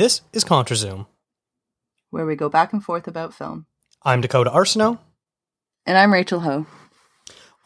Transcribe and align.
This 0.00 0.22
is 0.32 0.44
ContraZoom. 0.44 1.04
where 2.08 2.24
we 2.24 2.34
go 2.34 2.48
back 2.48 2.72
and 2.72 2.82
forth 2.82 3.06
about 3.06 3.34
film. 3.34 3.66
I'm 4.02 4.22
Dakota 4.22 4.48
Arsenault. 4.48 4.98
And 5.84 5.98
I'm 5.98 6.10
Rachel 6.10 6.40
Ho. 6.40 6.64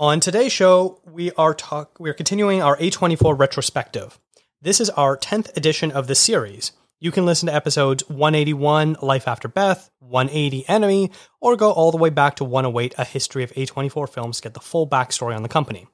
On 0.00 0.18
today's 0.18 0.50
show, 0.50 1.00
we 1.04 1.30
are 1.38 1.54
talk 1.54 2.00
we 2.00 2.10
are 2.10 2.12
continuing 2.12 2.60
our 2.60 2.76
A24 2.78 3.38
retrospective. 3.38 4.18
This 4.60 4.80
is 4.80 4.90
our 4.90 5.16
10th 5.16 5.56
edition 5.56 5.92
of 5.92 6.08
the 6.08 6.16
series. 6.16 6.72
You 6.98 7.12
can 7.12 7.24
listen 7.24 7.46
to 7.46 7.54
episodes 7.54 8.02
181, 8.08 8.96
Life 9.00 9.28
After 9.28 9.46
Beth, 9.46 9.88
180, 10.00 10.68
Enemy, 10.68 11.12
or 11.40 11.54
go 11.54 11.70
all 11.70 11.92
the 11.92 11.98
way 11.98 12.10
back 12.10 12.34
to 12.34 12.44
108, 12.44 12.96
A 12.98 13.04
History 13.04 13.44
of 13.44 13.52
A24 13.52 14.08
Films 14.08 14.38
to 14.38 14.42
get 14.42 14.54
the 14.54 14.60
full 14.60 14.88
backstory 14.88 15.36
on 15.36 15.44
the 15.44 15.48
company. 15.48 15.86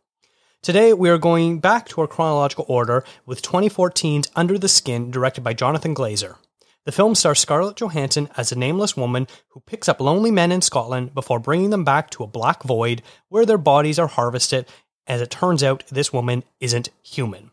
Today, 0.63 0.93
we 0.93 1.09
are 1.09 1.17
going 1.17 1.59
back 1.59 1.89
to 1.89 2.03
our 2.03 2.07
chronological 2.07 2.67
order 2.69 3.03
with 3.25 3.41
2014's 3.41 4.31
Under 4.37 4.59
the 4.59 4.69
Skin, 4.69 5.11
directed 5.11 5.41
by 5.43 5.55
Jonathan 5.55 5.95
Glazer. 5.95 6.37
The 6.85 6.93
film 6.93 7.15
stars 7.15 7.39
Scarlett 7.39 7.77
Johansson 7.77 8.29
as 8.37 8.53
a 8.53 8.59
nameless 8.59 8.95
woman 8.95 9.27
who 9.49 9.61
picks 9.61 9.89
up 9.89 10.03
lonely 10.03 10.31
men 10.31 10.53
in 10.53 10.61
Scotland 10.61 11.15
before 11.15 11.39
bringing 11.39 11.71
them 11.71 11.83
back 11.83 12.11
to 12.11 12.25
a 12.25 12.27
black 12.27 12.63
void 12.63 13.01
where 13.31 13.47
their 13.47 13.57
bodies 13.57 13.99
are 13.99 14.07
harvested. 14.07 14.67
As 15.07 15.23
it 15.23 15.31
turns 15.31 15.63
out, 15.63 15.83
this 15.91 16.13
woman 16.13 16.45
isn't 16.61 16.91
human. 17.03 17.53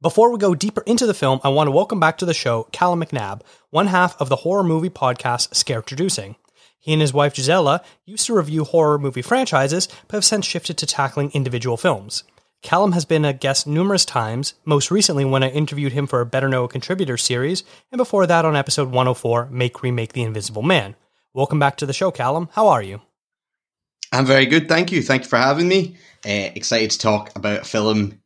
Before 0.00 0.32
we 0.32 0.38
go 0.38 0.54
deeper 0.54 0.84
into 0.86 1.04
the 1.04 1.12
film, 1.12 1.38
I 1.44 1.50
want 1.50 1.66
to 1.66 1.72
welcome 1.72 2.00
back 2.00 2.16
to 2.18 2.24
the 2.24 2.32
show 2.32 2.62
Callum 2.72 3.02
McNabb, 3.02 3.42
one 3.68 3.88
half 3.88 4.18
of 4.18 4.30
the 4.30 4.36
horror 4.36 4.64
movie 4.64 4.88
podcast 4.88 5.50
Scaretroducing. 5.50 6.36
He 6.86 6.92
and 6.92 7.02
his 7.02 7.12
wife 7.12 7.34
Gisela 7.34 7.82
used 8.04 8.26
to 8.26 8.36
review 8.36 8.62
horror 8.62 8.96
movie 8.96 9.20
franchises, 9.20 9.88
but 10.06 10.14
have 10.14 10.24
since 10.24 10.46
shifted 10.46 10.78
to 10.78 10.86
tackling 10.86 11.32
individual 11.32 11.76
films. 11.76 12.22
Callum 12.62 12.92
has 12.92 13.04
been 13.04 13.24
a 13.24 13.32
guest 13.32 13.66
numerous 13.66 14.04
times, 14.04 14.54
most 14.64 14.92
recently 14.92 15.24
when 15.24 15.42
I 15.42 15.48
interviewed 15.48 15.94
him 15.94 16.06
for 16.06 16.20
a 16.20 16.26
Better 16.26 16.48
Know 16.48 16.62
a 16.62 16.68
Contributor 16.68 17.16
series, 17.16 17.64
and 17.90 17.98
before 17.98 18.24
that 18.28 18.44
on 18.44 18.54
episode 18.54 18.92
104, 18.92 19.48
Make 19.50 19.82
Remake 19.82 20.12
the 20.12 20.22
Invisible 20.22 20.62
Man. 20.62 20.94
Welcome 21.34 21.58
back 21.58 21.76
to 21.78 21.86
the 21.86 21.92
show, 21.92 22.12
Callum. 22.12 22.50
How 22.52 22.68
are 22.68 22.82
you? 22.82 23.00
I'm 24.12 24.24
very 24.24 24.46
good, 24.46 24.68
thank 24.68 24.92
you. 24.92 25.02
Thank 25.02 25.24
you 25.24 25.28
for 25.28 25.38
having 25.38 25.66
me. 25.66 25.96
Uh, 26.24 26.54
excited 26.54 26.92
to 26.92 26.98
talk 27.00 27.36
about 27.36 27.62
a 27.62 27.64
film 27.64 28.20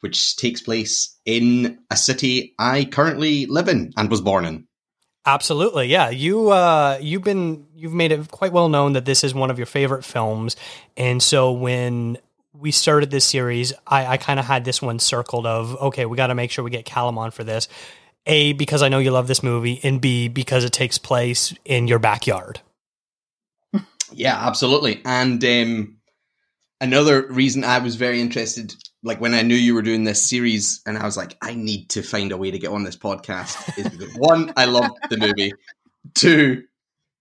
which 0.00 0.36
takes 0.36 0.62
place 0.62 1.18
in 1.26 1.80
a 1.90 1.98
city 1.98 2.54
I 2.58 2.86
currently 2.86 3.44
live 3.44 3.68
in 3.68 3.92
and 3.94 4.10
was 4.10 4.22
born 4.22 4.46
in. 4.46 4.65
Absolutely, 5.26 5.88
yeah. 5.88 6.08
You 6.10 6.50
uh, 6.50 6.98
you've 7.00 7.24
been 7.24 7.66
you've 7.74 7.92
made 7.92 8.12
it 8.12 8.30
quite 8.30 8.52
well 8.52 8.68
known 8.68 8.92
that 8.92 9.04
this 9.04 9.24
is 9.24 9.34
one 9.34 9.50
of 9.50 9.58
your 9.58 9.66
favorite 9.66 10.04
films, 10.04 10.54
and 10.96 11.20
so 11.20 11.50
when 11.50 12.16
we 12.52 12.70
started 12.70 13.10
this 13.10 13.24
series, 13.24 13.72
I, 13.86 14.06
I 14.06 14.16
kind 14.16 14.38
of 14.38 14.46
had 14.46 14.64
this 14.64 14.80
one 14.80 15.00
circled 15.00 15.44
of 15.44 15.76
okay, 15.82 16.06
we 16.06 16.16
got 16.16 16.28
to 16.28 16.36
make 16.36 16.52
sure 16.52 16.64
we 16.64 16.70
get 16.70 16.84
Callum 16.84 17.18
on 17.18 17.32
for 17.32 17.42
this. 17.42 17.68
A 18.26 18.52
because 18.52 18.82
I 18.82 18.88
know 18.88 18.98
you 18.98 19.10
love 19.10 19.26
this 19.26 19.42
movie, 19.42 19.80
and 19.82 20.00
B 20.00 20.28
because 20.28 20.64
it 20.64 20.72
takes 20.72 20.96
place 20.96 21.52
in 21.64 21.88
your 21.88 21.98
backyard. 21.98 22.60
Yeah, 24.12 24.36
absolutely. 24.36 25.02
And 25.04 25.44
um, 25.44 25.96
another 26.80 27.26
reason 27.26 27.64
I 27.64 27.78
was 27.78 27.96
very 27.96 28.20
interested, 28.20 28.74
like 29.06 29.20
when 29.20 29.34
I 29.34 29.42
knew 29.42 29.54
you 29.54 29.74
were 29.74 29.82
doing 29.82 30.02
this 30.02 30.28
series, 30.28 30.82
and 30.84 30.98
I 30.98 31.04
was 31.04 31.16
like, 31.16 31.36
I 31.40 31.54
need 31.54 31.88
to 31.90 32.02
find 32.02 32.32
a 32.32 32.36
way 32.36 32.50
to 32.50 32.58
get 32.58 32.70
on 32.70 32.82
this 32.82 32.96
podcast. 32.96 33.78
Is 33.78 33.88
because 33.88 34.14
one, 34.16 34.52
I 34.56 34.64
love 34.64 34.90
the 35.08 35.16
movie. 35.16 35.52
Two, 36.14 36.64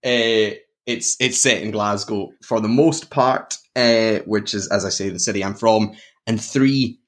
uh, 0.04 0.58
it's 0.88 1.16
it's 1.20 1.40
set 1.40 1.62
in 1.62 1.70
Glasgow 1.70 2.32
for 2.44 2.60
the 2.60 2.68
most 2.68 3.12
part, 3.12 3.58
uh, 3.76 4.16
which 4.26 4.56
is, 4.56 4.68
as 4.70 4.84
I 4.84 4.90
say, 4.90 5.10
the 5.10 5.20
city 5.20 5.44
I'm 5.44 5.54
from. 5.54 5.94
And 6.26 6.42
three, 6.42 7.00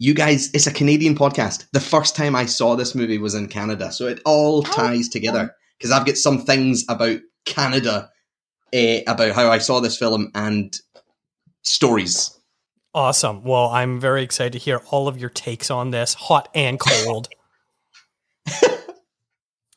you 0.00 0.14
guys, 0.14 0.50
it's 0.52 0.66
a 0.66 0.72
Canadian 0.72 1.14
podcast. 1.14 1.66
The 1.72 1.80
first 1.80 2.16
time 2.16 2.34
I 2.34 2.46
saw 2.46 2.74
this 2.74 2.96
movie 2.96 3.18
was 3.18 3.36
in 3.36 3.46
Canada, 3.46 3.92
so 3.92 4.08
it 4.08 4.20
all 4.24 4.64
ties 4.64 5.08
together 5.08 5.54
because 5.78 5.92
I've 5.92 6.06
got 6.06 6.16
some 6.16 6.44
things 6.44 6.84
about 6.88 7.20
Canada, 7.44 8.10
uh, 8.74 8.98
about 9.06 9.36
how 9.36 9.48
I 9.48 9.58
saw 9.58 9.78
this 9.78 9.96
film 9.96 10.32
and 10.34 10.76
stories. 11.62 12.36
Awesome. 12.96 13.44
Well, 13.44 13.68
I'm 13.68 14.00
very 14.00 14.22
excited 14.22 14.54
to 14.54 14.58
hear 14.58 14.80
all 14.88 15.06
of 15.06 15.18
your 15.18 15.28
takes 15.28 15.70
on 15.70 15.90
this, 15.90 16.14
hot 16.14 16.48
and 16.54 16.80
cold. 16.80 17.28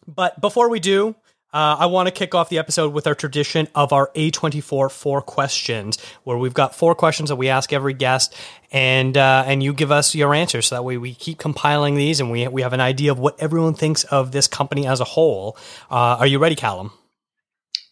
but 0.08 0.40
before 0.40 0.70
we 0.70 0.80
do, 0.80 1.18
uh, 1.52 1.76
I 1.80 1.88
want 1.88 2.08
to 2.08 2.14
kick 2.14 2.34
off 2.34 2.48
the 2.48 2.60
episode 2.60 2.94
with 2.94 3.08
our 3.08 3.16
tradition 3.16 3.68
of 3.76 3.92
our 3.92 4.10
A24 4.16 4.90
four 4.90 5.22
questions, 5.22 5.98
where 6.24 6.38
we've 6.38 6.54
got 6.54 6.74
four 6.74 6.96
questions 6.96 7.28
that 7.28 7.36
we 7.36 7.50
ask 7.50 7.74
every 7.74 7.94
guest, 7.94 8.34
and 8.72 9.18
uh, 9.18 9.44
and 9.46 9.62
you 9.62 9.74
give 9.74 9.92
us 9.92 10.16
your 10.16 10.34
answers. 10.34 10.68
So 10.68 10.76
that 10.76 10.84
way 10.84 10.96
we 10.96 11.14
keep 11.14 11.40
compiling 11.40 11.96
these, 11.96 12.22
and 12.22 12.32
we 12.32 12.48
we 12.48 12.62
have 12.62 12.72
an 12.72 12.80
idea 12.80 13.12
of 13.12 13.20
what 13.20 13.38
everyone 13.38 13.74
thinks 13.74 14.06
of 14.06 14.32
this 14.32 14.48
company 14.48 14.88
as 14.88 15.02
a 15.02 15.06
whole. 15.06 15.58
Uh, 15.92 16.16
are 16.20 16.28
you 16.28 16.40
ready, 16.40 16.56
Callum? 16.56 16.92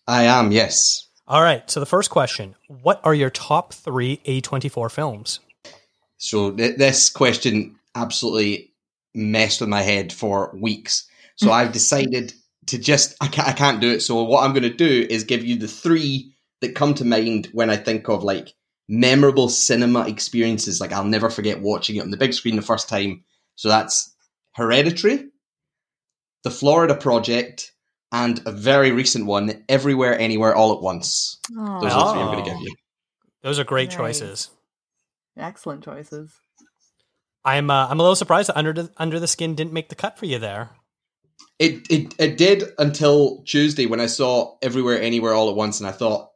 I 0.07 0.23
am, 0.23 0.53
yes. 0.53 1.06
All 1.27 1.41
right. 1.41 1.69
So 1.69 1.79
the 1.79 1.85
first 1.85 2.09
question: 2.09 2.55
What 2.67 3.01
are 3.03 3.13
your 3.13 3.29
top 3.29 3.73
three 3.73 4.17
A24 4.25 4.91
films? 4.91 5.39
So 6.17 6.51
th- 6.51 6.77
this 6.77 7.09
question 7.09 7.77
absolutely 7.95 8.73
messed 9.13 9.59
with 9.59 9.69
my 9.69 9.81
head 9.81 10.13
for 10.13 10.55
weeks. 10.55 11.07
So 11.35 11.51
I've 11.51 11.71
decided 11.79 12.33
to 12.67 12.77
just 12.77 13.15
I 13.21 13.27
can't, 13.27 13.47
I 13.47 13.53
can't 13.53 13.81
do 13.81 13.91
it. 13.91 14.01
So 14.01 14.23
what 14.23 14.43
I'm 14.43 14.53
going 14.53 14.63
to 14.63 14.73
do 14.73 15.07
is 15.09 15.23
give 15.23 15.43
you 15.43 15.57
the 15.57 15.67
three 15.67 16.33
that 16.61 16.75
come 16.75 16.93
to 16.95 17.05
mind 17.05 17.49
when 17.51 17.69
I 17.69 17.77
think 17.77 18.09
of 18.09 18.23
like 18.23 18.53
memorable 18.87 19.49
cinema 19.49 20.07
experiences. 20.07 20.79
Like 20.79 20.93
I'll 20.93 21.03
never 21.03 21.29
forget 21.29 21.61
watching 21.61 21.97
it 21.97 22.01
on 22.01 22.11
the 22.11 22.17
big 22.17 22.33
screen 22.33 22.55
the 22.55 22.61
first 22.61 22.89
time. 22.89 23.23
So 23.55 23.69
that's 23.69 24.13
Hereditary, 24.53 25.25
The 26.43 26.51
Florida 26.51 26.95
Project, 26.95 27.73
and 28.11 28.41
a 28.45 28.51
very 28.51 28.91
recent 28.91 29.25
one, 29.25 29.63
Everywhere, 29.69 30.17
Anywhere, 30.17 30.55
All 30.55 30.73
at 30.75 30.81
Once. 30.81 31.39
Oh, 31.57 31.81
Those 31.81 31.91
are 31.93 32.05
the 32.05 32.11
three 32.13 32.21
I'm 32.21 32.31
going 32.33 32.43
to 32.43 32.49
give 32.51 32.59
you. 32.61 32.75
Those 33.43 33.59
are 33.59 33.63
great 33.63 33.89
Nice. 33.89 33.97
choices. 33.97 34.49
excellent 35.37 35.83
choices. 35.83 36.31
I'm 37.45 37.69
uh, 37.69 37.87
I'm 37.87 37.99
a 37.99 38.03
little 38.03 38.15
surprised 38.15 38.49
that 38.49 38.57
under 38.57 38.73
the 38.73 38.91
under 38.97 39.19
the 39.19 39.27
skin 39.27 39.55
didn't 39.55 39.71
make 39.73 39.89
the 39.89 39.95
cut 39.95 40.17
for 40.19 40.25
you 40.25 40.37
there. 40.39 40.71
It, 41.59 41.87
it 41.89 42.13
it 42.19 42.37
did 42.37 42.63
until 42.77 43.41
Tuesday 43.43 43.85
when 43.85 44.01
I 44.01 44.07
saw 44.07 44.57
Everywhere, 44.61 45.01
Anywhere, 45.01 45.33
All 45.33 45.49
at 45.49 45.55
Once, 45.55 45.79
and 45.79 45.87
I 45.87 45.91
thought 45.93 46.29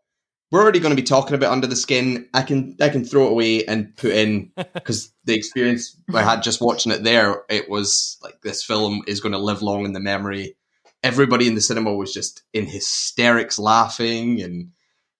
we're 0.52 0.62
already 0.62 0.80
going 0.80 0.96
to 0.96 1.02
be 1.02 1.06
talking 1.06 1.36
about 1.36 1.52
Under 1.52 1.68
the 1.68 1.76
Skin. 1.76 2.30
I 2.34 2.44
can 2.44 2.78
I 2.80 2.90
can 2.90 3.04
throw 3.04 3.28
it 3.28 3.32
away 3.32 3.66
and 3.66 3.96
put 3.98 4.12
in 4.12 4.52
because 4.74 5.12
the 5.26 5.34
experience 5.36 5.98
I 6.14 6.22
had 6.24 6.44
just 6.44 6.62
watching 6.62 6.92
it 6.94 7.04
there, 7.04 7.44
it 7.50 7.70
was 7.70 8.18
like 8.24 8.40
this 8.42 8.64
film 8.64 9.02
is 9.08 9.20
going 9.20 9.34
to 9.34 9.38
live 9.38 9.62
long 9.62 9.84
in 9.86 9.94
the 9.94 10.00
memory. 10.00 10.56
Everybody 11.04 11.48
in 11.48 11.56
the 11.56 11.62
cinema 11.62 11.94
was 11.94 12.14
just 12.14 12.44
in 12.54 12.66
hysterics, 12.66 13.58
laughing, 13.58 14.42
and 14.42 14.72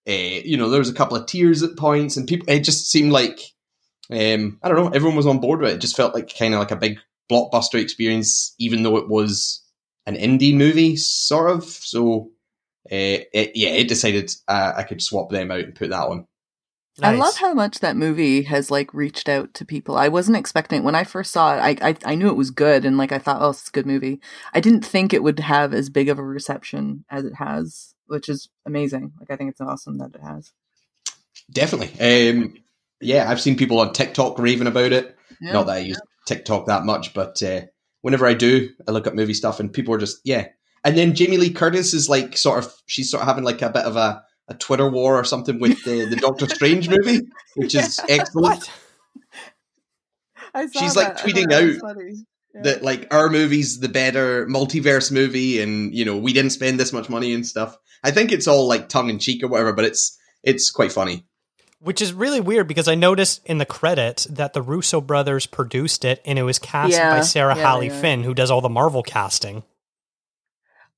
uh, 0.08 0.42
you 0.46 0.58
know 0.58 0.70
there 0.70 0.80
was 0.80 0.90
a 0.90 0.94
couple 0.94 1.18
of 1.18 1.26
tears 1.26 1.64
at 1.64 1.78
points, 1.78 2.18
and 2.18 2.28
people. 2.28 2.46
It 2.50 2.60
just 2.60 2.90
seemed 2.90 3.12
like 3.12 3.40
um, 4.12 4.60
I 4.62 4.68
don't 4.68 4.78
know. 4.78 4.90
Everyone 4.90 5.16
was 5.16 5.26
on 5.28 5.40
board 5.40 5.62
with 5.62 5.72
it. 5.72 5.76
It 5.76 5.82
just 5.82 5.96
felt 5.96 6.14
like 6.14 6.38
kind 6.38 6.54
of 6.54 6.60
like 6.60 6.72
a 6.72 6.76
big 6.76 7.00
blockbuster 7.32 7.80
experience, 7.82 8.54
even 8.60 8.84
though 8.84 8.98
it 8.98 9.08
was 9.08 9.64
an 10.06 10.16
indie 10.16 10.56
movie, 10.56 10.98
sort 10.98 11.50
of. 11.50 11.64
So, 11.64 12.32
uh, 12.92 13.24
it, 13.34 13.52
yeah, 13.56 13.70
it 13.70 13.88
decided 13.88 14.32
uh, 14.48 14.74
I 14.76 14.84
could 14.84 15.02
swap 15.02 15.30
them 15.30 15.50
out 15.50 15.62
and 15.62 15.76
put 15.76 15.92
that 15.92 16.10
one. 17.02 17.16
I 17.16 17.18
love 17.18 17.38
how 17.38 17.54
much 17.54 17.80
that 17.80 17.96
movie 17.96 18.44
has 18.44 18.72
like 18.72 18.94
reached 18.94 19.30
out 19.30 19.54
to 19.56 19.66
people. 19.66 19.98
I 19.98 20.08
wasn't 20.08 20.38
expecting 20.38 20.84
when 20.84 20.96
I 20.96 21.04
first 21.04 21.32
saw 21.32 21.56
it. 21.56 21.60
I, 21.60 21.90
I 21.90 21.96
I 22.06 22.16
knew 22.16 22.28
it 22.28 22.38
was 22.38 22.52
good, 22.52 22.86
and 22.86 22.98
like 22.98 23.12
I 23.12 23.20
thought, 23.20 23.42
oh, 23.42 23.50
it's 23.50 23.70
a 23.70 23.72
good 23.72 23.86
movie. 23.86 24.22
I 24.54 24.60
didn't 24.60 24.86
think 24.86 25.14
it 25.14 25.24
would 25.24 25.40
have 25.40 25.74
as 25.74 25.90
big 25.90 26.10
of 26.10 26.20
a 26.20 26.24
reception 26.24 27.06
as 27.10 27.26
it 27.26 27.36
has, 27.36 27.94
which 28.08 28.30
is 28.30 28.50
amazing. 28.66 29.14
Like 29.20 29.32
I 29.32 29.36
think 29.36 29.52
it's 29.52 29.62
awesome 29.62 29.98
that 29.98 30.16
it 30.16 30.22
has. 30.22 30.52
Definitely. 31.52 32.00
Um, 32.00 32.54
yeah, 33.00 33.30
I've 33.30 33.42
seen 33.42 33.58
people 33.58 33.80
on 33.80 33.94
TikTok 33.94 34.40
raving 34.40 34.68
about 34.68 34.92
it. 34.92 35.16
Yeah. 35.42 35.54
Not 35.54 35.66
that 35.68 35.78
I 35.78 35.80
use 35.80 36.00
TikTok 36.28 36.68
that 36.68 36.86
much, 36.86 37.14
but 37.14 37.42
uh, 37.42 37.62
whenever 38.02 38.26
I 38.28 38.34
do, 38.34 38.70
I 38.88 38.92
look 38.92 39.08
up 39.08 39.16
movie 39.16 39.34
stuff, 39.34 39.60
and 39.60 39.74
people 39.74 39.94
are 39.94 40.00
just 40.00 40.20
yeah. 40.24 40.48
And 40.84 40.98
then 40.98 41.14
Jamie 41.14 41.38
Lee 41.38 41.52
Curtis 41.52 41.94
is 41.94 42.10
like 42.10 42.38
sort 42.38 42.64
of 42.64 42.74
she's 42.86 43.10
sort 43.10 43.22
of 43.22 43.28
having 43.28 43.44
like 43.44 43.62
a 43.62 43.70
bit 43.70 43.86
of 43.86 43.96
a, 43.98 44.24
a 44.52 44.58
Twitter 44.58 44.90
war 44.90 45.18
or 45.18 45.24
something 45.24 45.60
with 45.60 45.84
the, 45.84 46.06
the 46.06 46.16
Doctor 46.16 46.48
Strange 46.48 46.90
movie, 46.96 47.22
which 47.56 47.74
is 47.76 48.00
excellent. 48.10 48.70
I 50.54 50.68
saw 50.68 50.80
She's, 50.80 50.96
like, 50.96 51.18
that. 51.18 51.26
Tweeting 51.26 51.50
that 51.50 51.84
out. 51.86 52.06
Yeah. 52.54 52.62
that 52.64 52.84
like 52.84 53.08
our 53.14 53.30
movie's 53.30 53.80
the 53.80 53.88
better 53.88 54.46
multiverse 54.48 55.10
movie 55.10 55.62
and 55.62 55.96
you 55.96 56.04
know 56.04 56.18
we 56.18 56.34
didn't 56.34 56.52
spend 56.52 56.78
this 56.78 56.92
much 56.92 57.08
money 57.08 57.34
and 57.34 57.48
stuff 57.48 57.78
i 58.04 58.12
think 58.12 58.34
it's 58.34 58.46
all 58.46 58.68
like 58.68 58.90
tongue 58.90 59.10
in 59.10 59.20
cheek 59.20 59.42
or 59.42 59.48
whatever 59.48 59.72
but 59.72 59.86
it's 59.86 60.20
it's 60.44 60.70
quite 60.70 60.92
funny 60.92 61.24
Which 61.80 62.02
is 62.02 62.12
really 62.12 62.42
weird 62.42 62.68
because 62.68 62.90
I 62.90 62.96
noticed 62.96 63.40
in 63.46 63.58
the 63.58 63.66
credits 63.66 64.26
that 64.26 64.52
the 64.52 64.62
Russo 64.62 65.00
brothers 65.00 65.46
produced 65.46 66.04
it 66.04 66.22
and 66.26 66.38
it 66.38 66.44
was 66.44 66.60
cast 66.60 66.92
Yeah, 66.92 67.16
by 67.16 67.22
Sarah 67.22 67.56
yeah, 67.56 67.62
Halley 67.64 67.88
yeah. 67.88 68.02
Finn, 68.02 68.24
who 68.24 68.34
does 68.34 68.52
all 68.52 68.60
the 68.60 68.68
Marvel 68.68 69.02
casting. 69.02 69.64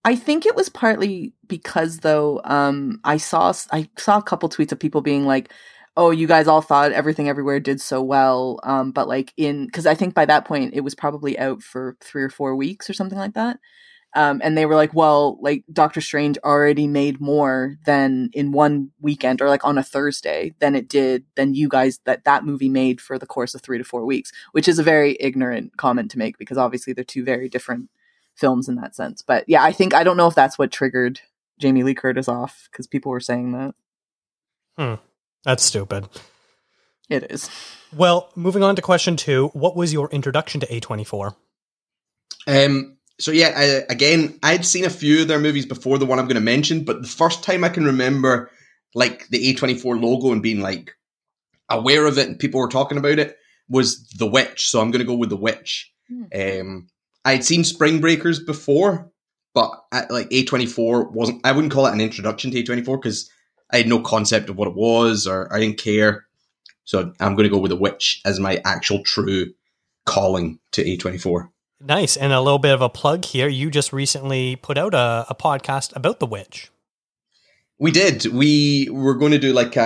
I 0.06 0.16
think 0.16 0.46
it 0.46 0.56
was 0.56 0.70
partly 0.70 1.34
because 1.48 2.00
though 2.00 2.42
um 2.44 3.00
I 3.04 3.18
saw 3.18 3.54
I 3.72 3.90
saw 3.98 4.18
a 4.18 4.24
couple 4.24 4.50
tweets 4.50 4.72
of 4.72 4.80
people 4.80 5.02
being 5.02 5.26
like 5.26 5.52
oh, 5.96 6.12
you 6.12 6.28
guys 6.28 6.48
all 6.48 6.62
thought 6.62 6.92
everything 6.92 7.30
everywhere 7.30 7.60
did 7.60 7.80
so 7.80 8.02
well. 8.02 8.60
Um, 8.64 8.92
but 8.92 9.08
like 9.08 9.34
in, 9.38 9.70
cause 9.70 9.86
I 9.86 9.96
think 9.96 10.14
by 10.16 10.26
that 10.26 10.46
point 10.46 10.74
it 10.74 10.82
was 10.82 10.96
probably 10.96 11.38
out 11.38 11.62
for 11.62 11.98
three 12.02 12.24
or 12.24 12.30
four 12.30 12.56
weeks 12.56 12.90
or 12.90 12.94
something 12.94 13.18
like 13.18 13.34
that. 13.36 13.60
Um, 14.16 14.42
and 14.44 14.56
they 14.56 14.68
were 14.68 14.76
like, 14.76 14.94
well, 14.94 15.40
like 15.42 15.64
Doctor 15.72 16.00
Strange 16.00 16.38
already 16.44 16.86
made 16.86 17.20
more 17.20 17.78
than 17.86 18.30
in 18.34 18.52
one 18.52 18.92
weekend 19.02 19.42
or 19.42 19.50
like 19.50 19.66
on 19.66 19.78
a 19.78 19.84
Thursday 19.84 20.54
than 20.60 20.76
it 20.76 20.88
did 20.88 21.26
than 21.36 21.56
you 21.56 21.68
guys 21.68 22.00
that 22.06 22.24
that 22.26 22.46
movie 22.46 22.70
made 22.70 23.02
for 23.02 23.18
the 23.18 23.26
course 23.26 23.56
of 23.56 23.62
three 23.62 23.80
to 23.80 23.84
four 23.84 24.06
weeks, 24.06 24.32
which 24.52 24.68
is 24.68 24.78
a 24.78 24.84
very 24.84 25.18
ignorant 25.20 25.78
comment 25.78 26.12
to 26.12 26.20
make 26.20 26.38
because 26.38 26.60
obviously 26.60 26.94
they're 26.94 27.04
two 27.04 27.24
very 27.24 27.50
different 27.50 27.90
films 28.36 28.68
in 28.68 28.76
that 28.76 28.96
sense. 28.96 29.22
But 29.22 29.46
yeah, 29.48 29.64
I 29.64 29.72
think 29.72 29.94
I 29.94 30.04
don't 30.04 30.18
know 30.18 30.28
if 30.28 30.36
that's 30.36 30.58
what 30.58 30.72
triggered 30.72 31.20
Jamie 31.60 31.84
Lee 31.84 31.94
Curtis 31.94 32.28
off 32.28 32.68
because 32.72 32.88
people 32.88 33.12
were 33.12 33.20
saying 33.20 33.52
that. 33.54 33.76
Hmm. 34.78 34.96
That's 35.44 35.64
stupid. 35.64 36.08
It 37.10 37.32
is. 37.32 37.50
Well, 37.96 38.30
moving 38.36 38.64
on 38.64 38.76
to 38.76 38.82
question 38.82 39.18
two. 39.18 39.50
What 39.50 39.76
was 39.76 39.94
your 39.94 40.10
introduction 40.10 40.62
to 40.62 40.68
A24? 40.68 41.36
Um, 42.48 42.98
so 43.20 43.32
yeah, 43.32 43.54
I, 43.56 43.64
again, 43.92 44.40
I'd 44.42 44.66
seen 44.66 44.86
a 44.86 44.90
few 44.90 45.22
of 45.22 45.28
their 45.28 45.40
movies 45.40 45.66
before 45.66 45.98
the 45.98 46.06
one 46.06 46.18
I'm 46.18 46.26
going 46.26 46.36
to 46.36 46.42
mention, 46.42 46.86
but 46.86 47.02
the 47.02 47.08
first 47.08 47.44
time 47.44 47.64
I 47.64 47.70
can 47.70 47.86
remember 47.86 48.50
like 48.96 49.28
the 49.28 49.54
A24 49.54 50.02
logo 50.02 50.32
and 50.32 50.42
being 50.42 50.62
like 50.62 50.96
aware 51.70 52.06
of 52.06 52.18
it 52.18 52.28
and 52.28 52.40
people 52.40 52.60
were 52.60 52.68
talking 52.68 52.98
about 52.98 53.20
it 53.20 53.38
was 53.70 54.08
The 54.18 54.28
Witch. 54.28 54.70
So 54.70 54.82
I'm 54.82 54.92
going 54.92 55.00
to 55.00 55.06
go 55.06 55.16
with 55.16 55.30
The 55.30 55.38
Witch. 55.38 55.92
Hmm. 56.08 56.24
Um, 56.34 56.88
I'd 57.26 57.44
seen 57.44 57.64
Spring 57.64 58.02
Breakers 58.02 58.40
before, 58.40 59.12
but 59.54 59.72
I, 59.92 60.06
like 60.10 60.30
A24 60.30 61.12
wasn't. 61.12 61.42
I 61.46 61.52
wouldn't 61.52 61.74
call 61.74 61.86
it 61.88 61.94
an 61.94 62.02
introduction 62.02 62.52
to 62.52 62.64
A24 62.64 63.02
because 63.02 63.30
I 63.72 63.78
had 63.78 63.88
no 63.88 64.02
concept 64.02 64.50
of 64.50 64.58
what 64.58 64.68
it 64.68 64.76
was 64.76 65.26
or 65.28 65.52
I 65.54 65.60
didn't 65.60 65.78
care. 65.78 66.26
So 66.84 67.14
I'm 67.20 67.36
going 67.36 67.46
to 67.46 67.50
go 67.50 67.60
with 67.60 67.70
The 67.70 67.78
Witch 67.78 68.22
as 68.26 68.40
my 68.40 68.62
actual 68.66 69.04
true 69.04 69.54
calling 70.06 70.60
to 70.74 70.84
A24. 70.84 71.50
Nice. 71.80 72.18
And 72.18 72.34
a 72.34 72.42
little 72.42 72.60
bit 72.60 72.74
of 72.74 72.82
a 72.82 72.90
plug 72.90 73.26
here. 73.26 73.48
You 73.48 73.70
just 73.70 73.94
recently 73.94 74.56
put 74.58 74.78
out 74.78 74.94
a, 74.94 75.26
a 75.30 75.36
podcast 75.36 75.96
about 75.96 76.20
The 76.20 76.26
Witch. 76.26 76.72
We 77.84 77.92
did. 77.92 78.28
We 78.28 78.88
were 78.90 79.16
going 79.16 79.34
to 79.34 79.38
do 79.38 79.52
like 79.52 79.76
a, 79.76 79.82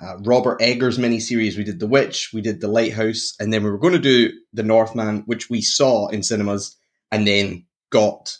a, 0.00 0.04
a 0.06 0.18
Robert 0.20 0.58
Eggers 0.62 0.98
mini 0.98 1.20
series. 1.20 1.54
We 1.54 1.64
did 1.64 1.78
The 1.78 1.86
Witch, 1.86 2.30
we 2.32 2.40
did 2.40 2.62
The 2.62 2.66
Lighthouse, 2.66 3.34
and 3.38 3.52
then 3.52 3.62
we 3.62 3.70
were 3.70 3.76
going 3.76 3.92
to 3.92 3.98
do 3.98 4.32
The 4.54 4.62
Northman, 4.62 5.24
which 5.26 5.50
we 5.50 5.60
saw 5.60 6.08
in 6.08 6.22
cinemas, 6.22 6.78
and 7.12 7.26
then 7.26 7.66
got. 7.90 8.38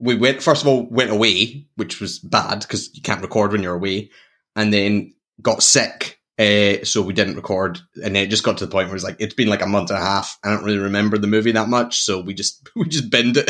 We 0.00 0.16
went 0.16 0.42
first 0.42 0.62
of 0.62 0.66
all 0.66 0.88
went 0.90 1.12
away, 1.12 1.68
which 1.76 2.00
was 2.00 2.18
bad 2.18 2.58
because 2.58 2.92
you 2.92 3.02
can't 3.02 3.22
record 3.22 3.52
when 3.52 3.62
you're 3.62 3.76
away, 3.76 4.10
and 4.56 4.74
then 4.74 5.14
got 5.40 5.62
sick. 5.62 6.18
Uh, 6.40 6.84
so 6.84 7.02
we 7.02 7.12
didn't 7.12 7.36
record, 7.36 7.78
and 8.02 8.16
then 8.16 8.24
it 8.24 8.30
just 8.30 8.42
got 8.42 8.58
to 8.58 8.66
the 8.66 8.72
point 8.72 8.88
where 8.88 8.96
it's 8.96 9.04
like 9.04 9.20
it's 9.20 9.34
been 9.34 9.48
like 9.48 9.62
a 9.62 9.66
month 9.66 9.90
and 9.90 9.98
a 10.00 10.04
half. 10.04 10.40
I 10.42 10.50
don't 10.50 10.64
really 10.64 10.78
remember 10.78 11.18
the 11.18 11.28
movie 11.28 11.52
that 11.52 11.68
much, 11.68 12.00
so 12.00 12.18
we 12.18 12.34
just 12.34 12.68
we 12.74 12.88
just 12.88 13.10
binned 13.10 13.36
it. 13.36 13.48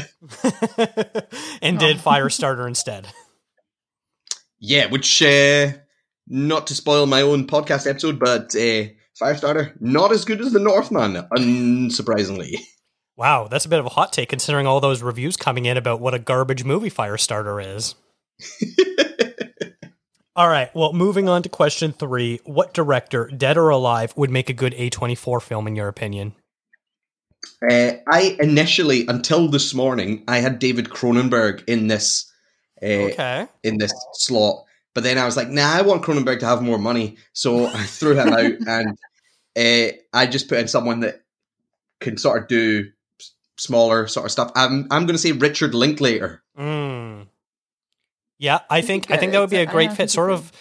and 1.62 1.79
did 1.79 1.97
Firestarter 1.97 2.69
instead. 2.69 3.09
Yeah, 4.60 4.87
which 4.87 5.22
uh, 5.22 5.72
not 6.26 6.66
to 6.69 6.75
spoil 6.75 7.06
my 7.06 7.22
own 7.22 7.46
podcast 7.46 7.88
episode, 7.88 8.19
but 8.19 8.55
uh, 8.55 8.88
Firestarter 9.20 9.72
not 9.81 10.12
as 10.12 10.25
good 10.25 10.40
as 10.40 10.52
the 10.52 10.60
Northman, 10.60 11.14
unsurprisingly. 11.37 12.58
Wow, 13.16 13.49
that's 13.49 13.64
a 13.64 13.69
bit 13.69 13.81
of 13.81 13.87
a 13.87 13.90
hot 13.90 14.12
take 14.12 14.28
considering 14.28 14.66
all 14.66 14.81
those 14.81 15.02
reviews 15.02 15.37
coming 15.37 15.66
in 15.66 15.76
about 15.76 16.00
what 16.00 16.14
a 16.14 16.20
garbage 16.20 16.64
movie 16.64 16.90
Firestarter 16.90 17.75
is. 17.76 17.96
all 20.37 20.49
right, 20.49 20.72
well, 20.75 20.93
moving 20.93 21.28
on 21.28 21.43
to 21.43 21.49
question 21.49 21.93
three. 21.93 22.40
What 22.44 22.72
director, 22.72 23.26
dead 23.26 23.58
or 23.58 23.70
alive, 23.70 24.12
would 24.16 24.31
make 24.31 24.49
a 24.49 24.52
good 24.52 24.72
A24 24.75 25.43
film 25.43 25.66
in 25.66 25.75
your 25.75 25.88
opinion? 25.88 26.34
Uh, 27.69 27.93
I 28.08 28.37
initially, 28.38 29.06
until 29.08 29.49
this 29.49 29.75
morning, 29.75 30.22
I 30.28 30.38
had 30.38 30.60
David 30.60 30.88
Cronenberg 30.88 31.64
in 31.66 31.88
this 31.88 32.31
uh, 32.82 32.86
Okay. 33.12 33.46
in 33.62 33.78
this 33.78 33.92
slot, 34.14 34.64
but 34.94 35.04
then 35.04 35.19
I 35.19 35.25
was 35.25 35.36
like, 35.36 35.48
nah, 35.48 35.70
I 35.72 35.82
want 35.82 36.02
Cronenberg 36.02 36.40
to 36.40 36.46
have 36.46 36.62
more 36.62 36.78
money, 36.78 37.16
so 37.32 37.66
I 37.75 37.84
threw 37.84 38.14
him 38.14 38.28
out, 38.28 38.52
and 38.66 38.98
uh, 39.56 39.96
I 40.12 40.26
just 40.26 40.48
put 40.48 40.58
in 40.58 40.69
someone 40.69 41.00
that 41.00 41.22
can 42.00 42.16
sort 42.16 42.42
of 42.42 42.48
do 42.48 42.90
smaller 43.56 44.06
sort 44.06 44.26
of 44.26 44.32
stuff. 44.32 44.52
I'm 44.54 44.86
I'm 44.90 45.04
going 45.06 45.14
to 45.14 45.19
say 45.19 45.32
Richard 45.32 45.75
Linklater. 45.75 46.42
Mm. 46.56 47.26
Yeah, 48.38 48.60
I 48.70 48.82
think 48.82 49.10
I 49.10 49.16
think 49.16 49.32
that 49.32 49.40
would 49.40 49.50
be 49.50 49.56
a 49.56 49.66
great 49.66 49.92
fit. 49.92 50.10
Sort 50.10 50.31
of 50.31 50.52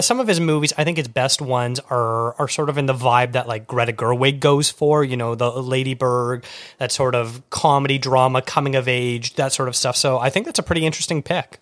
some 0.00 0.20
of 0.20 0.28
his 0.28 0.40
movies. 0.40 0.72
I 0.76 0.84
think 0.84 0.98
his 0.98 1.08
best 1.08 1.40
ones 1.40 1.80
are 1.90 2.34
are 2.38 2.48
sort 2.48 2.68
of 2.68 2.78
in 2.78 2.86
the 2.86 2.94
vibe 2.94 3.32
that 3.32 3.48
like 3.48 3.66
Greta 3.66 3.92
Gerwig 3.92 4.40
goes 4.40 4.70
for. 4.70 5.02
You 5.02 5.16
know, 5.16 5.34
the 5.34 5.50
Lady 5.50 5.94
Bird, 5.94 6.44
that 6.78 6.92
sort 6.92 7.14
of 7.14 7.42
comedy 7.50 7.98
drama, 7.98 8.42
coming 8.42 8.76
of 8.76 8.88
age, 8.88 9.34
that 9.34 9.52
sort 9.52 9.68
of 9.68 9.76
stuff. 9.76 9.96
So 9.96 10.18
I 10.18 10.30
think 10.30 10.46
that's 10.46 10.58
a 10.58 10.62
pretty 10.62 10.84
interesting 10.84 11.22
pick. 11.22 11.58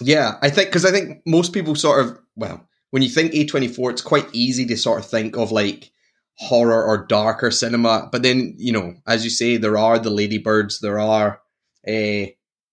Yeah, 0.00 0.38
I 0.42 0.50
think 0.50 0.68
because 0.68 0.84
I 0.84 0.90
think 0.90 1.22
most 1.26 1.52
people 1.52 1.74
sort 1.74 2.04
of 2.04 2.18
well, 2.36 2.66
when 2.90 3.02
you 3.02 3.08
think 3.08 3.32
A24, 3.32 3.90
it's 3.90 4.02
quite 4.02 4.28
easy 4.32 4.64
to 4.66 4.76
sort 4.76 5.00
of 5.00 5.06
think 5.06 5.36
of 5.36 5.50
like 5.50 5.90
horror 6.36 6.84
or 6.84 7.04
darker 7.06 7.50
cinema. 7.50 8.08
But 8.12 8.22
then 8.22 8.54
you 8.58 8.72
know, 8.72 8.94
as 9.06 9.24
you 9.24 9.30
say, 9.30 9.56
there 9.56 9.76
are 9.76 9.98
the 9.98 10.10
Ladybirds. 10.10 10.80
There 10.80 11.00
are 11.00 11.40
uh, 11.86 12.26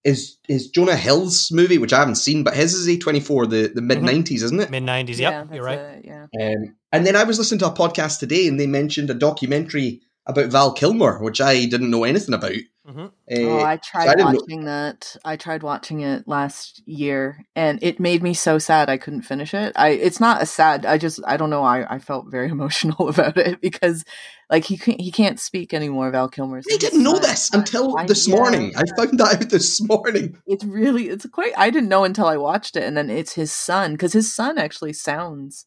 is 0.06 0.38
is 0.48 0.70
Jonah 0.70 0.96
Hill's 0.96 1.52
movie, 1.52 1.80
which 1.80 1.92
I 1.92 2.00
haven't 2.00 2.16
seen, 2.16 2.44
but 2.44 2.56
his 2.56 2.74
is 2.74 2.88
A24, 2.88 3.50
the 3.50 3.72
the 3.74 3.82
mid 3.82 4.00
'90s, 4.00 4.44
isn't 4.44 4.60
it? 4.60 4.70
Mid 4.70 4.84
nineties. 4.84 5.20
yeah, 5.20 5.32
Yep, 5.32 5.48
that's 5.50 5.56
you're 5.56 5.66
right. 5.66 5.80
it, 5.80 6.06
yeah. 6.06 6.28
Um, 6.42 6.76
and 6.92 7.06
then 7.06 7.16
I 7.16 7.24
was 7.24 7.40
listening 7.40 7.60
to 7.60 7.68
a 7.68 7.74
podcast 7.74 8.20
today, 8.20 8.48
and 8.48 8.60
they 8.60 8.68
mentioned 8.68 9.10
a 9.10 9.16
documentary 9.16 10.02
about 10.28 10.52
Val 10.52 10.74
Kilmer, 10.74 11.22
which 11.22 11.42
I 11.42 11.66
didn't 11.66 11.90
know 11.90 12.04
anything 12.04 12.36
about. 12.36 12.54
Mhm. 12.88 13.06
Uh, 13.08 13.10
Oh, 13.50 13.60
I 13.60 13.74
I 13.74 13.78
tried 13.78 14.06
didn't 14.10 14.20
know- 14.20 14.40
watching 14.40 14.66
that. 14.66 15.16
I 15.26 15.36
tried 15.38 15.64
watching 15.64 16.02
it 16.02 16.28
last 16.28 16.84
year, 16.86 17.44
and 17.56 17.80
it 17.82 18.00
made 18.00 18.22
me 18.22 18.34
so 18.36 18.60
sad 18.60 18.90
I 18.90 18.98
couldn't 18.98 19.24
finish 19.24 19.54
it. 19.56 19.74
I 19.76 19.90
it's 19.90 20.20
not 20.20 20.44
a 20.44 20.46
sad. 20.46 20.86
I 20.86 20.98
just 21.00 21.20
I 21.26 21.36
don't 21.38 21.50
know. 21.50 21.64
I 21.64 21.96
I 21.96 22.00
felt 22.00 22.30
very 22.30 22.50
emotional 22.58 23.10
about 23.10 23.38
it 23.38 23.60
because 23.60 24.04
like 24.52 24.66
he 24.66 24.78
can't 24.78 25.02
he 25.02 25.12
can't 25.12 25.40
speak 25.40 25.74
anymore. 25.74 26.12
Val 26.12 26.30
Kilmer. 26.30 26.62
I 26.72 26.78
didn't 26.78 27.02
know 27.02 27.18
this 27.18 27.50
until 27.54 27.98
I- 27.98 28.06
this 28.06 28.28
yeah. 28.28 28.36
morning. 28.36 28.74
I 28.78 28.84
found 28.96 29.20
that 29.20 29.42
out 29.42 29.50
this 29.56 29.82
morning. 29.82 30.38
It's 30.46 30.64
really 30.64 31.10
it's 31.10 31.26
quite. 31.26 31.54
I 31.58 31.72
didn't 31.72 31.90
know 31.90 32.04
until 32.04 32.28
I 32.28 32.38
watched 32.38 32.76
it, 32.76 32.84
and 32.84 32.96
then 32.96 33.10
it's 33.10 33.34
his 33.34 33.52
son 33.52 33.94
because 33.94 34.14
his 34.14 34.32
son 34.34 34.60
actually 34.60 34.94
sounds 34.94 35.66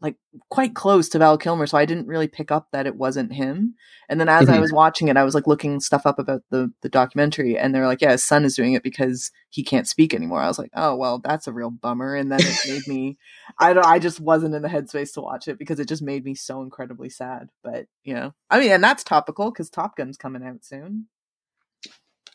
like 0.00 0.16
quite 0.48 0.74
close 0.74 1.08
to 1.08 1.18
Val 1.18 1.36
Kilmer, 1.36 1.66
so 1.66 1.76
I 1.76 1.84
didn't 1.84 2.06
really 2.06 2.28
pick 2.28 2.50
up 2.52 2.68
that 2.72 2.86
it 2.86 2.94
wasn't 2.96 3.32
him. 3.32 3.74
And 4.08 4.20
then 4.20 4.28
as 4.28 4.48
I 4.48 4.56
Mhm. 4.56 4.60
was 4.60 4.72
watching 4.72 5.08
it, 5.08 5.16
I 5.16 5.24
was 5.24 5.34
like 5.34 5.46
looking 5.48 5.80
stuff 5.80 6.06
up 6.06 6.18
about 6.20 6.42
the 6.50 6.72
the 6.82 6.88
documentary, 6.88 7.58
and 7.58 7.74
they're 7.74 7.86
like, 7.86 8.00
"Yeah, 8.00 8.12
his 8.12 8.22
son 8.24 8.44
is 8.44 8.54
doing 8.54 8.74
it 8.74 8.82
because 8.84 9.30
he 9.50 9.64
can't 9.64 9.88
speak 9.88 10.14
anymore." 10.14 10.40
I 10.40 10.46
was 10.48 10.58
like, 10.58 10.70
"Oh 10.74 10.94
well, 10.96 11.18
that's 11.18 11.46
a 11.48 11.52
real 11.52 11.70
bummer." 11.70 12.14
And 12.14 12.30
then 12.30 12.46
it 12.46 12.58
made 12.64 12.86
me, 12.86 13.18
I 13.58 13.72
don't, 13.72 13.84
I 13.84 13.98
just 13.98 14.20
wasn't 14.20 14.54
in 14.54 14.62
the 14.62 14.68
headspace 14.68 15.14
to 15.14 15.20
watch 15.20 15.48
it 15.48 15.58
because 15.58 15.80
it 15.80 15.88
just 15.88 16.02
made 16.02 16.24
me 16.24 16.34
so 16.36 16.62
incredibly 16.62 17.10
sad. 17.10 17.48
But 17.64 17.86
you 18.04 18.14
know, 18.14 18.34
I 18.50 18.60
mean, 18.60 18.70
and 18.70 18.84
that's 18.84 19.02
topical 19.02 19.50
because 19.50 19.68
Top 19.70 19.96
Gun's 19.96 20.16
coming 20.16 20.44
out 20.44 20.64
soon. 20.64 21.08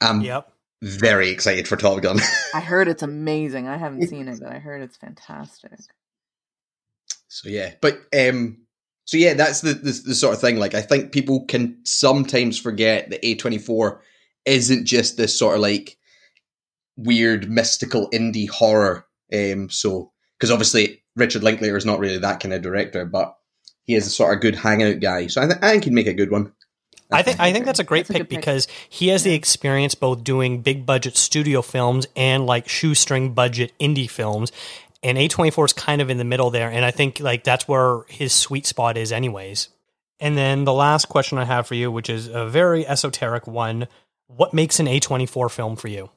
I'm 0.01 0.19
Yep. 0.21 0.51
very 0.81 1.29
excited 1.29 1.65
for 1.67 1.77
Top 1.77 2.01
Gun. 2.01 2.19
I 2.53 2.59
heard 2.59 2.89
it's 2.89 3.03
amazing. 3.03 3.69
I 3.69 3.77
haven't 3.77 4.01
seen 4.09 4.27
it, 4.27 4.39
but 4.41 4.51
I 4.51 4.59
heard 4.59 4.81
it's 4.81 4.97
fantastic. 4.97 5.71
So 7.33 7.49
yeah, 7.49 7.73
but 7.81 7.99
um, 8.15 8.59
so 9.05 9.17
yeah, 9.17 9.33
that's 9.33 9.61
the, 9.61 9.73
the 9.73 10.01
the 10.05 10.13
sort 10.13 10.35
of 10.35 10.39
thing. 10.39 10.57
Like 10.57 10.75
I 10.75 10.81
think 10.81 11.11
people 11.11 11.45
can 11.45 11.79
sometimes 11.83 12.59
forget 12.59 13.09
that 13.09 13.25
A 13.25 13.33
twenty 13.33 13.57
four 13.57 14.03
isn't 14.45 14.85
just 14.85 15.17
this 15.17 15.37
sort 15.37 15.55
of 15.55 15.61
like 15.61 15.97
weird 16.95 17.49
mystical 17.49 18.07
indie 18.11 18.47
horror. 18.47 19.07
Um, 19.33 19.71
so 19.71 20.11
because 20.37 20.51
obviously 20.51 21.03
Richard 21.15 21.41
Linklater 21.41 21.75
is 21.75 21.87
not 21.87 21.97
really 21.97 22.19
that 22.19 22.39
kind 22.39 22.53
of 22.53 22.61
director, 22.61 23.03
but 23.03 23.35
he 23.83 23.95
is 23.95 24.05
a 24.05 24.11
sort 24.11 24.35
of 24.35 24.41
good 24.41 24.55
hangout 24.55 24.99
guy. 24.99 25.25
So 25.25 25.41
I, 25.41 25.45
th- 25.45 25.57
I 25.63 25.71
think 25.71 25.85
he'd 25.85 25.93
make 25.93 26.05
a 26.05 26.13
good 26.13 26.29
one. 26.29 26.53
I 27.11 27.23
think 27.23 27.39
I 27.39 27.51
think 27.51 27.65
that's 27.65 27.79
a 27.79 27.83
great 27.83 28.07
That's 28.07 28.19
pick 28.19 28.29
good 28.29 28.29
pick. 28.29 28.39
because 28.41 28.67
he 28.89 29.07
has 29.07 29.23
the 29.23 29.33
experience 29.33 29.95
both 29.95 30.23
doing 30.23 30.61
big 30.61 30.85
budget 30.85 31.17
studio 31.17 31.63
films 31.63 32.05
and 32.15 32.45
like 32.45 32.69
shoestring 32.69 33.33
budget 33.33 33.73
indie 33.79 34.09
films. 34.09 34.51
And 35.03 35.17
A24 35.17 35.65
is 35.65 35.73
kind 35.73 36.01
of 36.01 36.09
in 36.09 36.17
the 36.17 36.23
middle 36.23 36.49
there 36.49 36.69
and 36.69 36.85
I 36.85 36.91
think 36.91 37.19
like 37.19 37.43
that's 37.43 37.67
where 37.67 38.03
his 38.07 38.33
sweet 38.33 38.65
spot 38.65 38.97
is 38.97 39.11
anyways. 39.11 39.69
And 40.19 40.37
then 40.37 40.63
the 40.63 40.73
last 40.73 41.09
question 41.09 41.37
I 41.37 41.45
have 41.45 41.67
for 41.67 41.75
you 41.75 41.91
which 41.91 42.09
is 42.09 42.27
a 42.27 42.47
very 42.47 42.87
esoteric 42.87 43.45
one, 43.45 43.87
what 44.27 44.53
makes 44.53 44.79
an 44.79 44.85
A24 44.87 45.51
film 45.51 45.75
for 45.75 45.87
you? 45.87 46.09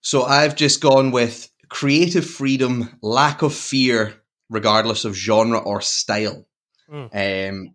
So 0.00 0.22
I've 0.24 0.56
just 0.56 0.80
gone 0.80 1.10
with 1.10 1.48
creative 1.68 2.26
freedom, 2.26 2.98
lack 3.02 3.42
of 3.42 3.54
fear, 3.54 4.14
regardless 4.50 5.04
of 5.04 5.14
genre 5.14 5.58
or 5.58 5.80
style. 5.80 6.46
Mm. 6.92 7.54
Um, 7.54 7.74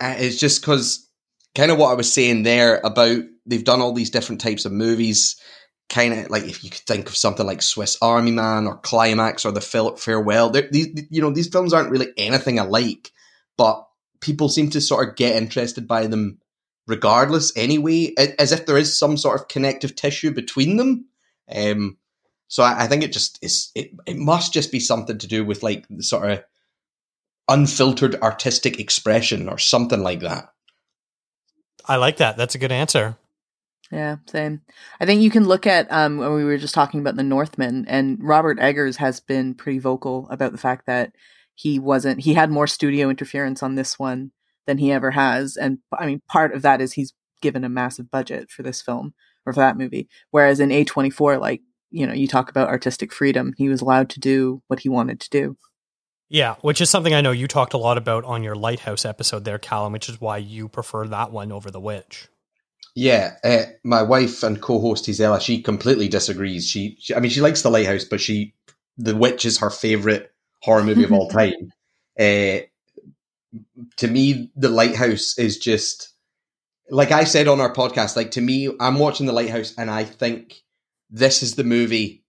it's 0.00 0.38
just 0.38 0.60
because 0.60 1.08
kind 1.54 1.70
of 1.70 1.78
what 1.78 1.90
I 1.90 1.94
was 1.94 2.12
saying 2.12 2.42
there 2.42 2.80
about 2.82 3.22
they've 3.46 3.64
done 3.64 3.80
all 3.80 3.92
these 3.92 4.10
different 4.10 4.40
types 4.40 4.64
of 4.64 4.72
movies. 4.72 5.40
Kind 5.88 6.12
of 6.12 6.30
like 6.30 6.44
if 6.44 6.62
you 6.62 6.70
could 6.70 6.80
think 6.80 7.08
of 7.08 7.16
something 7.16 7.46
like 7.46 7.62
Swiss 7.62 7.96
Army 8.02 8.30
Man 8.30 8.66
or 8.66 8.76
Climax 8.76 9.44
or 9.44 9.52
The 9.52 9.60
Philip 9.60 9.98
Farewell. 9.98 10.50
These 10.50 11.06
you 11.10 11.22
know 11.22 11.30
these 11.30 11.48
films 11.48 11.72
aren't 11.72 11.90
really 11.90 12.12
anything 12.16 12.58
alike, 12.58 13.12
but 13.56 13.86
people 14.20 14.48
seem 14.48 14.70
to 14.70 14.80
sort 14.80 15.08
of 15.08 15.16
get 15.16 15.36
interested 15.36 15.86
by 15.88 16.06
them 16.06 16.38
regardless 16.86 17.52
anyway, 17.56 18.14
as 18.38 18.50
if 18.52 18.66
there 18.66 18.78
is 18.78 18.98
some 18.98 19.16
sort 19.16 19.40
of 19.40 19.48
connective 19.48 19.94
tissue 19.94 20.30
between 20.32 20.76
them. 20.76 21.06
Um, 21.54 21.98
so 22.48 22.62
I, 22.62 22.84
I, 22.84 22.86
think 22.86 23.02
it 23.02 23.12
just 23.12 23.38
is. 23.42 23.70
It, 23.74 23.92
it 24.06 24.16
must 24.16 24.52
just 24.52 24.72
be 24.72 24.80
something 24.80 25.18
to 25.18 25.26
do 25.26 25.44
with 25.44 25.62
like 25.62 25.86
the 25.88 26.02
sort 26.02 26.30
of 26.30 26.44
unfiltered 27.48 28.16
artistic 28.16 28.80
expression 28.80 29.48
or 29.48 29.58
something 29.58 30.02
like 30.02 30.20
that. 30.20 30.52
I 31.84 31.96
like 31.96 32.18
that. 32.18 32.36
That's 32.36 32.54
a 32.54 32.58
good 32.58 32.72
answer. 32.72 33.16
Yeah, 33.90 34.16
same. 34.26 34.60
I 35.00 35.06
think 35.06 35.22
you 35.22 35.30
can 35.30 35.46
look 35.46 35.66
at 35.66 35.90
um, 35.90 36.18
when 36.18 36.34
we 36.34 36.44
were 36.44 36.58
just 36.58 36.74
talking 36.74 37.00
about 37.00 37.16
the 37.16 37.22
Northman, 37.22 37.86
and 37.88 38.18
Robert 38.22 38.58
Eggers 38.60 38.96
has 38.98 39.20
been 39.20 39.54
pretty 39.54 39.78
vocal 39.78 40.28
about 40.30 40.52
the 40.52 40.58
fact 40.58 40.86
that 40.86 41.12
he 41.54 41.78
wasn't 41.78 42.20
he 42.20 42.34
had 42.34 42.50
more 42.50 42.66
studio 42.66 43.08
interference 43.08 43.62
on 43.62 43.74
this 43.74 43.98
one 43.98 44.32
than 44.66 44.78
he 44.78 44.92
ever 44.92 45.10
has, 45.12 45.56
and 45.56 45.78
I 45.98 46.06
mean 46.06 46.20
part 46.28 46.54
of 46.54 46.62
that 46.62 46.82
is 46.82 46.92
he's 46.92 47.14
given 47.40 47.64
a 47.64 47.68
massive 47.68 48.10
budget 48.10 48.50
for 48.50 48.62
this 48.62 48.82
film 48.82 49.14
or 49.46 49.52
for 49.54 49.60
that 49.60 49.78
movie, 49.78 50.08
whereas 50.30 50.60
in 50.60 50.70
A 50.70 50.84
twenty 50.84 51.10
four, 51.10 51.38
like 51.38 51.62
you 51.90 52.06
know, 52.06 52.12
you 52.12 52.28
talk 52.28 52.50
about 52.50 52.68
artistic 52.68 53.12
freedom, 53.12 53.54
he 53.56 53.70
was 53.70 53.80
allowed 53.80 54.10
to 54.10 54.20
do 54.20 54.62
what 54.66 54.80
he 54.80 54.90
wanted 54.90 55.20
to 55.20 55.30
do. 55.30 55.56
Yeah, 56.28 56.56
which 56.60 56.82
is 56.82 56.90
something 56.90 57.14
I 57.14 57.22
know 57.22 57.30
you 57.30 57.48
talked 57.48 57.72
a 57.72 57.78
lot 57.78 57.96
about 57.96 58.24
on 58.24 58.42
your 58.42 58.54
Lighthouse 58.54 59.06
episode 59.06 59.46
there, 59.46 59.58
Callum, 59.58 59.94
which 59.94 60.10
is 60.10 60.20
why 60.20 60.36
you 60.36 60.68
prefer 60.68 61.06
that 61.06 61.32
one 61.32 61.50
over 61.50 61.70
The 61.70 61.80
Witch. 61.80 62.28
Yeah, 62.98 63.36
uh, 63.44 63.62
my 63.84 64.02
wife 64.02 64.42
and 64.42 64.60
co-host 64.60 65.04
Gisela, 65.06 65.40
she 65.40 65.62
completely 65.62 66.08
disagrees. 66.08 66.66
She, 66.66 66.96
she, 66.98 67.14
I 67.14 67.20
mean, 67.20 67.30
she 67.30 67.40
likes 67.40 67.62
The 67.62 67.70
Lighthouse, 67.70 68.02
but 68.02 68.20
she, 68.20 68.54
The 68.96 69.14
Witch 69.14 69.44
is 69.44 69.58
her 69.58 69.70
favorite 69.70 70.32
horror 70.62 70.82
movie 70.82 71.04
of 71.04 71.12
all 71.12 71.28
time. 71.30 71.72
Uh, 72.18 72.66
to 73.98 74.08
me, 74.08 74.50
The 74.56 74.68
Lighthouse 74.68 75.38
is 75.38 75.58
just 75.58 76.08
like 76.90 77.12
I 77.12 77.22
said 77.22 77.46
on 77.46 77.60
our 77.60 77.72
podcast. 77.72 78.16
Like 78.16 78.32
to 78.32 78.40
me, 78.40 78.68
I'm 78.80 78.98
watching 78.98 79.26
The 79.26 79.32
Lighthouse, 79.32 79.74
and 79.78 79.88
I 79.88 80.02
think 80.02 80.60
this 81.08 81.44
is 81.44 81.54
the 81.54 81.62
movie 81.62 82.24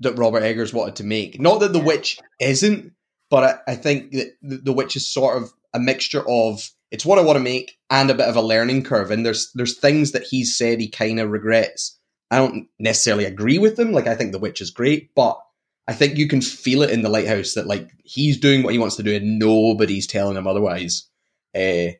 that 0.00 0.16
Robert 0.16 0.42
Eggers 0.42 0.72
wanted 0.72 0.96
to 0.96 1.04
make. 1.04 1.38
Not 1.38 1.60
that 1.60 1.74
The 1.74 1.78
Witch 1.78 2.18
isn't, 2.40 2.92
but 3.28 3.60
I, 3.68 3.72
I 3.72 3.74
think 3.74 4.12
that 4.12 4.32
The 4.40 4.72
Witch 4.72 4.96
is 4.96 5.06
sort 5.06 5.42
of 5.42 5.52
a 5.74 5.78
mixture 5.78 6.26
of 6.26 6.70
it's 6.90 7.04
what 7.04 7.18
I 7.18 7.22
want 7.22 7.36
to 7.36 7.42
make 7.42 7.78
and 7.90 8.10
a 8.10 8.14
bit 8.14 8.28
of 8.28 8.36
a 8.36 8.42
learning 8.42 8.84
curve. 8.84 9.10
And 9.10 9.24
there's 9.24 9.50
there's 9.54 9.78
things 9.78 10.12
that 10.12 10.24
he's 10.24 10.56
said 10.56 10.80
he 10.80 10.88
kind 10.88 11.20
of 11.20 11.30
regrets. 11.30 11.98
I 12.30 12.38
don't 12.38 12.68
necessarily 12.78 13.24
agree 13.24 13.58
with 13.58 13.76
them. 13.76 13.92
Like 13.92 14.06
I 14.06 14.14
think 14.14 14.32
The 14.32 14.38
Witch 14.38 14.60
is 14.60 14.70
great, 14.70 15.14
but 15.14 15.38
I 15.88 15.92
think 15.92 16.16
you 16.16 16.28
can 16.28 16.40
feel 16.40 16.82
it 16.82 16.90
in 16.90 17.02
the 17.02 17.08
lighthouse 17.08 17.54
that 17.54 17.66
like 17.66 17.90
he's 18.04 18.38
doing 18.38 18.62
what 18.62 18.72
he 18.72 18.78
wants 18.78 18.96
to 18.96 19.02
do 19.02 19.14
and 19.14 19.38
nobody's 19.38 20.06
telling 20.06 20.36
him 20.36 20.46
otherwise. 20.46 21.08
Uh, 21.54 21.92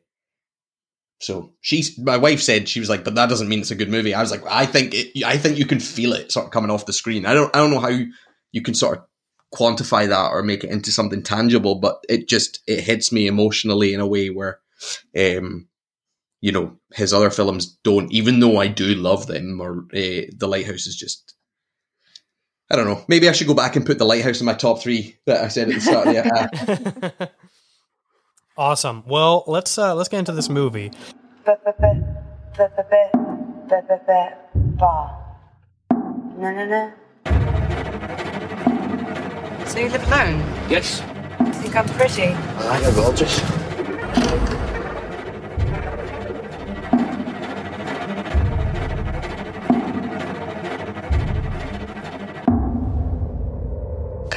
so 1.19 1.53
she, 1.61 1.83
my 1.97 2.17
wife 2.17 2.41
said 2.41 2.69
she 2.69 2.79
was 2.79 2.89
like, 2.89 3.03
but 3.03 3.15
that 3.15 3.29
doesn't 3.29 3.47
mean 3.47 3.59
it's 3.59 3.71
a 3.71 3.75
good 3.75 3.89
movie. 3.89 4.13
I 4.13 4.21
was 4.21 4.29
like, 4.29 4.43
I 4.47 4.65
think 4.65 4.93
it, 4.93 5.23
I 5.23 5.37
think 5.37 5.57
you 5.57 5.65
can 5.65 5.79
feel 5.79 6.13
it 6.13 6.31
sort 6.31 6.45
of 6.45 6.51
coming 6.51 6.69
off 6.69 6.85
the 6.85 6.93
screen. 6.93 7.25
I 7.25 7.33
don't 7.33 7.53
I 7.55 7.59
don't 7.59 7.71
know 7.71 7.79
how 7.79 7.97
you 8.51 8.61
can 8.61 8.73
sort 8.73 8.99
of 8.99 9.05
quantify 9.53 10.07
that 10.07 10.31
or 10.31 10.43
make 10.43 10.63
it 10.63 10.69
into 10.69 10.91
something 10.91 11.23
tangible, 11.23 11.75
but 11.75 12.03
it 12.09 12.27
just 12.27 12.59
it 12.67 12.81
hits 12.81 13.11
me 13.11 13.27
emotionally 13.27 13.93
in 13.93 13.99
a 13.99 14.07
way 14.07 14.29
where 14.29 14.59
um, 15.17 15.67
you 16.41 16.51
know, 16.51 16.77
his 16.93 17.13
other 17.13 17.29
films 17.29 17.77
don't, 17.83 18.11
even 18.11 18.39
though 18.39 18.57
I 18.57 18.67
do 18.67 18.95
love 18.95 19.27
them, 19.27 19.59
or 19.59 19.85
uh, 19.93 20.29
The 20.35 20.47
Lighthouse 20.47 20.87
is 20.87 20.95
just. 20.95 21.33
I 22.69 22.75
don't 22.75 22.85
know. 22.85 23.05
Maybe 23.07 23.29
I 23.29 23.31
should 23.31 23.47
go 23.47 23.53
back 23.53 23.77
and 23.77 23.85
put 23.85 23.97
The 23.97 24.05
Lighthouse 24.05 24.41
in 24.41 24.45
my 24.45 24.53
top 24.53 24.81
three 24.81 25.17
that 25.25 25.41
I 25.43 25.47
said 25.47 25.69
at 25.69 25.75
the 25.75 25.81
start 25.81 26.07
of 26.07 26.13
the 26.13 27.29
Awesome. 28.57 29.03
Well, 29.05 29.43
let's 29.47 29.77
uh, 29.77 29.93
let's 29.93 30.09
get 30.09 30.19
into 30.19 30.31
this 30.31 30.49
movie. 30.49 30.91
No, 35.91 36.51
no, 36.51 36.65
no. 36.65 36.93
So 39.67 39.79
you 39.79 39.89
live 39.89 40.07
alone? 40.07 40.39
Yes. 40.69 41.03
You 41.39 41.53
think 41.53 41.75
I'm 41.75 41.87
pretty? 41.89 42.23
I 42.23 42.67
like 42.67 42.83
her 42.83 42.91
gorgeous. 42.93 43.66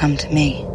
Come 0.01 0.17
to 0.17 0.33
me. 0.33 0.65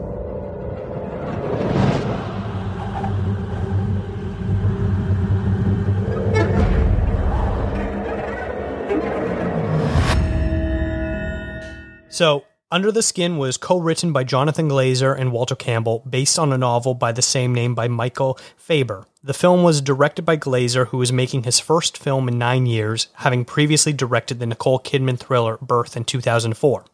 So, 12.08 12.44
Under 12.68 12.90
the 12.90 13.00
Skin 13.00 13.37
was 13.37 13.56
co 13.56 13.78
written 13.78 14.12
by 14.12 14.25
Jonathan 14.25 14.68
Glazer 14.68 15.16
and 15.16 15.30
Walter 15.30 15.54
Campbell, 15.54 16.02
based 16.11 16.37
on 16.37 16.52
a 16.52 16.58
novel 16.58 16.94
by 16.94 17.12
the 17.12 17.23
same 17.23 17.54
name 17.54 17.76
by 17.76 17.87
Michael 17.87 18.40
Faber. 18.56 19.06
The 19.23 19.35
film 19.35 19.62
was 19.62 19.80
directed 19.80 20.23
by 20.25 20.37
Glazer, 20.37 20.88
who 20.88 20.99
was 20.99 21.12
making 21.12 21.44
his 21.44 21.61
first 21.61 21.96
film 21.96 22.26
in 22.26 22.38
nine 22.38 22.66
years, 22.66 23.06
having 23.14 23.44
previously 23.44 23.92
directed 23.92 24.40
the 24.40 24.46
Nicole 24.46 24.80
Kidman 24.80 25.16
thriller 25.16 25.58
Birth 25.58 25.96
in 25.96 26.04
2004. 26.04 26.85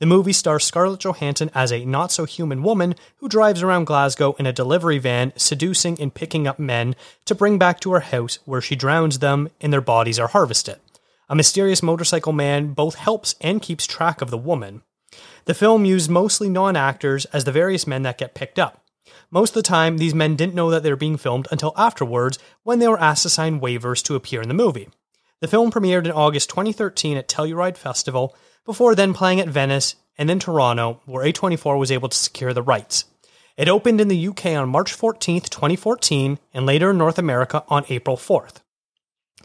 The 0.00 0.04
movie 0.06 0.34
stars 0.34 0.64
Scarlett 0.64 1.00
Johansson 1.00 1.50
as 1.54 1.72
a 1.72 1.86
not 1.86 2.12
so 2.12 2.26
human 2.26 2.62
woman 2.62 2.94
who 3.16 3.28
drives 3.30 3.62
around 3.62 3.86
Glasgow 3.86 4.34
in 4.38 4.44
a 4.44 4.52
delivery 4.52 4.98
van, 4.98 5.32
seducing 5.34 5.98
and 5.98 6.12
picking 6.12 6.46
up 6.46 6.58
men 6.58 6.94
to 7.24 7.34
bring 7.34 7.58
back 7.58 7.80
to 7.80 7.92
her 7.92 8.00
house 8.00 8.38
where 8.44 8.60
she 8.60 8.76
drowns 8.76 9.20
them 9.20 9.48
and 9.62 9.72
their 9.72 9.80
bodies 9.80 10.18
are 10.18 10.28
harvested. 10.28 10.78
A 11.30 11.34
mysterious 11.34 11.82
motorcycle 11.82 12.34
man 12.34 12.74
both 12.74 12.96
helps 12.96 13.34
and 13.40 13.62
keeps 13.62 13.86
track 13.86 14.20
of 14.20 14.28
the 14.28 14.36
woman. 14.36 14.82
The 15.46 15.54
film 15.54 15.84
used 15.84 16.10
mostly 16.10 16.48
non 16.48 16.76
actors 16.76 17.24
as 17.26 17.44
the 17.44 17.52
various 17.52 17.86
men 17.86 18.02
that 18.02 18.18
get 18.18 18.34
picked 18.34 18.58
up. 18.58 18.84
Most 19.30 19.50
of 19.50 19.54
the 19.54 19.62
time, 19.62 19.98
these 19.98 20.14
men 20.14 20.36
didn't 20.36 20.54
know 20.54 20.70
that 20.70 20.82
they 20.82 20.90
were 20.90 20.96
being 20.96 21.16
filmed 21.16 21.48
until 21.50 21.72
afterwards 21.76 22.38
when 22.62 22.78
they 22.78 22.88
were 22.88 23.00
asked 23.00 23.22
to 23.22 23.28
sign 23.28 23.60
waivers 23.60 24.02
to 24.04 24.14
appear 24.14 24.40
in 24.42 24.48
the 24.48 24.54
movie. 24.54 24.88
The 25.40 25.48
film 25.48 25.70
premiered 25.70 26.06
in 26.06 26.12
August 26.12 26.48
2013 26.50 27.16
at 27.16 27.28
Telluride 27.28 27.76
Festival 27.76 28.34
before 28.64 28.94
then 28.94 29.14
playing 29.14 29.40
at 29.40 29.48
Venice 29.48 29.96
and 30.18 30.28
then 30.28 30.38
Toronto, 30.38 31.00
where 31.04 31.24
A24 31.24 31.78
was 31.78 31.90
able 31.90 32.08
to 32.08 32.16
secure 32.16 32.52
the 32.52 32.62
rights. 32.62 33.04
It 33.56 33.68
opened 33.68 34.00
in 34.00 34.08
the 34.08 34.28
UK 34.28 34.46
on 34.46 34.68
March 34.68 34.96
14th, 34.96 35.48
2014, 35.48 36.38
and 36.52 36.66
later 36.66 36.90
in 36.90 36.98
North 36.98 37.18
America 37.18 37.64
on 37.68 37.84
April 37.88 38.16
4th. 38.16 38.56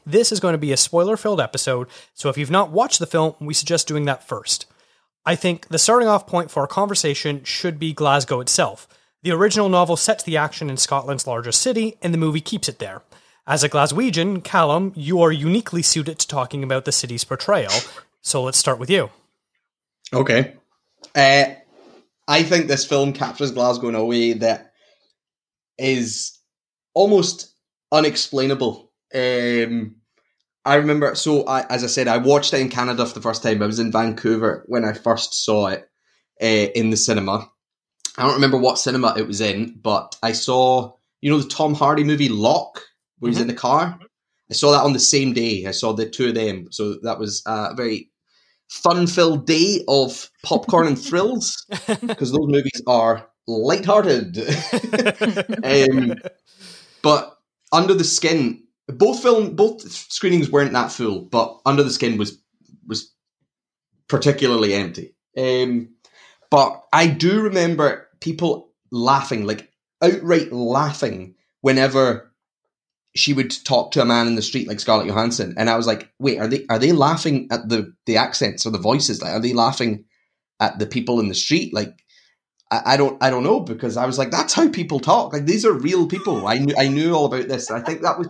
This 0.06 0.32
is 0.32 0.40
going 0.40 0.54
to 0.54 0.58
be 0.58 0.72
a 0.72 0.78
spoiler 0.78 1.18
filled 1.18 1.40
episode, 1.40 1.88
so 2.14 2.30
if 2.30 2.38
you've 2.38 2.52
not 2.52 2.72
watched 2.72 3.00
the 3.00 3.06
film, 3.06 3.36
we 3.40 3.54
suggest 3.54 3.88
doing 3.88 4.06
that 4.06 4.28
first. 4.28 4.66
I 5.26 5.36
think 5.36 5.68
the 5.68 5.78
starting 5.78 6.08
off 6.08 6.26
point 6.26 6.50
for 6.50 6.62
our 6.62 6.68
conversation 6.68 7.44
should 7.44 7.78
be 7.80 7.94
Glasgow 7.94 8.40
itself. 8.40 8.88
The 9.24 9.32
original 9.32 9.70
novel 9.70 9.98
sets 9.98 10.24
the 10.24 10.38
action 10.38 10.70
in 10.70 10.78
Scotland's 10.78 11.28
largest 11.28 11.62
city, 11.62 11.98
and 12.02 12.14
the 12.14 12.18
movie 12.18 12.42
keeps 12.42 12.68
it 12.68 12.80
there. 12.80 13.04
As 13.46 13.64
a 13.64 13.70
Glaswegian, 13.70 14.44
Callum, 14.44 14.94
you 14.96 15.22
are 15.22 15.32
uniquely 15.32 15.82
suited 15.82 16.18
to 16.20 16.28
talking 16.28 16.64
about 16.64 16.86
the 16.86 16.92
city's 16.92 17.24
portrayal, 17.24 17.72
so 18.22 18.42
let's 18.42 18.58
start 18.58 18.80
with 18.80 18.90
you. 18.90 19.10
Okay. 20.14 20.56
Uh, 21.16 21.46
I 22.28 22.44
think 22.44 22.68
this 22.68 22.86
film 22.86 23.14
captures 23.14 23.52
Glasgow 23.52 23.90
in 23.90 23.96
a 23.96 24.06
way 24.06 24.34
that 24.34 24.74
is 25.78 26.38
almost 26.94 27.54
unexplainable. 27.92 28.92
Um, 29.14 29.98
I 30.64 30.76
remember, 30.76 31.16
so 31.16 31.44
I, 31.46 31.66
as 31.70 31.84
I 31.84 31.88
said, 31.88 32.08
I 32.08 32.18
watched 32.18 32.54
it 32.54 32.62
in 32.62 32.70
Canada 32.70 33.06
for 33.06 33.14
the 33.14 33.22
first 33.22 33.42
time. 33.42 33.64
I 33.64 33.66
was 33.66 33.80
in 33.80 33.92
Vancouver 33.92 34.64
when 34.68 34.86
I 34.86 34.94
first 34.94 35.44
saw 35.44 35.68
it 35.68 35.90
uh, 36.42 36.46
in 36.46 36.92
the 36.92 36.98
cinema. 36.98 37.50
I 38.18 38.24
don't 38.24 38.36
remember 38.36 38.58
what 38.58 38.78
cinema 38.78 39.16
it 39.18 39.26
was 39.26 39.42
in, 39.42 39.80
but 39.82 40.16
I 40.22 40.34
saw, 40.34 40.94
you 41.22 41.32
know, 41.32 41.40
the 41.40 41.50
Tom 41.50 41.74
Hardy 41.74 42.04
movie 42.04 42.30
Locke, 42.30 42.82
where 43.20 43.32
mm-hmm. 43.32 43.38
he's 43.38 43.42
in 43.42 43.48
the 43.48 43.54
car. 43.54 44.00
I 44.50 44.54
saw 44.54 44.72
that 44.72 44.84
on 44.84 44.94
the 44.94 45.00
same 45.00 45.34
day. 45.34 45.66
I 45.66 45.72
saw 45.72 45.94
the 45.94 46.10
two 46.10 46.30
of 46.30 46.36
them, 46.36 46.68
so 46.72 46.96
that 47.04 47.18
was 47.18 47.42
a 47.46 47.74
very 47.74 48.12
fun-filled 48.70 49.48
day 49.48 49.84
of 49.88 50.30
popcorn 50.44 50.88
and 50.88 51.00
thrills 51.00 51.66
because 52.02 52.32
those 52.32 52.48
movies 52.48 52.82
are 52.86 53.28
light-hearted. 53.48 54.38
um, 55.64 56.16
but 57.02 57.38
Under 57.72 57.94
the 57.94 58.04
Skin, 58.04 58.64
both 58.98 59.22
film, 59.22 59.56
both 59.56 59.82
screenings 59.92 60.50
weren't 60.50 60.74
that 60.74 60.92
full, 60.92 61.22
but 61.22 61.60
Under 61.66 61.84
the 61.84 61.92
Skin 61.92 62.18
was 62.18 62.42
was 62.88 63.14
particularly 64.08 64.74
empty. 64.74 65.16
Um, 65.38 65.90
but 66.50 66.84
I 66.92 67.08
do 67.08 67.42
remember 67.42 68.08
people 68.20 68.72
laughing, 68.92 69.46
like 69.46 69.72
outright 70.02 70.52
laughing, 70.52 71.36
whenever 71.62 72.32
she 73.16 73.34
would 73.34 73.52
talk 73.66 73.92
to 73.92 74.02
a 74.02 74.06
man 74.06 74.28
in 74.28 74.36
the 74.36 74.42
street 74.42 74.68
like 74.68 74.80
Scarlett 74.80 75.08
Johansson, 75.08 75.56
and 75.58 75.70
I 75.70 75.78
was 75.78 75.88
like, 75.88 76.12
wait, 76.20 76.40
are 76.40 76.48
they 76.48 76.66
are 76.70 76.80
they 76.80 76.92
laughing 76.92 77.48
at 77.52 77.68
the 77.70 77.94
the 78.06 78.18
accents 78.18 78.66
or 78.66 78.72
the 78.72 78.78
voices? 78.78 79.22
Like, 79.22 79.32
are 79.32 79.40
they 79.40 79.54
laughing 79.54 80.06
at 80.60 80.80
the 80.80 80.86
people 80.86 81.20
in 81.20 81.28
the 81.28 81.36
street? 81.36 81.74
Like, 81.74 82.04
I, 82.70 82.82
I 82.94 82.98
don't 82.98 83.22
I 83.22 83.30
don't 83.30 83.44
know 83.44 83.60
because 83.60 83.98
I 83.98 84.06
was 84.06 84.18
like, 84.18 84.32
that's 84.32 84.54
how 84.54 84.70
people 84.70 85.00
talk. 85.00 85.34
Like, 85.34 85.46
these 85.46 85.66
are 85.66 85.74
real 85.74 86.08
people. 86.08 86.48
I 86.48 86.58
knew 86.58 86.76
I 86.78 86.88
knew 86.88 87.14
all 87.14 87.26
about 87.26 87.48
this. 87.48 87.70
I 87.72 87.82
think 87.82 88.02
that 88.02 88.18
was 88.18 88.28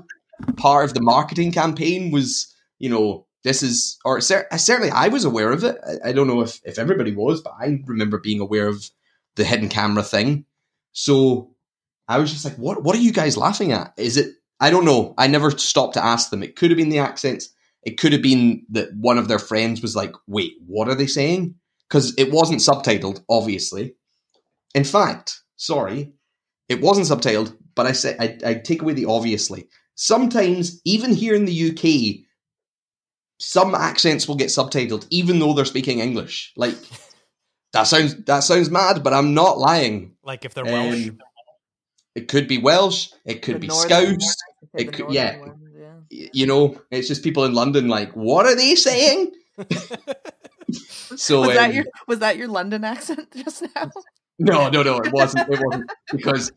part 0.58 0.86
of 0.86 0.94
the 0.94 1.02
marketing 1.02 1.52
campaign. 1.52 2.12
Was 2.12 2.54
you 2.80 2.90
know 2.90 3.28
this 3.44 3.64
is 3.64 3.98
or 4.06 4.22
cer- 4.22 4.48
certainly 4.58 4.92
I 4.92 5.08
was 5.08 5.26
aware 5.26 5.52
of 5.52 5.64
it. 5.64 5.78
I, 5.86 6.10
I 6.10 6.12
don't 6.12 6.28
know 6.28 6.42
if 6.42 6.60
if 6.66 6.80
everybody 6.80 7.14
was, 7.14 7.42
but 7.42 7.54
I 7.60 7.80
remember 7.86 8.20
being 8.20 8.40
aware 8.40 8.68
of 8.68 8.90
the 9.36 9.44
hidden 9.44 9.70
camera 9.70 10.04
thing. 10.04 10.46
So 10.92 11.56
I 12.08 12.20
was 12.20 12.32
just 12.32 12.46
like, 12.46 12.56
what 12.56 12.84
what 12.84 12.96
are 12.96 13.02
you 13.02 13.14
guys 13.14 13.38
laughing 13.38 13.72
at? 13.72 13.94
Is 13.98 14.18
it 14.18 14.34
I 14.60 14.70
don't 14.70 14.86
know. 14.86 15.16
I 15.18 15.28
never 15.28 15.52
stopped 15.52 15.96
to 15.96 16.06
ask 16.06 16.30
them. 16.30 16.44
It 16.44 16.56
could 16.56 16.70
have 16.70 16.78
been 16.78 16.90
the 16.90 17.00
accents. 17.00 17.50
It 17.84 17.98
could 17.98 18.14
have 18.14 18.22
been 18.22 18.64
that 18.70 18.90
one 18.96 19.18
of 19.18 19.28
their 19.28 19.40
friends 19.40 19.82
was 19.82 19.96
like, 19.96 20.14
wait, 20.28 20.54
what 20.68 20.88
are 20.88 20.96
they 20.96 21.08
saying? 21.08 21.56
Because 21.90 22.14
it 22.16 22.32
wasn't 22.32 22.60
subtitled, 22.60 23.24
obviously. 23.28 23.96
In 24.76 24.84
fact, 24.84 25.42
sorry, 25.56 26.14
it 26.70 26.80
wasn't 26.80 27.08
subtitled, 27.08 27.58
but 27.74 27.88
I 27.88 27.92
say 27.94 28.16
I, 28.20 28.38
I 28.46 28.54
take 28.54 28.84
away 28.84 28.94
the 28.94 29.06
obviously. 29.06 29.68
Sometimes, 30.02 30.82
even 30.84 31.14
here 31.14 31.36
in 31.36 31.46
the 31.46 31.70
UK, 31.70 32.26
some 33.38 33.76
accents 33.76 34.28
will 34.28 34.36
get 34.36 34.48
subtitled, 34.48 35.06
even 35.12 35.38
though 35.38 35.54
they're 35.54 35.64
speaking 35.64 36.00
English. 36.00 36.54
Like 36.58 36.74
that 37.74 37.84
sounds 37.84 38.16
that 38.24 38.40
sounds 38.40 38.72
mad, 38.72 39.04
but 39.04 39.14
I'm 39.14 39.36
not 39.36 39.60
lying. 39.60 40.16
Like 40.24 40.44
if 40.44 40.56
they're 40.56 40.66
Welsh. 40.66 41.10
Um, 41.10 41.20
it 42.16 42.30
could 42.30 42.48
be 42.48 42.58
Welsh. 42.58 43.10
It 43.26 43.44
could 43.44 43.58
The 43.58 43.60
be 43.60 43.68
northern 43.68 44.20
Scouse. 44.20 44.36
It 44.74 44.88
say 44.88 44.92
could- 44.92 45.14
yeah. 45.14 45.38
ones, 45.38 45.70
yeah. 45.78 46.30
You 46.34 46.48
know, 46.48 46.82
it's 46.90 47.08
just 47.08 47.24
people 47.24 47.46
in 47.46 47.54
London 47.54 47.88
like, 47.88 48.12
what 48.16 48.48
are 48.48 48.56
they 48.56 48.74
saying? 48.74 49.32
so 51.16 51.42
was 51.42 51.56
that 51.56 51.70
um, 51.70 51.76
your 51.76 51.86
was 52.08 52.20
that 52.20 52.38
your 52.38 52.48
London 52.48 52.84
accent 52.84 53.32
just 53.36 53.64
now? 53.76 53.92
no, 54.40 54.68
no, 54.70 54.82
no, 54.82 54.98
it 54.98 55.14
wasn't. 55.14 55.48
It 55.48 55.60
wasn't 55.64 55.92
because 56.12 56.52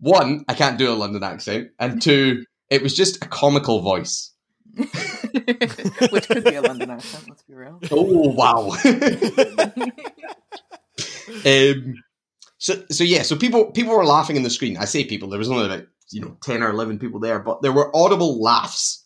one, 0.00 0.44
I 0.48 0.54
can't 0.54 0.78
do 0.78 0.92
a 0.92 0.94
London 0.94 1.22
accent, 1.22 1.70
and 1.78 2.00
two, 2.00 2.44
it 2.70 2.82
was 2.82 2.94
just 2.94 3.24
a 3.24 3.28
comical 3.28 3.80
voice. 3.80 4.32
Which 4.76 6.28
could 6.28 6.44
be 6.44 6.54
a 6.54 6.62
London 6.62 6.90
accent. 6.90 7.24
Let's 7.28 7.42
be 7.42 7.54
real. 7.54 7.80
Oh 7.90 8.30
wow. 8.30 8.70
um, 11.44 11.94
so 12.58 12.82
so 12.90 13.04
yeah, 13.04 13.22
so 13.22 13.36
people 13.36 13.72
people 13.72 13.94
were 13.96 14.04
laughing 14.04 14.36
in 14.36 14.42
the 14.42 14.50
screen. 14.50 14.76
I 14.76 14.84
say 14.84 15.04
people, 15.04 15.28
there 15.28 15.38
was 15.38 15.50
only 15.50 15.66
about 15.66 15.86
you 16.10 16.20
know 16.20 16.36
ten 16.42 16.62
or 16.62 16.70
eleven 16.70 16.98
people 16.98 17.18
there, 17.20 17.40
but 17.40 17.62
there 17.62 17.72
were 17.72 17.94
audible 17.96 18.40
laughs 18.40 19.04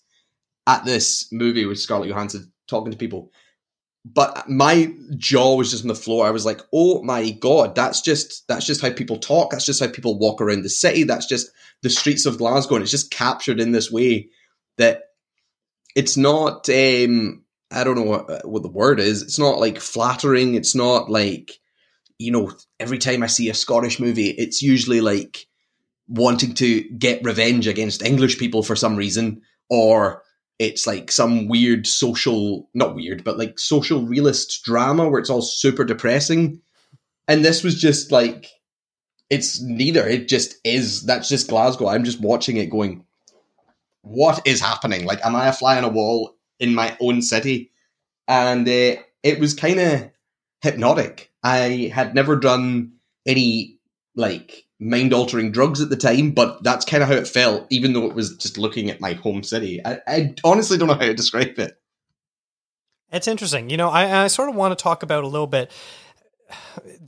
at 0.66 0.85
this 0.85 1.31
movie 1.33 1.64
with 1.64 1.78
Scarlett 1.78 2.09
Johansson 2.09 2.52
talking 2.66 2.92
to 2.92 2.99
people. 2.99 3.31
But 4.05 4.49
my 4.49 4.93
jaw 5.17 5.55
was 5.55 5.71
just 5.71 5.85
on 5.85 5.89
the 5.89 5.95
floor. 5.95 6.27
I 6.27 6.31
was 6.31 6.45
like, 6.45 6.61
"Oh 6.73 7.03
my 7.03 7.31
god, 7.31 7.77
that's 7.77 8.01
just 8.01 8.47
that's 8.49 8.67
just 8.67 8.81
how 8.81 8.91
people 8.93 9.19
talk. 9.19 9.51
That's 9.51 9.65
just 9.65 9.79
how 9.79 9.89
people 9.89 10.19
walk 10.19 10.41
around 10.41 10.63
the 10.63 10.71
city. 10.71 11.05
That's 11.05 11.27
just 11.27 11.51
the 11.83 11.91
streets 11.91 12.27
of 12.27 12.39
Glasgow, 12.39 12.77
and 12.77 12.83
it's 12.83 12.91
just 12.91 13.13
captured 13.13 13.61
in 13.61 13.71
this 13.71 13.93
way 13.93 14.29
that 14.77 15.03
it's 15.95 16.17
not. 16.17 16.69
Um, 16.69 17.45
I 17.71 17.85
don't 17.85 17.95
know 17.95 18.03
what, 18.03 18.47
what 18.49 18.62
the 18.62 18.69
word 18.69 18.99
is. 18.99 19.23
It's 19.23 19.38
not 19.38 19.61
like 19.61 19.79
flattering. 19.79 20.57
It's 20.57 20.75
not 20.75 21.09
like 21.09 21.53
you 22.19 22.33
know. 22.33 22.53
Every 22.81 22.99
time 22.99 23.23
I 23.23 23.29
see 23.29 23.51
a 23.51 23.55
Scottish 23.55 24.01
movie, 24.01 24.31
it's 24.31 24.62
usually 24.62 25.01
like 25.01 25.47
wanting 26.09 26.55
to 26.55 26.83
get 26.91 27.25
revenge 27.25 27.69
against 27.69 28.03
English 28.03 28.38
people 28.38 28.65
for 28.65 28.75
some 28.75 28.97
reason, 28.97 29.43
or 29.71 30.23
it's 30.59 30.87
like 30.87 31.11
some 31.11 31.49
weird 31.49 31.87
social, 31.87 32.69
not 32.75 32.95
weird, 32.95 33.25
but 33.25 33.38
like 33.38 33.59
social 33.59 34.03
realist 34.03 34.65
drama 34.65 35.09
where 35.09 35.21
it's 35.21 35.31
all 35.31 35.43
super 35.43 35.85
depressing. 35.85 36.61
And 37.29 37.45
this 37.45 37.62
was 37.62 37.81
just 37.81 38.12
like, 38.12 38.49
it's 39.31 39.61
neither. 39.62 40.07
It 40.07 40.29
just 40.29 40.57
is. 40.65 41.03
That's 41.03 41.29
just 41.29 41.49
Glasgow. 41.49 41.88
I'm 41.88 42.05
just 42.05 42.21
watching 42.21 42.59
it 42.59 42.71
going, 42.71 43.05
what 44.03 44.47
is 44.47 44.61
happening? 44.61 45.07
Like, 45.07 45.25
am 45.25 45.35
I 45.35 45.49
a 45.49 45.53
fly 45.53 45.79
on 45.79 45.85
a 45.85 45.88
wall 45.88 46.37
in 46.61 46.75
my 46.75 46.97
own 47.01 47.23
city? 47.23 47.71
And 48.29 48.69
uh, 48.69 48.97
it 49.23 49.41
was 49.41 49.55
kind 49.55 49.81
of 49.81 50.11
hypnotic. 50.61 51.33
I 51.43 51.91
had 51.95 52.15
never 52.15 52.37
done 52.37 52.93
any 53.27 53.79
like 54.15 54.67
mind 54.83 55.14
altering 55.14 55.53
drugs 55.53 55.81
at 55.81 55.90
the 55.90 55.97
time, 55.97 56.33
but 56.33 56.62
that's 56.62 56.85
kind 56.85 57.03
of 57.03 57.09
how 57.09 57.14
it 57.14 57.29
felt, 57.29 57.66
even 57.71 57.92
though 57.92 58.07
it 58.07 58.14
was 58.14 58.37
just 58.37 58.59
looking 58.59 58.90
at 58.90 59.01
my 59.01 59.12
home 59.14 59.42
city. 59.42 59.81
I, 59.85 59.99
I 60.07 60.35
honestly 60.45 60.79
don't 60.79 60.88
know 60.88 60.95
how 60.95 61.01
to 61.01 61.14
describe 61.14 61.59
it. 61.59 61.79
It's 63.12 63.29
interesting. 63.29 63.71
You 63.71 63.77
know, 63.77 63.90
I, 63.90 64.25
I 64.25 64.27
sort 64.27 64.49
of 64.49 64.55
want 64.55 64.77
to 64.77 64.83
talk 64.83 65.03
about 65.03 65.23
a 65.23 65.29
little 65.29 65.47
bit 65.47 65.71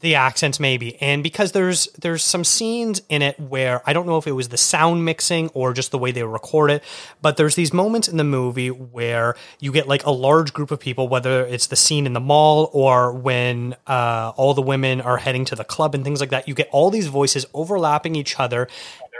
the 0.00 0.14
accents 0.14 0.61
maybe 0.61 1.00
and 1.00 1.22
because 1.22 1.52
there's 1.52 1.87
there's 2.00 2.22
some 2.22 2.44
scenes 2.44 3.00
in 3.09 3.22
it 3.22 3.38
where 3.40 3.83
i 3.88 3.92
don't 3.92 4.07
know 4.07 4.18
if 4.18 4.26
it 4.26 4.33
was 4.33 4.48
the 4.50 4.57
sound 4.57 5.04
mixing 5.04 5.48
or 5.50 5.72
just 5.72 5.90
the 5.90 5.98
way 5.98 6.11
they 6.12 6.22
record 6.22 6.70
it 6.70 6.83
but 7.22 7.37
there's 7.37 7.54
these 7.54 7.72
moments 7.72 8.09
in 8.09 8.16
the 8.16 8.24
movie 8.24 8.70
where 8.70 9.35
you 9.61 9.72
get 9.72 9.88
like 9.88 10.04
a 10.04 10.11
large 10.11 10.52
group 10.52 10.70
of 10.70 10.78
people 10.78 11.09
whether 11.09 11.44
it's 11.46 11.68
the 11.68 11.76
scene 11.76 12.07
in 12.07 12.12
the 12.12 12.20
mall 12.20 12.70
or 12.72 13.12
when 13.12 13.74
uh, 13.87 14.33
all 14.37 14.54
the 14.54 14.62
women 14.62 15.00
are 15.00 15.16
heading 15.16 15.44
to 15.44 15.54
the 15.54 15.64
club 15.64 15.94
and 15.94 16.04
things 16.04 16.20
like 16.20 16.30
that 16.30 16.46
you 16.46 16.54
get 16.54 16.68
all 16.70 16.90
these 16.90 17.07
voices 17.07 17.46
overlapping 17.54 18.14
each 18.14 18.38
other 18.38 18.68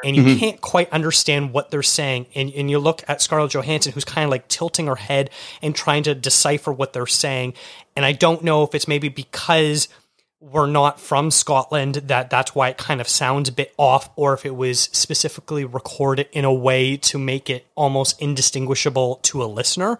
and 0.05 0.17
you 0.17 0.37
can't 0.37 0.61
quite 0.61 0.91
understand 0.91 1.53
what 1.53 1.71
they're 1.71 1.83
saying. 1.83 2.27
And, 2.35 2.53
and 2.53 2.71
you 2.71 2.79
look 2.79 3.03
at 3.09 3.23
Scarlett 3.23 3.53
Johansson, 3.53 3.93
who's 3.93 4.05
kind 4.05 4.25
of 4.25 4.31
like 4.31 4.49
tilting 4.49 4.87
her 4.87 4.97
head 4.97 5.31
and 5.63 5.75
trying 5.75 6.03
to 6.05 6.15
decipher 6.15 6.73
what 6.73 6.93
they're 6.93 7.07
saying. 7.07 7.55
And 7.97 8.05
I 8.05 8.13
don't 8.13 8.43
know 8.45 8.63
if 8.65 8.75
it's 8.75 8.87
maybe 8.87 9.09
because 9.09 9.89
we're 10.51 10.67
not 10.67 11.01
from 11.01 11.31
Scotland 11.31 11.95
that 11.95 12.29
that's 12.29 12.55
why 12.55 12.69
it 12.69 12.77
kind 12.77 13.01
of 13.01 13.09
sounds 13.09 13.49
a 13.49 13.53
bit 13.53 13.73
off, 13.79 14.11
or 14.15 14.35
if 14.35 14.45
it 14.45 14.55
was 14.55 14.81
specifically 14.93 15.65
recorded 15.65 16.29
in 16.33 16.45
a 16.45 16.53
way 16.53 16.99
to 16.99 17.19
make 17.19 17.49
it 17.49 17.67
almost 17.75 18.21
indistinguishable 18.21 19.17
to 19.23 19.43
a 19.43 19.47
listener. 19.47 19.99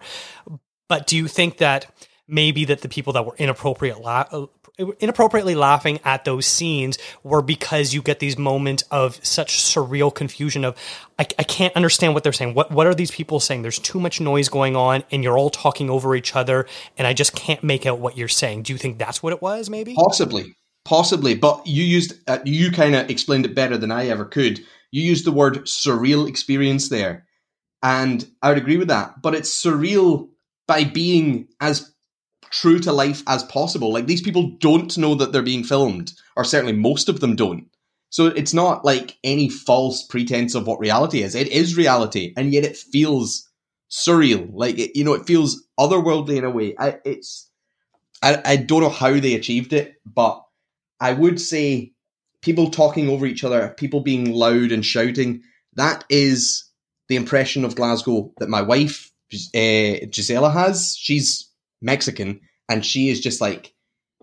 But 0.87 1.07
do 1.07 1.17
you 1.17 1.27
think 1.27 1.57
that 1.57 1.91
maybe 2.27 2.65
that 2.65 2.81
the 2.81 2.89
people 2.89 3.13
that 3.13 3.25
were 3.25 3.35
inappropriate 3.37 3.99
la- 3.99 4.27
uh, 4.31 4.45
inappropriately 4.77 5.55
laughing 5.55 5.99
at 6.03 6.25
those 6.25 6.45
scenes 6.45 6.97
were 7.23 7.41
because 7.41 7.93
you 7.93 8.01
get 8.01 8.19
these 8.19 8.37
moments 8.37 8.83
of 8.91 9.23
such 9.25 9.57
surreal 9.61 10.13
confusion 10.13 10.65
of 10.65 10.77
I, 11.17 11.23
I 11.39 11.43
can't 11.43 11.75
understand 11.75 12.13
what 12.13 12.23
they're 12.23 12.33
saying. 12.33 12.53
What 12.53 12.71
what 12.71 12.87
are 12.87 12.93
these 12.93 13.11
people 13.11 13.39
saying? 13.39 13.61
There's 13.61 13.79
too 13.79 13.99
much 13.99 14.19
noise 14.19 14.49
going 14.49 14.75
on, 14.75 15.03
and 15.11 15.23
you're 15.23 15.37
all 15.37 15.49
talking 15.49 15.89
over 15.89 16.15
each 16.15 16.35
other, 16.35 16.67
and 16.97 17.07
I 17.07 17.13
just 17.13 17.35
can't 17.35 17.63
make 17.63 17.85
out 17.85 17.99
what 17.99 18.17
you're 18.17 18.27
saying. 18.27 18.63
Do 18.63 18.73
you 18.73 18.77
think 18.77 18.97
that's 18.97 19.23
what 19.23 19.33
it 19.33 19.41
was? 19.41 19.69
Maybe. 19.69 19.95
Possibly, 19.95 20.55
possibly, 20.83 21.35
but 21.35 21.65
you 21.65 21.83
used 21.83 22.13
uh, 22.27 22.39
you 22.43 22.71
kind 22.71 22.95
of 22.95 23.09
explained 23.09 23.45
it 23.45 23.55
better 23.55 23.77
than 23.77 23.91
I 23.91 24.07
ever 24.07 24.25
could. 24.25 24.59
You 24.91 25.01
used 25.01 25.25
the 25.25 25.31
word 25.31 25.65
surreal 25.65 26.27
experience 26.27 26.89
there, 26.89 27.25
and 27.81 28.25
I 28.41 28.49
would 28.49 28.57
agree 28.57 28.77
with 28.77 28.89
that. 28.89 29.21
But 29.21 29.35
it's 29.35 29.63
surreal 29.63 30.29
by 30.67 30.83
being 30.83 31.47
as 31.61 31.94
true 32.51 32.79
to 32.79 32.91
life 32.91 33.23
as 33.27 33.43
possible. 33.43 33.91
Like 33.91 34.07
these 34.07 34.21
people 34.21 34.51
don't 34.59 34.97
know 34.97 35.15
that 35.15 35.31
they're 35.31 35.41
being 35.41 35.63
filmed, 35.63 36.13
or 36.35 36.43
certainly 36.43 36.73
most 36.73 37.09
of 37.09 37.19
them 37.19 37.35
don't. 37.35 37.67
So 38.09 38.27
it's 38.27 38.53
not 38.53 38.85
like 38.85 39.17
any 39.23 39.49
false 39.49 40.03
pretense 40.03 40.55
of 40.55 40.67
what 40.67 40.79
reality 40.79 41.21
is. 41.21 41.35
It 41.35 41.49
is 41.49 41.77
reality, 41.77 42.33
and 42.37 42.53
yet 42.53 42.63
it 42.63 42.77
feels 42.77 43.49
surreal. 43.91 44.49
Like 44.53 44.79
it, 44.79 44.95
you 44.95 45.03
know, 45.03 45.13
it 45.13 45.27
feels 45.27 45.63
otherworldly 45.79 46.37
in 46.37 46.43
a 46.43 46.49
way. 46.49 46.75
I, 46.77 46.97
it's 47.03 47.49
I, 48.21 48.41
I 48.45 48.55
don't 48.57 48.81
know 48.81 48.89
how 48.89 49.19
they 49.19 49.35
achieved 49.35 49.73
it, 49.73 49.95
but 50.05 50.41
I 50.99 51.13
would 51.13 51.39
say 51.39 51.93
people 52.41 52.69
talking 52.69 53.09
over 53.09 53.25
each 53.25 53.43
other, 53.43 53.73
people 53.77 54.01
being 54.01 54.31
loud 54.31 54.71
and 54.71 54.85
shouting, 54.85 55.41
that 55.73 56.05
is 56.09 56.63
the 57.09 57.15
impression 57.15 57.65
of 57.65 57.75
Glasgow 57.75 58.31
that 58.37 58.49
my 58.49 58.61
wife, 58.61 59.11
uh, 59.33 60.05
Gisela, 60.09 60.51
has. 60.51 60.95
She's 60.97 61.49
Mexican, 61.85 62.41
and 62.67 62.85
she 62.85 63.09
is 63.09 63.21
just 63.21 63.39
like, 63.39 63.73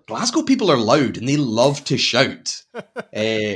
Glasgow 0.07 0.42
people 0.42 0.70
are 0.70 0.77
loud 0.77 1.16
and 1.16 1.29
they 1.29 1.37
love 1.37 1.85
to 1.85 1.96
shout. 1.96 2.62
uh, 2.75 3.55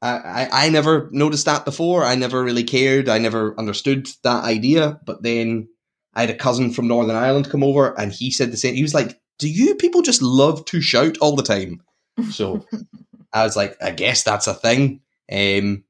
I, 0.00 0.48
I 0.52 0.68
never 0.70 1.08
noticed 1.10 1.46
that 1.46 1.64
before. 1.64 2.04
I 2.04 2.14
never 2.14 2.42
really 2.42 2.62
cared. 2.62 3.08
I 3.08 3.18
never 3.18 3.58
understood 3.58 4.08
that 4.22 4.44
idea. 4.44 5.00
But 5.04 5.22
then 5.22 5.68
I 6.14 6.20
had 6.20 6.30
a 6.30 6.36
cousin 6.36 6.70
from 6.70 6.86
Northern 6.86 7.16
Ireland 7.16 7.50
come 7.50 7.64
over 7.64 7.98
and 7.98 8.12
he 8.12 8.30
said 8.30 8.52
the 8.52 8.56
same. 8.56 8.74
He 8.74 8.82
was 8.82 8.94
like, 8.94 9.18
Do 9.38 9.48
you 9.48 9.74
people 9.74 10.02
just 10.02 10.22
love 10.22 10.64
to 10.66 10.80
shout 10.80 11.18
all 11.18 11.34
the 11.34 11.42
time? 11.42 11.82
So 12.30 12.64
I 13.32 13.42
was 13.44 13.56
like, 13.56 13.76
I 13.82 13.90
guess 13.90 14.22
that's 14.22 14.46
a 14.46 14.54
thing. 14.54 15.00
Um, 15.30 15.84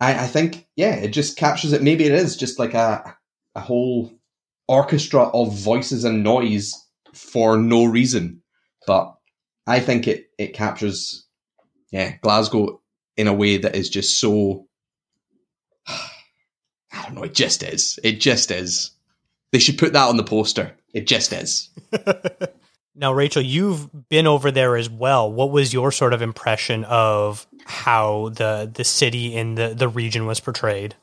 I, 0.00 0.24
I 0.24 0.26
think, 0.26 0.66
yeah, 0.74 0.94
it 0.94 1.08
just 1.08 1.36
captures 1.36 1.72
it. 1.72 1.82
Maybe 1.82 2.04
it 2.04 2.12
is 2.12 2.36
just 2.36 2.58
like 2.58 2.74
a, 2.74 3.14
a 3.54 3.60
whole 3.60 4.10
orchestra 4.72 5.24
of 5.28 5.54
voices 5.54 6.02
and 6.04 6.24
noise 6.24 6.72
for 7.12 7.58
no 7.58 7.84
reason. 7.84 8.42
But 8.86 9.14
I 9.66 9.80
think 9.80 10.08
it, 10.08 10.28
it 10.38 10.54
captures, 10.54 11.26
yeah, 11.90 12.16
Glasgow 12.22 12.80
in 13.18 13.28
a 13.28 13.34
way 13.34 13.58
that 13.58 13.76
is 13.76 13.90
just 13.90 14.18
so 14.18 14.66
I 15.86 17.04
don't 17.04 17.14
know. 17.14 17.22
It 17.22 17.34
just 17.34 17.62
is. 17.62 17.98
It 18.02 18.20
just 18.20 18.50
is. 18.50 18.92
They 19.52 19.58
should 19.58 19.78
put 19.78 19.92
that 19.92 20.08
on 20.08 20.16
the 20.16 20.24
poster. 20.24 20.74
It 20.94 21.06
just 21.06 21.32
is. 21.32 21.68
now, 22.94 23.12
Rachel, 23.12 23.42
you've 23.42 24.08
been 24.08 24.26
over 24.26 24.50
there 24.50 24.76
as 24.76 24.88
well. 24.88 25.30
What 25.30 25.50
was 25.50 25.72
your 25.72 25.92
sort 25.92 26.14
of 26.14 26.22
impression 26.22 26.84
of 26.84 27.46
how 27.64 28.30
the 28.30 28.70
the 28.72 28.84
city 28.84 29.36
and 29.36 29.58
the 29.58 29.74
the 29.74 29.88
region 29.88 30.26
was 30.26 30.40
portrayed? 30.40 30.94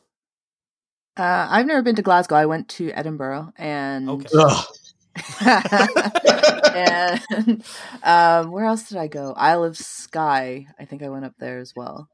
Uh, 1.20 1.48
I've 1.52 1.66
never 1.66 1.82
been 1.82 1.96
to 1.98 2.02
Glasgow. 2.02 2.36
I 2.36 2.46
went 2.46 2.70
to 2.70 2.92
Edinburgh, 2.92 3.52
and 3.58 4.10
Okay. 4.10 4.30
Ugh. 4.34 4.66
and 6.76 7.64
um, 8.04 8.52
where 8.52 8.64
else 8.64 8.88
did 8.88 8.98
I 8.98 9.08
go? 9.08 9.34
Isle 9.36 9.66
of 9.66 9.78
Skye. 9.78 10.68
I 10.80 10.86
think 10.86 11.04
I 11.04 11.10
went 11.10 11.26
up 11.26 11.34
there 11.38 11.60
as 11.60 11.74
well. 11.76 12.08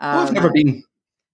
Oh, 0.00 0.06
I've 0.22 0.28
Um, 0.28 0.34
never 0.34 0.50
been. 0.50 0.82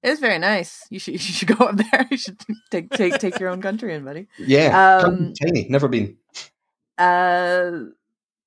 It's 0.03 0.21
very 0.21 0.39
nice. 0.39 0.85
You 0.91 0.99
should 0.99 1.13
you 1.15 1.19
should 1.19 1.49
go 1.57 1.65
up 1.65 1.77
there. 1.77 2.07
You 2.11 2.19
should 2.19 2.39
take 2.71 2.91
take 2.91 3.19
take 3.19 3.41
your 3.41 3.49
own 3.49 3.63
country 3.63 3.95
in, 3.95 4.05
buddy. 4.05 4.27
Yeah, 4.39 4.99
um, 4.99 5.33
tiny. 5.43 5.67
Never 5.71 5.89
been. 5.89 6.19
Uh, 6.99 7.89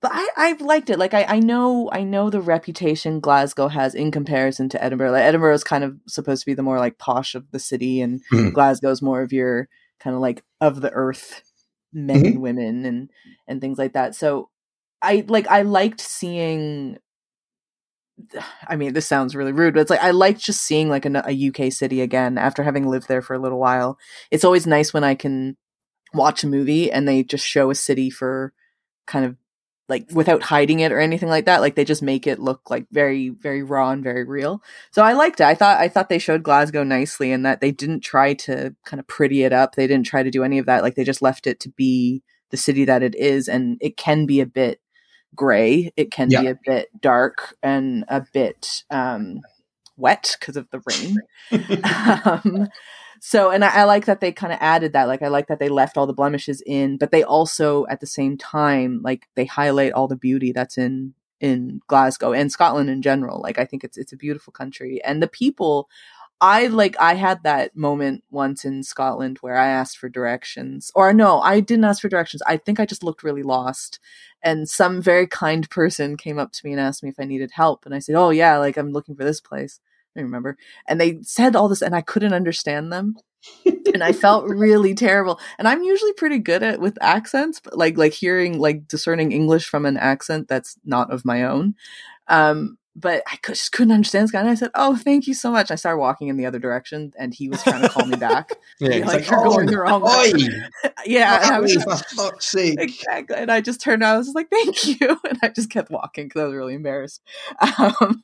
but 0.10 0.12
I 0.16 0.30
I've 0.38 0.62
liked 0.62 0.90
it. 0.90 1.00
Like 1.00 1.14
I 1.14 1.24
I 1.26 1.40
know 1.40 1.90
I 1.92 2.04
know 2.04 2.30
the 2.30 2.42
reputation 2.42 3.20
Glasgow 3.20 3.68
has 3.68 3.96
in 3.96 4.12
comparison 4.12 4.70
to 4.70 4.84
Edinburgh. 4.84 5.12
Like 5.12 5.24
Edinburgh 5.24 5.54
is 5.54 5.64
kind 5.64 5.84
of 5.84 5.98
supposed 6.08 6.42
to 6.42 6.46
be 6.46 6.54
the 6.54 6.64
more 6.64 6.80
like 6.80 6.98
posh 6.98 7.36
of 7.36 7.50
the 7.52 7.60
city, 7.60 8.02
and 8.02 8.22
Mhm. 8.32 8.54
Glasgow's 8.54 9.02
more 9.02 9.22
of 9.22 9.34
your 9.34 9.68
kind 10.00 10.16
of 10.16 10.22
like 10.22 10.44
of 10.62 10.82
the 10.82 10.92
earth 10.92 11.42
men 11.94 12.24
Mhm. 12.24 12.28
and 12.28 12.42
women 12.42 12.86
and 12.86 13.10
and 13.48 13.62
things 13.62 13.78
like 13.78 13.94
that. 13.94 14.16
So 14.16 14.50
I 15.02 15.26
like 15.28 15.48
I 15.48 15.62
liked 15.64 16.02
seeing. 16.02 16.98
I 18.68 18.76
mean, 18.76 18.94
this 18.94 19.06
sounds 19.06 19.36
really 19.36 19.52
rude, 19.52 19.76
but 19.76 19.82
it's 19.82 19.90
like 19.92 20.02
I 20.02 20.10
liked 20.12 20.40
just 20.42 20.62
seeing 20.64 20.90
like 20.90 21.06
a, 21.06 21.22
a 21.26 21.32
UK 21.50 21.72
city 21.72 22.02
again 22.02 22.38
after 22.40 22.64
having 22.64 22.88
lived 22.88 23.08
there 23.08 23.22
for 23.22 23.36
a 23.36 23.40
little 23.40 23.60
while. 23.60 23.98
It's 24.32 24.44
always 24.44 24.66
nice 24.66 24.92
when 24.92 25.04
I 25.04 25.14
can 25.14 25.56
watch 26.14 26.44
a 26.44 26.48
movie 26.48 26.92
and 26.92 27.08
they 27.08 27.22
just 27.24 27.46
show 27.46 27.70
a 27.70 27.76
city 27.76 28.10
for 28.10 28.54
kind 29.06 29.24
of 29.26 29.36
like 29.90 30.08
without 30.12 30.44
hiding 30.44 30.82
it 30.82 30.92
or 30.92 31.00
anything 31.00 31.30
like 31.30 31.46
that. 31.46 31.62
Like 31.62 31.76
they 31.76 31.86
just 31.86 32.02
make 32.02 32.28
it 32.28 32.40
look 32.40 32.70
like 32.70 32.88
very, 32.92 33.30
very 33.30 33.64
raw 33.64 33.92
and 33.92 34.04
very 34.04 34.24
real. 34.24 34.62
So 34.92 35.04
I 35.04 35.14
liked 35.14 35.40
it. 35.40 35.46
I 35.46 35.56
thought 35.56 35.80
I 35.80 35.88
thought 35.88 36.10
they 36.10 36.20
showed 36.20 36.44
Glasgow 36.44 36.84
nicely 36.84 37.32
and 37.32 37.46
that 37.46 37.62
they 37.62 37.72
didn't 37.72 38.02
try 38.02 38.34
to 38.34 38.76
kind 38.86 39.00
of 39.00 39.08
pretty 39.08 39.44
it 39.44 39.54
up. 39.54 39.76
They 39.76 39.88
didn't 39.88 40.06
try 40.06 40.24
to 40.24 40.32
do 40.32 40.44
any 40.44 40.58
of 40.58 40.66
that. 40.66 40.84
Like 40.84 40.96
they 40.96 41.04
just 41.04 41.22
left 41.22 41.48
it 41.48 41.60
to 41.62 41.70
be 41.70 42.22
the 42.50 42.58
city 42.58 42.86
that 42.86 43.04
it 43.04 43.16
is, 43.16 43.48
and 43.48 43.78
it 43.82 43.98
can 43.98 44.26
be 44.26 44.40
a 44.40 44.46
bit 44.46 44.80
gray. 45.36 45.92
It 45.98 46.12
can 46.12 46.30
be 46.30 46.48
a 46.48 46.58
bit 46.66 46.90
dark 47.02 47.56
and 47.62 48.06
a 48.08 48.26
bit 48.34 48.84
um, 48.90 49.42
wet 49.98 50.36
because 50.40 50.58
of 50.58 50.68
the 50.72 50.82
rain 50.86 51.18
um, 52.26 52.68
so 53.22 53.52
and 53.52 53.64
I, 53.64 53.70
I 53.70 53.84
like 53.84 54.06
that 54.06 54.22
they 54.22 54.32
kind 54.32 54.54
of 54.54 54.60
added 54.62 54.94
that 54.94 55.08
like 55.08 55.22
i 55.22 55.28
like 55.28 55.48
that 55.48 55.60
they 55.60 55.70
left 55.70 55.98
all 55.98 56.08
the 56.08 56.14
blemishes 56.14 56.62
in 56.66 56.98
but 56.98 57.12
they 57.12 57.24
also 57.24 57.86
at 57.88 58.00
the 58.00 58.08
same 58.08 58.38
time 58.38 59.02
like 59.04 59.28
they 59.36 59.46
highlight 59.46 59.94
all 59.94 60.08
the 60.08 60.16
beauty 60.16 60.52
that's 60.52 60.78
in 60.78 61.14
in 61.40 61.80
glasgow 61.88 62.34
and 62.34 62.52
scotland 62.52 62.90
in 62.90 63.02
general. 63.02 63.42
Like 63.42 63.60
i 63.60 63.66
think 63.66 63.84
it's 63.84 63.98
it's 63.98 64.14
a 64.14 64.18
beautiful 64.18 64.52
country. 64.54 65.02
And 65.04 65.22
the 65.22 65.28
people 65.28 65.90
i 66.40 66.68
like 66.68 66.96
i 67.00 67.16
had 67.16 67.42
that 67.44 67.76
moment 67.76 68.24
once 68.30 68.64
in 68.64 68.84
scotland 68.84 69.40
where 69.42 69.58
i 69.58 69.68
asked 69.68 69.98
for 69.98 70.08
directions 70.08 70.92
or 70.94 71.12
no 71.12 71.40
i 71.42 71.60
didn't 71.60 71.86
ask 71.86 72.02
for 72.02 72.10
directions. 72.10 72.44
I 72.48 72.58
think 72.58 72.80
i 72.80 72.86
just 72.86 73.04
looked 73.04 73.24
really 73.24 73.44
lost 73.44 74.00
and 74.44 74.70
some 74.70 75.02
very 75.02 75.26
kind 75.28 75.68
person 75.72 76.16
came 76.16 76.38
up 76.38 76.52
to 76.54 76.62
me 76.64 76.72
and 76.74 76.80
asked 76.80 77.02
me 77.04 77.10
if 77.10 77.20
i 77.20 77.24
needed 77.26 77.52
help 77.54 77.86
and 77.86 77.96
i 77.96 78.00
said 78.00 78.16
oh 78.16 78.30
yeah 78.30 78.58
like 78.58 78.78
i'm 78.78 78.92
looking 78.92 79.16
for 79.16 79.24
this 79.24 79.42
place 79.42 79.80
I 80.18 80.22
remember. 80.22 80.58
And 80.88 81.00
they 81.00 81.20
said 81.22 81.56
all 81.56 81.70
this 81.70 81.82
and 81.82 81.96
I 81.96 82.02
couldn't 82.02 82.34
understand 82.34 82.92
them. 82.92 83.16
and 83.66 84.04
I 84.04 84.12
felt 84.12 84.46
really 84.48 84.94
terrible. 84.94 85.40
And 85.58 85.68
I'm 85.68 85.84
usually 85.84 86.14
pretty 86.14 86.40
good 86.40 86.64
at 86.64 86.80
with 86.80 86.98
accents, 87.02 87.60
but 87.60 87.78
like 87.78 87.98
like 87.98 88.14
hearing 88.14 88.60
like 88.60 88.88
discerning 88.88 89.32
English 89.32 89.68
from 89.68 89.86
an 89.86 89.98
accent 89.98 90.48
that's 90.48 90.78
not 90.84 91.12
of 91.12 91.26
my 91.26 91.44
own. 91.44 91.76
Um 92.28 92.77
but 93.00 93.22
I 93.28 93.38
just 93.46 93.72
couldn't 93.72 93.94
understand 93.94 94.24
this 94.24 94.32
guy. 94.32 94.40
And 94.40 94.50
I 94.50 94.56
said, 94.56 94.72
"Oh, 94.74 94.96
thank 94.96 95.28
you 95.28 95.36
so 95.36 95.52
much." 95.52 95.70
I 95.70 95.76
started 95.76 96.00
walking 96.00 96.30
in 96.30 96.38
the 96.38 96.48
other 96.48 96.58
direction, 96.58 97.14
and 97.18 97.32
he 97.32 97.48
was 97.48 97.62
trying 97.62 97.84
to 97.84 97.90
call 97.90 98.06
me 98.06 98.18
back. 98.18 98.50
Yeah, 98.80 98.90
it's 98.92 99.08
like, 99.08 99.30
"You're 99.30 99.44
going 99.44 99.68
the 99.68 99.78
wrong 99.78 100.02
way." 100.02 100.34
Yeah, 101.06 101.42
and 101.44 101.56
I 101.56 101.60
was 101.60 101.74
for 101.76 101.96
fuck's 101.96 102.48
sake. 102.48 102.80
exactly. 102.80 103.36
And 103.36 103.52
I 103.52 103.62
just 103.62 103.82
turned 103.82 104.02
around. 104.02 104.16
I 104.16 104.18
was 104.18 104.28
just 104.28 104.36
like, 104.36 104.50
"Thank 104.50 105.00
you," 105.00 105.20
and 105.30 105.40
I 105.42 105.50
just 105.50 105.70
kept 105.70 105.90
walking 105.90 106.26
because 106.26 106.42
I 106.42 106.46
was 106.46 106.54
really 106.54 106.74
embarrassed. 106.74 107.22
Um, 107.62 108.22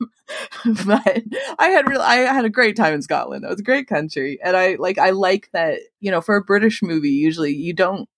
but 0.86 1.23
I 1.59 1.67
had 1.67 1.88
real, 1.88 2.01
I 2.01 2.15
had 2.15 2.45
a 2.45 2.49
great 2.49 2.75
time 2.75 2.93
in 2.93 3.01
Scotland. 3.01 3.45
It 3.45 3.49
was 3.49 3.59
a 3.59 3.63
great 3.63 3.88
country, 3.88 4.39
and 4.43 4.57
I 4.57 4.75
like, 4.75 4.97
I 4.97 5.12
like 5.12 5.49
that. 5.53 5.79
You 6.01 6.12
know, 6.12 6.21
for 6.21 6.36
a 6.36 6.43
British 6.43 6.81
movie, 6.81 7.09
usually 7.09 7.53
you 7.53 7.73
don't. 7.73 8.09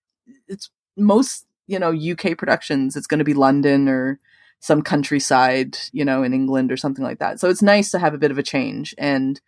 It's 0.47 0.69
most 0.97 1.45
you 1.67 1.79
know 1.79 1.93
UK 1.93 2.37
productions. 2.37 2.95
It's 2.95 3.07
going 3.07 3.19
to 3.19 3.25
be 3.25 3.33
London 3.33 3.87
or 3.87 4.19
some 4.59 4.81
countryside, 4.81 5.77
you 5.91 6.03
know, 6.03 6.23
in 6.23 6.33
England 6.33 6.71
or 6.71 6.77
something 6.77 7.03
like 7.03 7.19
that. 7.19 7.39
So 7.39 7.49
it's 7.49 7.61
nice 7.61 7.91
to 7.91 7.99
have 7.99 8.13
a 8.13 8.17
bit 8.17 8.31
of 8.31 8.37
a 8.37 8.43
change 8.43 8.95
and 8.97 9.39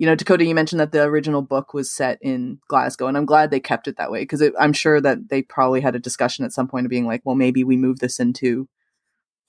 you 0.00 0.06
know, 0.06 0.14
Dakota, 0.14 0.46
you 0.46 0.54
mentioned 0.54 0.80
that 0.80 0.92
the 0.92 1.02
original 1.02 1.42
book 1.42 1.74
was 1.74 1.92
set 1.92 2.16
in 2.22 2.58
Glasgow, 2.68 3.06
and 3.06 3.18
I'm 3.18 3.26
glad 3.26 3.50
they 3.50 3.60
kept 3.60 3.86
it 3.86 3.98
that 3.98 4.10
way 4.10 4.22
because 4.22 4.42
I'm 4.58 4.72
sure 4.72 4.98
that 4.98 5.28
they 5.28 5.42
probably 5.42 5.82
had 5.82 5.94
a 5.94 5.98
discussion 5.98 6.46
at 6.46 6.52
some 6.52 6.68
point 6.68 6.86
of 6.86 6.90
being 6.90 7.06
like, 7.06 7.20
well, 7.22 7.36
maybe 7.36 7.64
we 7.64 7.76
move 7.76 7.98
this 7.98 8.18
into, 8.18 8.66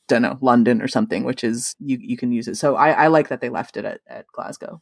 don't 0.10 0.24
know, 0.24 0.38
London 0.42 0.82
or 0.82 0.90
something, 0.90 1.24
which 1.24 1.46
is 1.46 1.74
you 1.80 1.98
you 2.02 2.18
can 2.18 2.34
use 2.34 2.50
it. 2.50 2.58
So 2.58 2.76
I, 2.76 2.90
I 2.90 3.08
like 3.08 3.30
that 3.30 3.40
they 3.40 3.48
left 3.48 3.78
it 3.78 3.86
at, 3.86 4.02
at 4.08 4.28
Glasgow. 4.28 4.82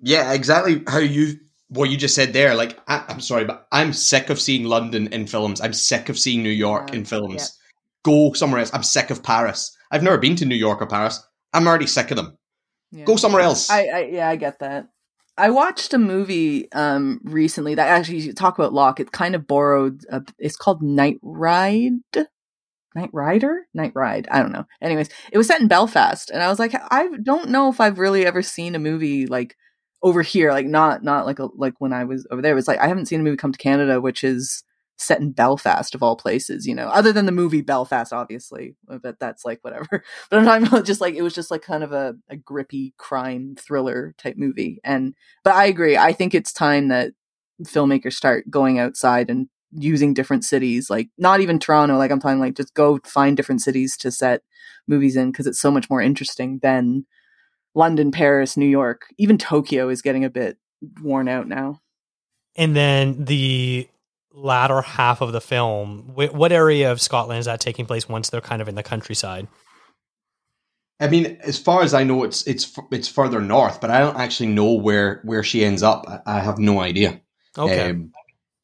Yeah, 0.00 0.32
exactly 0.34 0.84
how 0.86 0.98
you 0.98 1.40
what 1.66 1.90
you 1.90 1.96
just 1.96 2.14
said 2.14 2.32
there. 2.32 2.54
Like, 2.54 2.78
I, 2.86 3.04
I'm 3.08 3.20
sorry, 3.20 3.44
but 3.44 3.66
I'm 3.72 3.92
sick 3.92 4.30
of 4.30 4.40
seeing 4.40 4.66
London 4.66 5.08
in 5.08 5.26
films. 5.26 5.60
I'm 5.60 5.72
sick 5.72 6.08
of 6.08 6.16
seeing 6.16 6.44
New 6.44 6.48
York 6.48 6.90
Yeah, 6.90 6.98
in 6.98 7.04
films. 7.04 7.57
Go 8.04 8.32
somewhere 8.32 8.60
else. 8.60 8.70
I'm 8.72 8.82
sick 8.82 9.10
of 9.10 9.22
Paris. 9.22 9.76
I've 9.90 10.02
never 10.02 10.18
been 10.18 10.36
to 10.36 10.46
New 10.46 10.54
York 10.54 10.80
or 10.80 10.86
Paris. 10.86 11.26
I'm 11.52 11.66
already 11.66 11.86
sick 11.86 12.10
of 12.10 12.16
them. 12.16 12.36
Yeah. 12.90 13.04
Go 13.04 13.16
somewhere 13.16 13.42
else. 13.42 13.70
I, 13.70 13.86
I 13.86 14.00
yeah, 14.12 14.28
I 14.28 14.36
get 14.36 14.60
that. 14.60 14.88
I 15.36 15.50
watched 15.50 15.94
a 15.94 15.98
movie 15.98 16.70
um 16.72 17.20
recently 17.24 17.74
that 17.74 17.88
actually 17.88 18.18
you 18.18 18.32
talk 18.32 18.58
about 18.58 18.72
Locke. 18.72 19.00
It 19.00 19.12
kind 19.12 19.34
of 19.34 19.46
borrowed. 19.46 20.04
A, 20.10 20.22
it's 20.38 20.56
called 20.56 20.82
Night 20.82 21.18
Ride. 21.22 21.92
Night 22.94 23.10
Rider, 23.12 23.66
Night 23.74 23.92
Ride. 23.94 24.26
I 24.30 24.40
don't 24.40 24.52
know. 24.52 24.64
Anyways, 24.80 25.08
it 25.30 25.38
was 25.38 25.46
set 25.46 25.60
in 25.60 25.68
Belfast, 25.68 26.30
and 26.30 26.42
I 26.42 26.48
was 26.48 26.58
like, 26.58 26.74
I 26.74 27.08
don't 27.22 27.50
know 27.50 27.68
if 27.68 27.80
I've 27.80 27.98
really 27.98 28.26
ever 28.26 28.42
seen 28.42 28.74
a 28.74 28.80
movie 28.80 29.26
like 29.26 29.56
over 30.02 30.22
here, 30.22 30.52
like 30.52 30.66
not 30.66 31.04
not 31.04 31.26
like 31.26 31.38
a, 31.38 31.48
like 31.54 31.74
when 31.78 31.92
I 31.92 32.04
was 32.04 32.26
over 32.30 32.42
there. 32.42 32.52
It 32.52 32.56
was 32.56 32.68
like 32.68 32.78
I 32.78 32.88
haven't 32.88 33.06
seen 33.06 33.20
a 33.20 33.22
movie 33.22 33.36
come 33.36 33.52
to 33.52 33.58
Canada, 33.58 34.00
which 34.00 34.24
is 34.24 34.64
set 34.98 35.20
in 35.20 35.30
Belfast 35.30 35.94
of 35.94 36.02
all 36.02 36.16
places, 36.16 36.66
you 36.66 36.74
know, 36.74 36.88
other 36.88 37.12
than 37.12 37.26
the 37.26 37.32
movie 37.32 37.62
Belfast, 37.62 38.12
obviously, 38.12 38.74
uh, 38.90 38.98
but 38.98 39.18
that's 39.18 39.44
like 39.44 39.60
whatever. 39.62 40.02
But 40.30 40.38
I'm 40.38 40.44
talking 40.44 40.66
about 40.66 40.84
just 40.84 41.00
like 41.00 41.14
it 41.14 41.22
was 41.22 41.34
just 41.34 41.50
like 41.50 41.62
kind 41.62 41.84
of 41.84 41.92
a, 41.92 42.16
a 42.28 42.36
grippy 42.36 42.94
crime 42.98 43.54
thriller 43.58 44.14
type 44.18 44.36
movie. 44.36 44.80
And 44.84 45.14
but 45.44 45.54
I 45.54 45.66
agree. 45.66 45.96
I 45.96 46.12
think 46.12 46.34
it's 46.34 46.52
time 46.52 46.88
that 46.88 47.12
filmmakers 47.62 48.14
start 48.14 48.50
going 48.50 48.78
outside 48.78 49.30
and 49.30 49.48
using 49.72 50.14
different 50.14 50.44
cities, 50.44 50.90
like 50.90 51.08
not 51.16 51.40
even 51.40 51.58
Toronto. 51.58 51.96
Like 51.96 52.10
I'm 52.10 52.20
talking 52.20 52.40
like 52.40 52.56
just 52.56 52.74
go 52.74 52.98
find 53.04 53.36
different 53.36 53.62
cities 53.62 53.96
to 53.98 54.10
set 54.10 54.42
movies 54.86 55.16
in 55.16 55.30
because 55.30 55.46
it's 55.46 55.60
so 55.60 55.70
much 55.70 55.88
more 55.88 56.02
interesting 56.02 56.58
than 56.62 57.06
London, 57.74 58.10
Paris, 58.10 58.56
New 58.56 58.66
York. 58.66 59.06
Even 59.18 59.38
Tokyo 59.38 59.88
is 59.88 60.02
getting 60.02 60.24
a 60.24 60.30
bit 60.30 60.58
worn 61.02 61.28
out 61.28 61.46
now. 61.46 61.80
And 62.56 62.74
then 62.74 63.24
the 63.24 63.88
latter 64.38 64.80
half 64.82 65.20
of 65.20 65.32
the 65.32 65.40
film, 65.40 66.12
wh- 66.14 66.34
what 66.34 66.52
area 66.52 66.90
of 66.90 67.00
Scotland 67.00 67.40
is 67.40 67.46
that 67.46 67.60
taking 67.60 67.86
place 67.86 68.08
once 68.08 68.30
they're 68.30 68.40
kind 68.40 68.62
of 68.62 68.68
in 68.68 68.74
the 68.74 68.82
countryside? 68.82 69.48
I 71.00 71.08
mean, 71.08 71.38
as 71.42 71.58
far 71.58 71.82
as 71.82 71.94
I 71.94 72.04
know, 72.04 72.24
it's 72.24 72.46
it's 72.46 72.76
it's 72.90 73.08
further 73.08 73.40
north, 73.40 73.80
but 73.80 73.90
I 73.90 74.00
don't 74.00 74.16
actually 74.16 74.48
know 74.48 74.72
where 74.72 75.20
where 75.24 75.44
she 75.44 75.64
ends 75.64 75.82
up. 75.82 76.04
I, 76.08 76.38
I 76.38 76.40
have 76.40 76.58
no 76.58 76.80
idea. 76.80 77.20
Okay. 77.56 77.90
Um, 77.90 78.12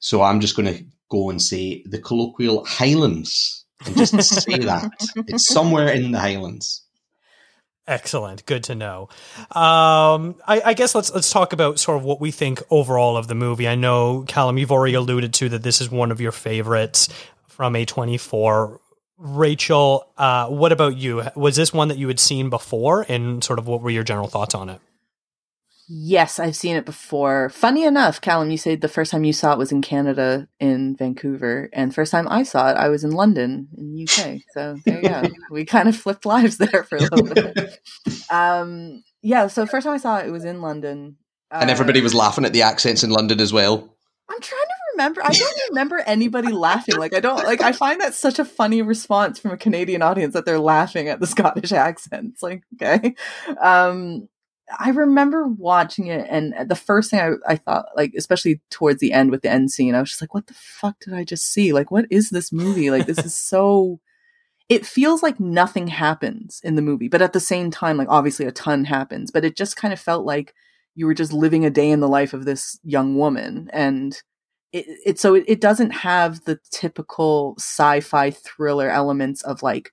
so 0.01 0.23
I'm 0.23 0.41
just 0.41 0.57
going 0.57 0.75
to 0.75 0.85
go 1.11 1.31
and 1.31 1.41
say 1.41 1.83
the 1.87 2.01
colloquial 2.01 2.65
Highlands 2.65 3.65
and 3.87 3.97
just 3.97 4.21
say 4.23 4.59
that 4.59 4.91
it's 5.29 5.47
somewhere 5.47 5.89
in 5.89 6.11
the 6.11 6.19
Highlands. 6.19 6.84
Excellent. 7.87 8.47
Good 8.47 8.65
to 8.65 8.75
know. 8.75 9.09
Um, 9.51 10.37
I, 10.47 10.63
I 10.65 10.75
guess 10.75 10.95
let's 10.95 11.13
let's 11.13 11.31
talk 11.31 11.53
about 11.53 11.79
sort 11.79 11.99
of 11.99 12.05
what 12.05 12.19
we 12.19 12.31
think 12.31 12.63
overall 12.71 13.17
of 13.17 13.29
the 13.29 13.35
movie. 13.35 13.69
I 13.69 13.75
know 13.75 14.25
Callum, 14.27 14.57
you've 14.57 14.73
already 14.73 14.95
alluded 14.95 15.35
to 15.35 15.51
that 15.51 15.63
this 15.63 15.83
is 15.83 15.91
one 15.91 16.11
of 16.11 16.21
your 16.21 16.33
favorites 16.33 17.09
from 17.47 17.75
A24. 17.75 18.79
Rachel, 19.19 20.07
uh, 20.17 20.49
what 20.49 20.73
about 20.73 20.97
you? 20.97 21.25
Was 21.37 21.57
this 21.57 21.73
one 21.73 21.89
that 21.89 21.99
you 21.99 22.09
had 22.09 22.19
seen 22.19 22.51
before, 22.51 23.05
and 23.09 23.45
sort 23.45 23.59
of 23.59 23.67
what 23.67 23.81
were 23.81 23.91
your 23.91 24.03
general 24.03 24.29
thoughts 24.29 24.55
on 24.55 24.69
it? 24.71 24.81
Yes, 25.89 26.39
I've 26.39 26.57
seen 26.57 26.77
it 26.77 26.87
before. 26.87 27.51
Funny 27.51 27.85
enough, 27.85 28.21
Callum, 28.21 28.51
you 28.51 28.57
said 28.57 28.81
the 28.81 28.89
first 28.89 29.11
time 29.11 29.25
you 29.25 29.33
saw 29.33 29.53
it 29.53 29.59
was 29.59 29.73
in 29.73 29.83
Canada, 29.83 30.49
in 30.59 30.97
Vancouver, 30.97 31.69
and 31.73 31.95
first 31.95 32.11
time 32.11 32.27
I 32.29 32.43
saw 32.43 32.71
it, 32.71 32.77
I 32.77 32.89
was 32.89 33.05
in 33.05 33.11
London, 33.11 33.69
in 33.77 34.03
UK. 34.03 34.41
So 34.53 34.77
there 34.85 35.03
you 35.03 35.09
go. 35.09 35.23
we 35.51 35.65
kind 35.65 35.89
of 35.89 35.97
flipped 35.97 36.25
lives 36.25 36.57
there 36.57 36.85
for 36.85 36.97
a 36.97 37.01
little 37.01 37.35
bit. 37.35 37.79
Um, 38.31 39.05
yeah. 39.23 39.47
So 39.47 39.67
first 39.67 39.85
time 39.85 39.95
I 39.95 39.99
saw 39.99 40.19
it, 40.19 40.27
it 40.27 40.31
was 40.31 40.45
in 40.45 40.61
London. 40.61 41.17
and 41.51 41.71
everybody 41.71 42.01
was 42.01 42.15
laughing 42.15 42.45
at 42.45 42.53
the 42.53 42.63
accents 42.63 43.05
in 43.05 43.11
London 43.11 43.41
as 43.41 43.53
well. 43.53 43.95
I'm 44.29 44.41
trying 44.41 44.63
to 44.63 44.75
remember. 44.95 45.23
I 45.25 45.31
don't 45.31 45.61
remember 45.71 45.99
anybody 45.99 46.51
laughing. 46.53 46.97
Like 46.97 47.15
I 47.15 47.21
don't 47.21 47.45
like. 47.45 47.61
I 47.61 47.73
find 47.73 48.01
that 48.01 48.15
such 48.15 48.39
a 48.39 48.45
funny 48.45 48.81
response 48.83 49.39
from 49.39 49.51
a 49.51 49.57
Canadian 49.57 50.03
audience 50.03 50.33
that 50.35 50.47
they're 50.47 50.59
laughing 50.59 51.09
at 51.09 51.21
the 51.21 51.27
Scottish 51.27 51.73
accents. 51.73 52.43
Like 52.43 52.63
okay, 52.75 53.15
um, 53.61 54.29
I 54.79 54.91
remember 54.91 55.47
watching 55.47 56.07
it, 56.07 56.27
and 56.31 56.55
the 56.69 56.77
first 56.77 57.11
thing 57.11 57.21
I, 57.21 57.53
I 57.53 57.57
thought, 57.57 57.87
like 57.97 58.13
especially 58.17 58.61
towards 58.71 59.01
the 59.01 59.13
end 59.13 59.31
with 59.31 59.43
the 59.43 59.51
end 59.51 59.71
scene, 59.71 59.95
I 59.95 60.01
was 60.01 60.11
just 60.11 60.23
like, 60.23 60.35
"What 60.35 60.47
the 60.47 60.55
fuck 60.55 61.01
did 61.01 61.15
I 61.15 61.25
just 61.25 61.51
see? 61.53 61.73
Like, 61.73 61.91
what 61.91 62.07
is 62.11 62.31
this 62.31 62.53
movie? 62.53 62.91
Like, 62.91 63.07
this 63.07 63.19
is 63.19 63.35
so." 63.51 64.01
It 64.71 64.87
feels 64.87 65.23
like 65.23 65.39
nothing 65.39 65.89
happens 65.89 66.63
in 66.65 66.75
the 66.75 66.81
movie, 66.81 67.09
but 67.09 67.21
at 67.21 67.35
the 67.35 67.41
same 67.41 67.71
time, 67.71 67.99
like 67.99 68.09
obviously 68.09 68.47
a 68.47 68.53
ton 68.53 68.87
happens. 68.87 69.31
But 69.31 69.45
it 69.45 69.59
just 69.59 69.77
kind 69.77 69.93
of 69.93 70.01
felt 70.01 70.25
like 70.25 70.55
you 70.95 71.05
were 71.07 71.13
just 71.13 71.35
living 71.35 71.67
a 71.67 71.71
day 71.71 71.91
in 71.91 72.01
the 72.01 72.09
life 72.09 72.33
of 72.33 72.47
this 72.47 72.81
young 72.83 73.17
woman, 73.19 73.69
and 73.75 74.21
it, 74.73 74.87
it 75.05 75.21
so 75.21 75.35
it, 75.35 75.45
it 75.47 75.61
doesn't 75.61 75.91
have 75.91 76.45
the 76.45 76.59
typical 76.71 77.55
sci-fi 77.59 78.31
thriller 78.31 78.89
elements 78.89 79.43
of 79.43 79.63
like 79.63 79.93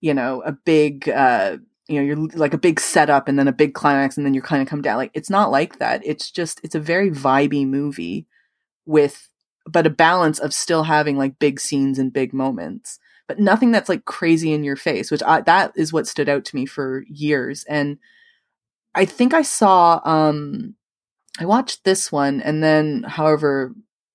you 0.00 0.14
know 0.14 0.42
a 0.46 0.52
big 0.52 1.08
uh 1.08 1.58
you 1.88 1.96
know 1.96 2.02
you're 2.02 2.28
like 2.34 2.54
a 2.54 2.58
big 2.58 2.80
setup 2.80 3.28
and 3.28 3.38
then 3.38 3.48
a 3.48 3.52
big 3.52 3.74
climax 3.74 4.16
and 4.16 4.24
then 4.24 4.34
you're 4.34 4.42
kind 4.42 4.62
of 4.62 4.68
come 4.68 4.82
down. 4.82 4.96
Like 4.96 5.10
it's 5.14 5.30
not 5.30 5.50
like 5.50 5.78
that. 5.78 6.02
It's 6.04 6.30
just 6.30 6.60
it's 6.64 6.74
a 6.74 6.80
very 6.80 7.10
vibey 7.10 7.66
movie 7.66 8.26
with 8.86 9.28
but 9.66 9.86
a 9.86 9.90
balance 9.90 10.38
of 10.38 10.52
still 10.52 10.84
having 10.84 11.16
like 11.16 11.38
big 11.38 11.58
scenes 11.58 11.98
and 11.98 12.12
big 12.12 12.34
moments 12.34 12.98
but 13.26 13.38
nothing 13.38 13.72
that's 13.72 13.88
like 13.88 14.04
crazy 14.04 14.52
in 14.52 14.62
your 14.62 14.76
face 14.76 15.10
which 15.10 15.22
I, 15.22 15.40
that 15.42 15.72
is 15.74 15.90
what 15.90 16.06
stood 16.06 16.28
out 16.28 16.44
to 16.46 16.56
me 16.56 16.66
for 16.66 17.04
years. 17.08 17.64
And 17.64 17.98
i 18.94 19.04
think 19.06 19.32
i 19.32 19.42
saw 19.42 20.00
um 20.04 20.74
i 21.40 21.46
watched 21.46 21.84
this 21.84 22.12
one 22.12 22.42
and 22.42 22.62
then 22.62 23.04
however 23.04 23.74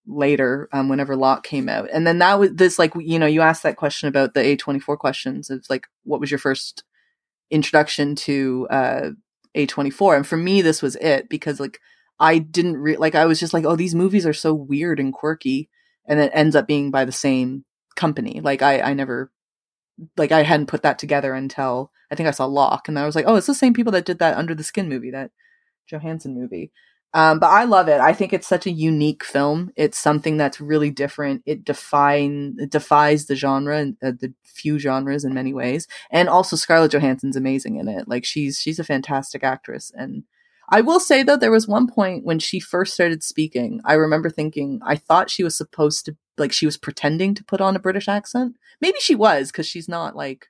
later 0.09 0.67
um, 0.73 0.89
whenever 0.89 1.15
Locke 1.15 1.43
came 1.43 1.69
out. 1.69 1.87
And 1.93 2.05
then 2.05 2.17
that 2.17 2.39
was 2.39 2.53
this 2.53 2.79
like 2.79 2.93
you 2.95 3.19
know 3.19 3.27
you 3.27 3.41
asked 3.41 3.63
that 3.63 3.77
question 3.77 4.09
about 4.09 4.33
the 4.33 4.41
A24 4.41 4.97
questions 4.97 5.49
of 5.49 5.65
like 5.69 5.87
what 6.03 6.19
was 6.19 6.31
your 6.31 6.39
first 6.39 6.83
introduction 7.51 8.15
to 8.15 8.67
uh 8.69 9.09
A24 9.55 10.17
and 10.17 10.27
for 10.27 10.37
me 10.37 10.61
this 10.61 10.81
was 10.81 10.95
it 10.97 11.29
because 11.29 11.59
like 11.59 11.79
I 12.19 12.37
didn't 12.37 12.77
re- 12.77 12.97
like 12.97 13.15
I 13.15 13.25
was 13.25 13.39
just 13.39 13.53
like 13.53 13.65
oh 13.65 13.75
these 13.75 13.95
movies 13.95 14.25
are 14.25 14.33
so 14.33 14.53
weird 14.53 14.99
and 14.99 15.13
quirky 15.13 15.69
and 16.07 16.19
it 16.19 16.31
ends 16.33 16.55
up 16.55 16.67
being 16.67 16.91
by 16.91 17.05
the 17.05 17.11
same 17.11 17.65
company. 17.95 18.41
Like 18.41 18.61
I 18.61 18.81
I 18.81 18.93
never 18.93 19.31
like 20.17 20.31
I 20.31 20.43
hadn't 20.43 20.67
put 20.67 20.83
that 20.83 20.99
together 20.99 21.33
until 21.33 21.91
I 22.11 22.15
think 22.15 22.27
I 22.27 22.31
saw 22.31 22.45
Locke 22.45 22.87
and 22.87 22.99
I 22.99 23.05
was 23.05 23.15
like 23.15 23.25
oh 23.27 23.35
it's 23.35 23.47
the 23.47 23.53
same 23.55 23.73
people 23.73 23.91
that 23.93 24.05
did 24.05 24.19
that 24.19 24.37
Under 24.37 24.55
the 24.55 24.63
Skin 24.63 24.89
movie 24.89 25.11
that 25.11 25.31
Johansson 25.87 26.35
movie. 26.35 26.71
Um, 27.13 27.39
but 27.39 27.47
I 27.47 27.63
love 27.63 27.87
it. 27.87 27.99
I 27.99 28.13
think 28.13 28.33
it's 28.33 28.47
such 28.47 28.67
a 28.67 28.71
unique 28.71 29.23
film. 29.23 29.71
It's 29.75 29.97
something 29.97 30.37
that's 30.37 30.61
really 30.61 30.91
different. 30.91 31.41
It 31.45 31.65
define 31.65 32.57
it 32.59 32.69
defies 32.69 33.25
the 33.25 33.35
genre 33.35 33.77
and 33.77 33.97
uh, 34.03 34.11
the 34.19 34.33
few 34.43 34.77
genres 34.77 35.25
in 35.25 35.33
many 35.33 35.53
ways. 35.53 35.87
And 36.11 36.29
also 36.29 36.55
Scarlett 36.55 36.91
Johansson's 36.91 37.35
amazing 37.35 37.77
in 37.77 37.87
it. 37.87 38.07
Like 38.07 38.25
she's 38.25 38.59
she's 38.59 38.77
a 38.77 38.83
fantastic 38.83 39.43
actress. 39.43 39.91
And 39.95 40.23
I 40.69 40.81
will 40.81 40.99
say 40.99 41.23
though, 41.23 41.37
there 41.37 41.51
was 41.51 41.67
one 41.67 41.87
point 41.87 42.25
when 42.25 42.37
she 42.37 42.59
first 42.59 42.93
started 42.93 43.23
speaking. 43.23 43.81
I 43.83 43.93
remember 43.93 44.29
thinking 44.29 44.79
I 44.83 44.95
thought 44.95 45.31
she 45.31 45.43
was 45.43 45.57
supposed 45.57 46.05
to 46.05 46.17
like 46.37 46.51
she 46.51 46.67
was 46.67 46.77
pretending 46.77 47.33
to 47.35 47.43
put 47.43 47.59
on 47.59 47.75
a 47.75 47.79
British 47.79 48.07
accent. 48.07 48.55
Maybe 48.81 48.99
she 48.99 49.15
was 49.15 49.51
because 49.51 49.67
she's 49.67 49.89
not 49.89 50.15
like. 50.15 50.47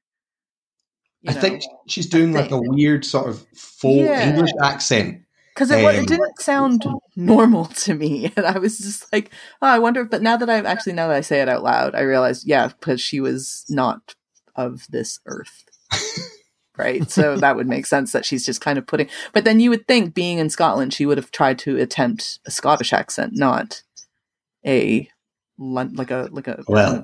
I 1.28 1.34
know, 1.34 1.42
think 1.42 1.64
she's 1.88 2.08
doing 2.08 2.32
like 2.32 2.52
a 2.52 2.62
weird 2.62 3.04
sort 3.06 3.28
of 3.28 3.46
full 3.54 3.98
yeah. 3.98 4.30
English 4.30 4.52
accent 4.64 5.22
because 5.60 5.72
it, 5.72 5.84
it 5.84 6.08
didn't 6.08 6.40
sound 6.40 6.86
normal 7.18 7.66
to 7.76 7.94
me 7.94 8.32
and 8.38 8.46
i 8.46 8.58
was 8.58 8.78
just 8.78 9.12
like 9.12 9.30
oh 9.62 9.68
i 9.68 9.78
wonder 9.78 10.06
but 10.06 10.22
now 10.22 10.38
that 10.38 10.50
i've 10.50 10.66
actually 10.66 10.94
now 10.94 11.08
that 11.08 11.18
i 11.18 11.22
say 11.22 11.42
it 11.42 11.50
out 11.50 11.64
loud 11.64 11.94
i 11.96 12.00
realize 12.00 12.46
yeah 12.46 12.68
because 12.68 13.02
she 13.02 13.20
was 13.20 13.66
not 13.68 14.16
of 14.56 14.86
this 14.90 15.20
earth 15.26 15.66
right? 16.78 17.12
So 17.12 17.36
that 17.38 17.58
would 17.58 17.68
make 17.68 17.86
sense 17.86 18.14
that 18.14 18.26
she's 18.26 18.46
just 18.46 18.62
kind 18.62 18.78
of 18.78 18.88
putting 18.88 19.10
but 19.34 19.44
then 19.44 19.60
you 19.60 19.70
would 19.70 19.86
think 19.86 20.14
being 20.14 20.38
in 20.38 20.50
scotland 20.50 20.94
she 20.94 21.06
would 21.06 21.18
have 21.18 21.32
tried 21.32 21.60
to 21.60 21.78
attempt 21.78 22.40
a 22.46 22.52
scottish 22.52 22.94
accent 22.94 23.34
not 23.36 23.84
a 24.66 25.10
like 25.58 26.12
a 26.12 26.30
like 26.32 26.48
a 26.48 26.64
well 26.70 27.04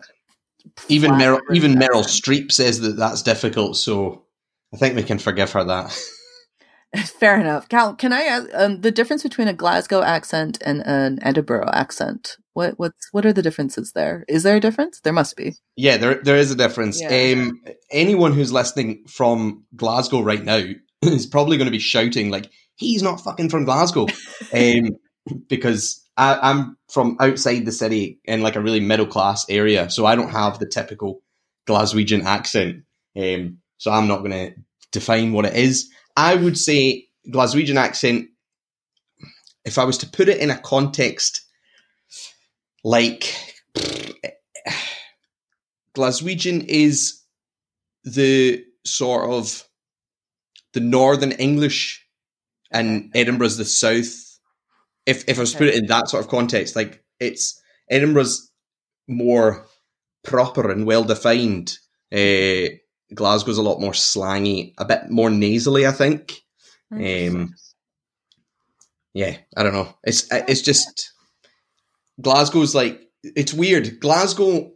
even 0.88 1.12
meryl 1.12 1.42
even 1.54 1.76
meryl 1.76 2.04
streep 2.04 2.54
says 2.54 2.80
that 2.80 2.96
that's 2.96 3.22
difficult 3.22 3.76
so 3.76 4.24
i 4.74 4.78
think 4.78 4.96
we 4.96 5.04
can 5.04 5.20
forgive 5.20 5.52
her 5.52 5.64
that 5.66 5.94
Fair 7.20 7.40
enough. 7.40 7.70
Cal, 7.70 7.96
can 7.96 8.14
I 8.14 8.22
ask 8.22 8.50
um, 8.54 8.82
the 8.82 8.92
difference 8.92 9.24
between 9.24 9.48
a 9.48 9.54
Glasgow 9.54 10.02
accent 10.02 10.58
and 10.66 10.86
an 10.86 11.20
Edinburgh 11.22 11.70
accent? 11.74 12.38
What 12.54 12.78
what's 12.78 13.10
what 13.12 13.26
are 13.26 13.34
the 13.34 13.42
differences 13.42 13.92
there? 13.94 14.24
Is 14.28 14.44
there 14.44 14.56
a 14.56 14.62
difference? 14.62 15.02
There 15.02 15.14
must 15.14 15.36
be. 15.36 15.56
Yeah, 15.76 15.98
there 15.98 16.22
there 16.24 16.38
is 16.38 16.52
a 16.52 16.56
difference. 16.56 17.02
Yeah. 17.02 17.34
Um, 17.34 17.62
anyone 17.92 18.34
who's 18.34 18.54
listening 18.54 19.04
from 19.08 19.66
Glasgow 19.76 20.22
right 20.22 20.44
now 20.44 20.64
is 21.02 21.26
probably 21.26 21.58
going 21.58 21.68
to 21.68 21.72
be 21.72 21.80
shouting 21.80 22.30
like, 22.30 22.50
"He's 22.76 23.04
not 23.04 23.22
fucking 23.22 23.50
from 23.50 23.66
Glasgow," 23.66 24.08
um, 24.54 24.92
because 25.48 26.02
I, 26.16 26.52
am 26.52 26.78
from 26.90 27.18
outside 27.20 27.66
the 27.66 27.72
city 27.72 28.20
in 28.24 28.42
like 28.42 28.56
a 28.56 28.62
really 28.62 28.80
middle 28.80 29.08
class 29.08 29.46
area, 29.50 29.90
so 29.90 30.06
I 30.06 30.16
don't 30.16 30.32
have 30.32 30.60
the 30.60 30.68
typical 30.68 31.22
Glaswegian 31.68 32.24
accent. 32.24 32.84
Um, 33.18 33.58
so 33.78 33.92
I'm 33.92 34.08
not 34.08 34.20
going 34.20 34.32
to 34.32 34.54
define 34.92 35.34
what 35.34 35.46
it 35.46 35.56
is. 35.56 35.90
I 36.16 36.36
would 36.36 36.58
say 36.58 37.08
Glaswegian 37.30 37.78
accent, 37.78 38.30
if 39.66 39.78
I 39.78 39.84
was 39.84 39.98
to 40.00 40.08
put 40.08 40.30
it 40.30 40.38
in 40.38 40.52
a 40.52 40.58
context 40.58 41.42
like 42.86 43.36
Glaswegian 45.96 46.64
is 46.66 47.22
the 48.04 48.64
sort 48.86 49.30
of 49.30 49.68
the 50.74 50.80
northern 50.80 51.32
English 51.32 52.06
and 52.72 53.12
Edinburgh's 53.16 53.58
the 53.58 53.66
south. 53.66 54.40
If 55.06 55.28
if 55.28 55.38
I 55.38 55.42
was 55.42 55.52
to 55.54 55.58
put 55.58 55.68
it 55.68 55.76
in 55.76 55.88
that 55.88 56.10
sort 56.10 56.24
of 56.24 56.30
context, 56.30 56.76
like 56.76 57.04
it's 57.20 57.60
Edinburgh's 57.90 58.52
more 59.08 59.66
proper 60.24 60.70
and 60.70 60.86
well 60.86 61.04
defined. 61.04 61.78
Uh, 62.14 62.78
Glasgow's 63.14 63.58
a 63.58 63.64
lot 63.64 63.80
more 63.80 63.94
slangy, 63.94 64.74
a 64.78 64.86
bit 64.86 65.10
more 65.10 65.30
nasally, 65.30 65.86
I 65.86 65.92
think. 65.92 66.42
Um, 66.92 67.54
yeah, 69.14 69.38
I 69.56 69.64
don't 69.64 69.74
know. 69.74 69.94
It's 70.04 70.28
it's 70.32 70.62
just 70.62 71.14
Glasgow's 72.22 72.74
like 72.74 73.02
it's 73.24 73.54
weird. 73.54 74.00
Glasgow 74.00 74.72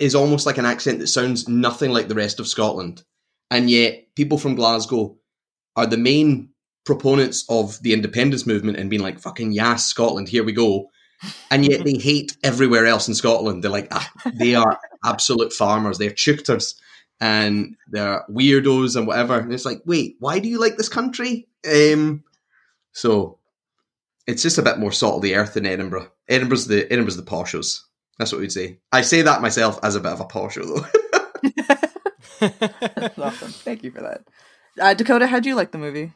is 0.00 0.14
almost 0.14 0.46
like 0.46 0.58
an 0.58 0.66
accent 0.66 0.98
that 0.98 1.06
sounds 1.06 1.48
nothing 1.48 1.92
like 1.92 2.08
the 2.08 2.14
rest 2.14 2.40
of 2.40 2.48
Scotland, 2.48 3.02
and 3.50 3.70
yet 3.70 4.14
people 4.16 4.38
from 4.38 4.56
Glasgow 4.56 5.16
are 5.76 5.86
the 5.86 5.96
main 5.96 6.50
proponents 6.84 7.44
of 7.48 7.80
the 7.82 7.92
independence 7.92 8.46
movement 8.46 8.78
and 8.78 8.90
being 8.90 9.02
like, 9.02 9.20
"Fucking 9.20 9.52
yes, 9.52 9.86
Scotland, 9.86 10.28
here 10.28 10.44
we 10.44 10.52
go." 10.52 10.90
And 11.52 11.64
yet 11.64 11.84
they 11.84 11.94
hate 11.94 12.36
everywhere 12.42 12.86
else 12.86 13.06
in 13.06 13.14
Scotland. 13.14 13.62
They're 13.62 13.70
like, 13.70 13.86
ah, 13.92 14.10
they 14.34 14.56
are 14.56 14.80
absolute 15.04 15.52
farmers. 15.52 15.98
They're 15.98 16.10
teuchters 16.10 16.74
and 17.22 17.76
they're 17.88 18.24
weirdos 18.28 18.96
and 18.96 19.06
whatever. 19.06 19.38
And 19.38 19.54
it's 19.54 19.64
like, 19.64 19.80
wait, 19.86 20.16
why 20.18 20.40
do 20.40 20.48
you 20.48 20.58
like 20.58 20.76
this 20.76 20.88
country? 20.88 21.46
Um, 21.64 22.24
so 22.90 23.38
it's 24.26 24.42
just 24.42 24.58
a 24.58 24.62
bit 24.62 24.80
more 24.80 24.90
salt 24.90 25.16
of 25.16 25.22
the 25.22 25.36
earth 25.36 25.54
than 25.54 25.64
Edinburgh. 25.64 26.10
Edinburgh's 26.28 26.66
the 26.66 26.84
Edinburgh's 26.92 27.16
the 27.16 27.22
poshos. 27.22 27.82
That's 28.18 28.32
what 28.32 28.40
we'd 28.40 28.50
say. 28.50 28.80
I 28.90 29.02
say 29.02 29.22
that 29.22 29.40
myself 29.40 29.78
as 29.84 29.94
a 29.94 30.00
bit 30.00 30.12
of 30.12 30.20
a 30.20 30.24
posho 30.24 30.66
though. 32.42 33.22
awesome. 33.22 33.52
Thank 33.52 33.84
you 33.84 33.92
for 33.92 34.00
that. 34.00 34.24
Uh, 34.80 34.94
Dakota, 34.94 35.28
how 35.28 35.38
do 35.38 35.48
you 35.48 35.54
like 35.54 35.70
the 35.70 35.78
movie? 35.78 36.12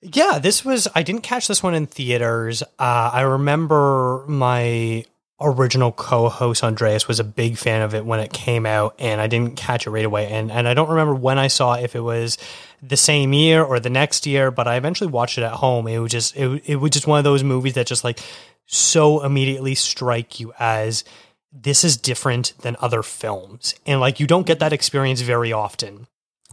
Yeah, 0.00 0.38
this 0.38 0.64
was. 0.64 0.86
I 0.94 1.02
didn't 1.02 1.22
catch 1.22 1.48
this 1.48 1.62
one 1.62 1.74
in 1.74 1.86
theaters. 1.86 2.62
Uh, 2.62 3.10
I 3.12 3.22
remember 3.22 4.24
my 4.28 5.04
original 5.40 5.92
co-host 5.92 6.64
Andreas 6.64 7.06
was 7.06 7.20
a 7.20 7.24
big 7.24 7.58
fan 7.58 7.82
of 7.82 7.94
it 7.94 8.06
when 8.06 8.20
it 8.20 8.32
came 8.32 8.64
out 8.64 8.94
and 8.98 9.20
I 9.20 9.26
didn't 9.26 9.56
catch 9.56 9.86
it 9.86 9.90
right 9.90 10.04
away. 10.04 10.28
And 10.28 10.50
and 10.50 10.66
I 10.66 10.74
don't 10.74 10.88
remember 10.88 11.14
when 11.14 11.38
I 11.38 11.48
saw 11.48 11.74
it, 11.74 11.84
if 11.84 11.94
it 11.94 12.00
was 12.00 12.38
the 12.82 12.96
same 12.96 13.32
year 13.32 13.62
or 13.62 13.78
the 13.78 13.90
next 13.90 14.26
year 14.26 14.50
but 14.50 14.66
I 14.66 14.76
eventually 14.76 15.10
watched 15.10 15.38
it 15.38 15.44
at 15.44 15.52
home. 15.52 15.86
It 15.88 15.98
was 15.98 16.12
just 16.12 16.36
it, 16.36 16.62
it 16.66 16.76
was 16.76 16.90
just 16.90 17.06
one 17.06 17.18
of 17.18 17.24
those 17.24 17.44
movies 17.44 17.74
that 17.74 17.86
just 17.86 18.04
like 18.04 18.20
so 18.66 19.22
immediately 19.22 19.74
strike 19.74 20.40
you 20.40 20.52
as 20.58 21.04
this 21.52 21.84
is 21.84 21.96
different 21.96 22.54
than 22.60 22.76
other 22.80 23.02
films. 23.02 23.74
And 23.86 24.00
like 24.00 24.20
you 24.20 24.26
don't 24.26 24.46
get 24.46 24.58
that 24.60 24.72
experience 24.72 25.20
very 25.20 25.52
often 25.52 26.06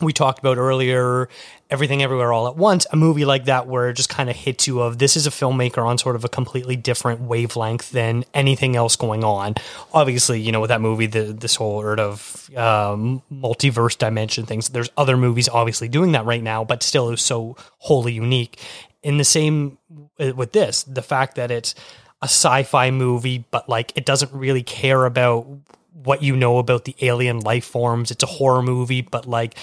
we 0.03 0.13
talked 0.13 0.39
about 0.39 0.57
earlier 0.57 1.29
everything 1.69 2.03
everywhere 2.03 2.31
all 2.31 2.47
at 2.47 2.55
once 2.55 2.85
a 2.91 2.95
movie 2.95 3.25
like 3.25 3.45
that 3.45 3.67
where 3.67 3.89
it 3.89 3.93
just 3.93 4.09
kind 4.09 4.29
of 4.29 4.35
hits 4.35 4.67
you 4.67 4.79
of 4.79 4.99
this 4.99 5.17
is 5.17 5.25
a 5.25 5.29
filmmaker 5.29 5.85
on 5.85 5.97
sort 5.97 6.15
of 6.15 6.23
a 6.23 6.29
completely 6.29 6.75
different 6.75 7.21
wavelength 7.21 7.91
than 7.91 8.23
anything 8.33 8.75
else 8.75 8.95
going 8.95 9.23
on. 9.23 9.55
Obviously 9.93 10.39
you 10.39 10.51
know 10.51 10.61
with 10.61 10.69
that 10.69 10.81
movie 10.81 11.07
the 11.07 11.33
this 11.33 11.55
whole 11.55 11.81
sort 11.81 11.99
of 11.99 12.49
um, 12.55 13.21
multiverse 13.31 13.97
dimension 13.97 14.45
things 14.45 14.69
there's 14.69 14.89
other 14.97 15.17
movies 15.17 15.49
obviously 15.49 15.87
doing 15.87 16.11
that 16.11 16.25
right 16.25 16.43
now 16.43 16.63
but 16.63 16.83
still 16.83 17.09
is 17.09 17.21
so 17.21 17.55
wholly 17.79 18.13
unique. 18.13 18.59
In 19.01 19.17
the 19.17 19.25
same 19.25 19.77
uh, 20.19 20.33
with 20.35 20.53
this, 20.53 20.83
the 20.83 21.01
fact 21.01 21.35
that 21.35 21.51
it's 21.51 21.75
a 22.21 22.25
sci-fi 22.25 22.89
movie, 22.91 23.45
but 23.51 23.67
like 23.67 23.91
it 23.95 24.05
doesn't 24.05 24.31
really 24.31 24.63
care 24.63 25.05
about 25.05 25.45
what 25.93 26.23
you 26.23 26.35
know 26.35 26.57
about 26.57 26.85
the 26.85 26.95
alien 27.01 27.39
life 27.39 27.65
forms. 27.65 28.11
It's 28.11 28.23
a 28.23 28.27
horror 28.27 28.61
movie, 28.61 29.01
but 29.01 29.27
like 29.27 29.55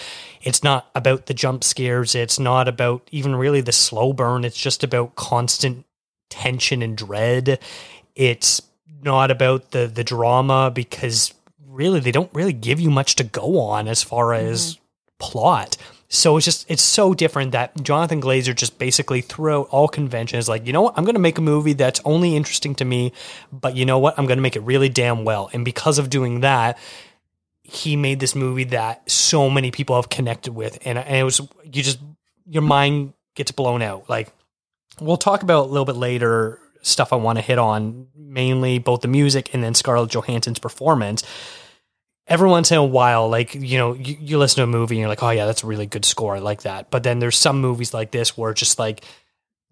it's 0.43 0.62
not 0.62 0.88
about 0.95 1.27
the 1.27 1.35
jump 1.35 1.64
scares. 1.64 2.14
It's 2.14 2.38
not 2.38 2.69
about 2.69 3.09
even 3.11 3.37
really 3.37 3.61
the 3.61 3.73
slow 3.73 4.12
burn. 4.12 4.45
It's 4.45 4.61
just 4.61 4.85
about 4.85 5.16
constant 5.16 5.85
tension 6.29 6.83
and 6.83 6.97
dread. 6.97 7.59
It's 8.14 8.62
not 9.03 9.31
about 9.31 9.73
the 9.73 9.87
the 9.87 10.05
drama 10.05 10.71
because 10.73 11.35
really 11.66 12.01
they 12.01 12.12
don't 12.12 12.33
really 12.35 12.53
give 12.53 12.81
you 12.81 12.90
much 12.90 13.16
to 13.16 13.25
go 13.25 13.59
on 13.59 13.88
as 13.88 14.03
far 14.03 14.29
mm-hmm. 14.29 14.47
as 14.47 14.79
plot. 15.19 15.77
So 16.12 16.37
it's 16.37 16.44
just 16.44 16.68
it's 16.68 16.83
so 16.83 17.14
different 17.14 17.53
that 17.53 17.81
Jonathan 17.85 18.20
Glazer 18.20 18.55
just 18.55 18.79
basically 18.79 19.20
threw 19.20 19.61
out 19.61 19.68
all 19.70 19.87
conventions 19.87 20.49
like, 20.49 20.66
you 20.66 20.73
know 20.73 20.83
what, 20.83 20.94
I'm 20.99 21.05
gonna 21.05 21.20
make 21.20 21.38
a 21.38 21.40
movie 21.40 21.73
that's 21.73 22.01
only 22.05 22.35
interesting 22.35 22.75
to 22.77 22.85
me, 22.85 23.12
but 23.53 23.77
you 23.77 23.87
know 23.87 24.01
what, 24.01 24.18
I'm 24.18 24.27
gonna 24.27 24.40
make 24.40 24.57
it 24.57 24.62
really 24.62 24.88
damn 24.88 25.25
well. 25.25 25.49
And 25.53 25.64
because 25.64 26.01
of 26.01 26.11
doing 26.11 26.40
that, 26.40 26.79
he 27.62 27.94
made 27.94 28.18
this 28.18 28.35
movie 28.35 28.64
that 28.64 29.09
so 29.09 29.49
many 29.49 29.70
people 29.70 29.94
have 29.94 30.09
connected 30.09 30.53
with 30.53 30.81
and, 30.85 30.99
and 30.99 31.16
it 31.16 31.23
was 31.23 31.40
you 31.62 31.83
just 31.83 32.01
your 32.44 32.62
mind 32.62 33.12
gets 33.37 33.53
blown 33.53 33.81
out. 33.81 34.11
Like 34.11 34.33
we'll 35.01 35.16
talk 35.16 35.44
about 35.44 35.66
a 35.66 35.70
little 35.70 35.85
bit 35.85 35.94
later 35.94 36.59
stuff 36.83 37.12
I 37.12 37.16
want 37.16 37.38
to 37.38 37.42
hit 37.42 37.59
on, 37.59 38.09
mainly 38.16 38.81
both 38.81 39.03
the 39.03 39.09
music 39.09 39.55
and 39.55 39.62
then 39.62 39.75
Scarlett 39.75 40.11
Johansson's 40.11 40.59
performance. 40.59 41.23
Every 42.31 42.49
once 42.49 42.71
in 42.71 42.79
a 42.79 42.85
while, 42.85 43.29
like, 43.29 43.57
you 43.57 43.77
know, 43.77 43.93
you, 43.95 44.16
you 44.21 44.38
listen 44.38 44.59
to 44.59 44.62
a 44.62 44.66
movie 44.69 44.95
and 44.95 45.01
you're 45.01 45.09
like, 45.09 45.23
oh, 45.23 45.31
yeah, 45.31 45.47
that's 45.47 45.64
a 45.64 45.66
really 45.66 45.87
good 45.87 46.05
score. 46.05 46.37
I 46.37 46.38
like 46.38 46.62
that. 46.62 46.88
But 46.88 47.03
then 47.03 47.19
there's 47.19 47.37
some 47.37 47.61
movies 47.61 47.93
like 47.93 48.12
this 48.12 48.38
where 48.38 48.53
it's 48.53 48.61
just 48.61 48.79
like, 48.79 49.05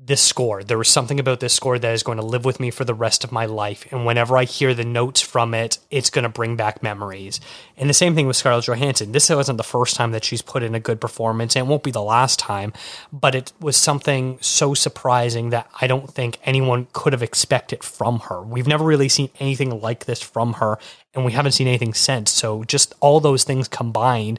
this 0.00 0.20
score, 0.20 0.62
there 0.62 0.78
was 0.78 0.88
something 0.88 1.18
about 1.18 1.40
this 1.40 1.52
score 1.52 1.76
that 1.76 1.92
is 1.92 2.04
going 2.04 2.18
to 2.18 2.24
live 2.24 2.44
with 2.44 2.60
me 2.60 2.70
for 2.70 2.84
the 2.84 2.94
rest 2.94 3.24
of 3.24 3.32
my 3.32 3.46
life. 3.46 3.84
And 3.90 4.06
whenever 4.06 4.38
I 4.38 4.44
hear 4.44 4.72
the 4.72 4.84
notes 4.84 5.20
from 5.20 5.54
it, 5.54 5.78
it's 5.90 6.08
going 6.08 6.22
to 6.22 6.28
bring 6.28 6.54
back 6.54 6.84
memories. 6.84 7.40
And 7.76 7.90
the 7.90 7.94
same 7.94 8.14
thing 8.14 8.28
with 8.28 8.36
Scarlett 8.36 8.66
Johansson. 8.66 9.10
This 9.10 9.28
wasn't 9.28 9.58
the 9.58 9.64
first 9.64 9.96
time 9.96 10.12
that 10.12 10.24
she's 10.24 10.40
put 10.40 10.62
in 10.62 10.76
a 10.76 10.80
good 10.80 11.00
performance, 11.00 11.56
and 11.56 11.66
it 11.66 11.68
won't 11.68 11.82
be 11.82 11.90
the 11.90 12.00
last 12.00 12.38
time, 12.38 12.72
but 13.12 13.34
it 13.34 13.52
was 13.60 13.76
something 13.76 14.38
so 14.40 14.72
surprising 14.72 15.50
that 15.50 15.68
I 15.80 15.88
don't 15.88 16.08
think 16.08 16.38
anyone 16.44 16.86
could 16.92 17.12
have 17.12 17.22
expected 17.22 17.82
from 17.82 18.20
her. 18.20 18.40
We've 18.40 18.68
never 18.68 18.84
really 18.84 19.08
seen 19.08 19.30
anything 19.40 19.80
like 19.80 20.04
this 20.04 20.22
from 20.22 20.54
her, 20.54 20.78
and 21.12 21.24
we 21.24 21.32
haven't 21.32 21.52
seen 21.52 21.66
anything 21.66 21.92
since. 21.92 22.30
So 22.30 22.62
just 22.62 22.94
all 23.00 23.18
those 23.18 23.42
things 23.42 23.66
combined 23.66 24.38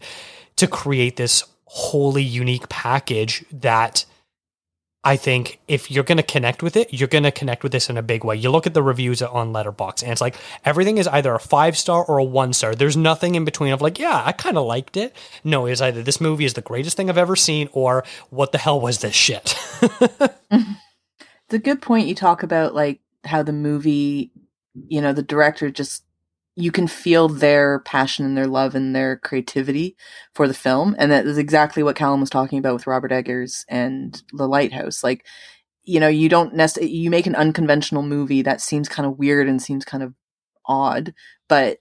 to 0.55 0.67
create 0.67 1.17
this 1.17 1.43
wholly 1.65 2.23
unique 2.23 2.69
package 2.69 3.43
that 3.51 4.05
I 5.03 5.15
think 5.15 5.59
if 5.67 5.89
you're 5.89 6.03
going 6.03 6.17
to 6.17 6.23
connect 6.23 6.61
with 6.61 6.75
it, 6.75 6.93
you're 6.93 7.07
going 7.07 7.23
to 7.23 7.31
connect 7.31 7.63
with 7.63 7.71
this 7.71 7.89
in 7.89 7.97
a 7.97 8.01
big 8.01 8.25
way. 8.25 8.35
You 8.35 8.51
look 8.51 8.67
at 8.67 8.73
the 8.73 8.83
reviews 8.83 9.21
on 9.21 9.53
Letterboxd, 9.53 10.03
and 10.03 10.11
it's 10.11 10.19
like 10.19 10.35
everything 10.65 10.97
is 10.97 11.07
either 11.07 11.33
a 11.33 11.39
five 11.39 11.77
star 11.77 12.03
or 12.03 12.17
a 12.17 12.23
one 12.23 12.51
star. 12.51 12.75
There's 12.75 12.97
nothing 12.97 13.35
in 13.35 13.45
between 13.45 13.71
of 13.71 13.81
like, 13.81 13.97
yeah, 13.97 14.21
I 14.25 14.33
kind 14.33 14.57
of 14.57 14.65
liked 14.65 14.97
it. 14.97 15.15
No, 15.43 15.65
it's 15.67 15.79
either 15.79 16.03
this 16.03 16.19
movie 16.19 16.45
is 16.45 16.53
the 16.55 16.61
greatest 16.61 16.97
thing 16.97 17.09
I've 17.09 17.17
ever 17.17 17.37
seen, 17.37 17.69
or 17.71 18.03
what 18.29 18.51
the 18.51 18.57
hell 18.57 18.81
was 18.81 18.99
this 18.99 19.15
shit? 19.15 19.55
It's 21.49 21.55
a 21.55 21.57
good 21.57 21.81
point 21.81 22.05
you 22.05 22.13
talk 22.13 22.43
about 22.43 22.75
like 22.75 23.01
how 23.23 23.41
the 23.41 23.51
movie, 23.51 24.31
you 24.87 25.01
know, 25.01 25.13
the 25.13 25.23
director 25.23 25.71
just 25.71 26.03
you 26.59 26.71
can 26.71 26.87
feel 26.87 27.29
their 27.29 27.79
passion 27.79 28.25
and 28.25 28.35
their 28.35 28.47
love 28.47 28.75
and 28.75 28.93
their 28.93 29.17
creativity 29.17 29.95
for 30.35 30.45
the 30.45 30.53
film. 30.53 30.93
And 30.99 31.09
that 31.09 31.25
is 31.25 31.37
exactly 31.37 31.83
what 31.83 31.95
Callum 31.95 32.19
was 32.19 32.29
talking 32.29 32.59
about 32.59 32.73
with 32.73 32.87
Robert 32.87 33.13
Eggers 33.13 33.63
and 33.69 34.21
The 34.33 34.47
Lighthouse. 34.47 35.01
Like, 35.01 35.25
you 35.83 36.01
know, 36.01 36.09
you 36.09 36.27
don't 36.27 36.53
necessarily, 36.53 36.91
you 36.91 37.09
make 37.09 37.27
an 37.27 37.35
unconventional 37.35 38.03
movie 38.03 38.41
that 38.41 38.59
seems 38.59 38.89
kind 38.89 39.07
of 39.07 39.17
weird 39.17 39.47
and 39.47 39.61
seems 39.61 39.85
kind 39.85 40.03
of 40.03 40.13
odd, 40.65 41.13
but 41.47 41.77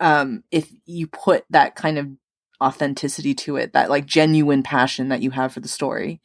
um, 0.00 0.42
if 0.50 0.70
you 0.84 1.06
put 1.06 1.44
that 1.50 1.76
kind 1.76 1.96
of 1.96 2.08
authenticity 2.60 3.34
to 3.34 3.56
it, 3.56 3.72
that 3.72 3.88
like 3.88 4.04
genuine 4.04 4.64
passion 4.64 5.08
that 5.10 5.22
you 5.22 5.30
have 5.30 5.52
for 5.52 5.60
the 5.60 5.68
story, 5.68 6.20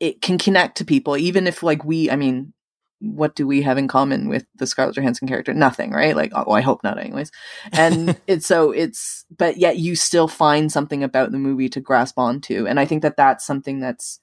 it 0.00 0.20
can 0.20 0.36
connect 0.36 0.76
to 0.76 0.84
people, 0.84 1.16
even 1.16 1.46
if 1.46 1.62
like 1.62 1.82
we, 1.84 2.10
I 2.10 2.16
mean, 2.16 2.52
what 3.14 3.34
do 3.34 3.46
we 3.46 3.62
have 3.62 3.78
in 3.78 3.88
common 3.88 4.28
with 4.28 4.46
the 4.56 4.66
Scarlett 4.66 4.96
Johansson 4.96 5.28
character? 5.28 5.54
Nothing, 5.54 5.92
right? 5.92 6.16
Like, 6.16 6.32
oh, 6.34 6.52
I 6.52 6.60
hope 6.60 6.82
not, 6.82 6.98
anyways. 6.98 7.30
And 7.72 8.20
it's 8.26 8.46
so 8.46 8.72
it's, 8.72 9.24
but 9.36 9.56
yet 9.56 9.78
you 9.78 9.96
still 9.96 10.28
find 10.28 10.70
something 10.70 11.02
about 11.02 11.32
the 11.32 11.38
movie 11.38 11.68
to 11.70 11.80
grasp 11.80 12.18
onto, 12.18 12.66
and 12.66 12.78
I 12.80 12.84
think 12.84 13.02
that 13.02 13.16
that's 13.16 13.46
something 13.46 13.80
that's, 13.80 14.20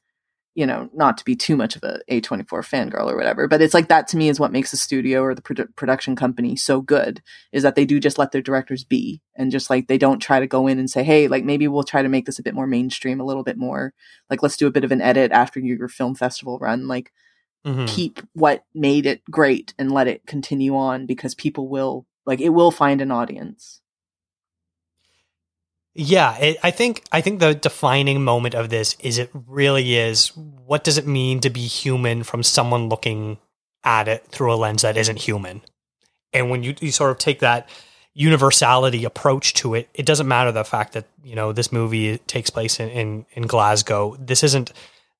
you 0.55 0.67
know, 0.67 0.87
not 0.93 1.17
to 1.17 1.25
be 1.25 1.35
too 1.35 1.55
much 1.55 1.75
of 1.75 1.83
a 1.83 1.99
A 2.09 2.21
twenty 2.21 2.43
four 2.43 2.61
fangirl 2.61 3.11
or 3.11 3.15
whatever, 3.15 3.47
but 3.47 3.61
it's 3.61 3.73
like 3.73 3.87
that 3.87 4.07
to 4.09 4.17
me 4.17 4.29
is 4.29 4.39
what 4.39 4.51
makes 4.51 4.69
the 4.69 4.77
studio 4.77 5.23
or 5.23 5.33
the 5.33 5.41
produ- 5.41 5.75
production 5.75 6.15
company 6.15 6.55
so 6.55 6.79
good 6.79 7.23
is 7.51 7.63
that 7.63 7.73
they 7.73 7.85
do 7.85 7.99
just 7.99 8.19
let 8.19 8.31
their 8.31 8.41
directors 8.41 8.83
be, 8.83 9.21
and 9.35 9.51
just 9.51 9.71
like 9.71 9.87
they 9.87 9.97
don't 9.97 10.19
try 10.19 10.39
to 10.39 10.45
go 10.45 10.67
in 10.67 10.77
and 10.77 10.91
say, 10.91 11.03
hey, 11.03 11.27
like 11.27 11.43
maybe 11.43 11.67
we'll 11.67 11.83
try 11.83 12.03
to 12.03 12.09
make 12.09 12.27
this 12.27 12.37
a 12.37 12.43
bit 12.43 12.53
more 12.53 12.67
mainstream, 12.67 13.19
a 13.19 13.25
little 13.25 13.43
bit 13.43 13.57
more, 13.57 13.93
like 14.29 14.43
let's 14.43 14.57
do 14.57 14.67
a 14.67 14.71
bit 14.71 14.83
of 14.83 14.91
an 14.91 15.01
edit 15.01 15.31
after 15.31 15.59
your 15.59 15.87
film 15.87 16.13
festival 16.13 16.59
run, 16.59 16.87
like 16.87 17.11
Mhm. 17.65 17.87
keep 17.87 18.19
what 18.33 18.65
made 18.73 19.05
it 19.05 19.23
great 19.31 19.73
and 19.79 19.91
let 19.91 20.07
it 20.07 20.25
continue 20.25 20.75
on 20.75 21.05
because 21.05 21.33
people 21.33 21.69
will 21.69 22.05
like 22.25 22.41
it 22.41 22.49
will 22.49 22.71
find 22.71 23.01
an 23.01 23.11
audience. 23.11 23.79
Yeah, 25.95 26.35
it, 26.37 26.57
I 26.63 26.71
think 26.71 27.03
I 27.11 27.21
think 27.21 27.39
the 27.39 27.53
defining 27.53 28.23
moment 28.23 28.55
of 28.55 28.69
this 28.69 28.97
is 28.99 29.17
it 29.17 29.29
really 29.33 29.95
is 29.95 30.29
what 30.35 30.83
does 30.83 30.97
it 30.97 31.05
mean 31.07 31.39
to 31.41 31.49
be 31.49 31.61
human 31.61 32.23
from 32.23 32.41
someone 32.43 32.89
looking 32.89 33.37
at 33.83 34.07
it 34.07 34.25
through 34.27 34.53
a 34.53 34.55
lens 34.55 34.81
that 34.81 34.97
isn't 34.97 35.19
human. 35.19 35.61
And 36.31 36.49
when 36.49 36.63
you, 36.63 36.75
you 36.79 36.91
sort 36.91 37.11
of 37.11 37.17
take 37.17 37.39
that 37.39 37.69
universality 38.13 39.03
approach 39.05 39.53
to 39.55 39.75
it, 39.75 39.89
it 39.93 40.05
doesn't 40.05 40.27
matter 40.27 40.51
the 40.51 40.63
fact 40.63 40.93
that, 40.93 41.05
you 41.23 41.35
know, 41.35 41.51
this 41.51 41.71
movie 41.71 42.17
takes 42.19 42.49
place 42.49 42.79
in, 42.79 42.89
in, 42.89 43.25
in 43.33 43.43
Glasgow. 43.43 44.15
This 44.19 44.43
isn't 44.43 44.71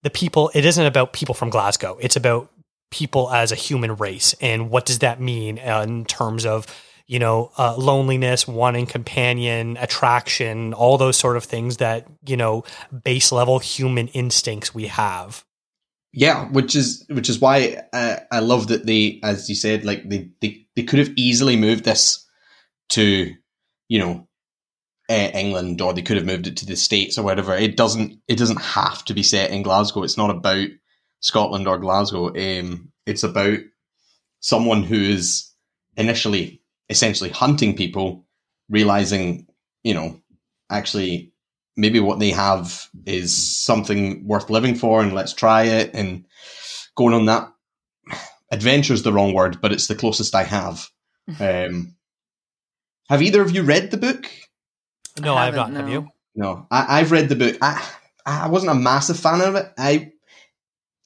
the 0.04 0.10
people, 0.10 0.52
it 0.54 0.66
isn't 0.66 0.86
about 0.86 1.14
people 1.14 1.34
from 1.34 1.50
Glasgow. 1.50 1.98
It's 2.00 2.16
about 2.16 2.52
people 2.92 3.32
as 3.32 3.52
a 3.52 3.56
human 3.56 3.96
race. 3.96 4.36
And 4.40 4.70
what 4.70 4.86
does 4.86 5.00
that 5.00 5.20
mean 5.20 5.58
in 5.58 6.06
terms 6.06 6.46
of, 6.46 6.68
you 7.08 7.20
know, 7.20 7.52
uh, 7.58 7.76
loneliness, 7.76 8.48
wanting 8.48 8.86
companion, 8.86 9.78
attraction, 9.78 10.74
all 10.74 10.98
those 10.98 11.18
sort 11.18 11.36
of 11.36 11.44
things 11.44 11.78
that, 11.78 12.08
you 12.26 12.38
know, 12.38 12.64
base 13.04 13.32
level 13.32 13.60
human 13.60 14.08
instincts 14.10 14.76
we 14.76 14.88
have. 14.88 15.44
Yeah, 16.16 16.46
which 16.50 16.76
is 16.76 17.04
which 17.10 17.28
is 17.28 17.40
why 17.40 17.82
uh, 17.92 18.18
I 18.32 18.40
love 18.40 18.68
that 18.68 18.86
they, 18.86 19.20
as 19.24 19.50
you 19.50 19.56
said, 19.56 19.84
like 19.84 20.08
they 20.08 20.30
they, 20.42 20.68
they 20.76 20.84
could 20.84 21.00
have 21.00 21.12
easily 21.16 21.56
moved 21.56 21.86
this 21.86 22.24
to, 22.90 23.34
you 23.90 24.00
know, 24.00 24.28
England, 25.14 25.82
or 25.82 25.94
they 25.94 26.02
could 26.02 26.18
have 26.18 26.26
moved 26.26 26.48
it 26.48 26.58
to 26.58 26.66
the 26.66 26.76
states 26.76 27.18
or 27.18 27.24
whatever. 27.24 27.56
It 27.56 27.78
doesn't 27.78 28.20
it 28.28 28.38
doesn't 28.38 28.62
have 28.62 29.04
to 29.06 29.14
be 29.14 29.24
set 29.24 29.52
in 29.52 29.64
Glasgow. 29.64 30.04
It's 30.04 30.18
not 30.18 30.30
about 30.30 30.68
Scotland 31.20 31.68
or 31.68 31.78
Glasgow. 31.78 32.28
Um, 32.30 32.92
it's 33.06 33.24
about 33.24 33.60
someone 34.40 34.84
who 34.84 34.96
is 34.96 35.50
initially 35.96 36.62
essentially 36.90 37.30
hunting 37.30 37.76
people, 37.76 38.26
realizing, 38.70 39.48
you 39.84 39.94
know, 39.94 40.22
actually 40.70 41.34
maybe 41.76 42.00
what 42.00 42.20
they 42.20 42.32
have 42.32 42.88
is 43.06 43.36
something 43.58 44.26
worth 44.28 44.50
living 44.50 44.76
for 44.76 45.02
and 45.02 45.14
let's 45.14 45.34
try 45.34 45.64
it 45.64 45.92
and 45.94 46.26
going 46.96 47.14
on 47.14 47.26
that 47.26 47.50
adventure 48.52 48.94
is 48.94 49.04
the 49.04 49.14
wrong 49.14 49.34
word 49.34 49.60
but 49.62 49.72
it's 49.72 49.88
the 49.88 49.96
closest 49.96 50.36
i 50.36 50.44
have 50.44 50.88
um, 51.40 51.96
have 53.10 53.22
either 53.22 53.42
of 53.42 53.52
you 53.52 53.64
read 53.64 53.90
the 53.92 53.98
book 53.98 54.30
No, 55.22 55.36
I, 55.36 55.46
have 55.46 55.56
not. 55.56 55.70
haven't, 55.70 55.82
Have 55.82 55.90
you? 55.90 56.08
no 56.36 56.68
I, 56.72 57.00
i've 57.00 57.12
read 57.12 57.30
the 57.30 57.36
book 57.36 57.58
I, 57.62 57.88
I 58.26 58.48
wasn't 58.48 58.72
a 58.72 58.76
massive 58.76 59.20
fan 59.20 59.42
of 59.42 59.56
it 59.56 59.72
i 59.78 60.12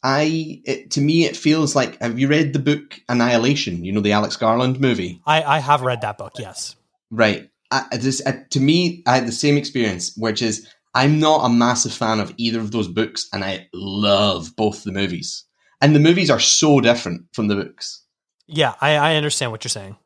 i 0.03 0.61
it, 0.65 0.91
to 0.91 1.01
me 1.01 1.25
it 1.25 1.35
feels 1.35 1.75
like 1.75 1.99
have 2.01 2.19
you 2.19 2.27
read 2.27 2.53
the 2.53 2.59
book 2.59 2.99
annihilation 3.09 3.83
you 3.83 3.91
know 3.91 4.01
the 4.01 4.13
alex 4.13 4.37
garland 4.37 4.79
movie 4.79 5.21
I, 5.25 5.43
I 5.43 5.59
have 5.59 5.81
read 5.81 6.01
that 6.01 6.17
book, 6.17 6.33
yes. 6.39 6.75
Right. 7.11 7.49
I, 7.71 7.85
I 7.91 7.97
just 7.97 8.25
I, 8.27 8.43
to 8.51 8.59
me, 8.59 9.03
I 9.07 9.15
had 9.15 9.27
the 9.27 9.31
same 9.31 9.57
experience, 9.57 10.15
which 10.17 10.41
is 10.41 10.67
I'm 10.93 11.19
not 11.19 11.45
a 11.45 11.49
massive 11.49 11.93
fan 11.93 12.19
of 12.19 12.33
either 12.37 12.59
of 12.59 12.71
those 12.71 12.87
books, 12.87 13.27
and 13.33 13.43
I 13.43 13.67
love 13.73 14.55
both 14.55 14.83
the 14.83 14.91
movies. 14.91 15.43
And 15.81 15.95
the 15.95 15.99
movies 15.99 16.31
are 16.31 16.39
so 16.39 16.79
different 16.79 17.25
from 17.33 17.47
the 17.47 17.55
books. 17.55 18.03
Yeah, 18.47 18.73
I, 18.81 18.95
I 18.95 19.15
understand 19.15 19.51
what 19.51 19.63
you're 19.63 19.69
saying. 19.69 19.97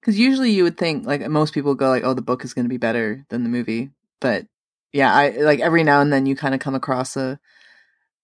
Because 0.00 0.18
usually 0.18 0.50
you 0.50 0.62
would 0.64 0.78
think 0.78 1.06
like 1.06 1.26
most 1.28 1.54
people 1.54 1.74
go 1.74 1.88
like, 1.88 2.04
oh, 2.04 2.14
the 2.14 2.22
book 2.22 2.44
is 2.44 2.54
going 2.54 2.64
to 2.64 2.70
be 2.70 2.76
better 2.76 3.24
than 3.28 3.42
the 3.42 3.48
movie, 3.48 3.90
but 4.20 4.46
yeah, 4.92 5.12
I 5.14 5.30
like 5.30 5.60
every 5.60 5.84
now 5.84 6.00
and 6.00 6.12
then 6.12 6.26
you 6.26 6.36
kind 6.36 6.54
of 6.54 6.60
come 6.60 6.74
across 6.74 7.16
a 7.16 7.38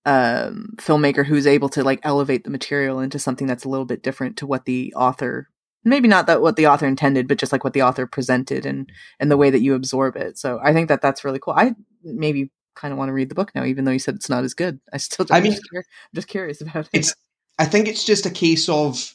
um 0.05 0.75
filmmaker 0.79 1.25
who's 1.25 1.47
able 1.47 1.69
to 1.69 1.85
like 1.85 2.01
elevate 2.03 2.43
the 2.43 2.51
material 2.51 2.99
into 2.99 3.21
something 3.21 3.47
that's 3.47 3.65
a 3.65 3.69
little 3.69 3.85
bit 3.85 4.03
different 4.03 4.37
to 4.37 4.47
what 4.49 4.65
the 4.65 4.93
author 4.97 5.49
maybe 5.85 6.09
not 6.09 6.27
that 6.27 6.43
what 6.43 6.57
the 6.57 6.67
author 6.67 6.89
intended 6.89 7.29
but 7.29 7.39
just 7.39 7.53
like 7.53 7.63
what 7.63 7.73
the 7.73 7.83
author 7.83 8.05
presented 8.05 8.67
and 8.67 8.91
and 9.21 9.31
the 9.31 9.37
way 9.37 9.49
that 9.49 9.61
you 9.63 9.75
absorb 9.77 10.17
it 10.17 10.37
so 10.37 10.59
i 10.65 10.73
think 10.73 10.89
that 10.89 11.01
that's 11.01 11.25
really 11.25 11.39
cool 11.39 11.55
i 11.57 11.73
maybe 12.03 12.51
kind 12.75 12.93
of 12.93 12.99
want 12.99 13.09
to 13.09 13.13
read 13.13 13.29
the 13.29 13.35
book 13.35 13.55
now, 13.55 13.65
even 13.65 13.85
though 13.85 13.91
you 13.91 13.99
said 13.99 14.15
it's 14.15 14.29
not 14.29 14.45
as 14.45 14.55
good. 14.55 14.81
I 14.93 14.97
still, 14.97 15.27
I 15.31 15.37
I'm 15.39 15.43
mean, 15.43 15.53
just, 15.53 15.71
cur- 15.71 15.79
I'm 15.79 16.15
just 16.15 16.29
curious 16.29 16.61
about 16.61 16.87
it. 16.87 16.91
It's. 16.93 17.15
I 17.59 17.67
think 17.67 17.87
it's 17.89 18.05
just 18.05 18.27
a 18.27 18.31
case 18.31 18.69
of. 18.69 19.15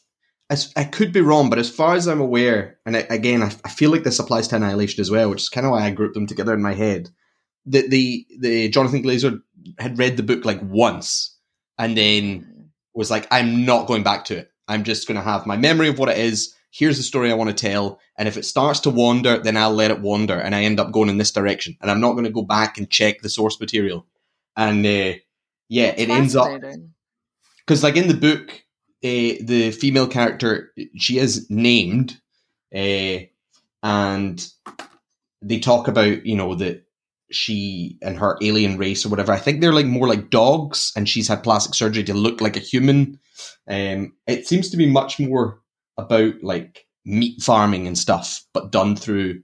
As, 0.49 0.71
I 0.77 0.85
could 0.85 1.11
be 1.11 1.21
wrong, 1.21 1.49
but 1.49 1.59
as 1.59 1.69
far 1.69 1.95
as 1.95 2.07
I'm 2.07 2.21
aware, 2.21 2.79
and 2.85 2.95
I, 2.95 2.99
again, 3.09 3.43
I, 3.43 3.51
I 3.65 3.69
feel 3.69 3.91
like 3.91 4.03
this 4.03 4.19
applies 4.19 4.47
to 4.49 4.55
Annihilation 4.55 5.01
as 5.01 5.11
well, 5.11 5.29
which 5.29 5.41
is 5.41 5.49
kind 5.49 5.65
of 5.65 5.71
why 5.71 5.85
I 5.85 5.91
grouped 5.91 6.13
them 6.13 6.27
together 6.27 6.53
in 6.53 6.61
my 6.61 6.73
head. 6.73 7.09
That 7.65 7.89
the 7.89 8.25
the 8.39 8.69
Jonathan 8.69 9.03
Glazer 9.03 9.41
had 9.77 9.97
read 9.97 10.15
the 10.15 10.23
book 10.23 10.45
like 10.45 10.61
once, 10.63 11.35
and 11.77 11.97
then 11.97 12.71
was 12.93 13.11
like, 13.11 13.27
"I'm 13.29 13.65
not 13.65 13.87
going 13.87 14.03
back 14.03 14.23
to 14.25 14.37
it. 14.37 14.51
I'm 14.69 14.85
just 14.85 15.05
going 15.05 15.17
to 15.17 15.23
have 15.23 15.45
my 15.45 15.57
memory 15.57 15.89
of 15.89 15.99
what 15.99 16.09
it 16.09 16.17
is. 16.17 16.53
Here's 16.71 16.97
the 16.97 17.03
story 17.03 17.29
I 17.29 17.35
want 17.35 17.49
to 17.49 17.69
tell, 17.69 17.99
and 18.17 18.27
if 18.27 18.37
it 18.37 18.45
starts 18.45 18.79
to 18.81 18.89
wander, 18.89 19.39
then 19.39 19.57
I'll 19.57 19.73
let 19.73 19.91
it 19.91 19.99
wander, 19.99 20.39
and 20.39 20.55
I 20.55 20.63
end 20.63 20.79
up 20.79 20.93
going 20.93 21.09
in 21.09 21.17
this 21.17 21.31
direction, 21.31 21.75
and 21.81 21.91
I'm 21.91 22.01
not 22.01 22.13
going 22.13 22.23
to 22.23 22.31
go 22.31 22.43
back 22.43 22.77
and 22.77 22.89
check 22.89 23.21
the 23.21 23.29
source 23.29 23.59
material." 23.59 24.05
And 24.55 24.85
uh, 24.85 25.19
yeah, 25.67 25.93
it 25.97 26.09
ends 26.09 26.37
up 26.37 26.61
because 27.59 27.83
like 27.83 27.97
in 27.97 28.07
the 28.07 28.13
book 28.13 28.63
uh, 29.03 29.37
the 29.41 29.71
female 29.71 30.07
character 30.07 30.73
she 30.95 31.19
is 31.19 31.49
named 31.49 32.19
uh, 32.75 33.19
and 33.83 34.47
they 35.41 35.59
talk 35.59 35.87
about 35.87 36.25
you 36.25 36.35
know 36.35 36.55
that 36.55 36.83
she 37.31 37.97
and 38.01 38.17
her 38.17 38.37
alien 38.41 38.77
race 38.77 39.05
or 39.05 39.09
whatever. 39.09 39.31
I 39.31 39.37
think 39.39 39.59
they're 39.61 39.73
like 39.73 39.85
more 39.85 40.07
like 40.07 40.29
dogs 40.29 40.91
and 40.95 41.07
she's 41.07 41.27
had 41.27 41.43
plastic 41.43 41.75
surgery 41.75 42.03
to 42.05 42.13
look 42.13 42.41
like 42.41 42.55
a 42.55 42.61
human. 42.61 43.19
Um, 43.67 44.13
it 44.27 44.47
seems 44.47 44.69
to 44.69 44.77
be 44.77 44.89
much 44.89 45.19
more 45.19 45.59
about 45.97 46.41
like 46.41 46.85
meat 47.05 47.41
farming 47.41 47.87
and 47.87 47.97
stuff 47.97 48.43
but 48.53 48.71
done 48.71 48.95
through 48.95 49.41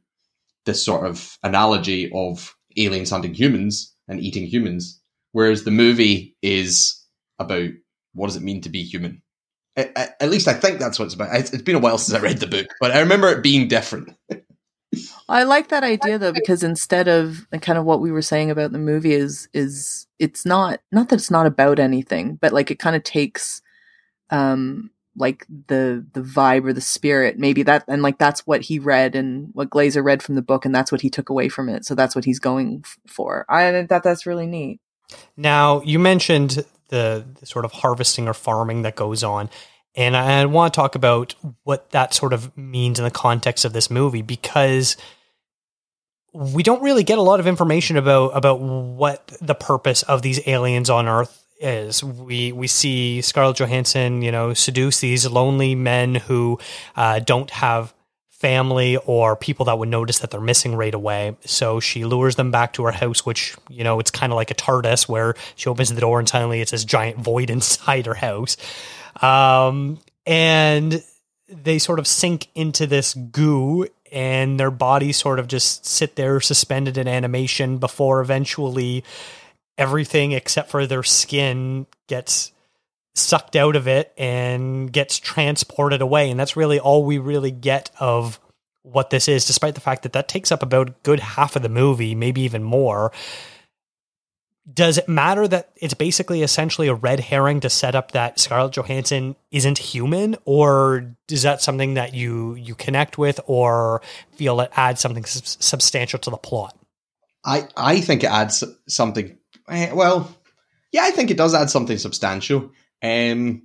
this 0.65 0.83
sort 0.83 1.05
of 1.05 1.37
analogy 1.43 2.09
of 2.13 2.55
aliens 2.77 3.09
hunting 3.09 3.33
humans 3.33 3.93
and 4.07 4.19
eating 4.19 4.45
humans. 4.45 5.01
Whereas 5.31 5.63
the 5.63 5.71
movie 5.71 6.35
is 6.41 7.01
about 7.39 7.69
what 8.13 8.27
does 8.27 8.35
it 8.35 8.43
mean 8.43 8.61
to 8.61 8.69
be 8.69 8.83
human? 8.83 9.21
At, 9.75 9.91
at- 9.97 10.15
at 10.19 10.29
least 10.29 10.47
I 10.47 10.53
think 10.53 10.79
that's 10.79 10.99
what 10.99 11.05
it's 11.05 11.15
about. 11.15 11.35
It's, 11.35 11.51
it's 11.51 11.63
been 11.63 11.75
a 11.75 11.79
while 11.79 11.97
since 11.97 12.15
I 12.17 12.21
read 12.21 12.39
the 12.39 12.47
book, 12.47 12.67
but 12.79 12.91
I 12.91 12.99
remember 12.99 13.29
it 13.29 13.41
being 13.43 13.67
different. 13.67 14.15
I 15.27 15.43
like 15.43 15.69
that 15.69 15.83
idea 15.83 16.19
though, 16.19 16.33
because 16.33 16.63
instead 16.63 17.07
of 17.07 17.47
and 17.51 17.61
kind 17.61 17.79
of 17.79 17.85
what 17.85 17.99
we 17.99 18.11
were 18.11 18.21
saying 18.21 18.51
about 18.51 18.71
the 18.71 18.77
movie 18.77 19.13
is 19.13 19.47
is 19.53 20.05
it's 20.19 20.45
not 20.45 20.79
not 20.91 21.09
that 21.09 21.15
it's 21.15 21.31
not 21.31 21.45
about 21.47 21.79
anything, 21.79 22.35
but 22.35 22.53
like 22.53 22.69
it 22.69 22.79
kind 22.79 22.95
of 22.95 23.03
takes 23.03 23.61
um 24.29 24.91
like 25.15 25.45
the 25.67 26.05
the 26.13 26.21
vibe 26.21 26.65
or 26.65 26.73
the 26.73 26.81
spirit. 26.81 27.39
Maybe 27.39 27.63
that 27.63 27.85
and 27.87 28.01
like 28.01 28.17
that's 28.17 28.45
what 28.45 28.61
he 28.61 28.79
read 28.79 29.15
and 29.15 29.49
what 29.53 29.69
Glazer 29.69 30.03
read 30.03 30.21
from 30.21 30.35
the 30.35 30.41
book 30.41 30.65
and 30.65 30.75
that's 30.75 30.91
what 30.91 31.01
he 31.01 31.09
took 31.09 31.29
away 31.29 31.49
from 31.49 31.69
it. 31.69 31.85
So 31.85 31.95
that's 31.95 32.15
what 32.15 32.25
he's 32.25 32.39
going 32.39 32.83
f- 32.85 32.97
for. 33.07 33.45
I 33.49 33.85
thought 33.87 34.03
that's 34.03 34.25
really 34.25 34.47
neat. 34.47 34.79
Now, 35.37 35.81
you 35.81 35.99
mentioned 35.99 36.65
the, 36.89 37.25
the 37.39 37.45
sort 37.45 37.65
of 37.65 37.71
harvesting 37.71 38.27
or 38.27 38.33
farming 38.33 38.83
that 38.83 38.95
goes 38.95 39.23
on. 39.23 39.49
And 39.95 40.17
I, 40.17 40.41
I 40.41 40.45
want 40.45 40.73
to 40.73 40.77
talk 40.77 40.95
about 40.95 41.35
what 41.63 41.91
that 41.91 42.13
sort 42.13 42.33
of 42.33 42.55
means 42.57 42.99
in 42.99 43.05
the 43.05 43.11
context 43.11 43.65
of 43.65 43.73
this 43.73 43.91
movie 43.91 44.21
because 44.21 44.97
we 46.33 46.63
don't 46.63 46.81
really 46.81 47.03
get 47.03 47.17
a 47.19 47.21
lot 47.21 47.39
of 47.39 47.45
information 47.47 47.95
about 47.95 48.29
about 48.35 48.59
what 48.59 49.37
the 49.39 49.53
purpose 49.53 50.01
of 50.03 50.23
these 50.23 50.45
aliens 50.47 50.89
on 50.89 51.07
Earth 51.07 51.45
is. 51.59 52.03
We 52.03 52.51
we 52.51 52.67
see 52.67 53.21
Scarlett 53.21 53.57
Johansson, 53.57 54.23
you 54.23 54.31
know, 54.31 54.53
seduce 54.53 54.99
these 54.99 55.29
lonely 55.29 55.75
men 55.75 56.15
who 56.15 56.59
uh, 56.95 57.19
don't 57.19 57.51
have 57.51 57.93
family 58.43 58.97
or 58.97 59.37
people 59.37 59.67
that 59.67 59.79
would 59.79 59.87
notice 59.87 60.19
that 60.19 60.29
they're 60.29 60.41
missing 60.41 60.75
right 60.75 60.93
away. 60.93 61.33
So 61.45 61.79
she 61.79 62.03
lures 62.03 62.35
them 62.35 62.51
back 62.51 62.73
to 62.73 62.83
her 62.83 62.91
house, 62.91 63.25
which, 63.25 63.55
you 63.69 63.85
know, 63.85 64.01
it's 64.01 64.11
kind 64.11 64.33
of 64.33 64.35
like 64.35 64.51
a 64.51 64.53
TARDIS 64.53 65.07
where 65.07 65.35
she 65.55 65.69
opens 65.69 65.93
the 65.93 66.01
door 66.01 66.19
and 66.19 66.27
suddenly 66.27 66.59
it's 66.59 66.71
this 66.71 66.83
giant 66.83 67.17
void 67.19 67.49
inside 67.55 68.05
her 68.05 68.13
house. 68.13 68.57
Um, 69.21 69.99
and 70.25 71.01
they 71.47 71.79
sort 71.79 71.99
of 71.99 72.05
sink 72.07 72.49
into 72.53 72.85
this 72.85 73.13
goo 73.13 73.87
and 74.11 74.59
their 74.59 74.71
bodies 74.71 75.15
sort 75.15 75.39
of 75.39 75.47
just 75.47 75.85
sit 75.85 76.17
there 76.17 76.41
suspended 76.41 76.97
in 76.97 77.07
animation 77.07 77.77
before 77.77 78.19
eventually 78.19 79.05
everything 79.77 80.33
except 80.33 80.69
for 80.69 80.85
their 80.85 81.03
skin 81.03 81.85
gets 82.07 82.51
sucked 83.15 83.55
out 83.55 83.75
of 83.75 83.87
it 83.87 84.13
and 84.17 84.91
gets 84.91 85.19
transported 85.19 86.01
away 86.01 86.31
and 86.31 86.39
that's 86.39 86.55
really 86.55 86.79
all 86.79 87.03
we 87.05 87.17
really 87.17 87.51
get 87.51 87.91
of 87.99 88.39
what 88.81 89.09
this 89.11 89.27
is 89.27 89.45
despite 89.45 89.75
the 89.75 89.81
fact 89.81 90.03
that 90.03 90.13
that 90.13 90.27
takes 90.27 90.51
up 90.51 90.63
about 90.63 91.03
good 91.03 91.19
half 91.19 91.55
of 91.55 91.61
the 91.61 91.69
movie 91.69 92.15
maybe 92.15 92.41
even 92.41 92.63
more 92.63 93.11
does 94.73 94.97
it 94.97 95.09
matter 95.09 95.45
that 95.47 95.71
it's 95.75 95.93
basically 95.93 96.41
essentially 96.41 96.87
a 96.87 96.93
red 96.93 97.19
herring 97.19 97.59
to 97.59 97.69
set 97.69 97.95
up 97.95 98.11
that 98.11 98.39
Scarlett 98.39 98.71
Johansson 98.73 99.35
isn't 99.51 99.77
human 99.77 100.37
or 100.45 101.15
is 101.29 101.43
that 101.43 101.61
something 101.61 101.95
that 101.95 102.13
you 102.13 102.55
you 102.55 102.73
connect 102.73 103.17
with 103.17 103.39
or 103.45 104.01
feel 104.31 104.59
it 104.61 104.71
adds 104.75 105.01
something 105.01 105.25
sub- 105.25 105.45
substantial 105.45 106.17
to 106.19 106.29
the 106.29 106.37
plot 106.37 106.77
I, 107.45 107.67
I 107.75 107.99
think 107.99 108.23
it 108.23 108.31
adds 108.31 108.63
something. 108.87 109.37
eh, 109.69 109.91
Well, 109.91 110.33
yeah, 110.93 111.01
I 111.03 111.11
think 111.11 111.29
it 111.29 111.35
does 111.37 111.53
add 111.53 111.69
something 111.69 111.97
substantial. 111.97 112.71
Um, 113.03 113.63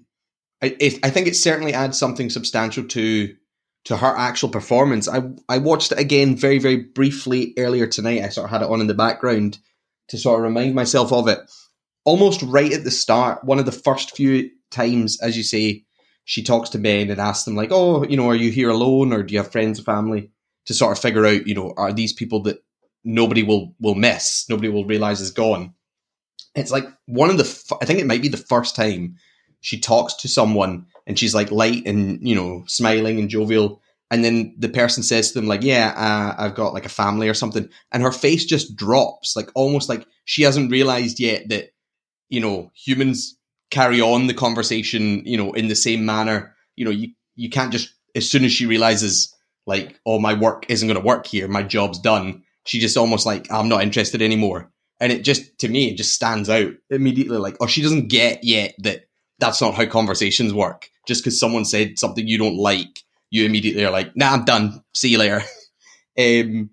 I, 0.60 0.76
it, 0.80 0.98
I 1.04 1.10
think 1.10 1.28
it 1.28 1.36
certainly 1.36 1.72
adds 1.72 1.98
something 1.98 2.28
substantial 2.28 2.84
to 2.84 3.34
to 3.84 3.96
her 3.96 4.16
actual 4.16 4.48
performance. 4.48 5.08
I 5.08 5.22
I 5.48 5.58
watched 5.58 5.92
it 5.92 5.98
again 6.00 6.36
very 6.36 6.58
very 6.58 6.76
briefly 6.76 7.54
earlier 7.56 7.86
tonight. 7.86 8.22
I 8.22 8.28
sort 8.28 8.46
of 8.46 8.50
had 8.50 8.62
it 8.62 8.70
on 8.70 8.80
in 8.80 8.88
the 8.88 8.94
background 8.94 9.58
to 10.08 10.18
sort 10.18 10.40
of 10.40 10.44
remind 10.44 10.74
myself 10.74 11.12
of 11.12 11.28
it. 11.28 11.38
Almost 12.04 12.42
right 12.42 12.72
at 12.72 12.84
the 12.84 12.90
start, 12.90 13.44
one 13.44 13.58
of 13.58 13.66
the 13.66 13.72
first 13.72 14.16
few 14.16 14.50
times, 14.70 15.20
as 15.20 15.36
you 15.36 15.42
say, 15.42 15.84
she 16.24 16.42
talks 16.42 16.70
to 16.70 16.78
Ben 16.78 17.10
and 17.10 17.20
asks 17.20 17.44
them 17.44 17.54
like, 17.54 17.70
"Oh, 17.70 18.04
you 18.04 18.16
know, 18.16 18.28
are 18.28 18.34
you 18.34 18.50
here 18.50 18.70
alone, 18.70 19.12
or 19.12 19.22
do 19.22 19.32
you 19.32 19.38
have 19.38 19.52
friends 19.52 19.78
or 19.78 19.84
family?" 19.84 20.30
To 20.66 20.74
sort 20.74 20.92
of 20.92 21.00
figure 21.00 21.24
out, 21.24 21.46
you 21.46 21.54
know, 21.54 21.72
are 21.76 21.92
these 21.92 22.12
people 22.12 22.42
that 22.42 22.58
nobody 23.04 23.42
will 23.42 23.74
will 23.80 23.94
miss, 23.94 24.46
nobody 24.50 24.68
will 24.68 24.84
realize 24.84 25.20
is 25.20 25.30
gone. 25.30 25.74
It's 26.54 26.70
like 26.70 26.86
one 27.06 27.30
of 27.30 27.38
the, 27.38 27.76
I 27.80 27.84
think 27.84 28.00
it 28.00 28.06
might 28.06 28.22
be 28.22 28.28
the 28.28 28.36
first 28.36 28.74
time 28.74 29.16
she 29.60 29.80
talks 29.80 30.14
to 30.14 30.28
someone 30.28 30.86
and 31.06 31.18
she's 31.18 31.34
like 31.34 31.50
light 31.50 31.86
and 31.86 32.26
you 32.26 32.34
know 32.34 32.64
smiling 32.66 33.18
and 33.18 33.28
jovial, 33.28 33.80
and 34.10 34.24
then 34.24 34.54
the 34.58 34.68
person 34.68 35.02
says 35.02 35.32
to 35.32 35.40
them 35.40 35.48
like, 35.48 35.62
"Yeah, 35.62 35.92
uh, 35.96 36.42
I've 36.42 36.54
got 36.54 36.74
like 36.74 36.86
a 36.86 36.90
family 36.90 37.28
or 37.28 37.34
something," 37.34 37.68
and 37.92 38.02
her 38.02 38.12
face 38.12 38.44
just 38.44 38.76
drops, 38.76 39.36
like 39.36 39.50
almost 39.54 39.88
like 39.88 40.06
she 40.24 40.42
hasn't 40.42 40.70
realized 40.70 41.20
yet 41.20 41.48
that 41.48 41.70
you 42.28 42.40
know 42.40 42.70
humans 42.74 43.36
carry 43.70 44.00
on 44.00 44.26
the 44.26 44.34
conversation, 44.34 45.22
you 45.26 45.36
know, 45.36 45.52
in 45.52 45.68
the 45.68 45.74
same 45.74 46.04
manner. 46.04 46.54
You 46.76 46.84
know, 46.84 46.90
you 46.90 47.08
you 47.36 47.50
can't 47.50 47.72
just 47.72 47.94
as 48.14 48.28
soon 48.28 48.44
as 48.44 48.52
she 48.52 48.66
realizes 48.66 49.34
like, 49.68 50.00
oh, 50.06 50.18
my 50.18 50.32
work 50.32 50.64
isn't 50.68 50.88
going 50.88 50.98
to 50.98 51.06
work 51.06 51.26
here, 51.26 51.46
my 51.46 51.62
job's 51.62 51.98
done. 51.98 52.42
She 52.64 52.80
just 52.80 52.96
almost 52.96 53.26
like, 53.26 53.52
I'm 53.52 53.68
not 53.68 53.82
interested 53.82 54.22
anymore. 54.22 54.72
And 54.98 55.12
it 55.12 55.22
just, 55.22 55.58
to 55.58 55.68
me, 55.68 55.90
it 55.90 55.96
just 55.96 56.14
stands 56.14 56.48
out 56.48 56.72
immediately. 56.90 57.36
Like, 57.36 57.56
oh, 57.60 57.66
she 57.66 57.82
doesn't 57.82 58.08
get 58.08 58.42
yet 58.42 58.74
that 58.78 59.07
that's 59.38 59.60
not 59.60 59.74
how 59.74 59.86
conversations 59.86 60.52
work. 60.52 60.90
Just 61.06 61.22
because 61.22 61.38
someone 61.38 61.64
said 61.64 61.98
something 61.98 62.26
you 62.26 62.38
don't 62.38 62.56
like, 62.56 63.02
you 63.30 63.44
immediately 63.44 63.84
are 63.84 63.90
like, 63.90 64.16
nah, 64.16 64.32
I'm 64.32 64.44
done. 64.44 64.82
See 64.94 65.10
you 65.10 65.18
later. 65.18 65.36
um, 66.18 66.70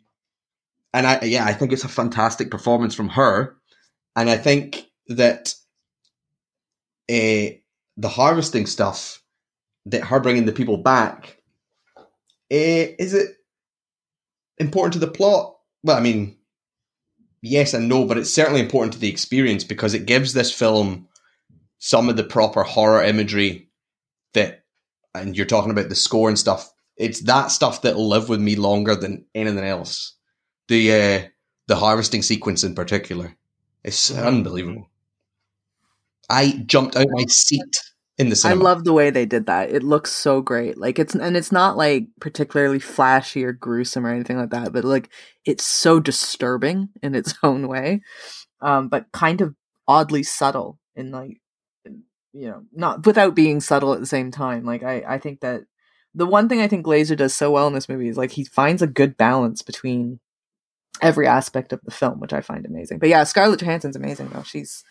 and 0.94 1.08
I, 1.08 1.20
yeah, 1.24 1.46
I 1.46 1.54
think 1.54 1.74
it's 1.74 1.84
a 1.84 1.90
fantastic 1.90 2.50
performance 2.50 2.96
from 2.96 3.10
her. 3.10 3.58
And 4.16 4.30
I 4.30 4.38
think 4.38 4.86
that 5.08 5.54
uh, 7.10 7.60
the 7.98 8.10
harvesting 8.10 8.66
stuff, 8.66 9.22
that 9.88 10.06
her 10.06 10.20
bringing 10.20 10.46
the 10.46 10.54
people 10.54 10.78
back, 10.78 11.38
uh, 11.98 12.02
is 12.50 13.14
it 13.14 13.28
important 14.58 14.94
to 14.94 15.00
the 15.00 15.08
plot? 15.08 15.56
Well, 15.84 15.98
I 15.98 16.00
mean, 16.00 16.38
yes 17.42 17.74
and 17.74 17.88
no, 17.88 18.06
but 18.06 18.18
it's 18.18 18.34
certainly 18.34 18.62
important 18.62 18.94
to 18.94 19.00
the 19.00 19.10
experience 19.10 19.64
because 19.64 19.94
it 19.94 20.06
gives 20.06 20.34
this 20.34 20.52
film 20.52 21.08
some 21.86 22.10
of 22.10 22.18
the 22.18 22.24
proper 22.24 22.64
horror 22.64 23.04
imagery 23.04 23.70
that, 24.34 24.64
and 25.14 25.38
you're 25.38 25.46
talking 25.46 25.70
about 25.70 25.88
the 25.88 25.94
score 25.94 26.30
and 26.30 26.40
stuff. 26.40 26.68
It's 26.98 27.22
that 27.26 27.52
stuff 27.52 27.84
that'll 27.84 28.10
live 28.10 28.28
with 28.28 28.42
me 28.42 28.56
longer 28.56 28.96
than 28.96 29.24
anything 29.36 29.64
else. 29.64 30.16
The 30.68 30.92
uh, 30.92 31.28
the 31.68 31.76
harvesting 31.76 32.24
sequence 32.24 32.64
in 32.64 32.74
particular, 32.74 33.38
it's 33.84 34.12
unbelievable. 34.12 34.90
I 36.28 36.64
jumped 36.66 36.96
out 36.96 37.06
my 37.08 37.26
seat 37.28 37.78
in 38.18 38.30
the 38.30 38.42
I 38.44 38.54
love 38.54 38.84
the 38.84 38.94
way 38.94 39.12
they 39.12 39.28
did 39.28 39.46
that. 39.46 39.70
It 39.70 39.84
looks 39.84 40.12
so 40.12 40.42
great. 40.42 40.80
Like 40.80 40.98
it's 40.98 41.14
and 41.14 41.38
it's 41.38 41.52
not 41.52 41.78
like 41.78 42.08
particularly 42.20 42.80
flashy 42.80 43.46
or 43.46 43.52
gruesome 43.52 44.08
or 44.08 44.12
anything 44.12 44.38
like 44.38 44.50
that, 44.50 44.74
but 44.74 44.86
like 44.86 45.12
it's 45.46 45.68
so 45.68 46.00
disturbing 46.00 46.90
in 47.04 47.14
its 47.14 47.36
own 47.44 47.68
way. 47.68 48.02
Um 48.60 48.88
but 48.88 49.12
kind 49.12 49.42
of 49.42 49.54
oddly 49.88 50.24
subtle 50.24 50.80
in 50.96 51.12
like 51.12 51.42
you 52.36 52.50
know, 52.50 52.64
not 52.74 53.06
without 53.06 53.34
being 53.34 53.62
subtle 53.62 53.94
at 53.94 54.02
the 54.02 54.06
same 54.06 54.30
time. 54.30 54.66
Like 54.66 54.84
I 54.84 55.04
I 55.08 55.18
think 55.20 55.40
that 55.40 55.62
the 56.14 56.26
one 56.26 56.50
thing 56.50 56.62
I 56.62 56.68
think 56.68 56.86
Glazer 56.86 57.16
does 57.16 57.34
so 57.34 57.52
well 57.52 57.68
in 57.68 57.74
this 57.74 57.90
movie 57.90 58.10
is 58.10 58.18
like 58.18 58.32
he 58.32 58.44
finds 58.44 58.82
a 58.82 58.88
good 58.88 59.16
balance 59.16 59.62
between 59.62 60.20
every 61.02 61.28
aspect 61.28 61.72
of 61.74 61.80
the 61.84 61.92
film, 61.92 62.20
which 62.20 62.34
I 62.34 62.42
find 62.42 62.66
amazing. 62.66 63.00
But 63.00 63.10
yeah, 63.10 63.24
Scarlett 63.24 63.62
Johansson's 63.62 63.96
amazing 63.96 64.30
though. 64.30 64.44
She's 64.44 64.84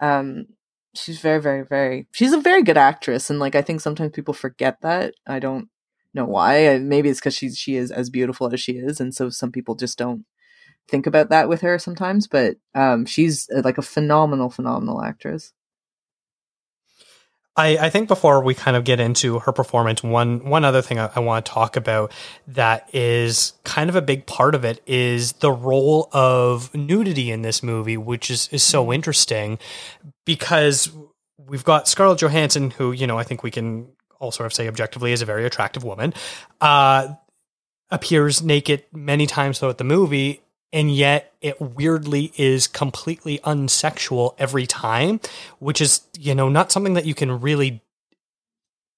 um 0.00 0.46
she's 0.94 1.20
very 1.20 1.40
very 1.40 1.64
very 1.64 2.08
she's 2.12 2.32
a 2.32 2.40
very 2.40 2.62
good 2.62 2.78
actress 2.78 3.28
and 3.28 3.38
like 3.38 3.54
I 3.54 3.62
think 3.62 3.82
sometimes 3.82 4.12
people 4.12 4.34
forget 4.34 4.80
that. 4.80 5.14
I 5.26 5.38
don't 5.40 5.68
know 6.14 6.24
why. 6.24 6.78
Maybe 6.78 7.10
it's 7.10 7.20
cuz 7.20 7.34
she's 7.34 7.58
she 7.58 7.76
is 7.76 7.90
as 7.90 8.08
beautiful 8.08 8.52
as 8.52 8.60
she 8.60 8.72
is 8.72 8.98
and 8.98 9.14
so 9.14 9.28
some 9.28 9.52
people 9.52 9.74
just 9.74 9.98
don't 9.98 10.24
think 10.88 11.06
about 11.06 11.28
that 11.28 11.50
with 11.50 11.60
her 11.60 11.78
sometimes, 11.78 12.26
but 12.26 12.56
um 12.74 13.04
she's 13.04 13.46
uh, 13.54 13.60
like 13.62 13.76
a 13.76 13.82
phenomenal 13.82 14.48
phenomenal 14.48 15.02
actress. 15.02 15.52
I, 17.58 17.76
I, 17.86 17.90
think 17.90 18.06
before 18.06 18.40
we 18.40 18.54
kind 18.54 18.76
of 18.76 18.84
get 18.84 19.00
into 19.00 19.40
her 19.40 19.50
performance, 19.50 20.00
one 20.00 20.48
one 20.48 20.64
other 20.64 20.80
thing 20.80 21.00
I, 21.00 21.10
I, 21.16 21.20
want 21.20 21.44
to 21.44 21.52
talk 21.52 21.74
about 21.74 22.12
that 22.46 22.88
is 22.94 23.52
kind 23.64 23.90
of 23.90 23.96
a 23.96 24.00
big 24.00 24.26
part 24.26 24.54
of 24.54 24.64
it 24.64 24.80
is 24.86 25.32
the 25.32 25.50
role 25.50 26.08
of 26.12 26.72
nudity 26.72 27.32
in 27.32 27.42
this 27.42 27.60
movie, 27.60 27.96
which 27.96 28.30
is 28.30 28.48
is 28.52 28.62
so 28.62 28.92
interesting 28.92 29.58
because 30.24 30.88
we've 31.36 31.64
got 31.64 31.88
Scarlett 31.88 32.20
Johansson, 32.20 32.70
who 32.70 32.92
you 32.92 33.08
know 33.08 33.18
I 33.18 33.24
think 33.24 33.42
we 33.42 33.50
can 33.50 33.88
all 34.20 34.30
sort 34.30 34.46
of 34.46 34.54
say 34.54 34.68
objectively 34.68 35.10
is 35.12 35.20
a 35.20 35.26
very 35.26 35.44
attractive 35.44 35.82
woman, 35.82 36.14
uh, 36.60 37.08
appears 37.90 38.40
naked 38.40 38.84
many 38.92 39.26
times 39.26 39.58
throughout 39.58 39.78
the 39.78 39.84
movie, 39.84 40.42
and 40.72 40.94
yet 40.94 41.34
it 41.40 41.60
weirdly 41.60 42.32
is 42.36 42.66
completely 42.66 43.38
unsexual 43.38 44.34
every 44.38 44.66
time, 44.66 45.20
which 45.58 45.80
is, 45.80 46.02
you 46.18 46.34
know, 46.34 46.48
not 46.48 46.72
something 46.72 46.94
that 46.94 47.06
you 47.06 47.14
can 47.14 47.40
really 47.40 47.82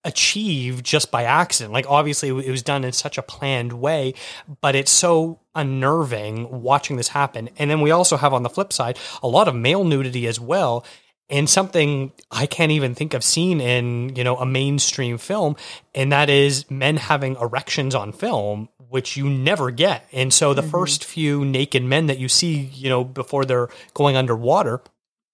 achieve 0.05 0.83
just 0.83 1.11
by 1.11 1.25
accident. 1.25 1.73
Like, 1.73 1.87
obviously, 1.89 2.29
it 2.29 2.51
was 2.51 2.63
done 2.63 2.85
in 2.85 2.93
such 2.93 3.19
a 3.19 3.23
planned 3.23 3.75
way, 3.75 4.15
but 4.61 4.75
it's 4.75 4.91
so 4.91 5.41
unnerving 5.55 6.63
watching 6.63 6.97
this 6.97 7.09
happen. 7.09 7.51
And 7.59 7.71
then 7.71 7.81
we 7.81 7.91
also 7.91 8.17
have 8.17 8.33
on 8.33 8.43
the 8.43 8.49
flip 8.49 8.73
side 8.73 8.99
a 9.23 9.29
lot 9.29 9.49
of 9.49 9.55
male 9.55 9.85
nudity 9.85 10.27
as 10.27 10.41
well. 10.41 10.85
And 11.31 11.49
something 11.49 12.13
I 12.31 12.47
can't 12.47 12.73
even 12.73 12.95
think 12.95 13.15
of 13.15 13.23
seeing 13.23 13.61
in, 13.61 14.17
you 14.17 14.25
know, 14.25 14.37
a 14.37 14.47
mainstream 14.47 15.17
film, 15.17 15.57
and 15.95 16.13
that 16.13 16.29
is 16.29 16.69
men 16.71 16.97
having 16.97 17.37
erections 17.37 17.95
on 17.95 18.13
film, 18.13 18.69
which 18.89 19.17
you 19.17 19.31
never 19.31 19.71
get. 19.71 20.07
And 20.13 20.35
so 20.35 20.53
the 20.53 20.63
mm-hmm. 20.63 20.71
first 20.71 21.05
few 21.05 21.45
naked 21.45 21.85
men 21.85 22.07
that 22.07 22.19
you 22.19 22.29
see, 22.29 22.71
you 22.75 22.89
know, 22.89 23.05
before 23.05 23.45
they're 23.45 23.69
going 23.95 24.17
underwater, 24.17 24.83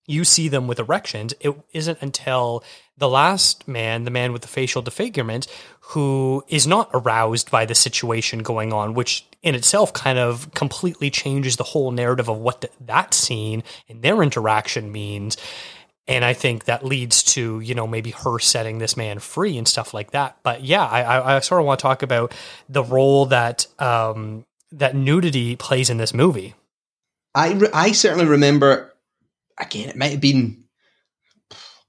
you 0.07 0.25
see 0.25 0.49
them 0.49 0.69
with 0.69 0.79
erections. 0.79 1.35
It 1.41 1.57
isn't 1.73 1.99
until 2.01 2.63
the 2.97 3.09
last 3.09 3.67
man, 3.67 4.05
the 4.05 4.11
man 4.11 4.33
with 4.33 4.43
the 4.43 4.49
facial 4.49 4.83
disfigurement, 4.83 5.47
who 5.81 6.45
is 6.49 6.67
not 6.67 6.91
aroused 6.95 7.51
by 7.51 7.67
the 7.67 7.75
situation 7.75 8.41
going 8.41 8.73
on, 8.73 8.95
which 8.95 9.27
in 9.43 9.55
itself 9.55 9.93
kind 9.93 10.19
of 10.19 10.53
completely 10.55 11.11
changes 11.11 11.57
the 11.57 11.65
whole 11.65 11.91
narrative 11.91 12.29
of 12.29 12.39
what 12.39 12.61
the, 12.61 12.71
that 12.81 13.15
scene 13.15 13.63
and 13.89 14.03
their 14.03 14.23
interaction 14.23 14.93
means. 14.93 15.37
And 16.09 16.25
I 16.25 16.35
think 16.35 16.65
that 16.65 16.85
leads 16.85 17.23
to, 17.35 17.59
you 17.61 17.75
know, 17.75 17.87
maybe 17.87 18.13
her 18.13 18.39
setting 18.39 18.79
this 18.79 18.97
man 18.97 19.19
free 19.19 19.59
and 19.59 19.67
stuff 19.67 19.93
like 19.93 20.13
that. 20.13 20.37
But 20.45 20.63
yeah, 20.63 20.85
I, 20.85 21.03
I, 21.03 21.37
I 21.37 21.41
sort 21.41 21.61
of 21.61 21.67
want 21.67 21.81
to 21.81 21.83
talk 21.83 22.03
about 22.03 22.33
the 22.69 22.85
role 22.85 23.27
that 23.27 23.67
um, 23.81 24.45
that 24.73 24.95
nudity 24.95 25.57
plays 25.57 25.91
in 25.91 25.97
this 25.97 26.15
movie. 26.15 26.55
I, 27.35 27.53
re- 27.53 27.71
I 27.75 27.93
certainly 27.93 28.27
remember, 28.27 28.95
again, 29.59 29.89
it 29.89 29.97
might 29.97 30.13
have 30.13 30.21
been, 30.21 30.65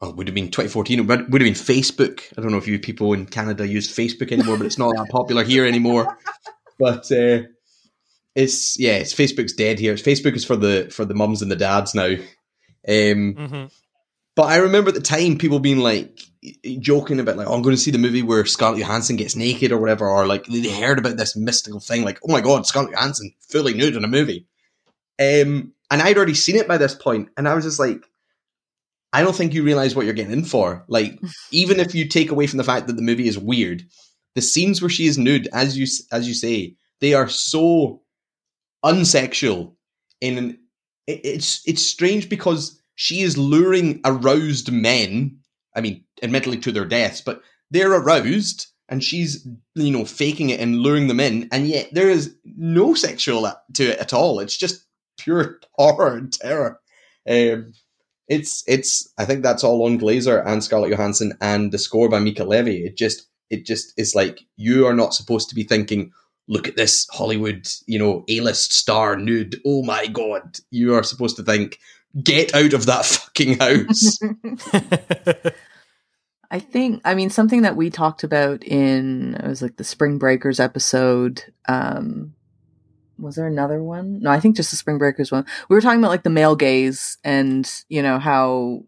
well, 0.02 0.12
it 0.12 0.16
would 0.18 0.28
have 0.28 0.36
been 0.36 0.48
2014, 0.48 1.00
it 1.00 1.04
would 1.04 1.20
have 1.20 1.30
been 1.30 1.54
Facebook. 1.54 2.22
I 2.38 2.42
don't 2.42 2.52
know 2.52 2.58
if 2.58 2.68
you 2.68 2.80
people 2.80 3.14
in 3.14 3.26
Canada 3.28 3.68
use 3.68 3.88
Facebook 3.88 4.32
anymore, 4.32 4.58
but 4.58 4.66
it's 4.66 4.78
not 4.78 4.96
that 4.96 5.10
popular 5.10 5.44
here 5.44 5.66
anymore. 5.66 6.18
But 6.80 7.12
uh, 7.12 7.44
it's, 8.36 8.80
yeah, 8.80 8.98
it's 8.98 9.14
Facebook's 9.14 9.54
dead 9.54 9.80
here. 9.80 9.96
Facebook 9.96 10.36
is 10.36 10.46
for 10.46 10.56
the 10.56 10.90
for 10.92 11.06
the 11.06 11.16
mums 11.16 11.42
and 11.42 11.50
the 11.50 11.56
dads 11.56 11.96
now. 11.96 12.16
Um, 12.88 13.36
mm-hmm. 13.36 13.66
But 14.38 14.44
I 14.44 14.58
remember 14.58 14.90
at 14.90 14.94
the 14.94 15.02
time 15.02 15.40
people 15.40 15.58
being 15.58 15.80
like 15.80 16.22
joking 16.80 17.20
about 17.20 17.38
like, 17.38 17.48
oh, 17.48 17.56
I'm 17.56 17.64
going 17.64 17.76
to 17.76 17.82
see 17.82 17.90
the 17.90 17.98
movie 17.98 18.22
where 18.22 18.46
Scarlett 18.46 18.80
Johansson 18.80 19.16
gets 19.16 19.36
naked 19.36 19.72
or 19.72 19.80
whatever, 19.80 20.08
or 20.08 20.28
like 20.28 20.46
they 20.46 20.70
heard 20.70 21.00
about 21.00 21.18
this 21.18 21.36
mystical 21.36 21.80
thing, 21.80 22.06
like, 22.06 22.20
oh 22.24 22.32
my 22.32 22.40
god, 22.40 22.68
Scarlett 22.68 22.94
Johansson 22.94 23.34
fully 23.50 23.74
nude 23.74 23.96
in 23.96 24.04
a 24.04 24.08
movie. 24.08 24.46
Um, 25.20 25.74
and 25.90 26.04
I'd 26.04 26.18
already 26.18 26.36
seen 26.36 26.56
it 26.56 26.68
by 26.68 26.78
this 26.78 26.94
point, 26.94 27.30
and 27.36 27.48
I 27.48 27.56
was 27.56 27.66
just 27.66 27.80
like, 27.80 28.06
I 29.12 29.24
don't 29.24 29.36
think 29.36 29.56
you 29.56 29.64
realize 29.64 29.96
what 29.96 30.06
you're 30.06 30.14
getting 30.14 30.34
in 30.34 30.46
for. 30.46 30.86
Like, 30.88 31.20
even 31.52 31.80
if 31.80 31.96
you 31.96 32.08
take 32.08 32.30
away 32.30 32.46
from 32.46 32.58
the 32.58 32.64
fact 32.64 32.86
that 32.86 32.96
the 32.96 33.02
movie 33.02 33.28
is 33.28 33.40
weird, 33.40 33.88
the 34.36 34.44
scenes 34.44 34.84
where 34.84 34.90
she 34.90 35.08
is 35.08 35.18
nude, 35.18 35.50
as 35.52 35.76
you 35.76 35.88
as 36.12 36.28
you 36.28 36.36
say, 36.36 36.76
they 37.02 37.16
are 37.16 37.28
so 37.28 38.04
unsexual. 38.86 39.74
In 40.22 40.60
it's 41.08 41.68
it's 41.68 41.84
strange 41.84 42.30
because 42.30 42.80
she 42.98 43.22
is 43.22 43.38
luring 43.38 44.02
aroused 44.04 44.72
men. 44.72 45.38
I 45.76 45.82
mean, 45.82 46.04
admittedly 46.24 46.58
to 46.58 46.72
their 46.72 46.84
deaths, 46.84 47.22
but 47.22 47.44
they're 47.70 47.94
aroused 47.94 48.66
and 48.90 49.04
she's, 49.04 49.48
you 49.76 49.92
know, 49.92 50.04
faking 50.04 50.50
it 50.50 50.60
and 50.60 50.78
luring 50.78 51.08
them 51.08 51.20
in. 51.20 51.48
And 51.52 51.68
yet 51.68 51.90
there 51.92 52.10
is 52.10 52.36
no 52.44 52.96
sexual 52.96 53.54
to 53.76 53.84
it 53.92 54.00
at 54.00 54.14
all. 54.14 54.40
It's 54.40 54.58
just 54.58 54.84
pure 55.20 55.60
horror 55.74 56.18
and 56.18 56.34
terror. 56.34 56.80
Um, 57.30 57.74
it's, 58.28 58.64
it's, 58.68 59.14
I 59.20 59.26
think 59.26 59.44
that's 59.44 59.64
all 59.64 59.86
on 59.86 60.00
Glazer 60.00 60.44
and 60.44 60.64
Scarlett 60.64 60.90
Johansson 60.90 61.38
and 61.40 61.72
the 61.72 61.78
score 61.78 62.10
by 62.10 62.20
Mica 62.20 62.46
Levi. 62.46 62.88
It 62.88 62.98
just, 62.98 63.28
it 63.52 63.64
just 63.64 63.94
is 63.96 64.16
like, 64.16 64.42
you 64.56 64.88
are 64.88 64.96
not 64.96 65.14
supposed 65.14 65.50
to 65.50 65.56
be 65.56 65.64
thinking, 65.64 66.12
look 66.48 66.68
at 66.68 66.78
this 66.78 67.08
Hollywood, 67.12 67.68
you 67.86 68.00
know, 68.00 68.26
A-list 68.28 68.74
star 68.74 69.18
nude. 69.18 69.62
Oh 69.64 69.84
my 69.84 70.08
God. 70.08 70.58
You 70.72 70.96
are 70.96 71.04
supposed 71.04 71.36
to 71.36 71.44
think, 71.44 71.78
get 72.22 72.56
out 72.56 72.74
of 72.74 72.86
that 72.86 73.06
fucking 73.06 73.60
house. 73.60 74.20
I 76.50 76.60
think, 76.60 77.02
I 77.04 77.14
mean, 77.14 77.30
something 77.30 77.64
that 77.64 77.76
we 77.76 77.90
talked 77.90 78.24
about 78.24 78.64
in, 78.64 79.36
it 79.36 79.48
was 79.48 79.62
like 79.62 79.76
the 79.76 79.84
Spring 79.84 80.18
Breakers 80.18 80.60
episode. 80.60 81.44
Um, 81.68 82.34
was 83.20 83.36
there 83.36 83.48
another 83.48 83.84
one? 83.84 84.20
No, 84.22 84.30
I 84.30 84.40
think 84.40 84.56
just 84.56 84.72
the 84.72 84.78
Spring 84.78 84.98
Breakers 84.98 85.32
one. 85.32 85.46
We 85.70 85.76
were 85.76 85.82
talking 85.82 86.00
about 86.00 86.12
like 86.12 86.24
the 86.24 86.30
male 86.30 86.56
gaze 86.56 87.18
and, 87.24 87.70
you 87.90 88.02
know, 88.02 88.18
how 88.18 88.84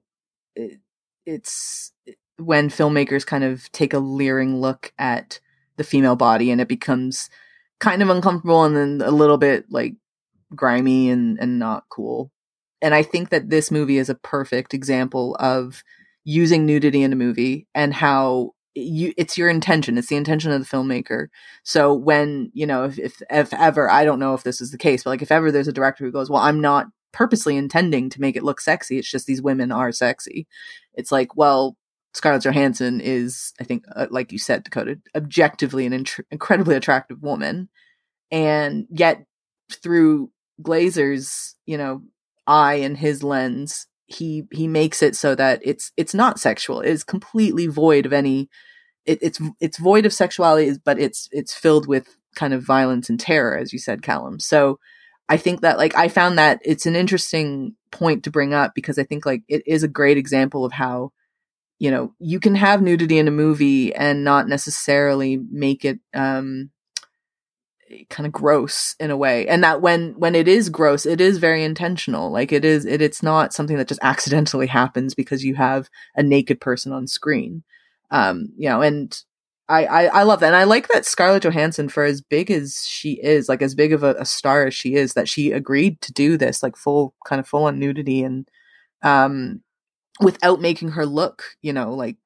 it, 0.56 0.80
it's 1.26 1.92
when 2.38 2.70
filmmakers 2.70 3.26
kind 3.26 3.44
of 3.44 3.70
take 3.74 3.94
a 3.94 4.00
leering 4.00 4.62
look 4.62 4.94
at 4.98 5.42
the 5.76 5.84
female 5.84 6.16
body 6.16 6.52
and 6.52 6.62
it 6.62 6.68
becomes 6.70 7.30
kind 7.80 8.02
of 8.02 8.10
uncomfortable 8.10 8.64
and 8.64 8.76
then 8.76 9.02
a 9.06 9.12
little 9.12 9.38
bit 9.38 9.66
like 9.70 9.96
grimy 10.56 11.10
and, 11.10 11.38
and 11.40 11.60
not 11.60 11.86
cool 11.90 12.32
and 12.82 12.94
I 12.94 13.04
think 13.04 13.30
that 13.30 13.50
this 13.50 13.72
movie 13.72 13.98
is 13.98 14.10
a 14.10 14.16
perfect 14.16 14.74
example 14.74 15.36
of 15.40 15.84
using 16.24 16.66
nudity 16.66 17.02
in 17.02 17.14
a 17.14 17.18
movie 17.18 17.68
and 17.74 17.94
how 17.94 18.54
you 18.76 19.14
it's 19.18 19.38
your 19.38 19.50
intention 19.50 19.98
it's 19.98 20.08
the 20.08 20.16
intention 20.16 20.52
of 20.52 20.62
the 20.62 20.78
filmmaker. 20.78 21.28
So 21.64 21.94
when 21.94 22.52
you 22.54 22.66
know 22.66 22.86
if, 22.86 23.00
if 23.00 23.22
if 23.30 23.54
ever 23.54 23.90
i 23.90 24.06
don't 24.06 24.20
know 24.20 24.34
if 24.34 24.44
this 24.44 24.62
is 24.62 24.72
the 24.72 24.78
case 24.78 25.04
but 25.04 25.12
like 25.12 25.22
if 25.22 25.32
ever 25.32 25.52
there's 25.52 25.68
a 25.68 25.74
director 25.74 26.06
who 26.06 26.12
goes 26.12 26.30
well 26.30 26.42
i'm 26.42 26.62
not 26.62 26.88
purposely 27.12 27.58
intending 27.58 28.10
to 28.10 28.22
make 28.22 28.36
it 28.36 28.44
look 28.44 28.62
sexy 28.62 29.00
it's 29.00 29.10
just 29.10 29.26
these 29.26 29.42
women 29.42 29.72
are 29.72 29.92
sexy. 29.92 30.48
It's 30.94 31.12
like 31.12 31.36
well 31.36 31.76
scarlett 32.14 32.44
johansson 32.44 33.02
is 33.02 33.54
i 33.60 33.64
think 33.64 33.84
uh, 33.96 34.08
like 34.10 34.32
you 34.32 34.38
said 34.38 34.64
dakota 34.64 35.00
objectively 35.16 35.86
an 35.86 35.94
int- 35.94 36.26
incredibly 36.32 36.76
attractive 36.76 37.22
woman. 37.22 37.70
And 38.32 38.86
yet 38.92 39.26
through 39.72 40.32
glazer's 40.62 41.56
you 41.66 41.78
know 41.78 42.04
eye 42.50 42.76
and 42.76 42.98
his 42.98 43.24
lens 43.24 43.88
he 44.10 44.46
he 44.52 44.68
makes 44.68 45.04
it 45.04 45.16
so 45.16 45.36
that 45.36 45.62
it's 45.64 45.92
it's 45.96 46.16
not 46.16 46.40
sexual. 46.40 46.82
It's 46.82 47.04
completely 47.04 47.68
void 47.68 48.06
of 48.06 48.14
any 48.14 48.50
it, 49.06 49.20
it's 49.22 49.40
it's 49.60 49.78
void 49.78 50.06
of 50.06 50.14
sexuality 50.14 50.74
but 50.84 51.00
it's 51.00 51.30
it's 51.32 51.54
filled 51.54 51.88
with 51.88 52.18
kind 52.36 52.54
of 52.54 52.64
violence 52.64 53.10
and 53.10 53.20
terror 53.20 53.56
as 53.58 53.72
you 53.72 53.80
said 53.80 54.02
callum. 54.02 54.40
So 54.40 54.80
i 55.30 55.38
think 55.38 55.62
that 55.62 55.78
like 55.78 55.96
i 55.96 56.08
found 56.08 56.38
that 56.40 56.60
it's 56.66 56.88
an 56.88 56.96
interesting 56.96 57.76
point 57.92 58.24
to 58.24 58.32
bring 58.32 58.54
up 58.54 58.74
because 58.74 58.98
i 58.98 59.04
think 59.04 59.26
like 59.26 59.44
it 59.48 59.62
is 59.66 59.84
a 59.84 59.88
great 59.88 60.18
example 60.18 60.66
of 60.66 60.74
how 60.74 61.12
you 61.78 61.92
know 61.92 62.14
you 62.20 62.40
can 62.40 62.56
have 62.56 62.82
nudity 62.82 63.20
in 63.20 63.28
a 63.28 63.32
movie 63.32 63.94
and 63.94 64.24
not 64.24 64.48
necessarily 64.48 65.38
make 65.52 65.86
it 65.86 66.00
um 66.14 66.72
kind 68.10 68.28
of 68.28 68.34
gross 68.34 68.96
in 69.00 69.12
a 69.12 69.18
way. 69.18 69.48
And 69.48 69.64
that 69.64 69.82
when 69.82 70.14
when 70.14 70.36
it 70.36 70.48
is 70.48 70.70
gross 70.70 71.06
it 71.06 71.22
is 71.22 71.38
very 71.38 71.64
intentional. 71.64 72.32
Like 72.32 72.52
it 72.52 72.66
is 72.66 72.86
it, 72.86 73.02
it's 73.02 73.24
not 73.24 73.54
something 73.54 73.78
that 73.78 73.88
just 73.88 74.00
accidentally 74.04 74.68
happens 74.68 75.16
because 75.16 75.44
you 75.44 75.56
have 75.56 75.90
a 76.16 76.24
naked 76.24 76.62
person 76.62 76.92
on 76.92 77.08
screen. 77.08 77.64
Um 78.12 78.50
you 78.58 78.70
know 78.70 78.82
and 78.82 79.20
I, 79.70 79.86
I, 79.86 80.04
I 80.06 80.24
love 80.24 80.40
that. 80.40 80.48
And 80.48 80.56
I 80.56 80.64
like 80.64 80.88
that 80.88 81.06
Scarlett 81.06 81.44
Johansson, 81.44 81.90
for 81.90 82.04
as 82.04 82.22
big 82.22 82.50
as 82.50 82.84
she 82.88 83.20
is, 83.22 83.48
like 83.48 83.62
as 83.62 83.76
big 83.76 83.94
of 83.94 84.02
a, 84.02 84.16
a, 84.16 84.26
star 84.26 84.66
as 84.66 84.74
she 84.74 84.96
is, 84.96 85.14
that 85.14 85.30
she 85.30 85.52
agreed 85.52 86.02
to 86.02 86.12
do 86.12 86.38
this, 86.38 86.64
like 86.64 86.76
full, 86.76 87.14
kind 87.24 87.40
of 87.40 87.48
full 87.48 87.66
on 87.66 87.78
nudity 87.78 88.24
and, 88.24 88.50
um, 89.04 89.62
without 90.20 90.60
making 90.60 90.90
her 90.90 91.06
look, 91.06 91.44
you 91.62 91.72
know, 91.72 91.94
like 91.94 92.18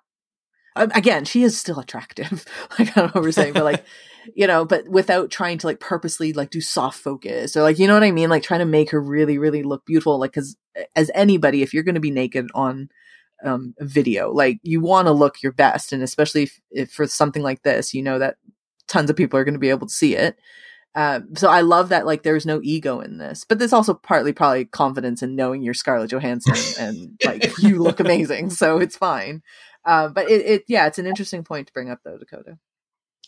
again, 0.75 1.25
she 1.25 1.43
is 1.43 1.57
still 1.57 1.79
attractive. 1.79 2.45
like 2.79 2.89
I 2.89 3.01
don't 3.01 3.07
know 3.07 3.11
what 3.13 3.23
we're 3.23 3.31
saying, 3.31 3.53
but 3.53 3.63
like, 3.63 3.85
you 4.35 4.47
know, 4.47 4.65
but 4.65 4.87
without 4.87 5.29
trying 5.29 5.57
to 5.59 5.67
like 5.67 5.79
purposely 5.79 6.33
like 6.33 6.49
do 6.49 6.61
soft 6.61 6.99
focus 6.99 7.55
or 7.55 7.61
like, 7.61 7.79
you 7.79 7.87
know 7.87 7.93
what 7.93 8.03
I 8.03 8.11
mean? 8.11 8.29
Like 8.29 8.43
trying 8.43 8.61
to 8.61 8.65
make 8.65 8.91
her 8.91 9.01
really, 9.01 9.37
really 9.37 9.63
look 9.63 9.85
beautiful. 9.85 10.19
Like, 10.19 10.33
cause 10.33 10.55
as 10.95 11.11
anybody, 11.13 11.61
if 11.61 11.73
you're 11.73 11.83
going 11.83 11.95
to 11.95 12.01
be 12.01 12.11
naked 12.11 12.47
on 12.55 12.89
um, 13.43 13.75
video, 13.79 14.31
like 14.31 14.59
you 14.63 14.81
want 14.81 15.07
to 15.07 15.11
look 15.11 15.41
your 15.43 15.51
best. 15.51 15.93
And 15.93 16.01
especially 16.01 16.43
if, 16.43 16.61
if 16.71 16.91
for 16.91 17.07
something 17.07 17.43
like 17.43 17.63
this, 17.63 17.93
you 17.93 18.01
know 18.01 18.19
that 18.19 18.37
tons 18.87 19.09
of 19.09 19.15
people 19.15 19.39
are 19.39 19.43
going 19.43 19.53
to 19.53 19.59
be 19.59 19.69
able 19.69 19.87
to 19.87 19.93
see 19.93 20.15
it. 20.15 20.39
Um, 20.95 21.35
so 21.35 21.49
I 21.49 21.61
love 21.61 21.89
that 21.89 22.05
like 22.05 22.21
there's 22.21 22.45
no 22.45 22.59
ego 22.61 22.99
in 22.99 23.17
this, 23.17 23.45
but 23.47 23.57
there's 23.57 23.73
also 23.73 23.95
partly 23.95 24.31
probably 24.31 24.65
confidence 24.65 25.23
in 25.23 25.35
knowing 25.35 25.63
you're 25.63 25.73
Scarlett 25.73 26.11
Johansson 26.11 26.55
and 26.79 27.19
like 27.25 27.57
you 27.57 27.81
look 27.81 27.99
amazing, 27.99 28.51
so 28.51 28.77
it's 28.77 28.95
fine. 28.95 29.41
Uh, 29.85 30.07
but 30.09 30.29
it, 30.29 30.45
it, 30.45 30.63
yeah, 30.67 30.87
it's 30.87 30.99
an 30.99 31.05
interesting 31.07 31.43
point 31.43 31.67
to 31.67 31.73
bring 31.73 31.89
up 31.89 31.99
though, 32.03 32.17
Dakota. 32.17 32.57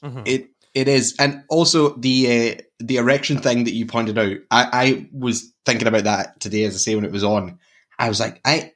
Mhm. 0.03 0.23
It 0.25 0.49
it 0.73 0.87
is, 0.87 1.15
and 1.19 1.43
also 1.49 1.95
the 1.95 2.27
uh, 2.57 2.61
the 2.79 2.97
erection 2.97 3.37
thing 3.37 3.63
that 3.63 3.73
you 3.73 3.85
pointed 3.85 4.17
out. 4.17 4.37
I, 4.51 4.69
I 4.73 5.09
was 5.13 5.53
thinking 5.65 5.87
about 5.87 6.03
that 6.03 6.39
today, 6.39 6.65
as 6.65 6.75
I 6.75 6.79
say 6.79 6.95
when 6.95 7.05
it 7.05 7.11
was 7.11 7.23
on. 7.23 7.59
I 7.97 8.09
was 8.09 8.19
like, 8.19 8.41
I 8.45 8.73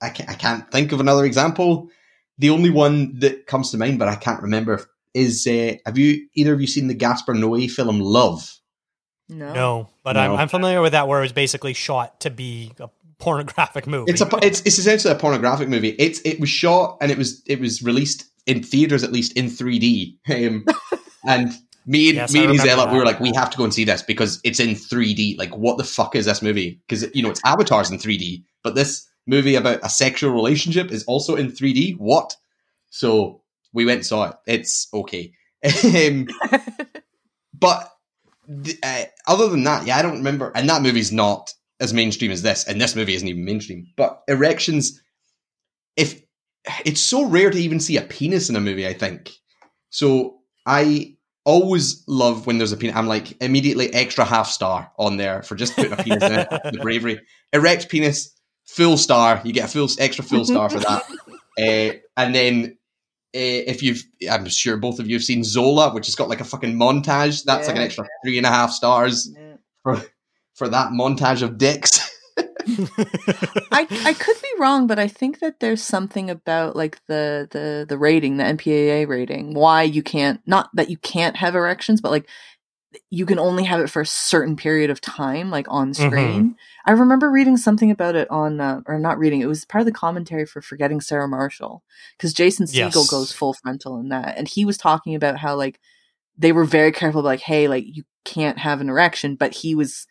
I 0.00 0.08
can't, 0.10 0.30
I 0.30 0.34
can't 0.34 0.70
think 0.70 0.92
of 0.92 1.00
another 1.00 1.24
example. 1.24 1.90
The 2.38 2.50
only 2.50 2.70
one 2.70 3.18
that 3.20 3.46
comes 3.46 3.70
to 3.70 3.78
mind, 3.78 3.98
but 3.98 4.08
I 4.08 4.16
can't 4.16 4.42
remember, 4.42 4.84
is 5.12 5.46
uh, 5.46 5.74
have 5.86 5.98
you 5.98 6.26
either 6.34 6.52
of 6.54 6.60
you 6.60 6.66
seen 6.66 6.88
the 6.88 6.94
Gaspar 6.94 7.34
Noé 7.34 7.70
film 7.70 8.00
Love? 8.00 8.50
No, 9.28 9.52
No, 9.54 9.88
but 10.02 10.14
No. 10.14 10.20
I'm, 10.20 10.32
I'm 10.32 10.48
familiar 10.48 10.80
with 10.82 10.92
that 10.92 11.08
where 11.08 11.20
it 11.20 11.22
was 11.22 11.32
basically 11.32 11.72
shot 11.74 12.20
to 12.20 12.30
be 12.30 12.72
a 12.78 12.88
pornographic 13.18 13.86
movie. 13.86 14.10
It's 14.10 14.20
a 14.20 14.28
it's 14.42 14.60
it's 14.62 14.78
essentially 14.78 15.12
a 15.12 15.18
pornographic 15.18 15.68
movie. 15.68 15.90
It's 15.90 16.20
it 16.20 16.40
was 16.40 16.48
shot 16.48 16.98
and 17.00 17.10
it 17.10 17.18
was 17.18 17.42
it 17.46 17.60
was 17.60 17.82
released 17.82 18.24
in 18.46 18.62
theaters 18.62 19.02
at 19.02 19.12
least 19.12 19.32
in 19.34 19.46
3D. 19.46 20.18
Um, 20.30 20.64
and 21.26 21.52
me 21.86 22.10
and 22.10 22.16
Yes, 22.16 22.32
me 22.32 22.40
I 22.40 22.44
and 22.44 22.58
remember 22.58 22.92
we 22.92 22.98
were 22.98 23.04
like, 23.04 23.20
we 23.20 23.32
have 23.34 23.50
to 23.50 23.56
go 23.56 23.64
and 23.64 23.72
see 23.72 23.84
this 23.84 24.02
because 24.02 24.40
it's 24.44 24.60
in 24.60 24.70
3D. 24.70 25.38
Like, 25.38 25.56
what 25.56 25.78
the 25.78 25.84
fuck 25.84 26.14
is 26.14 26.26
this 26.26 26.42
movie? 26.42 26.80
Because 26.86 27.04
you 27.14 27.22
know 27.22 27.30
it's 27.30 27.40
avatars 27.44 27.90
in 27.90 27.98
3D, 27.98 28.44
but 28.62 28.74
this 28.74 29.08
movie 29.26 29.54
about 29.54 29.80
a 29.82 29.88
sexual 29.88 30.32
relationship 30.32 30.90
is 30.90 31.04
also 31.04 31.36
in 31.36 31.50
3D. 31.50 31.96
What? 31.98 32.36
So 32.90 33.42
we 33.72 33.84
went 33.84 33.98
and 33.98 34.06
saw 34.06 34.30
it. 34.30 34.36
It's 34.46 34.88
okay. 34.92 35.32
um, 35.84 36.28
but 37.54 37.90
th- 38.64 38.78
uh, 38.82 39.04
other 39.26 39.48
than 39.48 39.64
that, 39.64 39.86
yeah, 39.86 39.96
I 39.96 40.02
don't 40.02 40.18
remember. 40.18 40.52
And 40.54 40.68
that 40.68 40.82
movie's 40.82 41.12
not 41.12 41.54
as 41.80 41.92
mainstream 41.92 42.30
as 42.30 42.42
this, 42.42 42.64
and 42.64 42.80
this 42.80 42.94
movie 42.96 43.14
isn't 43.14 43.26
even 43.28 43.44
mainstream. 43.44 43.86
But 43.96 44.22
erections, 44.28 45.02
if 45.96 46.22
it's 46.84 47.00
so 47.00 47.26
rare 47.26 47.50
to 47.50 47.58
even 47.58 47.80
see 47.80 47.96
a 47.96 48.02
penis 48.02 48.48
in 48.48 48.56
a 48.56 48.60
movie, 48.60 48.86
I 48.86 48.92
think. 48.94 49.30
So 49.90 50.38
I 50.66 51.16
always 51.44 52.02
love 52.08 52.46
when 52.46 52.58
there's 52.58 52.72
a 52.72 52.76
penis. 52.76 52.96
I'm 52.96 53.06
like 53.06 53.40
immediately 53.42 53.92
extra 53.92 54.24
half 54.24 54.48
star 54.48 54.90
on 54.98 55.16
there 55.18 55.42
for 55.42 55.56
just 55.56 55.74
putting 55.76 55.92
a 55.92 55.96
penis 55.96 56.22
in 56.22 56.32
it. 56.32 56.48
The 56.50 56.78
bravery, 56.80 57.20
erect 57.52 57.88
penis, 57.90 58.32
full 58.66 58.96
star. 58.96 59.40
You 59.44 59.52
get 59.52 59.66
a 59.66 59.68
full 59.68 59.88
extra 59.98 60.24
full 60.24 60.44
star 60.44 60.70
for 60.70 60.80
that. 60.80 61.02
Uh, 61.58 61.96
and 62.16 62.34
then 62.34 62.78
uh, 63.36 63.38
if 63.70 63.82
you've, 63.82 64.02
I'm 64.30 64.48
sure 64.48 64.76
both 64.76 64.98
of 65.00 65.08
you 65.08 65.16
have 65.16 65.22
seen 65.24 65.44
Zola, 65.44 65.92
which 65.92 66.06
has 66.06 66.14
got 66.14 66.28
like 66.28 66.40
a 66.40 66.44
fucking 66.44 66.74
montage. 66.74 67.44
That's 67.44 67.66
like 67.66 67.76
an 67.76 67.82
Yeah. 67.82 67.86
extra 67.86 68.06
three 68.24 68.38
and 68.38 68.46
a 68.46 68.50
half 68.50 68.70
stars 68.72 69.30
Yeah. 69.36 69.56
for 69.82 70.02
for 70.54 70.68
that 70.68 70.90
montage 70.90 71.42
of 71.42 71.58
dicks. 71.58 72.10
I 73.72 73.86
I 73.90 74.14
could 74.14 74.36
be 74.40 74.48
wrong, 74.58 74.86
but 74.86 74.98
I 74.98 75.08
think 75.08 75.40
that 75.40 75.60
there's 75.60 75.82
something 75.82 76.30
about 76.30 76.76
like 76.76 76.98
the 77.06 77.46
the 77.50 77.84
the 77.88 77.98
rating, 77.98 78.36
the 78.36 78.44
MPAA 78.44 79.06
rating, 79.06 79.54
why 79.54 79.82
you 79.82 80.02
can't 80.02 80.40
not 80.46 80.70
that 80.74 80.90
you 80.90 80.96
can't 80.98 81.36
have 81.36 81.54
erections, 81.54 82.00
but 82.00 82.10
like 82.10 82.28
you 83.10 83.26
can 83.26 83.38
only 83.38 83.64
have 83.64 83.80
it 83.80 83.90
for 83.90 84.02
a 84.02 84.06
certain 84.06 84.56
period 84.56 84.90
of 84.90 85.00
time, 85.00 85.50
like 85.50 85.66
on 85.68 85.94
screen. 85.94 86.56
I 86.86 86.92
remember 86.92 87.30
reading 87.30 87.56
something 87.56 87.90
about 87.90 88.14
it 88.14 88.30
on, 88.30 88.60
uh, 88.60 88.82
or 88.86 88.98
not 88.98 89.18
reading. 89.18 89.40
It 89.40 89.46
was 89.46 89.64
part 89.64 89.80
of 89.82 89.86
the 89.86 89.92
commentary 89.92 90.46
for 90.46 90.62
Forgetting 90.62 91.00
Sarah 91.00 91.28
Marshall 91.28 91.82
because 92.16 92.32
Jason 92.32 92.66
Segel 92.66 92.94
Yes. 92.94 93.10
goes 93.10 93.32
full 93.32 93.54
frontal 93.54 93.98
in 93.98 94.08
that, 94.10 94.36
and 94.36 94.48
he 94.48 94.64
was 94.64 94.76
talking 94.76 95.14
about 95.14 95.38
how 95.38 95.56
like 95.56 95.80
they 96.36 96.52
were 96.52 96.64
very 96.64 96.92
careful, 96.92 97.22
like, 97.22 97.40
hey, 97.40 97.68
like 97.68 97.84
you 97.86 98.04
can't 98.24 98.58
have 98.58 98.80
an 98.80 98.88
erection, 98.88 99.36
but 99.36 99.54
he 99.54 99.74
was 99.74 100.06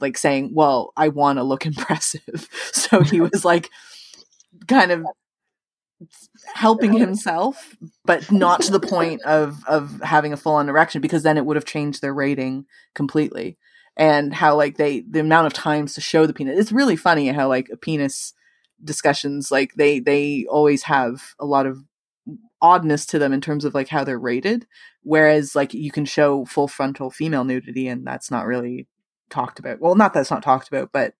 like 0.00 0.18
saying, 0.18 0.50
well, 0.54 0.92
I 0.96 1.08
want 1.08 1.38
to 1.38 1.42
look 1.42 1.66
impressive. 1.66 2.48
So 2.72 3.02
he 3.02 3.20
was 3.20 3.44
like 3.44 3.70
kind 4.66 4.90
of 4.90 5.04
helping 6.54 6.92
himself, 6.92 7.76
but 8.04 8.30
not 8.32 8.62
to 8.62 8.72
the 8.72 8.80
point 8.80 9.22
of 9.22 9.64
of 9.66 10.00
having 10.02 10.32
a 10.32 10.36
full 10.36 10.54
on 10.54 10.68
erection 10.68 11.00
because 11.00 11.22
then 11.22 11.36
it 11.36 11.46
would 11.46 11.56
have 11.56 11.64
changed 11.64 12.02
their 12.02 12.14
rating 12.14 12.66
completely. 12.94 13.56
And 13.96 14.32
how 14.32 14.56
like 14.56 14.78
they 14.78 15.00
the 15.00 15.20
amount 15.20 15.46
of 15.46 15.52
times 15.52 15.94
to 15.94 16.00
show 16.00 16.26
the 16.26 16.32
penis. 16.32 16.58
It's 16.58 16.72
really 16.72 16.96
funny 16.96 17.28
how 17.28 17.48
like 17.48 17.68
a 17.70 17.76
penis 17.76 18.34
discussions 18.84 19.50
like 19.50 19.74
they 19.74 20.00
they 20.00 20.44
always 20.48 20.82
have 20.84 21.34
a 21.38 21.46
lot 21.46 21.66
of 21.66 21.84
oddness 22.60 23.06
to 23.06 23.18
them 23.18 23.32
in 23.32 23.40
terms 23.40 23.64
of 23.64 23.74
like 23.74 23.88
how 23.88 24.04
they're 24.04 24.18
rated 24.18 24.66
whereas 25.02 25.54
like 25.54 25.74
you 25.74 25.90
can 25.90 26.04
show 26.04 26.44
full 26.44 26.68
frontal 26.68 27.10
female 27.10 27.44
nudity 27.44 27.88
and 27.88 28.06
that's 28.06 28.30
not 28.30 28.46
really 28.46 28.86
talked 29.32 29.58
about 29.58 29.80
well 29.80 29.94
not 29.96 30.14
that 30.14 30.20
it's 30.20 30.30
not 30.30 30.42
talked 30.42 30.68
about 30.68 30.90
but 30.92 31.14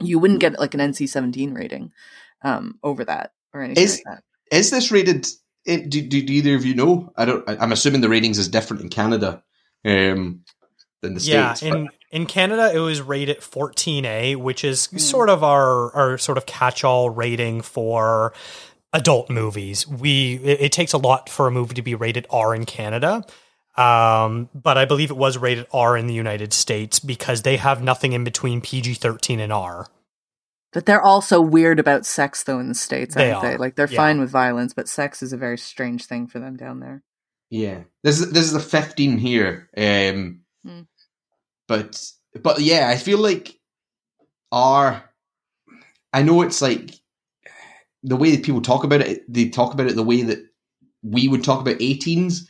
you 0.00 0.18
wouldn't 0.18 0.40
get 0.40 0.58
like 0.58 0.72
an 0.72 0.80
nc-17 0.80 1.54
rating 1.54 1.92
um 2.42 2.78
over 2.82 3.04
that 3.04 3.32
or 3.52 3.60
anything 3.62 3.84
Is- 3.84 4.02
like 4.06 4.16
that 4.16 4.56
Is 4.56 4.70
this 4.70 4.90
rated? 4.90 5.26
It, 5.66 5.90
do, 5.90 6.00
do, 6.00 6.22
do 6.22 6.32
either 6.32 6.54
of 6.54 6.64
you 6.64 6.74
know? 6.74 7.12
I 7.16 7.26
don't. 7.26 7.46
I, 7.48 7.54
I'm 7.58 7.70
assuming 7.70 8.00
the 8.00 8.08
ratings 8.08 8.38
is 8.38 8.48
different 8.48 8.80
in 8.82 8.88
Canada 8.88 9.42
um, 9.84 10.42
than 11.02 11.12
the 11.14 11.20
yeah, 11.20 11.52
states. 11.52 11.70
but- 11.70 11.78
in 11.80 11.88
in 12.12 12.26
Canada 12.26 12.72
it 12.74 12.78
was 12.78 13.02
rated 13.02 13.40
14A, 13.40 14.36
which 14.36 14.64
is 14.64 14.86
Hmm. 14.86 14.96
sort 14.96 15.28
of 15.28 15.44
our 15.44 15.92
our 15.94 16.16
sort 16.18 16.38
of 16.38 16.46
catch-all 16.46 17.10
rating 17.10 17.60
for 17.60 18.32
adult 18.94 19.28
movies. 19.28 19.86
We 19.86 20.36
it, 20.42 20.60
it 20.62 20.72
takes 20.72 20.94
a 20.94 20.98
lot 20.98 21.28
for 21.28 21.46
a 21.46 21.50
movie 21.50 21.74
to 21.74 21.82
be 21.82 21.94
rated 21.94 22.26
R 22.30 22.54
in 22.54 22.64
Canada. 22.64 23.22
Um, 23.76 24.48
but 24.54 24.76
I 24.76 24.84
believe 24.84 25.10
it 25.10 25.16
was 25.16 25.38
rated 25.38 25.66
R 25.72 25.96
in 25.96 26.06
the 26.06 26.14
United 26.14 26.52
States 26.52 26.98
because 27.00 27.42
they 27.42 27.56
have 27.56 27.82
nothing 27.82 28.12
in 28.12 28.24
between 28.24 28.60
PG-13 28.60 29.38
and 29.38 29.52
R. 29.52 29.86
but 30.72 30.86
they're 30.86 31.00
also 31.02 31.40
weird 31.40 31.78
about 31.78 32.04
sex 32.04 32.42
though 32.42 32.58
in 32.58 32.68
the 32.68 32.74
states 32.74 33.14
They 33.14 33.30
aren't 33.30 33.42
they 33.42 33.54
are, 33.54 33.58
like 33.58 33.76
they're 33.76 33.88
yeah. 33.88 33.96
fine 33.96 34.20
with 34.20 34.30
violence 34.30 34.74
but 34.74 34.88
sex 34.88 35.22
is 35.22 35.32
a 35.32 35.36
very 35.36 35.56
strange 35.58 36.06
thing 36.06 36.26
for 36.26 36.40
them 36.40 36.56
down 36.56 36.80
there 36.80 37.02
Yeah, 37.48 37.82
this 38.02 38.20
is 38.20 38.32
this 38.32 38.44
is 38.44 38.54
a 38.54 38.60
15 38.60 39.18
here. 39.18 39.68
Um, 39.76 40.40
Hmm. 40.64 40.82
But 41.68 42.04
but 42.42 42.60
yeah, 42.60 42.88
I 42.88 42.96
feel 42.96 43.18
like 43.18 43.58
R, 44.52 45.02
I 46.12 46.22
know 46.22 46.42
it's 46.42 46.60
like 46.60 46.90
the 48.02 48.16
way 48.16 48.32
that 48.34 48.44
people 48.44 48.60
talk 48.60 48.84
about 48.84 49.00
it. 49.00 49.22
They 49.32 49.48
talk 49.48 49.72
about 49.72 49.86
it 49.86 49.94
the 49.96 50.02
way 50.02 50.22
that 50.22 50.38
we 51.02 51.28
would 51.28 51.44
talk 51.44 51.60
about 51.60 51.78
18s, 51.78 52.40
but 52.40 52.48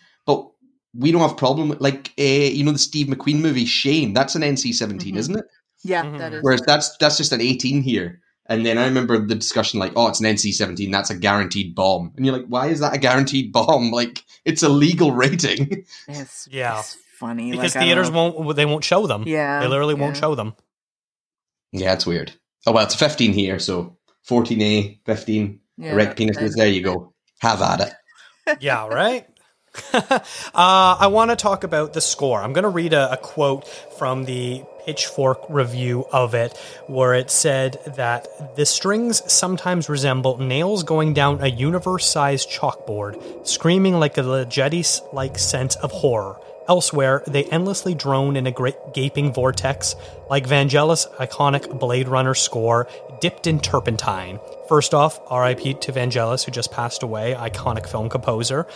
we 0.94 1.12
don't 1.12 1.20
have 1.20 1.36
problem 1.36 1.76
like 1.80 2.12
uh, 2.18 2.22
you 2.22 2.64
know 2.64 2.72
the 2.72 2.78
Steve 2.78 3.06
McQueen 3.06 3.40
movie 3.40 3.64
Shame. 3.66 4.12
That's 4.14 4.34
an 4.34 4.42
NC-17, 4.42 5.12
Mhm. 5.12 5.16
isn't 5.16 5.36
it? 5.38 5.44
yeah 5.82 6.04
Mhm. 6.04 6.18
that 6.18 6.32
is 6.34 6.42
Whereas 6.42 6.62
that's 6.66 6.96
that's 6.98 7.16
just 7.16 7.32
an 7.32 7.40
18 7.40 7.82
here. 7.82 8.20
And 8.46 8.66
then 8.66 8.78
I 8.78 8.84
remember 8.86 9.16
the 9.24 9.36
discussion 9.36 9.78
like, 9.78 9.92
oh, 9.94 10.08
it's 10.08 10.18
an 10.20 10.26
NC-17, 10.26 10.90
that's 10.90 11.08
a 11.10 11.14
guaranteed 11.14 11.74
bomb. 11.76 12.12
And 12.16 12.26
you're 12.26 12.36
like, 12.36 12.46
why 12.48 12.66
is 12.66 12.80
that 12.80 12.92
a 12.94 12.98
guaranteed 12.98 13.52
bomb? 13.52 13.90
Like, 14.00 14.24
it's 14.44 14.62
a 14.64 14.68
legal 14.68 15.12
rating. 15.12 15.84
it's, 16.08 16.48
Yeah. 16.50 16.80
it's 16.80 16.96
funny 17.18 17.52
Because 17.52 17.74
like, 17.76 17.84
theaters 17.84 18.10
won't 18.10 18.56
they 18.56 18.66
won't 18.66 18.82
show 18.84 19.06
them. 19.06 19.22
yeah 19.26 19.60
They 19.60 19.68
literally 19.68 19.94
won't 19.94 20.16
show 20.16 20.34
them. 20.34 20.54
Yeah, 21.72 21.92
it's 21.92 22.06
weird. 22.06 22.32
Oh 22.66 22.72
well, 22.72 22.84
it's 22.84 22.94
15 22.96 23.32
here, 23.32 23.58
so 23.58 23.96
14A, 24.28 24.98
15 25.06 25.60
yeah, 25.78 25.92
erect 25.92 26.18
penises. 26.18 26.52
There 26.56 26.66
you 26.68 26.82
go. 26.82 27.14
Have 27.40 27.62
at 27.62 27.80
it. 27.80 28.58
yeah, 28.60 28.86
right? 28.88 29.26
Uh, 30.52 30.96
I 31.00 31.06
want 31.06 31.30
to 31.30 31.36
talk 31.36 31.64
about 31.64 31.92
the 31.92 32.00
score. 32.00 32.42
I'm 32.42 32.52
going 32.52 32.64
to 32.64 32.68
read 32.68 32.92
a, 32.92 33.12
a 33.12 33.16
quote 33.16 33.66
from 33.98 34.24
the 34.24 34.64
Pitchfork 34.84 35.44
review 35.48 36.06
of 36.12 36.34
it, 36.34 36.56
where 36.86 37.14
it 37.14 37.30
said 37.30 37.78
that 37.96 38.56
the 38.56 38.66
strings 38.66 39.22
sometimes 39.32 39.88
resemble 39.88 40.38
nails 40.38 40.82
going 40.82 41.14
down 41.14 41.40
a 41.40 41.46
universe 41.46 42.06
sized 42.06 42.50
chalkboard, 42.50 43.46
screaming 43.46 43.94
like 43.94 44.18
a 44.18 44.22
Ligeti 44.22 45.00
like 45.12 45.38
sense 45.38 45.76
of 45.76 45.92
horror. 45.92 46.36
Elsewhere, 46.68 47.22
they 47.26 47.44
endlessly 47.44 47.94
drone 47.94 48.36
in 48.36 48.46
a 48.46 48.52
great 48.52 48.76
gaping 48.94 49.32
vortex, 49.32 49.96
like 50.28 50.46
Vangelis' 50.46 51.08
iconic 51.16 51.78
Blade 51.78 52.08
Runner 52.08 52.34
score, 52.34 52.88
dipped 53.20 53.46
in 53.46 53.60
turpentine. 53.60 54.40
First 54.68 54.94
off, 54.94 55.18
RIP 55.30 55.80
to 55.80 55.92
Vangelis, 55.92 56.44
who 56.44 56.52
just 56.52 56.70
passed 56.70 57.02
away, 57.02 57.34
iconic 57.36 57.88
film 57.88 58.08
composer. 58.08 58.66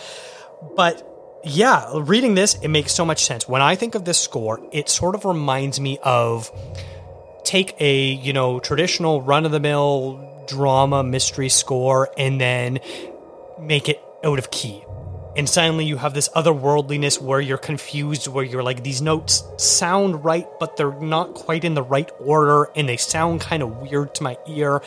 But 0.75 1.07
yeah, 1.43 1.91
reading 1.95 2.35
this, 2.35 2.55
it 2.55 2.69
makes 2.69 2.93
so 2.93 3.05
much 3.05 3.23
sense. 3.23 3.47
When 3.47 3.61
I 3.61 3.75
think 3.75 3.95
of 3.95 4.05
this 4.05 4.19
score, 4.19 4.59
it 4.71 4.89
sort 4.89 5.15
of 5.15 5.25
reminds 5.25 5.79
me 5.79 5.99
of 6.01 6.51
take 7.43 7.75
a, 7.79 8.13
you 8.13 8.33
know, 8.33 8.59
traditional 8.59 9.21
run 9.21 9.45
of 9.45 9.51
the 9.51 9.59
mill 9.59 10.45
drama 10.47 11.03
mystery 11.03 11.49
score 11.49 12.09
and 12.17 12.41
then 12.41 12.79
make 13.59 13.89
it 13.89 14.01
out 14.23 14.39
of 14.39 14.51
key. 14.51 14.83
And 15.37 15.49
suddenly 15.49 15.85
you 15.85 15.97
have 15.97 16.13
this 16.13 16.29
otherworldliness 16.29 17.21
where 17.21 17.41
you're 17.41 17.57
confused, 17.57 18.27
where 18.27 18.43
you're 18.43 18.63
like, 18.63 18.83
these 18.83 19.01
notes 19.01 19.43
sound 19.57 20.23
right, 20.23 20.47
but 20.59 20.77
they're 20.77 20.97
not 21.01 21.33
quite 21.33 21.65
in 21.65 21.73
the 21.73 21.83
right 21.83 22.09
order, 22.19 22.69
and 22.75 22.87
they 22.87 22.95
sound 22.95 23.41
kind 23.41 23.61
of 23.61 23.81
weird 23.81 24.15
to 24.15 24.23
my 24.23 24.37
ear. 24.47 24.81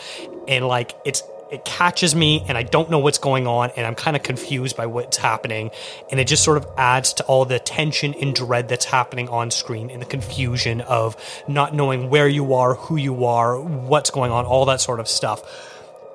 And 0.49 0.67
like, 0.67 0.97
it's 1.05 1.23
it 1.51 1.65
catches 1.65 2.15
me 2.15 2.45
and 2.49 2.59
I 2.59 2.63
don't 2.63 2.91
know 2.91 2.99
what's 2.99 3.19
going 3.19 3.47
on 3.47 3.71
and 3.77 3.87
I'm 3.87 3.95
kind 3.95 4.17
of 4.17 4.23
confused 4.23 4.77
by 4.77 4.87
what's 4.87 5.17
happening 5.17 5.71
and 6.11 6.21
it 6.21 6.27
just 6.27 6.45
sort 6.45 6.57
of 6.57 6.67
adds 6.77 7.15
to 7.15 7.25
all 7.25 7.45
the 7.45 7.59
tension 7.59 8.15
and 8.15 8.35
dread 8.35 8.69
that's 8.69 8.85
happening 8.85 9.29
on 9.29 9.51
screen 9.51 9.91
and 9.91 10.03
the 10.03 10.07
confusion 10.07 10.81
of 10.83 11.17
not 11.49 11.75
knowing 11.75 12.11
where 12.11 12.29
you 12.29 12.55
are, 12.55 12.75
who 12.75 12.97
you 12.97 13.25
are, 13.25 13.59
what's 13.59 14.11
going 14.11 14.31
on, 14.31 14.45
all 14.45 14.67
that 14.67 14.81
sort 14.81 15.01
of 15.01 15.09
stuff. 15.09 15.43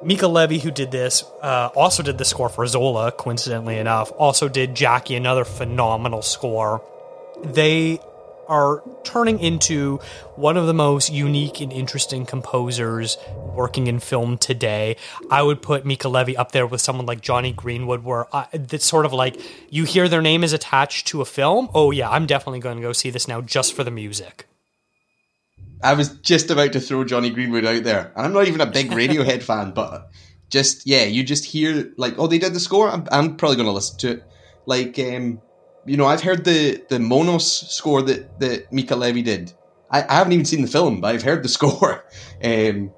Mica 0.04 0.28
Levi, 0.28 0.58
who 0.58 0.70
did 0.70 0.92
this, 0.92 1.24
uh, 1.42 1.70
also 1.76 2.04
did 2.04 2.18
the 2.18 2.26
score 2.26 2.50
for 2.50 2.68
Zola, 2.68 3.12
coincidentally 3.12 3.78
enough, 3.78 4.12
also 4.18 4.50
did 4.50 4.76
Jackie, 4.76 5.16
another 5.16 5.46
phenomenal 5.46 6.22
score. 6.22 6.82
They 7.44 8.00
are 8.48 8.84
turning 9.04 9.40
into 9.40 9.98
one 10.36 10.58
of 10.58 10.68
the 10.68 10.74
most 10.74 11.12
unique 11.12 11.62
and 11.62 11.72
interesting 11.72 12.26
composers 12.26 13.18
working 13.56 13.88
in 13.88 14.00
film 14.00 14.38
today. 14.38 14.96
I 15.30 15.42
would 15.42 15.62
put 15.62 15.86
Mica 15.86 16.10
Levi 16.10 16.34
up 16.36 16.52
there 16.52 16.68
with 16.68 16.82
someone 16.82 17.06
like 17.06 17.22
Jonny 17.22 17.52
Greenwood, 17.52 18.04
where 18.04 18.34
I, 18.36 18.48
it's 18.54 18.86
sort 18.86 19.06
of 19.06 19.14
like 19.14 19.40
you 19.70 19.86
hear 19.86 20.08
their 20.08 20.22
name 20.22 20.44
is 20.44 20.54
attached 20.54 21.08
to 21.08 21.22
a 21.22 21.26
film. 21.26 21.70
Oh, 21.74 21.92
yeah, 21.92 22.10
I'm 22.10 22.26
definitely 22.26 22.60
going 22.60 22.78
to 22.78 22.82
go 22.82 22.94
see 22.94 23.10
this 23.10 23.28
now 23.28 23.42
just 23.42 23.74
for 23.74 23.84
the 23.84 23.92
music. 23.92 24.48
I 25.84 25.94
was 25.94 26.10
just 26.20 26.50
about 26.50 26.74
to 26.74 26.80
throw 26.80 27.04
Jonny 27.04 27.30
Greenwood 27.30 27.66
out 27.66 27.84
there, 27.84 28.14
and 28.16 28.26
I'm 28.26 28.34
not 28.34 28.48
even 28.48 28.62
a 28.62 28.66
big 28.66 28.92
Radiohead 28.92 29.44
fan, 29.44 29.72
but 29.72 30.10
just 30.50 30.88
yeah, 30.88 31.04
you 31.04 31.24
just 31.24 31.46
hear 31.46 31.92
like, 31.98 32.16
oh, 32.18 32.28
they 32.28 32.38
did 32.38 32.54
the 32.54 32.60
score. 32.60 32.90
I'm, 32.90 33.06
I'm 33.12 33.36
probably 33.36 33.58
going 33.58 33.68
to 33.68 33.74
listen 33.74 33.98
to 34.00 34.12
it. 34.12 34.24
Like, 34.66 34.98
um, 35.00 35.42
you 35.86 35.98
know, 35.98 36.06
I've 36.06 36.22
heard 36.22 36.46
the 36.46 36.84
the 36.90 37.00
Monos 37.00 37.50
score 37.74 38.02
that 38.04 38.40
that 38.40 38.72
Mica 38.72 38.96
Levi 38.96 39.22
did. 39.22 39.54
I, 39.90 40.04
I 40.04 40.16
haven't 40.16 40.34
even 40.34 40.46
seen 40.46 40.62
the 40.62 40.68
film, 40.68 41.02
but 41.02 41.14
I've 41.14 41.24
heard 41.24 41.44
the 41.44 41.50
score. 41.58 42.04
Um, 42.44 42.92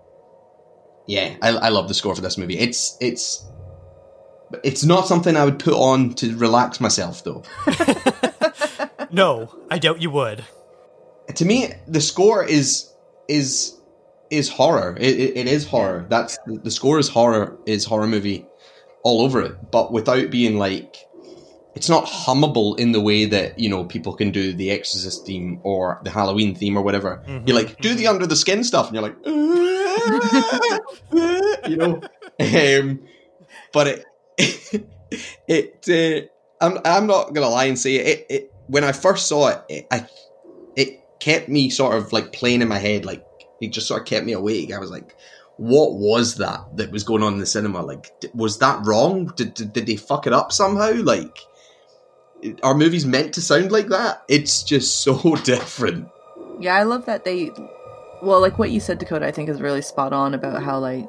yeah, 1.08 1.36
I, 1.42 1.50
I 1.50 1.70
love 1.70 1.88
the 1.88 1.94
score 1.94 2.16
for 2.16 2.22
this 2.22 2.38
movie. 2.38 2.58
It's 2.58 2.98
it's 3.00 3.46
it's 4.64 4.84
not 4.84 5.08
something 5.08 5.36
I 5.36 5.46
would 5.46 5.60
put 5.60 5.74
on 5.74 6.14
to 6.16 6.36
relax 6.38 6.80
myself, 6.80 7.24
though. 7.24 7.44
no, 9.12 9.54
I 9.70 9.80
doubt 9.80 10.02
you 10.02 10.10
would 10.12 10.46
to 11.34 11.46
me, 11.46 11.70
the 11.88 12.02
score 12.02 12.44
is 12.44 12.94
is 13.28 13.78
is 14.30 14.50
horror. 14.50 14.96
It, 15.00 15.20
it, 15.20 15.38
it 15.38 15.48
is 15.48 15.66
horror. 15.66 16.06
That's 16.10 16.38
the 16.46 16.72
score 16.72 17.00
is 17.00 17.10
horror 17.10 17.58
is 17.66 17.86
horror 17.86 18.08
movie 18.08 18.46
all 19.04 19.22
over 19.22 19.42
it, 19.42 19.72
but 19.72 19.92
without 19.92 20.30
being 20.32 20.58
like 20.58 20.98
it's 21.76 21.89
not 21.89 22.05
hummable 22.05 22.80
in 22.80 22.93
the 22.93 23.01
way 23.01 23.26
that 23.26 23.59
you 23.59 23.69
know 23.69 23.84
people 23.84 24.13
can 24.13 24.32
do 24.32 24.53
the 24.53 24.71
Exorcist 24.71 25.26
theme 25.26 25.59
or 25.63 25.99
the 26.03 26.09
Halloween 26.09 26.55
theme 26.55 26.78
or 26.78 26.82
whatever. 26.82 27.21
Mm-hmm. 27.28 27.47
You 27.47 27.53
like 27.53 27.80
do 27.82 27.93
the 27.93 28.07
under 28.07 28.26
the 28.26 28.36
skin 28.36 28.63
stuff, 28.63 28.88
and 28.88 28.95
you're 28.95 29.03
like, 29.03 29.17
you 31.69 31.78
know. 31.78 32.01
Um, 32.38 32.99
but 33.71 33.88
it 33.88 34.03
it 35.47 35.88
uh, 35.89 36.21
I'm 36.65 36.80
I'm 36.86 37.07
not 37.07 37.34
gonna 37.34 37.49
lie 37.49 37.65
and 37.65 37.78
say 37.78 37.95
it, 37.95 38.26
it. 38.30 38.53
When 38.67 38.84
I 38.84 38.93
first 38.93 39.28
saw 39.28 39.49
it, 39.49 39.61
it 39.69 39.88
I 39.91 40.07
kept 41.26 41.49
me 41.49 41.71
sort 41.71 41.97
of 41.97 42.13
like 42.13 42.32
playing 42.32 42.61
in 42.61 42.67
my 42.67 42.78
head, 42.78 43.03
like 43.03 43.26
it 43.59 43.69
just 43.69 43.88
sort 43.88 44.01
of 44.01 44.07
kept 44.07 44.26
me 44.26 44.34
awake. 44.34 44.71
I 44.71 44.78
was 44.78 44.91
like, 44.91 45.15
what 45.57 45.95
was 45.95 46.36
that 46.36 46.78
that 46.78 46.91
was 46.91 47.03
going 47.03 47.23
on 47.23 47.34
in 47.34 47.39
the 47.39 47.45
cinema? 47.45 47.82
Like, 47.82 48.11
was 48.36 48.59
that 48.59 48.86
wrong? 48.86 49.34
Did, 49.36 49.55
did, 49.55 49.73
did 49.73 49.88
they 49.88 49.95
fuck 49.95 50.28
it 50.28 50.34
up 50.34 50.51
somehow? 50.51 50.93
Like, 50.93 51.39
are 52.64 52.76
movies 52.76 53.06
meant 53.06 53.34
to 53.34 53.42
sound 53.42 53.72
like 53.72 53.88
that? 53.88 54.24
It's 54.28 54.64
just 54.64 55.02
so 55.04 55.36
different. 55.44 56.10
Yeah, 56.60 56.76
I 56.76 56.84
love 56.84 57.06
that 57.06 57.26
they, 57.26 57.52
well, 58.22 58.40
like 58.42 58.58
what 58.58 58.72
you 58.72 58.80
said, 58.80 59.00
Dakota, 59.00 59.26
I 59.26 59.32
think 59.32 59.50
is 59.50 59.62
really 59.62 59.82
spot 59.82 60.14
on 60.14 60.34
about 60.34 60.64
how, 60.64 60.80
like, 60.80 61.08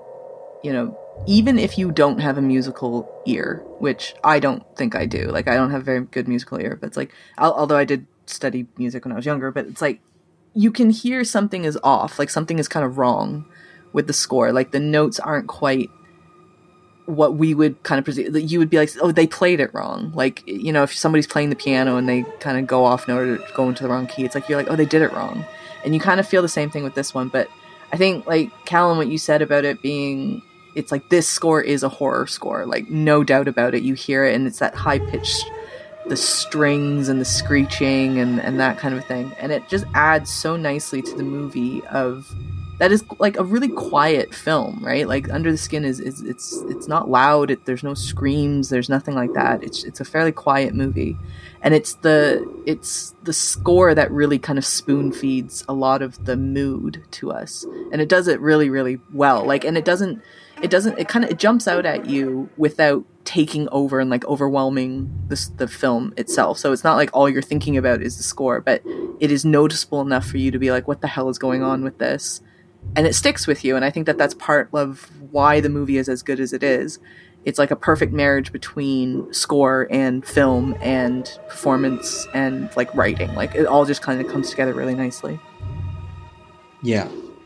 you 0.63 0.73
know, 0.73 0.99
even 1.27 1.59
if 1.59 1.79
you 1.79 1.93
don't 1.93 2.19
have 2.19 2.37
a 2.37 2.43
musical 2.43 3.09
ear, 3.27 3.63
which 3.79 4.15
I 4.25 4.41
don't 4.41 4.65
think 4.77 4.97
I 4.97 5.07
do, 5.07 5.27
like, 5.27 5.49
I 5.49 5.55
don't 5.55 5.71
have 5.71 5.85
very 5.85 6.01
good 6.01 6.27
musical 6.27 6.61
ear, 6.61 6.77
but 6.81 6.89
it's 6.89 6.97
like, 6.97 7.13
although 7.39 7.77
I 7.77 7.85
did 7.85 8.07
study 8.27 8.67
music 8.77 9.05
when 9.05 9.13
I 9.13 9.17
was 9.17 9.27
younger, 9.27 9.51
but 9.51 9.67
it's 9.67 9.81
like 9.81 10.01
you 10.57 10.71
can 10.71 10.91
hear 10.91 11.23
something 11.23 11.65
is 11.65 11.79
off, 11.85 12.19
like 12.19 12.31
something 12.31 12.59
is 12.59 12.67
kind 12.67 12.85
of 12.85 12.99
wrong 12.99 13.45
with 13.93 14.07
the 14.07 14.13
score. 14.13 14.53
Like 14.53 14.73
the 14.73 14.81
notes 14.81 15.21
aren't 15.21 15.49
quite 15.49 15.91
what 17.07 17.35
we 17.35 17.55
would 17.55 17.83
kind 17.83 17.99
of 17.99 18.05
presume. 18.05 18.35
You 18.37 18.59
would 18.59 18.71
be 18.71 18.79
like, 18.79 18.91
oh, 19.01 19.13
they 19.13 19.27
played 19.27 19.61
it 19.61 19.73
wrong. 19.73 20.13
Like 20.15 20.47
you 20.47 20.73
know, 20.73 20.83
if 20.83 20.95
somebody's 20.95 21.27
playing 21.27 21.51
the 21.51 21.57
piano 21.57 21.97
and 21.97 22.09
they 22.09 22.25
kind 22.41 22.59
of 22.59 22.67
go 22.67 22.85
off 22.85 23.09
note 23.09 23.27
or 23.27 23.55
go 23.55 23.69
into 23.69 23.83
the 23.83 23.89
wrong 23.89 24.07
key, 24.07 24.25
it's 24.25 24.35
like 24.35 24.49
you're 24.49 24.59
like, 24.59 24.71
oh, 24.71 24.77
they 24.77 24.85
did 24.85 25.03
it 25.03 25.13
wrong, 25.13 25.45
and 25.85 25.95
you 25.95 26.01
kind 26.01 26.21
of 26.21 26.29
feel 26.29 26.43
the 26.43 26.49
same 26.49 26.71
thing 26.71 26.85
with 26.85 26.95
this 26.95 27.15
one. 27.15 27.29
But 27.29 27.49
I 27.93 27.97
think 27.97 28.27
like 28.27 28.51
Callum, 28.67 28.99
what 28.99 29.09
you 29.09 29.19
said 29.19 29.43
about 29.43 29.65
it 29.65 29.83
being. 29.83 30.43
It's 30.75 30.93
like 30.93 31.09
this 31.09 31.27
score 31.27 31.63
is 31.63 31.83
a 31.83 31.89
horror 31.89 32.27
score, 32.27 32.67
like 32.67 32.91
no 32.91 33.25
doubt 33.25 33.49
about 33.49 33.75
it. 33.75 33.83
You 33.83 33.95
hear 33.95 34.27
it, 34.27 34.35
and 34.35 34.47
it's 34.47 34.59
that 34.59 34.75
high 34.75 34.99
pitched 34.99 35.47
the 36.09 36.17
strings 36.17 37.09
and 37.09 37.21
the 37.21 37.25
screeching 37.25 38.19
and, 38.19 38.41
and 38.41 38.61
that 38.61 38.79
kind 38.79 38.95
of 38.95 39.05
thing. 39.05 39.33
And 39.39 39.53
it 39.53 39.69
just 39.69 39.85
adds 39.95 40.31
so 40.31 40.57
nicely 40.57 41.03
to 41.03 41.15
the 41.17 41.23
movie 41.23 41.85
of 41.87 42.33
that 42.79 42.93
is 42.93 43.05
like 43.19 43.39
a 43.39 43.45
really 43.45 43.69
quiet 43.69 44.35
film, 44.35 44.85
right? 44.85 45.09
Like 45.09 45.31
Under 45.31 45.51
the 45.51 45.57
Skin 45.59 45.85
is, 45.85 45.99
is 46.01 46.21
it's 46.23 46.63
it's 46.69 46.89
not 46.89 47.09
loud, 47.09 47.51
it, 47.51 47.65
there's 47.65 47.83
no 47.83 47.95
screams, 47.95 48.69
there's 48.69 48.89
nothing 48.89 49.15
like 49.15 49.33
that. 49.33 49.63
It's 49.63 49.85
it's 49.85 50.01
a 50.01 50.05
fairly 50.05 50.33
quiet 50.33 50.75
movie. 50.75 51.17
And 51.63 51.75
it's 51.75 51.95
the 51.95 52.47
it's 52.67 53.15
the 53.23 53.33
score 53.33 53.95
that 53.95 54.11
really 54.11 54.39
kind 54.39 54.59
of 54.59 54.65
spoon 54.65 55.11
feeds 55.11 55.65
a 55.69 55.73
lot 55.73 56.03
of 56.03 56.27
the 56.27 56.37
mood 56.37 57.03
to 57.13 57.33
us. 57.33 57.65
And 57.93 58.01
it 58.01 58.09
does 58.09 58.29
it 58.29 58.41
really 58.41 58.69
really 58.69 58.99
well. 59.13 59.45
Like 59.45 59.65
and 59.65 59.79
it 59.79 59.85
doesn't 59.85 60.23
it 60.63 60.71
doesn't 60.71 60.99
it 60.99 61.09
kind 61.09 61.25
of 61.25 61.31
it 61.31 61.39
jumps 61.39 61.67
out 61.67 61.87
at 61.87 62.07
you 62.07 62.51
without 62.57 63.05
taking 63.25 63.69
over 63.71 64.01
and 64.01 64.09
like 64.09 64.25
overwhelming 64.27 65.11
the, 65.29 65.51
the 65.57 65.67
film 65.67 66.15
itself. 66.17 66.59
So 66.59 66.73
it's 66.73 66.85
not 66.85 66.97
like 66.97 67.11
all 67.13 67.29
you're 67.29 67.43
thinking 67.43 67.77
about 67.77 68.01
is 68.01 68.17
the 68.17 68.23
score, 68.23 68.61
but 68.61 68.83
it 69.19 69.33
is 69.33 69.45
noticeable 69.45 70.01
enough 70.01 70.27
for 70.27 70.37
you 70.37 70.51
to 70.51 70.59
be 70.59 70.71
like, 70.71 70.87
what 70.87 71.01
the 71.01 71.09
hell 71.09 71.29
is 71.29 71.39
going 71.39 71.63
on 71.63 71.83
with 71.83 71.99
this? 71.99 72.41
And 72.95 73.07
it 73.07 73.15
sticks 73.15 73.47
with 73.47 73.65
you. 73.65 73.77
And 73.77 73.85
I 73.85 73.91
think 73.91 74.07
that 74.07 74.19
that's 74.19 74.35
part 74.35 74.69
of 74.73 75.11
why 75.31 75.61
the 75.61 75.69
movie 75.69 75.99
is 75.99 76.09
as 76.09 76.23
good 76.23 76.41
as 76.41 76.53
it 76.53 76.63
is. 76.63 76.99
It's 77.45 77.59
like 77.59 77.71
a 77.71 77.77
perfect 77.77 78.13
marriage 78.13 78.53
between 78.53 79.33
score 79.33 79.87
and 79.91 80.27
film 80.27 80.77
and 80.81 81.31
performance 81.49 82.27
and 82.35 82.69
like 82.77 82.93
writing. 82.95 83.35
Like 83.35 83.55
it 83.55 83.67
all 83.67 83.85
just 83.85 84.03
kind 84.03 84.21
of 84.21 84.31
comes 84.31 84.51
together 84.51 84.75
really 84.75 84.95
nicely. 84.95 85.39
Yeah. 86.83 87.05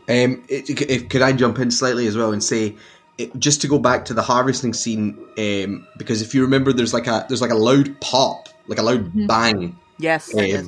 Um, 0.09 0.43
it, 0.49 0.69
it, 0.81 1.09
could 1.09 1.21
I 1.21 1.31
jump 1.33 1.59
in 1.59 1.69
slightly 1.69 2.07
as 2.07 2.17
well 2.17 2.33
and 2.33 2.43
say 2.43 2.75
it, 3.17 3.37
just 3.39 3.61
to 3.61 3.67
go 3.67 3.79
back 3.79 4.05
to 4.05 4.13
the 4.13 4.21
harvesting 4.21 4.73
scene, 4.73 5.17
um, 5.37 5.87
because 5.97 6.21
if 6.21 6.33
you 6.33 6.41
remember, 6.41 6.73
there's 6.73 6.93
like 6.93 7.07
a 7.07 7.25
there's 7.27 7.41
like 7.41 7.51
a 7.51 7.55
loud 7.55 7.99
pop, 8.01 8.49
like 8.67 8.79
a 8.79 8.83
loud 8.83 9.05
mm-hmm. 9.05 9.27
bang. 9.27 9.77
Yes, 9.99 10.33
um, 10.33 10.43
yes. 10.43 10.67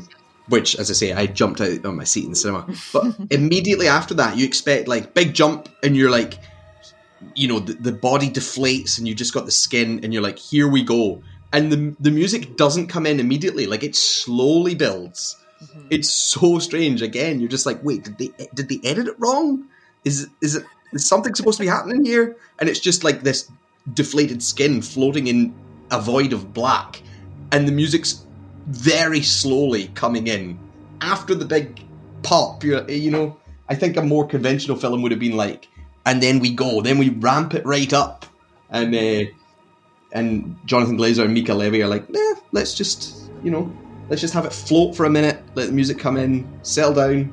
Which, 0.49 0.75
as 0.75 0.89
I 0.89 0.93
say, 0.93 1.13
I 1.13 1.25
jumped 1.25 1.61
out 1.61 1.85
on 1.85 1.95
my 1.95 2.03
seat 2.03 2.25
in 2.25 2.31
the 2.31 2.35
cinema. 2.35 2.67
But 2.91 3.15
immediately 3.31 3.87
after 3.87 4.13
that, 4.15 4.37
you 4.37 4.45
expect 4.45 4.87
like 4.87 5.13
big 5.13 5.33
jump, 5.33 5.69
and 5.81 5.95
you're 5.95 6.11
like, 6.11 6.37
you 7.35 7.47
know, 7.47 7.59
the, 7.59 7.73
the 7.73 7.91
body 7.91 8.29
deflates, 8.29 8.97
and 8.97 9.07
you 9.07 9.15
just 9.15 9.33
got 9.33 9.45
the 9.45 9.51
skin, 9.51 10.01
and 10.03 10.13
you're 10.13 10.23
like, 10.23 10.37
here 10.37 10.67
we 10.67 10.83
go. 10.83 11.23
And 11.53 11.71
the 11.71 11.95
the 11.99 12.11
music 12.11 12.57
doesn't 12.57 12.87
come 12.87 13.05
in 13.05 13.19
immediately; 13.19 13.67
like 13.67 13.83
it 13.83 13.95
slowly 13.95 14.75
builds. 14.75 15.37
Mm-hmm. 15.63 15.87
It's 15.91 16.09
so 16.09 16.59
strange. 16.59 17.01
Again, 17.01 17.39
you're 17.39 17.49
just 17.49 17.65
like, 17.65 17.81
wait, 17.83 18.03
did 18.03 18.17
they 18.17 18.47
did 18.53 18.69
they 18.69 18.79
edit 18.83 19.07
it 19.07 19.15
wrong? 19.19 19.65
Is 20.03 20.27
is 20.41 20.55
it 20.55 20.65
is 20.91 21.07
something 21.07 21.33
supposed 21.35 21.57
to 21.57 21.63
be 21.63 21.69
happening 21.69 22.03
here? 22.03 22.35
And 22.59 22.69
it's 22.69 22.79
just 22.79 23.03
like 23.03 23.21
this 23.21 23.49
deflated 23.93 24.41
skin 24.41 24.81
floating 24.81 25.27
in 25.27 25.53
a 25.91 26.01
void 26.01 26.33
of 26.33 26.53
black, 26.53 27.01
and 27.51 27.67
the 27.67 27.71
music's 27.71 28.22
very 28.67 29.21
slowly 29.21 29.87
coming 29.89 30.27
in 30.27 30.59
after 31.01 31.35
the 31.35 31.45
big 31.45 31.83
pop. 32.23 32.63
You 32.63 33.11
know, 33.11 33.37
I 33.69 33.75
think 33.75 33.97
a 33.97 34.01
more 34.01 34.25
conventional 34.25 34.77
film 34.77 35.01
would 35.01 35.11
have 35.11 35.19
been 35.19 35.37
like, 35.37 35.67
and 36.05 36.21
then 36.21 36.39
we 36.39 36.53
go, 36.53 36.81
then 36.81 36.97
we 36.97 37.09
ramp 37.09 37.53
it 37.53 37.65
right 37.65 37.91
up, 37.93 38.25
and 38.69 38.93
uh, 38.95 39.31
and 40.11 40.57
Jonathan 40.65 40.97
Glazer 40.97 41.25
and 41.25 41.33
Mica 41.33 41.53
Levi 41.53 41.81
are 41.81 41.87
like, 41.87 42.09
nah, 42.09 42.35
let's 42.51 42.73
just 42.73 43.31
you 43.43 43.51
know, 43.51 43.71
let's 44.09 44.21
just 44.21 44.33
have 44.33 44.45
it 44.45 44.53
float 44.53 44.95
for 44.95 45.05
a 45.05 45.09
minute, 45.09 45.43
let 45.55 45.67
the 45.67 45.73
music 45.73 45.99
come 45.99 46.17
in, 46.17 46.47
settle 46.63 46.93
down. 46.93 47.31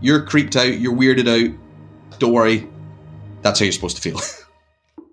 You're 0.00 0.24
creeped 0.24 0.56
out, 0.56 0.78
you're 0.78 0.94
weirded 0.94 1.28
out. 1.28 1.54
Don't 2.18 2.32
worry, 2.32 2.68
that's 3.42 3.58
how 3.58 3.64
you're 3.64 3.72
supposed 3.72 3.96
to 3.96 4.02
feel. 4.02 4.20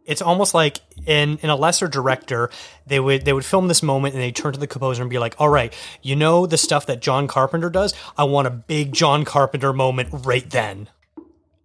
it's 0.07 0.21
almost 0.21 0.53
like 0.55 0.79
in 1.05 1.37
in 1.43 1.49
a 1.51 1.55
lesser 1.55 1.87
director, 1.87 2.49
they 2.87 2.99
would 2.99 3.25
they 3.25 3.33
would 3.33 3.45
film 3.45 3.67
this 3.67 3.83
moment 3.83 4.15
and 4.15 4.23
they 4.23 4.31
turn 4.31 4.53
to 4.53 4.59
the 4.59 4.65
composer 4.67 5.03
and 5.03 5.09
be 5.09 5.19
like, 5.19 5.35
"All 5.39 5.49
right, 5.49 5.71
you 6.01 6.15
know 6.15 6.45
the 6.47 6.57
stuff 6.57 6.87
that 6.87 7.01
John 7.01 7.27
Carpenter 7.27 7.69
does. 7.69 7.93
I 8.17 8.23
want 8.23 8.47
a 8.47 8.51
big 8.51 8.93
John 8.93 9.25
Carpenter 9.25 9.73
moment 9.73 10.09
right 10.11 10.49
then." 10.49 10.89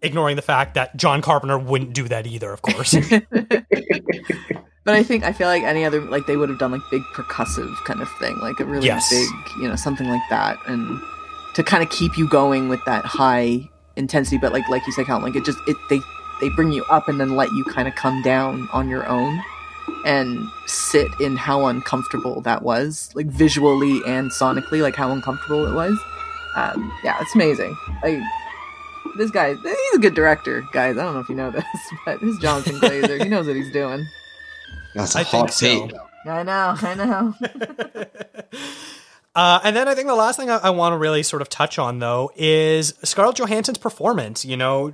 Ignoring 0.03 0.35
the 0.35 0.43
fact 0.43 0.75
that 0.75 0.97
John 0.97 1.23
Carpenter 1.23 1.57
wouldn't 1.57 1.93
do 1.93 2.09
that 2.09 2.27
either, 2.27 2.53
of 2.53 2.61
course. 2.61 2.95
But 4.85 4.97
I 4.97 5.05
think 5.05 5.23
I 5.23 5.33
feel 5.33 5.47
like 5.47 5.63
any 5.63 5.85
other 5.85 6.01
like 6.01 6.27
they 6.27 6.37
would 6.37 6.49
have 6.49 6.59
done 6.59 6.73
like 6.73 6.81
big 6.91 7.03
percussive 7.15 7.73
kind 7.85 8.03
of 8.03 8.09
thing, 8.19 8.37
like 8.41 8.59
a 8.59 8.65
really 8.65 8.87
Yes. 8.87 9.09
big, 9.11 9.29
you 9.63 9.69
know, 9.69 9.77
something 9.77 10.09
like 10.09 10.23
that, 10.29 10.57
and 10.67 11.01
to 11.55 11.63
kind 11.63 11.85
of 11.85 11.91
keep 11.91 12.19
you 12.19 12.29
going 12.29 12.69
with 12.69 12.81
that 12.87 13.05
high 13.05 13.61
intensity. 13.95 14.39
But 14.39 14.53
like 14.53 14.69
like 14.69 14.85
you 14.85 14.93
said, 14.93 15.07
Count, 15.07 15.23
like 15.23 15.37
it 15.37 15.45
just 15.45 15.59
it 15.69 15.77
they 15.89 16.01
they 16.43 16.49
bring 16.51 16.73
you 16.73 16.85
up 16.87 17.09
and 17.09 17.21
then 17.21 17.37
let 17.37 17.51
you 17.53 17.65
kind 17.65 17.87
of 17.87 17.95
come 17.95 18.21
down 18.21 18.69
on 18.73 18.89
your 18.89 19.07
own 19.07 19.41
and 20.05 20.45
sit 20.67 21.09
in 21.21 21.37
how 21.37 21.67
uncomfortable 21.67 22.41
that 22.41 22.63
was, 22.63 23.11
like 23.15 23.27
visually 23.27 24.01
and 24.07 24.31
sonically, 24.33 24.83
like 24.83 24.97
how 24.97 25.13
uncomfortable 25.13 25.65
it 25.67 25.73
was. 25.73 25.97
Um, 26.57 26.93
yeah, 27.05 27.17
it's 27.21 27.33
amazing. 27.37 27.77
Like 28.03 28.21
this 29.17 29.31
guy, 29.31 29.55
he's 29.55 29.95
a 29.95 29.99
good 30.01 30.15
director, 30.15 30.63
guys. 30.73 30.99
I 30.99 31.05
don't 31.05 31.15
know 31.15 31.21
if 31.21 31.29
you 31.29 31.37
know 31.37 31.53
this, 31.53 31.65
but 32.05 32.21
this 32.21 32.37
Jonathan 32.39 32.81
Glazer, 32.81 33.23
he 33.23 33.29
knows 33.29 33.47
what 33.47 33.55
he's 33.55 33.73
doing. 33.73 34.05
That's 34.97 35.15
a 35.15 35.21
I 35.21 35.25
think 35.25 35.47
hot 35.47 35.55
so. 35.55 35.67
take. 35.67 35.95
I 36.27 36.43
know, 36.43 36.75
I 36.77 36.95
know. 36.95 37.35
Uh, 39.35 39.61
and 39.65 39.75
then 39.75 39.89
I 39.89 39.95
think 39.95 40.09
the 40.09 40.15
last 40.15 40.37
thing 40.37 40.51
I, 40.51 40.59
I 40.59 40.71
want 40.71 40.93
to 40.93 40.99
really 40.99 41.23
sort 41.23 41.41
of 41.41 41.49
touch 41.49 41.79
on, 41.79 42.01
though, 42.01 42.31
is 42.37 42.93
Scarlett 43.03 43.37
Johansson's 43.37 43.79
performance. 43.79 44.45
You 44.45 44.59
know, 44.59 44.93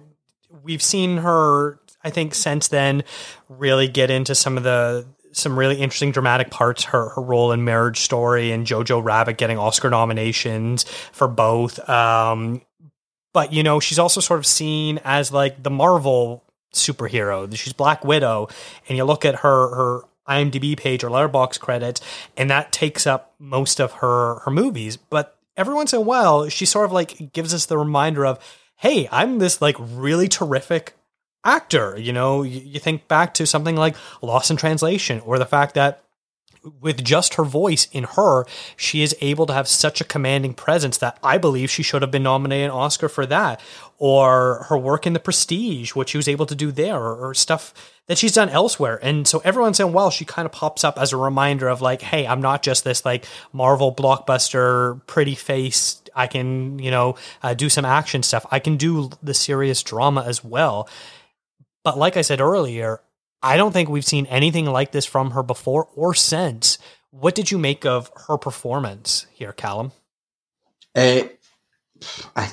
we've 0.69 0.83
seen 0.83 1.16
her, 1.19 1.81
I 2.05 2.11
think, 2.11 2.35
since 2.35 2.69
then, 2.69 3.03
really 3.49 3.89
get 3.89 4.11
into 4.11 4.37
some 4.37 4.57
of 4.57 4.62
the 4.62 5.07
some 5.33 5.59
really 5.59 5.77
interesting 5.77 6.12
dramatic 6.12 6.51
parts. 6.51 6.85
Her 6.85 7.09
her 7.11 7.23
role 7.23 7.51
in 7.51 7.64
Marriage 7.64 8.01
Story 8.01 8.53
and 8.53 8.66
Jojo 8.66 9.03
Rabbit 9.03 9.39
getting 9.39 9.59
Oscar 9.59 9.91
nominations 9.91 10.85
for 10.85 11.27
both. 11.27 11.87
Um, 11.89 12.62
but 13.33 13.53
you 13.53 13.62
know, 13.62 13.81
she's 13.81 13.99
also 13.99 14.21
sort 14.21 14.39
of 14.39 14.47
seen 14.47 15.01
as 15.05 15.33
like 15.33 15.62
the 15.62 15.71
Marvel 15.71 16.45
superhero. 16.73 17.53
She's 17.57 17.73
Black 17.73 18.05
Widow, 18.05 18.49
and 18.89 18.97
you 18.97 19.05
look 19.05 19.25
at 19.25 19.37
her 19.37 19.75
her 19.75 20.01
IMDb 20.29 20.77
page 20.77 21.03
or 21.03 21.09
Letterboxd 21.09 21.59
credits, 21.61 22.01
and 22.37 22.51
that 22.51 22.71
takes 22.71 23.07
up 23.07 23.35
most 23.39 23.81
of 23.81 23.93
her 23.95 24.41
her 24.41 24.51
movies. 24.51 24.97
But 24.97 25.37
every 25.57 25.75
once 25.75 25.93
in 25.93 25.99
a 25.99 26.03
while, 26.03 26.49
she 26.49 26.66
sort 26.66 26.85
of 26.87 26.93
like 26.93 27.33
gives 27.33 27.55
us 27.55 27.66
the 27.66 27.79
reminder 27.79 28.27
of, 28.27 28.39
hey, 28.79 29.09
I'm 29.12 29.39
this 29.39 29.61
like 29.61 29.76
really 29.79 30.29
terrific 30.29 30.97
actor. 31.45 31.97
You 31.99 32.12
know, 32.12 32.43
you, 32.43 32.61
you 32.61 32.81
think 32.81 33.09
back 33.09 33.35
to 33.35 33.47
something 33.47 33.76
like 33.76 33.97
Lost 34.22 34.51
in 34.51 34.57
Translation, 34.57 35.20
or 35.20 35.39
the 35.39 35.47
fact 35.47 35.74
that 35.74 36.03
with 36.81 37.03
just 37.05 37.35
her 37.35 37.45
voice 37.45 37.89
in 37.93 38.05
her, 38.05 38.45
she 38.76 39.03
is 39.03 39.16
able 39.20 39.47
to 39.47 39.53
have 39.53 39.68
such 39.68 40.01
a 40.01 40.05
commanding 40.05 40.55
presence 40.55 40.99
that 40.99 41.18
I 41.22 41.39
believe 41.39 41.70
she 41.70 41.83
should 41.83 42.03
have 42.03 42.11
been 42.11 42.24
nominated 42.24 42.66
an 42.66 42.70
Oscar 42.72 43.09
for 43.09 43.26
that. 43.26 43.61
Or 43.97 44.66
her 44.68 44.79
work 44.79 45.07
in 45.07 45.12
The 45.12 45.20
Prestige, 45.20 45.95
what 45.95 46.09
she 46.09 46.18
was 46.18 46.29
able 46.29 46.47
to 46.47 46.55
do 46.55 46.70
there, 46.70 46.97
or, 46.97 47.29
or 47.29 47.35
stuff 47.35 47.74
that 48.07 48.18
she's 48.18 48.33
done 48.33 48.49
elsewhere. 48.49 48.99
And 49.03 49.26
so 49.26 49.41
every 49.45 49.62
once 49.62 49.81
in 49.81 49.85
a 49.85 49.91
while, 49.91 50.11
she 50.11 50.24
kind 50.24 50.47
of 50.47 50.53
pops 50.53 50.85
up 50.85 50.99
as 50.99 51.12
a 51.12 51.16
reminder 51.16 51.68
of 51.68 51.81
like, 51.81 52.03
hey, 52.03 52.26
I'm 52.26 52.41
not 52.41 52.62
just 52.62 52.85
this 52.85 53.05
like 53.05 53.24
Marvel 53.53 53.95
blockbuster, 53.95 55.05
pretty 55.07 55.35
face. 55.35 56.03
I 56.19 56.27
can, 56.27 56.79
you 56.79 56.91
know, 56.91 57.14
uh, 57.43 57.55
do 57.55 57.69
some 57.69 57.85
action 57.85 58.23
stuff. 58.23 58.45
I 58.51 58.59
can 58.59 58.77
do 58.77 59.11
the 59.23 59.35
serious 59.35 59.83
drama 59.83 60.25
as 60.27 60.45
well. 60.45 60.89
But 61.85 61.97
like 61.97 62.16
I 62.16 62.23
said 62.23 62.41
earlier, 62.41 63.01
I 63.43 63.57
don't 63.57 63.73
think 63.73 63.89
we've 63.89 64.05
seen 64.05 64.27
anything 64.27 64.66
like 64.66 64.93
this 64.93 65.07
from 65.07 65.31
her 65.31 65.43
before 65.43 65.89
or 65.95 66.14
since. 66.14 66.79
What 67.11 67.35
did 67.35 67.51
you 67.51 67.57
make 67.59 67.87
of 67.87 68.11
her 68.27 68.37
performance 68.37 69.27
here, 69.33 69.53
Callum? 69.53 69.93
Uh, 70.95 71.23
I, 72.35 72.51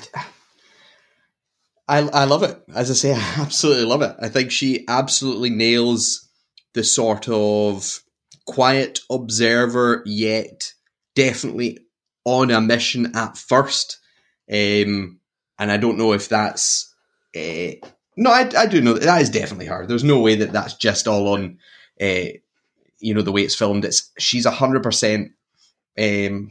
I 1.88 1.98
I 1.98 2.24
love 2.24 2.42
it. 2.44 2.62
As 2.74 2.90
I 2.90 2.94
say, 2.94 3.12
I 3.16 3.34
absolutely 3.38 3.84
love 3.84 4.02
it. 4.02 4.14
I 4.20 4.28
think 4.28 4.50
she 4.50 4.84
absolutely 4.88 5.50
nails 5.50 6.28
the 6.74 6.84
sort 6.84 7.28
of 7.28 8.00
quiet 8.46 9.00
observer, 9.10 10.02
yet 10.06 10.72
definitely 11.14 11.80
on 12.26 12.50
a 12.50 12.60
mission 12.60 13.16
at 13.16 13.38
first. 13.38 14.00
Um, 14.52 15.20
and 15.58 15.72
I 15.72 15.78
don't 15.78 15.96
know 15.96 16.12
if 16.12 16.28
that's. 16.28 16.94
Uh, 17.34 17.86
no, 18.16 18.30
I, 18.30 18.50
I 18.56 18.66
do 18.66 18.80
know 18.80 18.94
that, 18.94 19.04
that 19.04 19.22
is 19.22 19.30
definitely 19.30 19.66
her. 19.66 19.86
There's 19.86 20.04
no 20.04 20.20
way 20.20 20.34
that 20.36 20.52
that's 20.52 20.74
just 20.74 21.06
all 21.06 21.28
on, 21.28 21.58
uh, 22.00 22.32
you 22.98 23.14
know, 23.14 23.22
the 23.22 23.32
way 23.32 23.42
it's 23.42 23.54
filmed. 23.54 23.84
It's 23.84 24.10
she's 24.18 24.46
hundred 24.46 24.82
percent 24.82 25.32
um, 25.98 26.50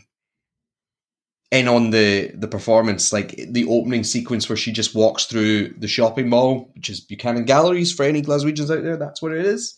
in 1.52 1.68
on 1.68 1.90
the 1.90 2.32
the 2.36 2.48
performance, 2.48 3.12
like 3.12 3.36
the 3.50 3.68
opening 3.68 4.04
sequence 4.04 4.48
where 4.48 4.58
she 4.58 4.72
just 4.72 4.96
walks 4.96 5.26
through 5.26 5.70
the 5.78 5.88
shopping 5.88 6.30
mall, 6.30 6.72
which 6.76 6.90
is 6.90 7.02
Buchanan 7.02 7.46
Galleries 7.46 7.92
for 7.92 8.04
any 8.04 8.22
Glaswegians 8.22 8.76
out 8.76 8.84
there. 8.84 8.98
That's 8.98 9.22
what 9.22 9.34
it 9.34 9.46
is, 9.46 9.76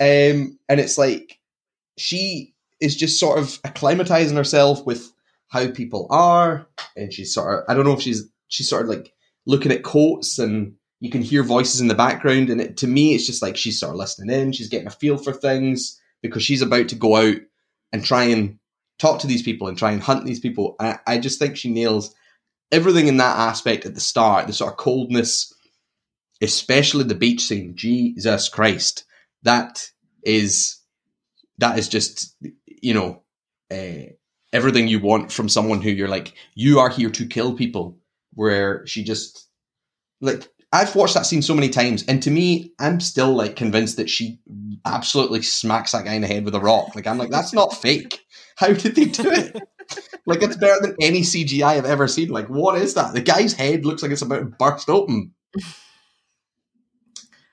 um, 0.00 0.58
and 0.68 0.80
it's 0.80 0.98
like 0.98 1.38
she 1.96 2.54
is 2.80 2.96
just 2.96 3.20
sort 3.20 3.38
of 3.38 3.46
acclimatizing 3.62 4.36
herself 4.36 4.84
with 4.84 5.11
how 5.52 5.70
people 5.70 6.06
are, 6.10 6.66
and 6.96 7.12
she's 7.12 7.34
sort 7.34 7.54
of 7.54 7.64
I 7.68 7.74
don't 7.74 7.84
know 7.84 7.92
if 7.92 8.00
she's 8.00 8.24
she's 8.48 8.68
sort 8.68 8.82
of 8.82 8.88
like 8.88 9.12
looking 9.46 9.70
at 9.70 9.82
coats 9.82 10.38
and 10.38 10.74
you 11.00 11.10
can 11.10 11.20
hear 11.20 11.42
voices 11.42 11.80
in 11.80 11.88
the 11.88 11.94
background, 11.94 12.48
and 12.48 12.60
it, 12.60 12.78
to 12.78 12.86
me 12.86 13.14
it's 13.14 13.26
just 13.26 13.42
like 13.42 13.56
she's 13.56 13.78
sort 13.78 13.90
of 13.90 13.98
listening 13.98 14.34
in, 14.34 14.52
she's 14.52 14.68
getting 14.68 14.86
a 14.86 14.90
feel 14.90 15.18
for 15.18 15.32
things 15.32 16.00
because 16.22 16.42
she's 16.42 16.62
about 16.62 16.88
to 16.88 16.94
go 16.94 17.16
out 17.16 17.36
and 17.92 18.02
try 18.02 18.24
and 18.24 18.58
talk 18.98 19.20
to 19.20 19.26
these 19.26 19.42
people 19.42 19.68
and 19.68 19.76
try 19.76 19.92
and 19.92 20.02
hunt 20.02 20.24
these 20.24 20.40
people. 20.40 20.74
I, 20.80 20.98
I 21.06 21.18
just 21.18 21.38
think 21.38 21.56
she 21.56 21.70
nails 21.70 22.14
everything 22.70 23.08
in 23.08 23.18
that 23.18 23.36
aspect 23.36 23.84
at 23.84 23.94
the 23.94 24.00
start, 24.00 24.46
the 24.46 24.54
sort 24.54 24.72
of 24.72 24.78
coldness, 24.78 25.52
especially 26.40 27.04
the 27.04 27.14
beach 27.14 27.42
scene. 27.42 27.74
Jesus 27.76 28.48
Christ, 28.48 29.04
that 29.42 29.86
is 30.22 30.78
that 31.58 31.78
is 31.78 31.88
just 31.88 32.36
you 32.66 32.94
know 32.94 33.22
uh, 33.70 34.12
everything 34.52 34.88
you 34.88 35.00
want 35.00 35.32
from 35.32 35.48
someone 35.48 35.80
who 35.80 35.90
you're 35.90 36.08
like 36.08 36.34
you 36.54 36.78
are 36.78 36.90
here 36.90 37.10
to 37.10 37.26
kill 37.26 37.54
people. 37.54 37.98
Where 38.34 38.86
she 38.86 39.04
just 39.04 39.46
like 40.22 40.48
I've 40.72 40.94
watched 40.96 41.14
that 41.14 41.26
scene 41.26 41.42
so 41.42 41.54
many 41.54 41.68
times, 41.68 42.02
and 42.08 42.22
to 42.22 42.30
me, 42.30 42.72
I'm 42.78 42.98
still 42.98 43.34
like 43.34 43.56
convinced 43.56 43.98
that 43.98 44.08
she 44.08 44.40
absolutely 44.86 45.42
smacks 45.42 45.92
that 45.92 46.06
guy 46.06 46.14
in 46.14 46.22
the 46.22 46.28
head 46.28 46.46
with 46.46 46.54
a 46.54 46.60
rock. 46.60 46.94
Like 46.94 47.06
I'm 47.06 47.18
like, 47.18 47.30
that's 47.30 47.52
not 47.52 47.76
fake. 47.82 48.20
How 48.56 48.72
did 48.72 48.94
they 48.94 49.04
do 49.04 49.30
it? 49.30 49.60
like 50.26 50.42
it's 50.42 50.56
better 50.56 50.80
than 50.80 50.96
any 51.00 51.20
CGI 51.20 51.64
I've 51.64 51.84
ever 51.84 52.08
seen. 52.08 52.28
Like, 52.28 52.48
what 52.48 52.80
is 52.80 52.94
that? 52.94 53.12
The 53.12 53.20
guy's 53.20 53.52
head 53.52 53.84
looks 53.84 54.02
like 54.02 54.12
it's 54.12 54.22
about 54.22 54.38
to 54.38 54.44
burst 54.46 54.88
open. 54.88 55.32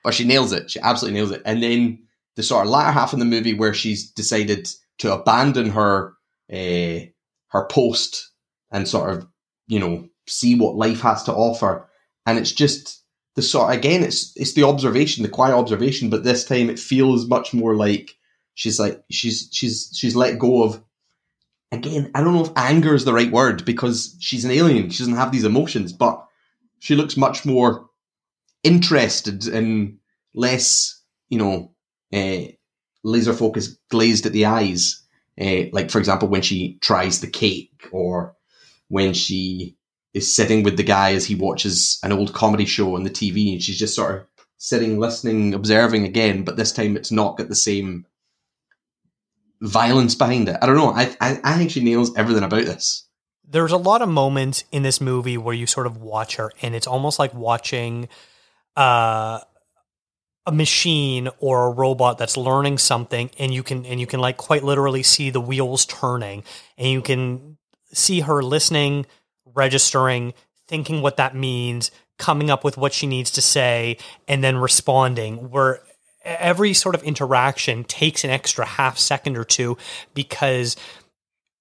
But 0.02 0.14
she 0.14 0.24
nails 0.24 0.52
it. 0.52 0.70
She 0.70 0.80
absolutely 0.80 1.18
nails 1.20 1.32
it. 1.32 1.42
And 1.44 1.62
then 1.62 2.04
the 2.36 2.42
sort 2.42 2.64
of 2.64 2.70
latter 2.70 2.92
half 2.92 3.12
of 3.12 3.18
the 3.18 3.24
movie 3.26 3.52
where 3.52 3.74
she's 3.74 4.10
decided 4.10 4.66
to 4.98 5.12
abandon 5.12 5.70
her 5.70 6.14
uh, 6.52 7.06
her 7.48 7.66
post 7.68 8.30
and 8.70 8.86
sort 8.86 9.10
of, 9.10 9.26
you 9.66 9.78
know, 9.78 10.08
see 10.26 10.58
what 10.58 10.76
life 10.76 11.00
has 11.00 11.24
to 11.24 11.32
offer. 11.32 11.88
And 12.26 12.38
it's 12.38 12.52
just 12.52 13.02
the 13.36 13.42
sort 13.42 13.74
again, 13.74 14.02
it's 14.02 14.32
it's 14.36 14.54
the 14.54 14.64
observation, 14.64 15.22
the 15.22 15.28
quiet 15.28 15.54
observation, 15.54 16.10
but 16.10 16.24
this 16.24 16.44
time 16.44 16.70
it 16.70 16.78
feels 16.78 17.26
much 17.28 17.54
more 17.54 17.74
like 17.74 18.16
she's 18.54 18.78
like 18.78 19.02
she's 19.10 19.48
she's 19.52 19.90
she's 19.94 20.16
let 20.16 20.38
go 20.38 20.62
of 20.62 20.82
again, 21.72 22.10
I 22.14 22.22
don't 22.22 22.34
know 22.34 22.44
if 22.44 22.52
anger 22.56 22.94
is 22.94 23.04
the 23.04 23.12
right 23.12 23.30
word 23.30 23.64
because 23.64 24.16
she's 24.20 24.44
an 24.44 24.50
alien. 24.50 24.90
She 24.90 24.98
doesn't 24.98 25.16
have 25.16 25.32
these 25.32 25.44
emotions, 25.44 25.92
but 25.92 26.24
she 26.80 26.96
looks 26.96 27.16
much 27.16 27.46
more 27.46 27.88
interested 28.62 29.46
and 29.46 29.98
less, 30.34 31.00
you 31.28 31.38
know, 31.38 31.72
uh, 32.12 32.52
laser 33.04 33.32
focused, 33.32 33.78
glazed 33.88 34.26
at 34.26 34.32
the 34.32 34.46
eyes. 34.46 34.99
Uh, 35.40 35.64
like, 35.72 35.90
for 35.90 35.98
example, 35.98 36.28
when 36.28 36.42
she 36.42 36.78
tries 36.80 37.20
the 37.20 37.26
cake 37.26 37.88
or 37.92 38.36
when 38.88 39.14
she 39.14 39.76
is 40.12 40.34
sitting 40.34 40.62
with 40.62 40.76
the 40.76 40.82
guy 40.82 41.14
as 41.14 41.24
he 41.24 41.34
watches 41.34 41.98
an 42.02 42.12
old 42.12 42.32
comedy 42.34 42.64
show 42.64 42.96
on 42.96 43.04
the 43.04 43.10
TV 43.10 43.52
and 43.52 43.62
she's 43.62 43.78
just 43.78 43.94
sort 43.94 44.16
of 44.16 44.26
sitting, 44.58 44.98
listening, 44.98 45.54
observing 45.54 46.04
again, 46.04 46.44
but 46.44 46.56
this 46.56 46.72
time 46.72 46.96
it's 46.96 47.10
not 47.10 47.38
got 47.38 47.48
the 47.48 47.54
same 47.54 48.04
violence 49.60 50.14
behind 50.14 50.48
it. 50.48 50.56
I 50.60 50.66
don't 50.66 50.76
know. 50.76 50.92
I, 50.92 51.16
I, 51.20 51.40
I 51.42 51.58
think 51.58 51.70
she 51.70 51.82
nails 51.82 52.14
everything 52.16 52.44
about 52.44 52.64
this. 52.64 53.06
There's 53.48 53.72
a 53.72 53.78
lot 53.78 54.02
of 54.02 54.08
moments 54.08 54.64
in 54.70 54.82
this 54.82 55.00
movie 55.00 55.36
where 55.36 55.54
you 55.54 55.66
sort 55.66 55.86
of 55.86 55.96
watch 55.96 56.36
her, 56.36 56.52
and 56.62 56.74
it's 56.74 56.86
almost 56.86 57.18
like 57.18 57.34
watching 57.34 58.08
uh, 58.76 59.40
a 60.50 60.52
machine 60.52 61.28
or 61.38 61.66
a 61.66 61.70
robot 61.70 62.18
that's 62.18 62.36
learning 62.36 62.76
something, 62.76 63.30
and 63.38 63.54
you 63.54 63.62
can 63.62 63.86
and 63.86 64.00
you 64.00 64.06
can 64.06 64.18
like 64.18 64.36
quite 64.36 64.64
literally 64.64 65.04
see 65.04 65.30
the 65.30 65.40
wheels 65.40 65.86
turning, 65.86 66.42
and 66.76 66.88
you 66.88 67.00
can 67.00 67.56
see 67.92 68.20
her 68.20 68.42
listening, 68.42 69.06
registering, 69.54 70.34
thinking 70.66 71.02
what 71.02 71.16
that 71.18 71.36
means, 71.36 71.92
coming 72.18 72.50
up 72.50 72.64
with 72.64 72.76
what 72.76 72.92
she 72.92 73.06
needs 73.06 73.30
to 73.30 73.40
say, 73.40 73.96
and 74.26 74.42
then 74.42 74.56
responding. 74.56 75.50
Where 75.50 75.82
every 76.24 76.74
sort 76.74 76.96
of 76.96 77.02
interaction 77.04 77.84
takes 77.84 78.24
an 78.24 78.30
extra 78.30 78.66
half 78.66 78.98
second 78.98 79.36
or 79.36 79.44
two 79.44 79.78
because 80.14 80.76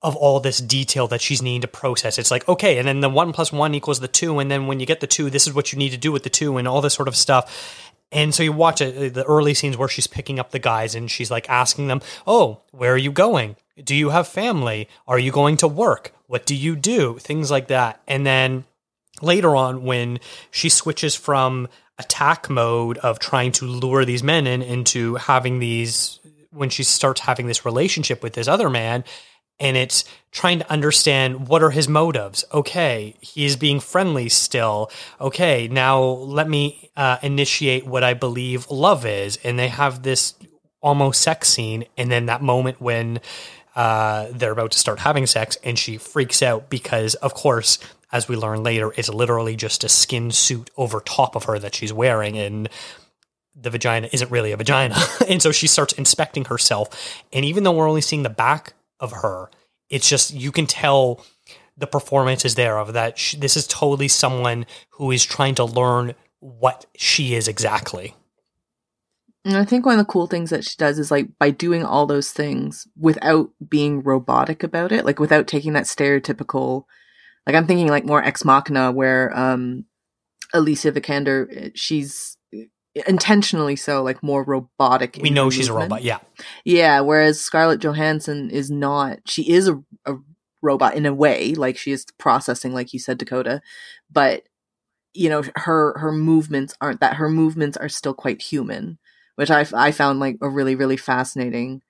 of 0.02 0.16
all 0.16 0.40
this 0.40 0.60
detail 0.60 1.08
that 1.10 1.22
she's 1.22 1.42
needing 1.44 1.62
to 1.62 1.68
process. 1.68 2.18
It's 2.18 2.32
like, 2.32 2.48
okay, 2.48 2.80
and 2.80 2.88
then 2.88 3.02
the 3.02 3.10
one 3.10 3.34
plus 3.34 3.52
one 3.52 3.76
equals 3.76 4.00
the 4.00 4.08
two, 4.08 4.40
and 4.40 4.50
then 4.50 4.66
when 4.66 4.80
you 4.80 4.88
get 4.88 5.00
the 5.00 5.08
two, 5.08 5.30
this 5.30 5.46
is 5.46 5.54
what 5.54 5.72
you 5.72 5.78
need 5.78 5.92
to 5.92 5.98
do 5.98 6.12
with 6.12 6.24
the 6.24 6.30
two, 6.30 6.58
and 6.58 6.68
all 6.68 6.82
this 6.82 6.96
sort 6.96 7.08
of 7.08 7.16
stuff. 7.16 7.89
And 8.12 8.34
so 8.34 8.42
you 8.42 8.52
watch 8.52 8.82
it, 8.82 9.14
the 9.14 9.26
early 9.26 9.54
scenes 9.54 9.78
where 9.78 9.88
she's 9.88 10.08
picking 10.08 10.40
up 10.40 10.52
the 10.52 10.60
guys 10.60 10.96
and 10.96 11.12
she's 11.12 11.30
like 11.30 11.50
asking 11.50 11.88
them, 11.88 12.02
Oh, 12.26 12.62
where 12.72 12.94
are 12.94 12.98
you 12.98 13.12
going? 13.12 13.56
Do 13.84 13.96
you 13.96 14.10
have 14.10 14.28
family? 14.28 14.88
Are 15.08 15.20
you 15.20 15.32
going 15.32 15.58
to 15.58 15.68
work? 15.68 16.14
What 16.28 16.46
do 16.46 16.56
you 16.56 16.76
do? 16.76 17.18
Things 17.20 17.50
like 17.52 17.68
that. 17.68 18.02
And 18.08 18.26
then 18.26 18.66
later 19.22 19.56
on, 19.56 19.84
when 19.84 20.20
she 20.52 20.70
switches 20.70 21.16
from 21.16 21.68
attack 21.98 22.50
mode 22.50 22.98
of 23.00 23.20
trying 23.20 23.52
to 23.52 23.66
lure 23.66 24.06
these 24.06 24.24
men 24.24 24.48
in 24.48 24.62
into 24.62 25.16
having 25.16 25.60
these, 25.60 26.20
when 26.52 26.70
she 26.70 26.84
starts 26.84 27.22
having 27.22 27.48
this 27.48 27.66
relationship 27.66 28.24
with 28.24 28.34
this 28.34 28.48
other 28.48 28.70
man, 28.70 29.04
and 29.60 29.76
it's 29.76 30.06
trying 30.32 30.60
to 30.60 30.72
understand 30.72 31.48
what 31.48 31.64
are 31.64 31.72
his 31.72 31.88
motives. 31.88 32.46
Okay, 32.54 33.16
he 33.20 33.46
is 33.46 33.56
being 33.56 33.80
friendly 33.80 34.30
still. 34.30 34.92
Okay, 35.20 35.68
now 35.68 36.02
let 36.02 36.48
me 36.48 36.90
uh, 36.96 37.18
initiate 37.22 37.86
what 37.86 38.04
I 38.04 38.14
believe 38.14 38.70
love 38.70 39.06
is, 39.06 39.38
and 39.44 39.58
they 39.58 39.70
have 39.70 40.04
this 40.04 40.36
almost 40.82 41.22
sex 41.22 41.50
scene, 41.50 41.86
and 41.98 42.12
then 42.12 42.28
that 42.28 42.42
moment 42.42 42.80
when 42.80 43.20
uh, 43.76 44.28
they're 44.32 44.52
about 44.52 44.72
to 44.72 44.80
start 44.80 45.00
having 45.00 45.26
sex, 45.26 45.58
and 45.64 45.78
she 45.78 45.98
freaks 45.98 46.42
out 46.42 46.70
because, 46.70 47.16
of 47.16 47.34
course, 47.34 47.80
as 48.12 48.28
we 48.28 48.36
learn 48.36 48.64
later, 48.64 48.92
it's 48.98 49.10
literally 49.10 49.56
just 49.56 49.84
a 49.84 49.90
skin 49.90 50.32
suit 50.32 50.70
over 50.78 51.00
top 51.00 51.36
of 51.36 51.46
her 51.46 51.60
that 51.60 51.76
she's 51.76 51.94
wearing, 51.94 52.38
and 52.38 52.70
the 53.56 53.70
vagina 53.70 54.10
isn't 54.12 54.32
really 54.32 54.52
a 54.52 54.58
vagina. 54.58 54.96
and 55.28 55.42
so 55.42 55.52
she 55.52 55.68
starts 55.68 55.94
inspecting 55.94 56.46
herself. 56.46 57.24
And 57.34 57.44
even 57.46 57.64
though 57.64 57.72
we're 57.72 57.90
only 57.90 58.02
seeing 58.02 58.24
the 58.24 58.30
back 58.30 58.74
of 59.00 59.12
her. 59.12 59.50
It's 59.90 60.10
just 60.10 60.34
you 60.34 60.52
can 60.52 60.68
tell 60.68 61.26
the 61.78 61.88
performance 61.88 62.46
is 62.46 62.56
there 62.56 62.78
of 62.78 62.94
that. 62.94 63.18
She, 63.18 63.38
this 63.38 63.56
is 63.56 63.66
totally 63.68 64.08
someone 64.08 64.66
who 64.92 65.12
is 65.12 65.26
trying 65.26 65.56
to 65.56 65.66
learn 65.66 66.16
what 66.40 66.86
she 66.96 67.34
is 67.34 67.48
exactly. 67.48 68.16
And 69.46 69.56
I 69.56 69.64
think 69.64 69.86
one 69.86 69.98
of 69.98 70.06
the 70.06 70.12
cool 70.12 70.28
things 70.28 70.50
that 70.50 70.66
she 70.66 70.76
does 70.78 71.00
is 71.00 71.10
like 71.10 71.28
by 71.40 71.50
doing 71.50 71.84
all 71.84 72.06
those 72.06 72.32
things 72.32 72.88
without 72.98 73.50
being 73.68 74.04
robotic 74.04 74.64
about 74.64 74.92
it, 74.92 75.06
like 75.06 75.20
without 75.20 75.48
taking 75.48 75.74
that 75.74 75.86
stereotypical, 75.86 76.84
like 77.48 77.56
I'm 77.56 77.66
thinking 77.66 77.88
like 77.88 78.06
more 78.06 78.24
Ex 78.24 78.44
Machina, 78.44 78.92
where 78.92 79.36
um 79.38 79.86
Alicia 80.54 80.92
Vikander, 80.92 81.72
she's 81.74 82.38
intentionally 83.08 83.76
so 83.76 84.02
like 84.02 84.22
more 84.24 84.44
robotic 84.44 85.20
we 85.22 85.30
know 85.30 85.50
she's 85.50 85.70
movement. 85.70 85.92
a 85.92 85.96
robot 85.96 86.04
yeah 86.04 86.18
yeah 86.66 87.00
whereas 87.00 87.40
scarlett 87.40 87.80
johansson 87.80 88.50
is 88.50 88.72
not 88.72 89.20
she 89.26 89.52
is 89.52 89.68
a, 89.68 89.80
a 90.06 90.16
robot 90.62 90.96
in 90.96 91.06
a 91.06 91.14
way 91.14 91.54
like 91.54 91.78
she 91.78 91.92
is 91.92 92.06
processing 92.18 92.74
like 92.74 92.92
you 92.92 93.00
said 93.00 93.18
dakota 93.18 93.62
but 94.12 94.44
you 95.14 95.30
know 95.30 95.44
her 95.56 95.98
her 95.98 96.12
movements 96.12 96.74
aren't 96.82 97.00
that 97.00 97.16
her 97.16 97.30
movements 97.30 97.78
are 97.78 97.90
still 97.90 98.14
quite 98.14 98.42
human 98.42 98.98
which 99.36 99.52
i 99.52 99.66
i 99.76 99.92
found 99.92 100.20
like 100.20 100.38
a 100.42 100.50
really 100.50 100.76
really 100.76 100.98
fascinating 100.98 101.82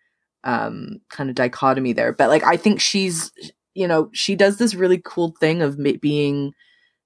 um 0.43 0.99
kind 1.09 1.29
of 1.29 1.35
dichotomy 1.35 1.93
there 1.93 2.11
but 2.11 2.29
like 2.29 2.43
i 2.43 2.57
think 2.57 2.79
she's 2.79 3.31
you 3.73 3.87
know 3.87 4.09
she 4.13 4.35
does 4.35 4.57
this 4.57 4.75
really 4.75 5.01
cool 5.03 5.33
thing 5.39 5.61
of 5.61 5.79
being 6.01 6.53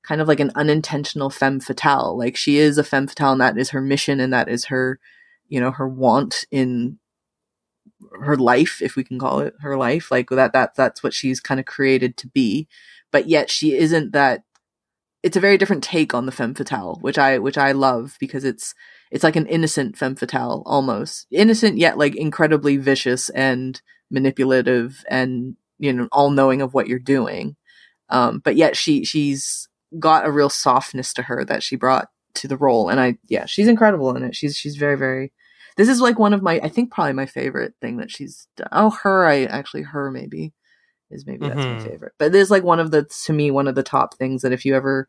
kind 0.04 0.22
of 0.22 0.28
like 0.28 0.40
an 0.40 0.52
unintentional 0.56 1.30
femme 1.30 1.60
fatale. 1.60 2.18
Like 2.18 2.36
she 2.36 2.58
is 2.58 2.78
a 2.78 2.84
femme 2.84 3.08
fatale 3.08 3.32
and 3.34 3.42
that 3.42 3.58
is 3.58 3.70
her 3.70 3.82
mission 3.82 4.20
and 4.20 4.34
that 4.34 4.50
is 4.50 4.66
her, 4.66 5.00
you 5.48 5.60
know, 5.60 5.72
her 5.72 5.88
want 5.88 6.46
in 6.52 7.00
her 8.22 8.36
life, 8.36 8.82
if 8.82 8.96
we 8.96 9.04
can 9.04 9.18
call 9.18 9.40
it 9.40 9.56
her 9.62 9.78
life. 9.78 10.12
Like 10.12 10.30
that, 10.30 10.54
that, 10.54 10.76
that's 10.76 11.02
what 11.02 11.14
she's 11.14 11.40
kind 11.40 11.60
of 11.60 11.66
created 11.66 12.18
to 12.18 12.28
be. 12.28 12.68
But 13.12 13.30
yet 13.30 13.50
she 13.50 13.78
isn't 13.78 14.12
that, 14.12 14.44
it's 15.22 15.38
a 15.38 15.42
very 15.42 15.58
different 15.58 15.86
take 15.86 16.14
on 16.14 16.26
the 16.26 16.34
femme 16.34 16.54
fatale, 16.54 16.98
which 17.00 17.18
I, 17.18 17.40
which 17.40 17.58
I 17.58 17.72
love 17.72 18.18
because 18.20 18.44
it's, 18.44 18.76
it's 19.10 19.24
like 19.24 19.38
an 19.38 19.48
innocent 19.48 19.98
femme 19.98 20.16
fatale 20.16 20.64
almost 20.66 21.28
innocent 21.32 21.78
yet 21.78 21.98
like 21.98 22.16
incredibly 22.16 22.76
vicious 22.76 23.30
and 23.30 23.82
manipulative 24.12 25.06
and, 25.10 25.56
you 25.80 25.94
know, 25.94 26.10
all 26.12 26.30
knowing 26.30 26.62
of 26.62 26.74
what 26.74 26.88
you're 26.88 27.00
doing. 27.00 27.56
Um, 28.10 28.40
but 28.40 28.58
yet 28.58 28.76
she, 28.76 29.06
she's, 29.06 29.70
got 30.00 30.26
a 30.26 30.32
real 30.32 30.50
softness 30.50 31.14
to 31.14 31.24
her 31.24 31.46
that 31.46 31.64
she 31.64 31.76
brought 31.76 32.10
to 32.36 32.48
the 32.48 32.58
role. 32.58 32.90
And 32.90 33.00
I, 33.00 33.18
yeah, 33.28 33.46
she's 33.46 33.68
incredible 33.68 34.16
in 34.16 34.24
it. 34.24 34.36
She's, 34.36 34.58
she's 34.58 34.76
very, 34.76 34.98
very, 34.98 35.32
this 35.78 35.90
is 35.90 36.02
like 36.02 36.20
one 36.20 36.34
of 36.34 36.42
my, 36.42 36.60
I 36.64 36.70
think 36.70 36.92
probably 36.92 37.14
my 37.14 37.26
favorite 37.26 37.74
thing 37.82 37.98
that 37.98 38.12
she's 38.12 38.48
done. 38.58 38.70
Oh, 38.72 38.90
her, 38.90 39.26
I 39.26 39.44
actually, 39.46 39.84
her 39.84 40.12
maybe 40.12 40.54
is 41.12 41.26
maybe 41.26 41.46
mm-hmm. 41.46 41.48
that's 41.50 41.68
my 41.68 41.74
mm-hmm. 41.76 41.88
favorite. 41.88 42.14
But 42.18 42.32
there's 42.32 42.52
like 42.52 42.64
one 42.64 42.80
of 42.80 42.92
the, 42.92 43.04
to 43.26 43.34
me, 43.34 43.52
one 43.52 43.68
of 43.68 43.76
the 43.76 43.84
top 43.84 44.16
things 44.16 44.42
that 44.42 44.52
if 44.52 44.66
you 44.66 44.76
ever, 44.76 45.08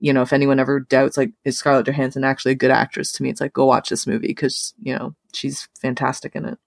you 0.00 0.12
know, 0.12 0.22
if 0.22 0.32
anyone 0.32 0.58
ever 0.58 0.80
doubts, 0.80 1.16
like, 1.16 1.32
is 1.44 1.56
Scarlett 1.56 1.86
Johansson 1.86 2.24
actually 2.24 2.52
a 2.52 2.56
good 2.56 2.70
actress 2.70 3.12
to 3.12 3.22
me? 3.22 3.30
It's 3.30 3.40
like, 3.40 3.52
go 3.52 3.64
watch 3.64 3.88
this 3.88 4.06
movie 4.06 4.26
because, 4.26 4.74
you 4.82 4.94
know, 4.94 5.14
she's 5.32 5.68
fantastic 5.80 6.34
in 6.34 6.44
it. 6.44 6.58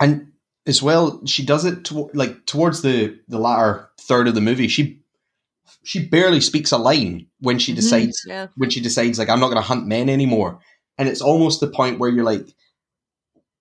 And 0.00 0.32
as 0.66 0.82
well, 0.82 1.24
she 1.26 1.44
does 1.44 1.64
it 1.64 1.84
to, 1.84 2.10
like 2.14 2.46
towards 2.46 2.82
the, 2.82 3.20
the 3.28 3.38
latter 3.38 3.88
third 4.00 4.26
of 4.26 4.34
the 4.34 4.40
movie. 4.40 4.68
She 4.68 5.02
she 5.84 6.06
barely 6.06 6.40
speaks 6.40 6.72
a 6.72 6.78
line 6.78 7.26
when 7.40 7.58
she 7.58 7.72
mm-hmm, 7.72 7.76
decides 7.76 8.24
yeah. 8.26 8.48
when 8.56 8.70
she 8.70 8.80
decides 8.80 9.18
like 9.18 9.28
I'm 9.28 9.40
not 9.40 9.48
going 9.48 9.62
to 9.62 9.66
hunt 9.66 9.86
men 9.86 10.08
anymore. 10.08 10.60
And 10.98 11.08
it's 11.08 11.20
almost 11.20 11.60
the 11.60 11.66
point 11.66 11.98
where 11.98 12.10
you're 12.10 12.24
like, 12.24 12.46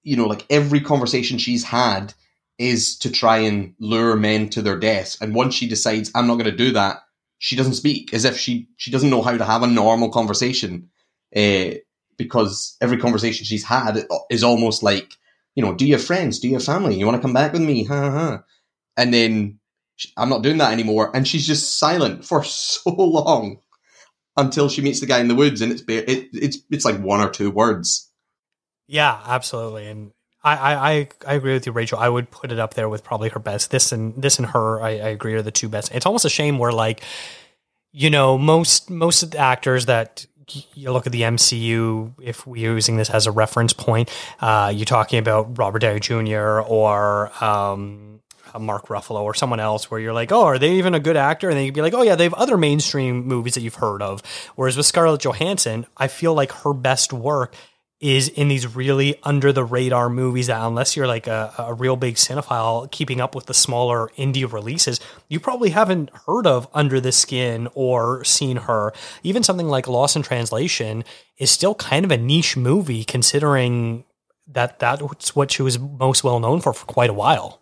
you 0.03 0.15
know, 0.15 0.27
like 0.27 0.45
every 0.49 0.79
conversation 0.79 1.37
she's 1.37 1.63
had 1.63 2.13
is 2.57 2.97
to 2.99 3.11
try 3.11 3.39
and 3.39 3.73
lure 3.79 4.15
men 4.15 4.49
to 4.49 4.61
their 4.61 4.79
deaths. 4.79 5.19
And 5.21 5.35
once 5.35 5.53
she 5.53 5.67
decides 5.67 6.11
I'm 6.15 6.27
not 6.27 6.35
going 6.35 6.45
to 6.45 6.55
do 6.55 6.71
that, 6.71 7.03
she 7.37 7.55
doesn't 7.55 7.73
speak 7.73 8.13
as 8.13 8.25
if 8.25 8.37
she 8.37 8.67
she 8.77 8.91
doesn't 8.91 9.09
know 9.09 9.21
how 9.21 9.37
to 9.37 9.45
have 9.45 9.63
a 9.63 9.67
normal 9.67 10.09
conversation. 10.09 10.89
Uh, 11.35 11.71
because 12.17 12.77
every 12.81 12.97
conversation 12.97 13.45
she's 13.45 13.63
had 13.63 14.05
is 14.29 14.43
almost 14.43 14.83
like, 14.83 15.13
you 15.55 15.63
know, 15.63 15.73
do 15.73 15.85
you 15.85 15.93
have 15.93 16.03
friends? 16.03 16.39
Do 16.39 16.47
you 16.47 16.53
have 16.53 16.63
family? 16.63 16.95
You 16.95 17.05
want 17.05 17.17
to 17.17 17.21
come 17.21 17.33
back 17.33 17.51
with 17.51 17.61
me? 17.61 17.83
Ha. 17.83 18.11
ha. 18.11 18.43
And 18.97 19.13
then 19.13 19.59
I'm 20.17 20.29
not 20.29 20.43
doing 20.43 20.57
that 20.57 20.73
anymore. 20.73 21.11
And 21.13 21.27
she's 21.27 21.47
just 21.47 21.79
silent 21.79 22.25
for 22.25 22.43
so 22.45 22.89
long 22.89 23.59
until 24.37 24.69
she 24.69 24.81
meets 24.81 24.99
the 24.99 25.05
guy 25.05 25.19
in 25.19 25.27
the 25.27 25.35
woods, 25.35 25.61
and 25.61 25.71
it's 25.71 25.81
it, 25.87 26.29
it's 26.33 26.57
it's 26.69 26.85
like 26.85 26.99
one 26.99 27.21
or 27.21 27.29
two 27.29 27.51
words. 27.51 28.11
Yeah, 28.87 29.19
absolutely, 29.25 29.87
and 29.87 30.11
I, 30.43 30.53
I 30.53 31.09
I 31.25 31.33
agree 31.33 31.53
with 31.53 31.65
you, 31.65 31.71
Rachel. 31.71 31.97
I 31.97 32.09
would 32.09 32.29
put 32.29 32.51
it 32.51 32.59
up 32.59 32.73
there 32.73 32.89
with 32.89 33.03
probably 33.03 33.29
her 33.29 33.39
best. 33.39 33.71
This 33.71 33.91
and 33.91 34.21
this 34.21 34.37
and 34.37 34.47
her, 34.47 34.81
I, 34.81 34.89
I 34.89 35.09
agree, 35.09 35.33
are 35.33 35.41
the 35.41 35.51
two 35.51 35.69
best. 35.69 35.93
It's 35.93 36.05
almost 36.05 36.25
a 36.25 36.29
shame 36.29 36.59
where 36.59 36.71
like, 36.71 37.01
you 37.91 38.09
know, 38.09 38.37
most 38.37 38.89
most 38.89 39.23
of 39.23 39.31
the 39.31 39.39
actors 39.39 39.85
that 39.87 40.25
you 40.75 40.91
look 40.91 41.07
at 41.07 41.11
the 41.11 41.21
MCU, 41.21 42.13
if 42.21 42.45
we're 42.45 42.73
using 42.73 42.97
this 42.97 43.09
as 43.09 43.25
a 43.25 43.31
reference 43.31 43.73
point, 43.73 44.11
uh, 44.41 44.71
you're 44.75 44.85
talking 44.85 45.17
about 45.17 45.57
Robert 45.57 45.79
Downey 45.79 45.99
Jr. 45.99 46.61
or 46.61 47.31
um, 47.43 48.21
Mark 48.59 48.87
Ruffalo 48.87 49.21
or 49.21 49.33
someone 49.33 49.59
else 49.59 49.89
where 49.89 49.99
you're 49.99 50.13
like, 50.13 50.31
oh, 50.31 50.43
are 50.43 50.59
they 50.59 50.73
even 50.73 50.95
a 50.95 50.99
good 50.99 51.17
actor? 51.17 51.49
And 51.49 51.57
then 51.57 51.65
you'd 51.65 51.73
be 51.73 51.81
like, 51.81 51.93
oh 51.93 52.01
yeah, 52.01 52.15
they 52.15 52.23
have 52.23 52.33
other 52.33 52.57
mainstream 52.57 53.25
movies 53.27 53.55
that 53.55 53.61
you've 53.61 53.75
heard 53.75 54.01
of. 54.01 54.21
Whereas 54.55 54.77
with 54.77 54.85
Scarlett 54.85 55.21
Johansson, 55.21 55.85
I 55.97 56.07
feel 56.07 56.33
like 56.33 56.51
her 56.51 56.73
best 56.73 57.13
work 57.13 57.55
is 58.01 58.27
in 58.27 58.49
these 58.49 58.75
really 58.75 59.17
under 59.23 59.53
the 59.53 59.63
radar 59.63 60.09
movies 60.09 60.47
that 60.47 60.61
unless 60.61 60.95
you're 60.95 61.07
like 61.07 61.27
a, 61.27 61.53
a 61.57 61.73
real 61.73 61.95
big 61.95 62.15
cinephile 62.15 62.91
keeping 62.91 63.21
up 63.21 63.33
with 63.33 63.45
the 63.45 63.53
smaller 63.53 64.09
indie 64.17 64.51
releases, 64.51 64.99
you 65.29 65.39
probably 65.39 65.69
haven't 65.69 66.09
heard 66.27 66.45
of 66.45 66.67
Under 66.73 66.99
the 66.99 67.11
Skin 67.11 67.67
or 67.73 68.23
seen 68.23 68.57
her. 68.57 68.93
Even 69.23 69.43
something 69.43 69.67
like 69.67 69.87
Lost 69.87 70.15
in 70.15 70.23
Translation 70.23 71.03
is 71.37 71.49
still 71.49 71.73
kind 71.75 72.03
of 72.03 72.11
a 72.11 72.17
niche 72.17 72.57
movie 72.57 73.03
considering 73.03 74.03
that 74.47 74.77
that's 74.77 75.35
what 75.35 75.51
she 75.51 75.61
was 75.61 75.79
most 75.79 76.23
well 76.23 76.39
known 76.39 76.61
for 76.61 76.73
for 76.73 76.85
quite 76.85 77.09
a 77.09 77.13
while 77.13 77.61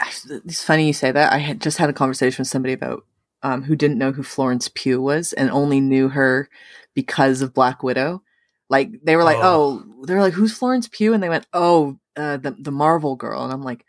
it's 0.00 0.62
funny 0.62 0.86
you 0.86 0.92
say 0.92 1.10
that. 1.10 1.32
I 1.32 1.38
had 1.38 1.60
just 1.60 1.78
had 1.78 1.90
a 1.90 1.94
conversation 1.94 2.42
with 2.42 2.48
somebody 2.48 2.72
about 2.72 3.04
um, 3.42 3.62
who 3.62 3.76
didn't 3.76 3.98
know 3.98 4.12
who 4.12 4.22
Florence 4.22 4.70
Pugh 4.72 5.00
was 5.00 5.32
and 5.32 5.50
only 5.50 5.80
knew 5.80 6.08
her 6.08 6.48
because 6.94 7.42
of 7.42 7.54
Black 7.54 7.82
Widow. 7.82 8.22
Like 8.68 8.90
they 9.02 9.16
were 9.16 9.24
like, 9.24 9.38
oh, 9.40 9.84
oh 10.00 10.04
they 10.06 10.14
were 10.14 10.20
like, 10.20 10.34
who's 10.34 10.56
Florence 10.56 10.88
Pugh? 10.88 11.14
And 11.14 11.22
they 11.22 11.28
went, 11.28 11.46
oh, 11.52 11.98
uh, 12.16 12.36
the 12.36 12.52
the 12.58 12.70
Marvel 12.70 13.16
girl. 13.16 13.44
And 13.44 13.52
I'm 13.52 13.62
like, 13.62 13.84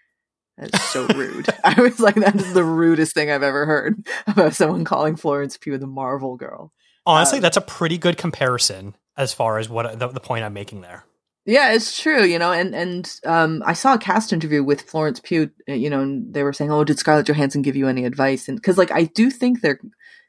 that's 0.58 0.82
so 0.90 1.06
rude. 1.08 1.48
I 1.64 1.82
was 1.82 2.00
like, 2.00 2.16
that 2.16 2.36
is 2.36 2.54
the 2.54 2.64
rudest 2.64 3.14
thing 3.14 3.32
I've 3.32 3.44
ever 3.44 3.66
heard 3.66 4.08
about 4.28 4.54
someone 4.54 4.86
calling 4.86 5.16
Florence 5.16 5.58
Pugh 5.58 5.78
the 5.78 5.88
Marvel 5.88 6.36
girl. 6.36 6.72
Honestly, 7.06 7.40
um, 7.40 7.42
that's 7.42 7.58
a 7.58 7.62
pretty 7.62 7.98
good 7.98 8.18
comparison 8.18 8.96
as 9.18 9.34
far 9.34 9.58
as 9.58 9.68
what 9.70 10.00
the, 10.00 10.08
the 10.08 10.20
point 10.20 10.44
I'm 10.44 10.54
making 10.54 10.82
there. 10.82 11.06
Yeah, 11.46 11.72
it's 11.74 12.00
true, 12.00 12.24
you 12.24 12.38
know, 12.38 12.52
and 12.52 12.76
and 12.76 13.12
um, 13.26 13.64
I 13.66 13.74
saw 13.74 13.94
a 13.96 13.98
cast 13.98 14.34
interview 14.34 14.64
with 14.64 14.82
Florence 14.82 15.20
Pugh, 15.20 15.50
uh, 15.70 15.74
you 15.74 15.90
know, 15.90 16.02
and 16.02 16.32
they 16.34 16.44
were 16.44 16.54
saying, 16.54 16.72
"Oh, 16.72 16.84
did 16.84 17.00
Scarlett 17.00 17.26
Johansson 17.28 17.62
give 17.62 17.76
you 17.76 17.88
any 17.88 18.06
advice?" 18.06 18.48
And 18.48 18.58
because, 18.58 18.78
like, 18.78 18.92
I 18.92 19.04
do 19.06 19.32
think 19.32 19.62
they're 19.62 19.80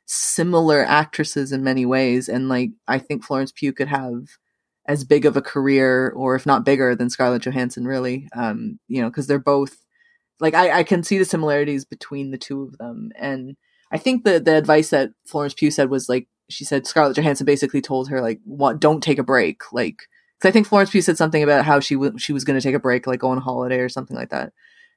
similar 0.07 0.85
actresses 0.85 1.53
in 1.53 1.63
many 1.65 1.85
ways, 1.85 2.29
and 2.29 2.49
like, 2.49 2.71
I 2.89 2.99
think 2.99 3.25
Florence 3.25 3.53
Pugh 3.53 3.73
could 3.73 3.89
have 3.89 4.23
as 4.87 5.05
big 5.05 5.27
of 5.27 5.37
a 5.37 5.43
career, 5.43 6.11
or 6.17 6.37
if 6.37 6.47
not 6.47 6.65
bigger, 6.65 6.95
than 6.97 7.11
Scarlett 7.11 7.43
Johansson, 7.43 7.85
really. 7.87 8.29
Um, 8.35 8.79
you 8.89 9.03
know, 9.03 9.11
because 9.11 9.27
they're 9.27 9.39
both 9.39 9.77
like, 10.41 10.55
I, 10.55 10.81
I 10.81 10.83
can 10.85 11.03
see 11.05 11.19
the 11.19 11.25
similarities 11.25 11.85
between 11.85 12.31
the 12.31 12.39
two 12.39 12.63
of 12.63 12.79
them, 12.79 13.11
and 13.19 13.57
I 13.93 13.99
think 13.99 14.25
the 14.25 14.41
the 14.41 14.57
advice 14.57 14.91
that 14.91 15.11
Florence 15.27 15.55
Pugh 15.55 15.71
said 15.71 15.91
was 15.91 16.09
like 16.09 16.29
she 16.51 16.65
said 16.65 16.87
Scarlett 16.87 17.17
Johansson 17.17 17.47
basically 17.47 17.83
told 17.83 18.09
her 18.11 18.21
like, 18.23 18.41
"What? 18.45 18.81
Don't 18.81 19.03
take 19.03 19.19
a 19.19 19.23
break." 19.25 19.63
Like, 19.73 19.99
because 20.41 20.51
I 20.51 20.53
think 20.53 20.67
Florence 20.67 20.91
Pugh 20.91 21.03
said 21.03 21.19
something 21.19 21.43
about 21.43 21.65
how 21.67 21.81
she 21.81 21.95
w- 21.97 22.19
she 22.19 22.33
was 22.33 22.45
going 22.45 22.59
to 22.59 22.63
take 22.63 22.75
a 22.75 22.81
break, 22.81 23.07
like 23.07 23.21
go 23.21 23.31
on 23.31 23.39
holiday 23.39 23.81
or 23.81 23.89
something 23.91 24.17
like 24.17 24.31
that. 24.31 24.53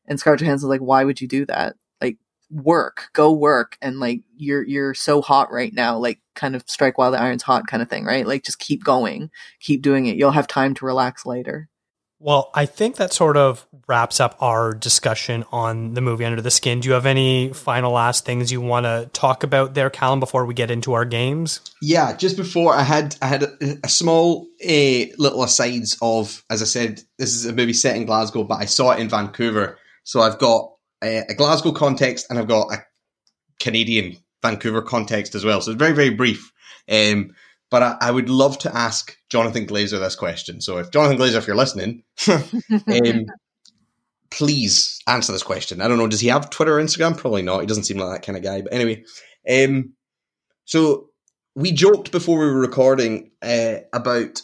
And 0.07 0.19
Scarlett 0.19 0.41
Johansson 0.41 0.67
was 0.69 0.73
like, 0.79 0.85
"Why 0.87 1.03
would 1.03 1.21
you 1.21 1.27
do 1.27 1.45
that? 1.47 1.75
Like, 2.01 2.17
work, 2.51 3.09
go 3.13 3.31
work, 3.33 3.77
and 3.81 3.99
like 3.99 4.21
you're 4.37 4.63
you're 4.63 4.93
so 4.93 5.21
hot 5.21 5.51
right 5.51 5.73
now, 5.73 5.97
like 5.97 6.19
kind 6.35 6.55
of 6.55 6.63
strike 6.67 6.97
while 6.97 7.11
the 7.11 7.19
iron's 7.21 7.43
hot, 7.43 7.67
kind 7.67 7.83
of 7.83 7.89
thing, 7.89 8.05
right? 8.05 8.27
Like, 8.27 8.43
just 8.43 8.59
keep 8.59 8.83
going, 8.83 9.31
keep 9.61 9.81
doing 9.81 10.05
it. 10.07 10.17
You'll 10.17 10.31
have 10.31 10.47
time 10.47 10.73
to 10.75 10.85
relax 10.85 11.25
later." 11.25 11.69
Well, 12.24 12.51
I 12.53 12.67
think 12.67 12.95
that 12.95 13.11
sort 13.11 13.36
of 13.36 13.67
wraps 13.86 14.21
up 14.21 14.38
our 14.39 14.74
discussion 14.74 15.43
on 15.51 15.93
the 15.93 15.99
movie 15.99 16.24
Under 16.24 16.41
the 16.41 16.51
Skin. 16.51 16.80
Do 16.80 16.88
you 16.88 16.93
have 16.93 17.05
any 17.05 17.51
final 17.51 17.91
last 17.91 18.24
things 18.24 18.49
you 18.49 18.61
want 18.61 18.86
to 18.86 19.09
talk 19.11 19.43
about 19.43 19.74
there, 19.74 19.89
Callum, 19.89 20.21
before 20.21 20.45
we 20.45 20.53
get 20.53 20.71
into 20.71 20.93
our 20.93 21.03
games? 21.03 21.59
Yeah, 21.82 22.15
just 22.15 22.38
before 22.38 22.74
I 22.74 22.84
had 22.84 23.17
I 23.21 23.28
had 23.28 23.43
a, 23.43 23.78
a 23.84 23.89
small 23.89 24.47
uh, 24.63 25.11
little 25.17 25.43
asides 25.43 25.97
of, 26.01 26.45
as 26.49 26.61
I 26.61 26.65
said, 26.65 27.01
this 27.19 27.34
is 27.36 27.45
a 27.45 27.51
movie 27.51 27.74
set 27.74 27.97
in 27.97 28.05
Glasgow, 28.05 28.45
but 28.45 28.61
I 28.61 28.65
saw 28.65 28.91
it 28.91 29.01
in 29.01 29.09
Vancouver, 29.09 29.78
so 30.05 30.21
I've 30.21 30.39
got 30.39 30.71
a, 31.03 31.26
a 31.28 31.34
Glasgow 31.36 31.74
context 31.74 32.28
and 32.30 32.39
I've 32.39 32.47
got 32.47 32.71
a 32.71 32.78
Canadian 33.59 34.15
Vancouver 34.41 34.82
context 34.82 35.36
as 35.36 35.43
well. 35.43 35.59
So 35.59 35.71
it's 35.71 35.80
very 35.80 35.93
very 35.93 36.11
brief. 36.11 36.53
Um, 36.89 37.36
but 37.74 37.82
I, 37.82 37.97
I, 38.01 38.11
would 38.11 38.30
love 38.30 38.59
to 38.59 38.78
ask 38.78 39.17
Jonathan 39.30 39.65
Glazer 39.65 39.99
this 39.99 40.15
question. 40.15 40.61
So 40.61 40.78
if 40.78 40.91
Jonathan 40.91 41.17
Glazer, 41.17 41.38
if 41.38 41.47
you're 41.47 41.55
listening, 41.55 42.03
um, 42.28 43.26
please 44.30 44.99
answer 45.07 45.32
this 45.32 45.41
question. 45.41 45.82
I 45.82 45.88
don't 45.88 45.97
know. 45.97 46.05
Does 46.05 46.19
he 46.19 46.28
have 46.28 46.51
Twitter 46.51 46.78
or 46.78 46.84
Instagram? 46.84 47.17
Probably 47.17 47.41
not. 47.41 47.61
He 47.61 47.65
doesn't 47.65 47.86
seem 47.86 47.97
like 47.97 48.11
that 48.11 48.24
kind 48.28 48.38
of 48.38 48.43
guy. 48.43 48.61
But 48.61 48.74
anyway, 48.74 49.03
um, 49.49 49.93
so 50.65 51.09
we 51.55 51.71
joked 51.71 52.11
before 52.11 52.38
we 52.38 52.45
were 52.45 52.59
recording 52.59 53.32
uh, 53.41 53.78
about 53.91 54.43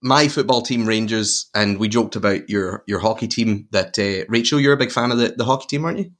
my 0.00 0.26
football 0.26 0.62
team, 0.62 0.86
Rangers, 0.86 1.50
and 1.54 1.76
we 1.76 1.88
joked 1.88 2.16
about 2.16 2.48
your 2.48 2.84
your 2.86 3.00
hockey 3.00 3.28
team. 3.28 3.68
That 3.72 3.98
uh, 3.98 4.24
Rachel, 4.30 4.60
you're 4.60 4.72
a 4.72 4.78
big 4.78 4.92
fan 4.92 5.12
of 5.12 5.18
the, 5.18 5.34
the 5.36 5.44
hockey 5.44 5.66
team, 5.68 5.84
aren't 5.84 5.98
you? 5.98 6.10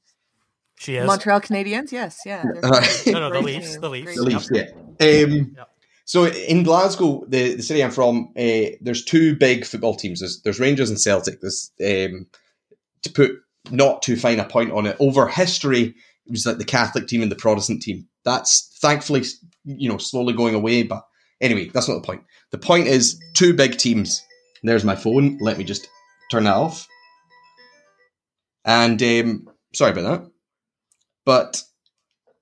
She 0.75 0.97
is 0.97 1.07
Montreal 1.07 1.41
Canadiens. 1.41 1.91
Yes, 1.91 2.19
yeah. 2.27 2.43
Uh, 2.63 2.85
no, 3.07 3.21
no, 3.21 3.31
the 3.31 3.41
Leafs. 3.41 3.77
The 3.79 3.89
Leafs. 3.89 4.15
The 4.15 4.21
Leafs. 4.21 4.49
Yeah. 4.51 4.65
Um, 4.99 5.55
yep. 5.57 5.69
So 6.07 6.25
in 6.25 6.63
Glasgow, 6.63 7.25
the, 7.27 7.55
the 7.55 7.61
city 7.61 7.83
I'm 7.83 7.91
from, 7.91 8.29
uh, 8.37 8.71
there's 8.79 9.03
two 9.03 9.35
big 9.35 9.65
football 9.65 9.93
teams. 9.93 10.21
There's, 10.21 10.41
there's 10.41 10.59
Rangers 10.59 10.89
and 10.89 10.99
Celtic. 10.99 11.41
There's 11.41 11.69
um, 11.81 12.27
to 13.03 13.11
put 13.11 13.31
not 13.71 14.01
too 14.01 14.15
fine 14.15 14.39
a 14.39 14.45
point 14.45 14.71
on 14.71 14.85
it. 14.85 14.95
Over 15.01 15.27
history, 15.27 15.93
it 16.25 16.31
was 16.31 16.45
like 16.45 16.59
the 16.59 16.65
Catholic 16.65 17.07
team 17.07 17.21
and 17.21 17.29
the 17.29 17.35
Protestant 17.35 17.81
team. 17.81 18.07
That's 18.23 18.73
thankfully 18.81 19.23
you 19.65 19.89
know 19.89 19.97
slowly 19.97 20.31
going 20.31 20.55
away. 20.55 20.83
But 20.83 21.05
anyway, 21.41 21.69
that's 21.73 21.89
not 21.89 21.95
the 21.95 22.07
point. 22.07 22.23
The 22.51 22.57
point 22.57 22.87
is 22.87 23.21
two 23.33 23.53
big 23.53 23.77
teams. 23.77 24.25
There's 24.63 24.85
my 24.85 24.95
phone. 24.95 25.37
Let 25.41 25.57
me 25.57 25.65
just 25.65 25.89
turn 26.31 26.45
that 26.45 26.55
off. 26.55 26.87
And 28.63 29.03
um, 29.03 29.49
sorry 29.73 29.91
about 29.91 30.21
that. 30.21 30.31
But 31.25 31.61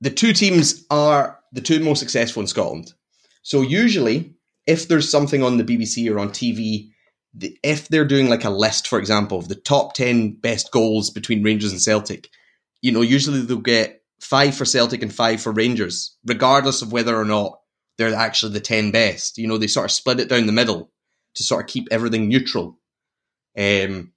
the 0.01 0.11
two 0.11 0.34
teams 0.34 0.86
are 0.91 1.39
the 1.51 1.61
two 1.61 1.80
most 1.80 1.99
successful 1.99 2.41
in 2.41 2.47
Scotland. 2.47 2.93
So 3.46 3.62
usually, 3.62 4.34
if 4.66 4.88
there's 4.88 5.08
something 5.08 5.43
on 5.43 5.58
the 5.58 5.64
BBC 5.64 6.12
or 6.12 6.18
on 6.18 6.30
TV, 6.30 6.89
if 7.62 7.88
they're 7.89 8.04
doing 8.04 8.28
like 8.28 8.43
a 8.43 8.50
list, 8.50 8.88
for 8.88 8.98
example, 8.98 9.38
of 9.38 9.50
the 9.50 9.56
top 9.56 9.93
10 9.93 10.32
best 10.38 10.72
goals 10.72 11.12
between 11.12 11.43
Rangers 11.43 11.72
and 11.72 11.80
Celtic, 11.80 12.32
you 12.82 12.91
know, 12.91 13.04
usually 13.04 13.41
they'll 13.41 13.58
get 13.58 14.02
five 14.20 14.56
for 14.56 14.66
Celtic 14.66 15.04
and 15.04 15.14
five 15.14 15.43
for 15.43 15.52
Rangers, 15.52 16.18
regardless 16.26 16.82
of 16.82 16.91
whether 16.91 17.16
or 17.16 17.24
not 17.24 17.60
they're 18.00 18.16
actually 18.16 18.54
the 18.54 18.60
10 18.60 18.89
best. 18.89 19.38
You 19.38 19.46
know, 19.46 19.60
they 19.60 19.68
sort 19.68 19.86
of 19.86 19.91
split 19.91 20.20
it 20.20 20.28
down 20.28 20.48
the 20.48 20.52
middle 20.52 20.89
to 21.36 21.43
sort 21.43 21.64
of 21.64 21.68
keep 21.68 21.88
everything 21.91 22.28
neutral. 22.28 22.80
Um, 23.56 24.12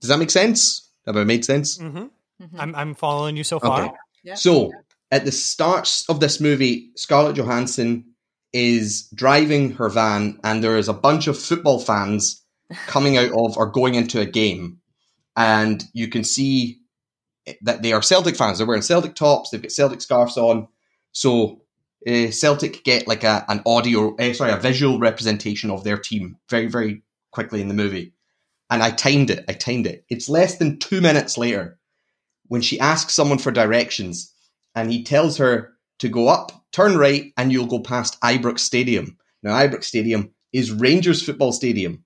does 0.00 0.08
that 0.08 0.18
make 0.18 0.30
sense? 0.30 0.90
Have 1.04 1.18
I 1.18 1.24
made 1.24 1.44
sense? 1.44 1.76
Mm-hmm. 1.76 1.98
Mm-hmm. 2.42 2.58
I'm, 2.58 2.74
I'm 2.74 2.94
following 2.94 3.36
you 3.36 3.44
so 3.44 3.60
far. 3.60 3.84
Okay. 3.84 3.94
Yeah. 4.22 4.34
So 4.36 4.72
at 5.10 5.26
the 5.26 5.32
start 5.32 6.02
of 6.08 6.20
this 6.20 6.40
movie, 6.40 6.92
Scarlett 6.96 7.36
Johansson 7.36 8.13
is 8.54 9.08
driving 9.12 9.72
her 9.72 9.90
van, 9.90 10.38
and 10.44 10.62
there 10.62 10.78
is 10.78 10.88
a 10.88 10.94
bunch 10.94 11.26
of 11.26 11.38
football 11.38 11.80
fans 11.80 12.42
coming 12.86 13.18
out 13.18 13.32
of 13.32 13.58
or 13.58 13.66
going 13.66 13.96
into 13.96 14.20
a 14.20 14.26
game, 14.26 14.80
and 15.36 15.84
you 15.92 16.08
can 16.08 16.24
see 16.24 16.78
that 17.60 17.82
they 17.82 17.92
are 17.92 18.00
Celtic 18.00 18.36
fans. 18.36 18.56
They're 18.58 18.66
wearing 18.66 18.80
Celtic 18.80 19.16
tops. 19.16 19.50
They've 19.50 19.60
got 19.60 19.72
Celtic 19.72 20.00
scarves 20.00 20.38
on. 20.38 20.68
So 21.12 21.60
uh, 22.08 22.30
Celtic 22.30 22.84
get 22.84 23.06
like 23.08 23.24
a 23.24 23.44
an 23.48 23.60
audio, 23.66 24.16
uh, 24.16 24.32
sorry, 24.32 24.52
a 24.52 24.56
visual 24.56 24.98
representation 24.98 25.70
of 25.70 25.84
their 25.84 25.98
team 25.98 26.38
very 26.48 26.68
very 26.68 27.02
quickly 27.32 27.60
in 27.60 27.68
the 27.68 27.74
movie. 27.74 28.14
And 28.70 28.82
I 28.82 28.92
timed 28.92 29.30
it. 29.30 29.44
I 29.48 29.52
timed 29.52 29.86
it. 29.86 30.04
It's 30.08 30.28
less 30.28 30.56
than 30.56 30.78
two 30.78 31.00
minutes 31.00 31.36
later 31.36 31.78
when 32.46 32.62
she 32.62 32.80
asks 32.80 33.14
someone 33.14 33.38
for 33.38 33.50
directions, 33.50 34.32
and 34.74 34.90
he 34.90 35.02
tells 35.02 35.38
her 35.38 35.73
to 36.00 36.08
go 36.08 36.28
up, 36.28 36.52
turn 36.72 36.96
right, 36.96 37.32
and 37.36 37.52
you'll 37.52 37.66
go 37.66 37.80
past 37.80 38.20
Ibrox 38.20 38.60
Stadium. 38.60 39.16
Now, 39.42 39.52
Ibrox 39.54 39.84
Stadium 39.84 40.32
is 40.52 40.72
Rangers 40.72 41.22
football 41.22 41.52
stadium. 41.52 42.04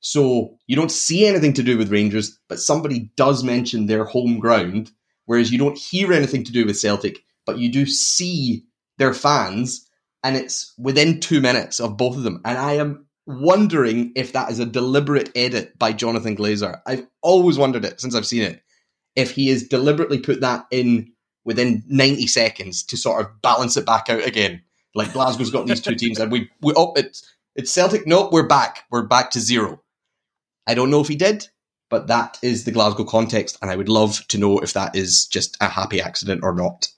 So 0.00 0.58
you 0.66 0.74
don't 0.74 0.90
see 0.90 1.26
anything 1.26 1.52
to 1.54 1.62
do 1.62 1.78
with 1.78 1.92
Rangers, 1.92 2.38
but 2.48 2.58
somebody 2.58 3.10
does 3.16 3.44
mention 3.44 3.86
their 3.86 4.04
home 4.04 4.40
ground, 4.40 4.90
whereas 5.26 5.52
you 5.52 5.58
don't 5.58 5.78
hear 5.78 6.12
anything 6.12 6.42
to 6.44 6.52
do 6.52 6.66
with 6.66 6.78
Celtic, 6.78 7.18
but 7.46 7.58
you 7.58 7.70
do 7.70 7.86
see 7.86 8.64
their 8.98 9.14
fans, 9.14 9.88
and 10.24 10.36
it's 10.36 10.74
within 10.76 11.20
two 11.20 11.40
minutes 11.40 11.78
of 11.78 11.96
both 11.96 12.16
of 12.16 12.24
them. 12.24 12.40
And 12.44 12.58
I 12.58 12.74
am 12.74 13.06
wondering 13.26 14.12
if 14.16 14.32
that 14.32 14.50
is 14.50 14.58
a 14.58 14.66
deliberate 14.66 15.30
edit 15.36 15.78
by 15.78 15.92
Jonathan 15.92 16.36
Glazer. 16.36 16.80
I've 16.86 17.06
always 17.22 17.56
wondered 17.56 17.84
it 17.84 18.00
since 18.00 18.14
I've 18.14 18.26
seen 18.26 18.42
it. 18.42 18.62
If 19.14 19.32
he 19.32 19.48
has 19.50 19.68
deliberately 19.68 20.18
put 20.18 20.40
that 20.40 20.66
in 20.70 21.11
within 21.44 21.82
90 21.88 22.26
seconds 22.26 22.82
to 22.84 22.96
sort 22.96 23.24
of 23.24 23.42
balance 23.42 23.76
it 23.76 23.86
back 23.86 24.08
out 24.08 24.26
again. 24.26 24.62
Like 24.94 25.12
Glasgow's 25.12 25.50
got 25.50 25.66
these 25.66 25.80
two 25.80 25.94
teams, 25.94 26.18
and 26.18 26.30
we 26.30 26.50
we 26.60 26.74
oh 26.76 26.92
it's 26.96 27.26
it's 27.54 27.72
Celtic. 27.72 28.06
Nope, 28.06 28.30
we're 28.32 28.46
back. 28.46 28.84
We're 28.90 29.06
back 29.06 29.30
to 29.30 29.40
zero. 29.40 29.82
I 30.66 30.74
don't 30.74 30.90
know 30.90 31.00
if 31.00 31.08
he 31.08 31.16
did, 31.16 31.48
but 31.88 32.08
that 32.08 32.38
is 32.42 32.64
the 32.64 32.72
Glasgow 32.72 33.04
context, 33.04 33.58
and 33.62 33.70
I 33.70 33.76
would 33.76 33.88
love 33.88 34.26
to 34.28 34.38
know 34.38 34.58
if 34.58 34.74
that 34.74 34.94
is 34.94 35.26
just 35.26 35.56
a 35.60 35.68
happy 35.68 36.00
accident 36.00 36.42
or 36.42 36.54
not. 36.54 36.88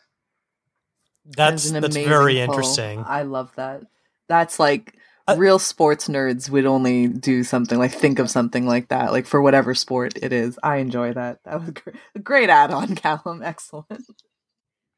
That's 1.24 1.70
that's, 1.70 1.94
that's 1.94 1.96
very 2.06 2.34
pull. 2.34 2.42
interesting. 2.42 3.04
I 3.06 3.22
love 3.22 3.52
that. 3.56 3.82
That's 4.28 4.58
like 4.58 4.96
uh, 5.26 5.36
real 5.38 5.58
sports 5.58 6.08
nerds 6.08 6.50
would 6.50 6.66
only 6.66 7.08
do 7.08 7.44
something 7.44 7.78
like 7.78 7.92
think 7.92 8.18
of 8.18 8.30
something 8.30 8.66
like 8.66 8.88
that, 8.88 9.12
like 9.12 9.26
for 9.26 9.40
whatever 9.40 9.74
sport 9.74 10.18
it 10.20 10.32
is. 10.32 10.58
I 10.62 10.76
enjoy 10.76 11.12
that. 11.12 11.38
That 11.44 11.60
was 11.60 11.72
a 12.14 12.18
great 12.18 12.50
add-on, 12.50 12.94
Callum. 12.96 13.42
Excellent. 13.42 14.04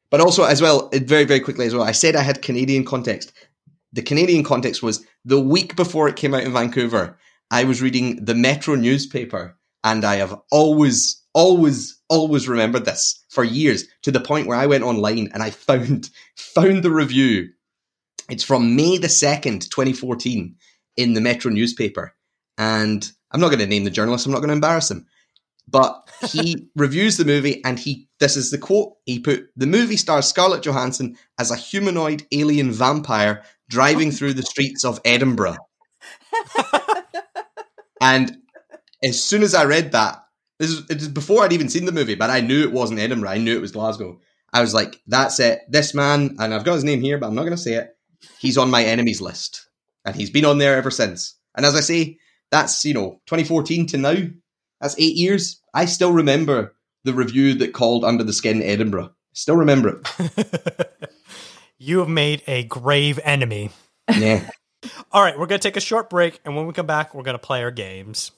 But 0.09 0.21
also, 0.21 0.43
as 0.43 0.61
well, 0.61 0.89
very, 0.93 1.25
very 1.25 1.39
quickly 1.39 1.65
as 1.65 1.73
well, 1.73 1.83
I 1.83 1.91
said 1.91 2.15
I 2.15 2.21
had 2.21 2.41
Canadian 2.41 2.85
context. 2.85 3.33
The 3.91 4.01
Canadian 4.01 4.43
context 4.43 4.81
was 4.81 5.05
the 5.25 5.39
week 5.39 5.75
before 5.75 6.07
it 6.07 6.15
came 6.15 6.33
out 6.33 6.43
in 6.43 6.53
Vancouver, 6.53 7.17
I 7.51 7.63
was 7.63 7.81
reading 7.81 8.23
the 8.23 8.35
Metro 8.35 8.75
newspaper, 8.75 9.57
and 9.83 10.03
I 10.03 10.15
have 10.15 10.37
always, 10.51 11.21
always, 11.33 11.97
always 12.09 12.47
remembered 12.47 12.85
this 12.85 13.23
for 13.29 13.43
years 13.43 13.85
to 14.03 14.11
the 14.11 14.19
point 14.19 14.47
where 14.47 14.57
I 14.57 14.65
went 14.65 14.83
online 14.83 15.29
and 15.33 15.41
I 15.41 15.49
found 15.49 16.09
found 16.35 16.83
the 16.83 16.91
review. 16.91 17.49
It's 18.29 18.43
from 18.43 18.75
May 18.75 18.97
the 18.97 19.09
second, 19.09 19.69
twenty 19.69 19.93
fourteen, 19.93 20.55
in 20.97 21.13
the 21.13 21.21
Metro 21.21 21.51
newspaper, 21.51 22.13
and 22.57 23.09
I'm 23.31 23.39
not 23.39 23.47
going 23.47 23.59
to 23.59 23.67
name 23.67 23.85
the 23.85 23.89
journalist. 23.89 24.25
I'm 24.25 24.31
not 24.31 24.39
going 24.39 24.49
to 24.49 24.55
embarrass 24.55 24.91
him, 24.91 25.05
but 25.67 26.09
he 26.29 26.67
reviews 26.75 27.17
the 27.17 27.25
movie 27.25 27.63
and 27.63 27.77
he 27.79 28.07
this 28.19 28.37
is 28.37 28.51
the 28.51 28.57
quote 28.57 28.93
he 29.05 29.19
put 29.19 29.49
the 29.55 29.67
movie 29.67 29.97
stars 29.97 30.27
Scarlett 30.27 30.63
Johansson 30.63 31.17
as 31.39 31.51
a 31.51 31.55
humanoid 31.55 32.25
alien 32.31 32.71
vampire 32.71 33.43
driving 33.69 34.11
through 34.11 34.33
the 34.33 34.43
streets 34.43 34.85
of 34.85 34.99
Edinburgh. 35.03 35.57
and 38.01 38.37
as 39.03 39.23
soon 39.23 39.43
as 39.43 39.53
I 39.53 39.65
read 39.65 39.91
that, 39.91 40.23
this 40.59 40.71
is, 40.89 41.07
before 41.09 41.43
I'd 41.43 41.53
even 41.53 41.69
seen 41.69 41.85
the 41.85 41.91
movie, 41.91 42.15
but 42.15 42.29
I 42.29 42.41
knew 42.41 42.63
it 42.63 42.71
wasn't 42.71 42.99
Edinburgh. 42.99 43.29
I 43.29 43.37
knew 43.37 43.55
it 43.55 43.61
was 43.61 43.71
Glasgow. 43.71 44.19
I 44.51 44.61
was 44.61 44.73
like, 44.73 45.01
that's 45.07 45.39
it. 45.39 45.59
This 45.69 45.93
man, 45.93 46.35
and 46.39 46.53
I've 46.53 46.63
got 46.63 46.75
his 46.75 46.83
name 46.83 47.01
here, 47.01 47.17
but 47.17 47.27
I'm 47.27 47.35
not 47.35 47.43
going 47.43 47.55
to 47.55 47.61
say 47.61 47.73
it. 47.73 47.95
He's 48.39 48.57
on 48.57 48.71
my 48.71 48.83
enemies 48.83 49.21
list. 49.21 49.69
And 50.05 50.15
he's 50.15 50.31
been 50.31 50.45
on 50.45 50.57
there 50.57 50.77
ever 50.77 50.89
since. 50.89 51.35
And 51.55 51.65
as 51.65 51.75
I 51.75 51.81
say, 51.81 52.17
that's, 52.49 52.83
you 52.85 52.93
know, 52.93 53.21
2014 53.27 53.87
to 53.87 53.97
now. 53.97 54.15
That's 54.81 54.95
eight 54.99 55.15
years. 55.15 55.61
I 55.73 55.85
still 55.85 56.11
remember 56.13 56.75
the 57.03 57.13
review 57.13 57.53
that 57.55 57.73
called 57.73 58.03
Under 58.03 58.23
the 58.23 58.33
Skin 58.33 58.61
Edinburgh. 58.61 59.11
Still 59.33 59.55
remember 59.55 60.01
it. 60.17 61.11
you 61.77 61.99
have 61.99 62.09
made 62.09 62.43
a 62.47 62.63
grave 62.63 63.19
enemy. 63.23 63.71
Yeah. 64.09 64.49
All 65.11 65.23
right, 65.23 65.37
we're 65.37 65.47
going 65.47 65.59
to 65.59 65.67
take 65.67 65.77
a 65.77 65.81
short 65.81 66.09
break, 66.09 66.39
and 66.45 66.55
when 66.55 66.67
we 66.67 66.73
come 66.73 66.85
back, 66.85 67.13
we're 67.13 67.23
going 67.23 67.35
to 67.35 67.39
play 67.39 67.63
our 67.63 67.71
games. 67.71 68.31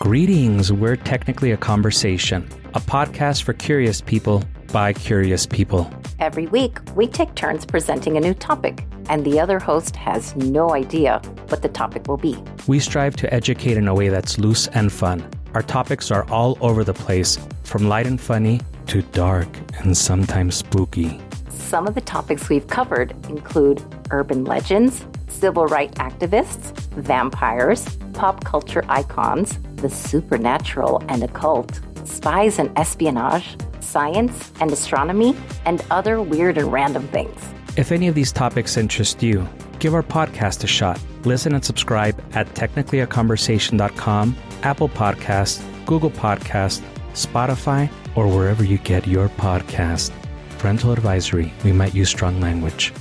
Greetings, 0.00 0.72
we're 0.72 0.94
technically 0.94 1.50
a 1.50 1.56
conversation, 1.56 2.48
a 2.74 2.80
podcast 2.80 3.42
for 3.42 3.52
curious 3.52 4.00
people 4.00 4.44
by 4.72 4.92
curious 4.92 5.44
people. 5.44 5.90
Every 6.20 6.46
week, 6.46 6.78
we 6.94 7.08
take 7.08 7.34
turns 7.34 7.66
presenting 7.66 8.16
a 8.16 8.20
new 8.20 8.32
topic, 8.32 8.86
and 9.08 9.24
the 9.24 9.40
other 9.40 9.58
host 9.58 9.96
has 9.96 10.36
no 10.36 10.72
idea 10.72 11.20
what 11.48 11.62
the 11.62 11.68
topic 11.68 12.06
will 12.06 12.16
be. 12.16 12.40
We 12.68 12.78
strive 12.78 13.16
to 13.16 13.34
educate 13.34 13.76
in 13.76 13.88
a 13.88 13.94
way 13.94 14.08
that's 14.08 14.38
loose 14.38 14.68
and 14.68 14.92
fun. 14.92 15.28
Our 15.54 15.62
topics 15.62 16.12
are 16.12 16.30
all 16.30 16.56
over 16.60 16.84
the 16.84 16.94
place, 16.94 17.36
from 17.64 17.88
light 17.88 18.06
and 18.06 18.20
funny 18.20 18.60
to 18.86 19.02
dark 19.02 19.48
and 19.80 19.96
sometimes 19.96 20.54
spooky. 20.54 21.20
Some 21.48 21.88
of 21.88 21.96
the 21.96 22.00
topics 22.02 22.48
we've 22.48 22.68
covered 22.68 23.16
include 23.28 23.82
urban 24.12 24.44
legends, 24.44 25.04
civil 25.26 25.66
rights 25.66 25.98
activists, 25.98 26.70
vampires, 26.92 27.96
pop 28.12 28.44
culture 28.44 28.84
icons, 28.88 29.58
the 29.80 29.90
supernatural 29.90 31.02
and 31.08 31.22
occult, 31.22 31.80
spies 32.04 32.58
and 32.58 32.70
espionage, 32.76 33.56
science 33.80 34.52
and 34.60 34.70
astronomy, 34.70 35.34
and 35.64 35.84
other 35.90 36.20
weird 36.20 36.58
and 36.58 36.72
random 36.72 37.06
things. 37.08 37.48
If 37.76 37.92
any 37.92 38.08
of 38.08 38.14
these 38.14 38.32
topics 38.32 38.76
interest 38.76 39.22
you, 39.22 39.48
give 39.78 39.94
our 39.94 40.02
podcast 40.02 40.64
a 40.64 40.66
shot. 40.66 41.00
Listen 41.24 41.54
and 41.54 41.64
subscribe 41.64 42.20
at 42.32 42.52
technicallyaconversation.com, 42.54 44.36
Apple 44.62 44.88
Podcast, 44.88 45.86
Google 45.86 46.10
Podcast, 46.10 46.82
Spotify, 47.12 47.90
or 48.14 48.26
wherever 48.28 48.64
you 48.64 48.78
get 48.78 49.06
your 49.06 49.28
podcast. 49.28 50.10
Parental 50.58 50.92
advisory, 50.92 51.52
we 51.64 51.72
might 51.72 51.94
use 51.94 52.08
strong 52.08 52.40
language. 52.40 52.92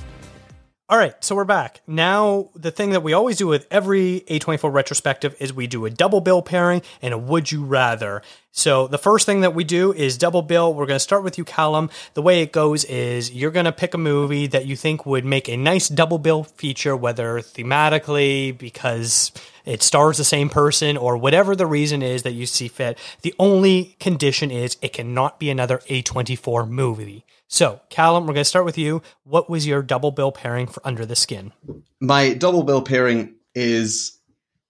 All 0.89 0.97
right, 0.97 1.21
so 1.21 1.35
we're 1.35 1.43
back. 1.43 1.81
Now, 1.85 2.47
the 2.55 2.71
thing 2.71 2.91
that 2.91 3.03
we 3.03 3.11
always 3.11 3.35
do 3.35 3.45
with 3.45 3.67
every 3.69 4.23
A24 4.29 4.71
retrospective 4.71 5.35
is 5.37 5.51
we 5.51 5.67
do 5.67 5.83
a 5.83 5.89
double 5.89 6.21
bill 6.21 6.41
pairing 6.41 6.81
and 7.01 7.13
a 7.13 7.17
would 7.17 7.51
you 7.51 7.65
rather. 7.65 8.21
So, 8.53 8.87
the 8.87 8.97
first 8.97 9.25
thing 9.25 9.41
that 9.41 9.53
we 9.53 9.65
do 9.65 9.91
is 9.91 10.17
double 10.17 10.41
bill. 10.41 10.73
We're 10.73 10.85
going 10.85 10.95
to 10.95 11.01
start 11.01 11.25
with 11.25 11.37
you, 11.37 11.43
Callum. 11.43 11.89
The 12.13 12.21
way 12.21 12.41
it 12.41 12.53
goes 12.53 12.85
is 12.85 13.33
you're 13.33 13.51
going 13.51 13.65
to 13.65 13.73
pick 13.73 13.95
a 13.95 13.97
movie 13.97 14.47
that 14.47 14.65
you 14.65 14.77
think 14.77 15.05
would 15.05 15.25
make 15.25 15.49
a 15.49 15.57
nice 15.57 15.89
double 15.89 16.19
bill 16.19 16.45
feature, 16.45 16.95
whether 16.95 17.41
thematically, 17.41 18.57
because 18.57 19.33
it 19.65 19.83
stars 19.83 20.17
the 20.17 20.23
same 20.23 20.49
person, 20.49 20.95
or 20.95 21.17
whatever 21.17 21.53
the 21.53 21.67
reason 21.67 22.01
is 22.01 22.23
that 22.23 22.31
you 22.31 22.45
see 22.45 22.69
fit. 22.69 22.97
The 23.23 23.35
only 23.37 23.97
condition 23.99 24.51
is 24.51 24.77
it 24.81 24.93
cannot 24.93 25.37
be 25.37 25.49
another 25.49 25.79
A24 25.89 26.69
movie. 26.69 27.25
So, 27.47 27.79
Callum, 27.89 28.23
we're 28.25 28.33
going 28.33 28.41
to 28.43 28.45
start 28.45 28.65
with 28.65 28.77
you. 28.77 29.01
What 29.23 29.49
was 29.49 29.65
your 29.65 29.81
double 29.81 30.11
bill 30.11 30.31
pairing 30.31 30.67
for 30.67 30.85
Under 30.85 31.05
the 31.05 31.15
Skin? 31.15 31.53
My 32.01 32.33
double 32.33 32.63
bill 32.63 32.81
pairing 32.81 33.35
is 33.55 34.19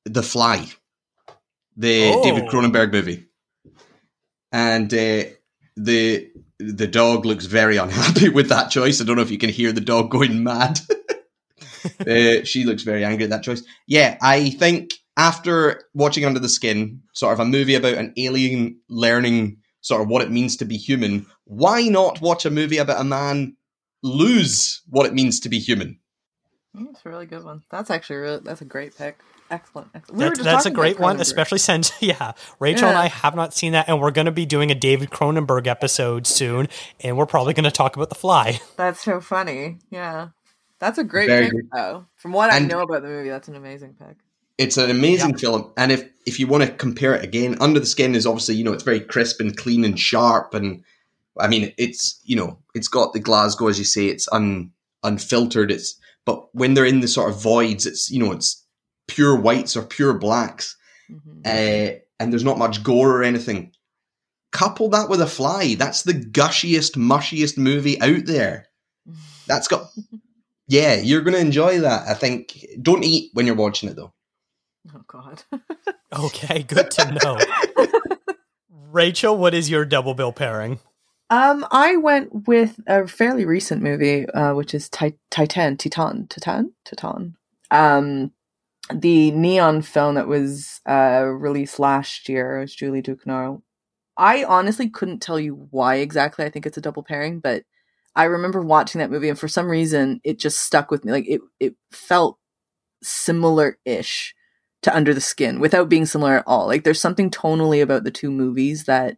The 0.06 0.22
Fly, 0.24 0.68
the 1.76 2.12
Oh. 2.14 2.24
David 2.24 2.50
Cronenberg 2.50 2.92
movie, 2.92 3.26
and 4.52 4.94
uh, 4.94 5.24
the 5.76 6.30
the 6.60 6.88
dog 6.88 7.26
looks 7.26 7.46
very 7.46 7.78
unhappy 7.78 8.30
with 8.38 8.50
that 8.50 8.70
choice. 8.72 9.02
I 9.02 9.06
don't 9.06 9.16
know 9.16 9.22
if 9.22 9.32
you 9.32 9.38
can 9.38 9.50
hear 9.50 9.72
the 9.72 9.82
dog 9.82 10.10
going 10.12 10.44
mad. 10.44 10.80
uh, 12.00 12.44
she 12.44 12.64
looks 12.64 12.84
very 12.84 13.04
angry 13.04 13.24
at 13.26 13.30
that 13.32 13.44
choice. 13.44 13.64
Yeah, 13.88 14.18
I 14.22 14.52
think 14.52 14.94
after 15.18 15.84
watching 15.94 16.26
Under 16.26 16.40
the 16.40 16.50
Skin, 16.50 17.02
sort 17.14 17.34
of 17.34 17.40
a 17.40 17.46
movie 17.46 17.76
about 17.76 17.96
an 17.96 18.14
alien 18.18 18.80
learning 18.88 19.58
sort 19.82 20.02
of 20.02 20.08
what 20.10 20.22
it 20.22 20.32
means 20.32 20.58
to 20.58 20.66
be 20.66 20.78
human, 20.78 21.26
why 21.48 21.84
not 21.88 22.22
watch 22.22 22.46
a 22.46 22.50
movie 22.50 22.78
about 22.78 23.02
a 23.02 23.04
man 23.04 23.56
lose 24.04 24.82
what 24.90 25.06
it 25.06 25.14
means 25.14 25.40
to 25.42 25.50
be 25.50 25.60
human? 25.60 26.00
Mm, 26.76 26.88
That's 26.88 27.06
a 27.06 27.10
really 27.10 27.26
good 27.26 27.44
one. 27.44 27.64
That's 27.72 27.90
actually 27.90 28.18
really, 28.18 28.40
that's 28.44 28.62
a 28.62 28.66
great 28.66 28.98
pick. 28.98 29.18
Excellent. 29.50 29.88
excellent. 29.96 30.20
We 30.20 30.26
That's, 30.26 30.40
that's 30.44 30.66
a 30.66 30.72
great 30.72 31.00
one, 31.00 31.22
especially 31.22 31.60
since, 31.60 31.92
yeah, 32.02 32.34
Rachel 32.60 32.90
and 32.90 32.98
I 32.98 33.08
have 33.08 33.34
not 33.34 33.54
seen 33.54 33.72
that, 33.72 33.88
and 33.88 34.02
we're 34.02 34.12
going 34.12 34.26
to 34.26 34.32
be 34.32 34.46
doing 34.46 34.72
a 34.72 34.76
David 34.76 35.10
Cronenberg 35.10 35.68
episode 35.68 36.28
soon, 36.28 36.68
and 37.00 37.18
we're 37.18 37.26
probably 37.26 37.54
going 37.54 37.64
to 37.64 37.72
talk 37.72 37.96
about 37.96 38.10
The 38.10 38.16
Fly. 38.16 38.60
That's 38.78 39.02
so 39.02 39.22
funny. 39.22 39.78
Yeah, 39.90 40.30
that's 40.80 40.98
a 40.98 41.04
great 41.04 41.28
Very 41.28 41.46
pick. 41.46 41.54
good. 41.54 41.70
Though, 41.74 42.06
from 42.18 42.34
what 42.34 42.52
I 42.52 42.60
know 42.60 42.82
about 42.82 43.02
the 43.02 43.08
movie, 43.08 43.30
that's 43.30 43.48
an 43.48 43.56
amazing 43.56 43.96
pick. 43.98 44.18
It's 44.60 44.78
an 44.78 44.92
amazing 44.92 45.38
film, 45.38 45.72
and 45.78 45.92
if 45.92 46.08
if 46.28 46.40
you 46.40 46.46
want 46.48 46.64
to 46.66 46.72
compare 46.72 47.16
it 47.16 47.24
again, 47.24 47.58
Under 47.62 47.80
the 47.80 47.86
Skin 47.86 48.14
is 48.16 48.28
obviously 48.28 48.56
you 48.56 48.64
know 48.64 48.74
it's 48.74 48.84
very 48.84 49.00
crisp 49.00 49.40
and 49.40 49.56
clean 49.58 49.84
and 49.86 50.00
sharp, 50.00 50.54
and 50.54 50.84
I 51.40 51.48
mean 51.48 51.74
it's 51.78 52.20
you 52.24 52.36
know 52.36 52.60
it's 52.74 52.88
got 52.88 53.14
the 53.14 53.20
Glasgow 53.20 53.68
as 53.68 53.80
you 53.80 53.86
say, 53.86 54.08
it's 54.08 54.28
un 54.32 54.72
unfiltered. 55.04 55.72
It's 55.72 56.00
but 56.26 56.54
when 56.54 56.74
they're 56.74 56.86
in 56.86 57.00
the 57.00 57.08
sort 57.08 57.30
of 57.32 57.42
voids, 57.42 57.86
it's 57.86 58.10
you 58.10 58.20
know 58.24 58.32
it's 58.32 58.66
pure 59.08 59.36
whites 59.40 59.78
or 59.78 59.84
pure 59.84 60.14
blacks, 60.14 60.76
Mhm. 61.10 61.46
uh, 61.46 62.00
and 62.20 62.32
there's 62.34 62.44
not 62.44 62.58
much 62.58 62.84
gore 62.84 63.12
or 63.18 63.24
anything. 63.24 63.72
Couple 64.52 64.90
that 64.90 65.10
with 65.10 65.22
a 65.22 65.28
fly, 65.28 65.76
that's 65.76 66.04
the 66.04 66.14
gushiest, 66.14 66.96
mushiest 66.96 67.58
movie 67.58 68.00
out 68.02 68.26
there. 68.26 68.68
That's 69.48 69.68
got 69.68 69.90
yeah, 70.68 70.96
you're 70.96 71.22
gonna 71.22 71.38
enjoy 71.38 71.80
that. 71.82 72.08
I 72.08 72.14
think. 72.14 72.66
Don't 72.82 73.04
eat 73.06 73.30
when 73.34 73.46
you're 73.46 73.56
watching 73.56 73.88
it 73.90 73.96
though. 73.96 74.14
Oh 74.94 75.04
God. 75.08 75.44
Okay, 76.18 76.64
good 76.64 76.90
to 76.92 77.20
know. 77.24 77.38
Rachel, 78.70 79.38
what 79.38 79.54
is 79.54 79.70
your 79.70 79.86
double 79.86 80.14
bill 80.14 80.32
pairing? 80.32 80.80
Um, 81.30 81.66
I 81.72 81.98
went 81.98 82.48
with 82.48 82.80
a 82.88 83.08
fairly 83.08 83.46
recent 83.46 83.82
movie, 83.82 84.28
uh, 84.30 84.54
which 84.54 84.74
is 84.74 84.90
Ti- 84.90 85.18
Titane, 85.30 85.78
Titane, 85.78 86.28
Titane, 86.30 86.72
Titane. 86.86 87.34
Um, 87.70 88.32
the 88.94 89.32
neon 89.32 89.82
film 89.82 90.16
that 90.16 90.28
was 90.28 90.80
uh, 90.88 91.26
released 91.26 91.80
last 91.80 92.30
year. 92.30 92.60
Was 92.60 92.74
Julie 92.74 93.02
Ducournau. 93.02 93.62
I 94.16 94.46
honestly 94.46 94.90
couldn't 94.90 95.20
tell 95.20 95.40
you 95.40 95.68
why 95.70 95.96
exactly. 95.96 96.46
I 96.46 96.50
think 96.50 96.66
it's 96.66 96.78
a 96.78 96.82
double 96.82 97.04
pairing, 97.04 97.40
but 97.40 97.64
I 98.16 98.24
remember 98.24 98.62
watching 98.62 99.00
that 99.00 99.12
movie, 99.12 99.30
and 99.30 99.38
for 99.38 99.50
some 99.50 99.68
reason, 99.70 100.22
it 100.24 100.40
just 100.40 100.60
stuck 100.60 100.90
with 100.90 101.04
me. 101.04 101.12
Like 101.12 101.28
it, 101.28 101.42
it 101.60 101.76
felt 101.92 102.40
similar-ish 103.04 104.34
to 104.84 104.96
Under 104.96 105.14
the 105.14 105.22
Skin, 105.22 105.60
without 105.60 105.90
being 105.90 106.06
similar 106.06 106.38
at 106.38 106.48
all. 106.48 106.68
Like 106.68 106.84
there's 106.84 107.02
something 107.02 107.30
tonally 107.30 107.82
about 107.82 108.06
the 108.06 108.12
two 108.12 108.32
movies 108.32 108.86
that, 108.86 109.18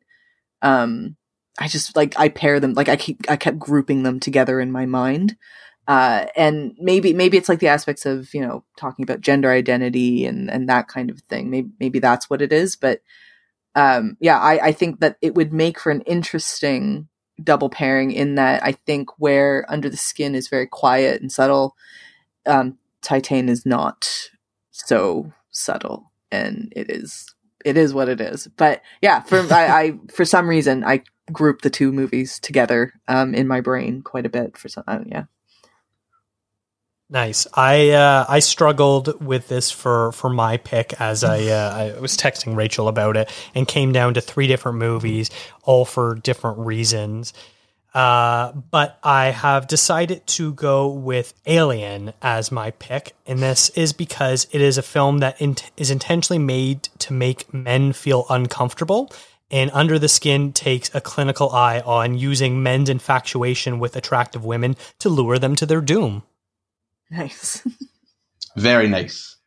um, 0.61 1.15
I 1.59 1.67
just 1.67 1.95
like 1.95 2.17
I 2.17 2.29
pair 2.29 2.59
them 2.59 2.73
like 2.73 2.89
I 2.89 2.95
keep 2.95 3.29
I 3.29 3.35
kept 3.35 3.59
grouping 3.59 4.03
them 4.03 4.19
together 4.19 4.59
in 4.59 4.71
my 4.71 4.85
mind. 4.85 5.35
Uh, 5.87 6.27
and 6.35 6.75
maybe 6.79 7.13
maybe 7.13 7.35
it's 7.35 7.49
like 7.49 7.59
the 7.59 7.67
aspects 7.67 8.05
of 8.05 8.33
you 8.33 8.41
know 8.41 8.63
talking 8.77 9.03
about 9.03 9.21
gender 9.21 9.51
identity 9.51 10.25
and 10.25 10.49
and 10.49 10.69
that 10.69 10.87
kind 10.87 11.09
of 11.09 11.19
thing. 11.21 11.49
Maybe 11.49 11.69
maybe 11.79 11.99
that's 11.99 12.29
what 12.29 12.41
it 12.41 12.53
is. 12.53 12.75
But 12.75 13.01
um, 13.75 14.15
yeah, 14.19 14.39
I 14.39 14.67
I 14.67 14.71
think 14.71 14.99
that 14.99 15.17
it 15.21 15.35
would 15.35 15.51
make 15.51 15.79
for 15.79 15.91
an 15.91 16.01
interesting 16.01 17.07
double 17.43 17.69
pairing 17.69 18.11
in 18.11 18.35
that 18.35 18.63
I 18.63 18.73
think 18.73 19.09
where 19.17 19.65
Under 19.69 19.89
the 19.89 19.97
Skin 19.97 20.35
is 20.35 20.47
very 20.47 20.67
quiet 20.67 21.21
and 21.21 21.31
subtle, 21.31 21.75
um, 22.45 22.77
Titane 23.01 23.49
is 23.49 23.65
not 23.65 24.29
so 24.71 25.33
subtle, 25.51 26.11
and 26.31 26.71
it 26.75 26.89
is 26.91 27.33
it 27.69 27.77
is 27.77 27.93
what 27.93 28.09
it 28.09 28.19
is. 28.19 28.47
But 28.57 28.81
yeah, 29.01 29.21
for 29.21 29.39
I, 29.53 29.67
I 29.67 29.99
for 30.11 30.25
some 30.25 30.49
reason 30.49 30.83
I 30.83 31.03
group 31.31 31.61
the 31.61 31.69
two 31.69 31.91
movies 31.91 32.39
together 32.39 32.93
um, 33.07 33.33
in 33.35 33.47
my 33.47 33.61
brain 33.61 34.01
quite 34.01 34.25
a 34.25 34.29
bit 34.29 34.57
for 34.57 34.67
some 34.67 34.83
uh, 34.87 34.99
yeah. 35.05 35.25
Nice. 37.11 37.47
I 37.55 37.89
uh, 37.89 38.25
I 38.29 38.37
struggled 38.39 39.19
with 39.23 39.47
this 39.47 39.71
for 39.71 40.11
for 40.11 40.29
my 40.29 40.57
pick 40.57 40.93
as 41.01 41.23
I 41.23 41.45
uh, 41.45 41.95
I 41.95 41.99
was 41.99 42.15
texting 42.15 42.55
Rachel 42.55 42.87
about 42.87 43.17
it 43.17 43.31
and 43.55 43.67
came 43.67 43.91
down 43.91 44.13
to 44.13 44.21
three 44.21 44.45
different 44.45 44.77
movies, 44.77 45.31
all 45.63 45.85
for 45.85 46.15
different 46.15 46.59
reasons. 46.59 47.33
Uh, 47.93 48.51
but 48.51 48.99
I 49.03 49.27
have 49.27 49.67
decided 49.67 50.25
to 50.27 50.53
go 50.53 50.87
with 50.87 51.33
Alien 51.45 52.13
as 52.21 52.51
my 52.51 52.71
pick, 52.71 53.15
and 53.25 53.39
this 53.39 53.69
is 53.69 53.93
because 53.93 54.47
it 54.51 54.61
is 54.61 54.77
a 54.77 54.83
film 54.83 55.19
that 55.19 55.41
in- 55.41 55.55
is 55.75 55.89
intentionally 55.89 56.39
made 56.39 56.83
to 56.99 57.13
make 57.13 57.51
men 57.53 57.93
feel 57.93 58.25
uncomfortable. 58.29 59.11
And 59.51 59.71
Under 59.73 59.97
the 59.97 60.07
Skin 60.07 60.53
takes 60.53 60.93
a 60.93 61.01
clinical 61.01 61.49
eye 61.49 61.79
on 61.79 62.15
using 62.15 62.61
men's 62.61 62.89
infatuation 62.89 63.79
with 63.79 63.95
attractive 63.95 64.45
women 64.45 64.75
to 64.99 65.09
lure 65.09 65.39
them 65.39 65.55
to 65.55 65.65
their 65.65 65.81
doom. 65.81 66.21
Nice. 67.09 67.67
Very 68.55 68.87
nice. 68.87 69.37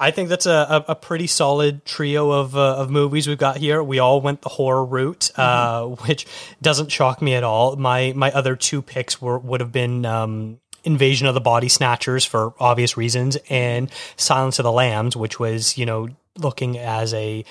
I 0.00 0.12
think 0.12 0.28
that's 0.28 0.46
a, 0.46 0.84
a, 0.88 0.92
a 0.92 0.94
pretty 0.94 1.26
solid 1.26 1.84
trio 1.84 2.30
of 2.30 2.56
uh, 2.56 2.76
of 2.76 2.90
movies 2.90 3.26
we've 3.26 3.38
got 3.38 3.56
here. 3.56 3.82
We 3.82 3.98
all 3.98 4.20
went 4.20 4.42
the 4.42 4.48
horror 4.48 4.84
route, 4.84 5.30
uh, 5.36 5.86
which 5.86 6.26
doesn't 6.62 6.92
shock 6.92 7.20
me 7.20 7.34
at 7.34 7.42
all. 7.42 7.74
My 7.76 8.12
my 8.14 8.30
other 8.30 8.54
two 8.54 8.80
picks 8.80 9.20
were 9.20 9.38
would 9.38 9.60
have 9.60 9.72
been 9.72 10.06
um, 10.06 10.60
Invasion 10.84 11.26
of 11.26 11.34
the 11.34 11.40
Body 11.40 11.68
Snatchers 11.68 12.24
for 12.24 12.54
obvious 12.60 12.96
reasons, 12.96 13.36
and 13.50 13.90
Silence 14.16 14.60
of 14.60 14.62
the 14.62 14.72
Lambs, 14.72 15.16
which 15.16 15.40
was 15.40 15.76
you 15.76 15.84
know 15.84 16.08
looking 16.36 16.78
as 16.78 17.12
a 17.12 17.44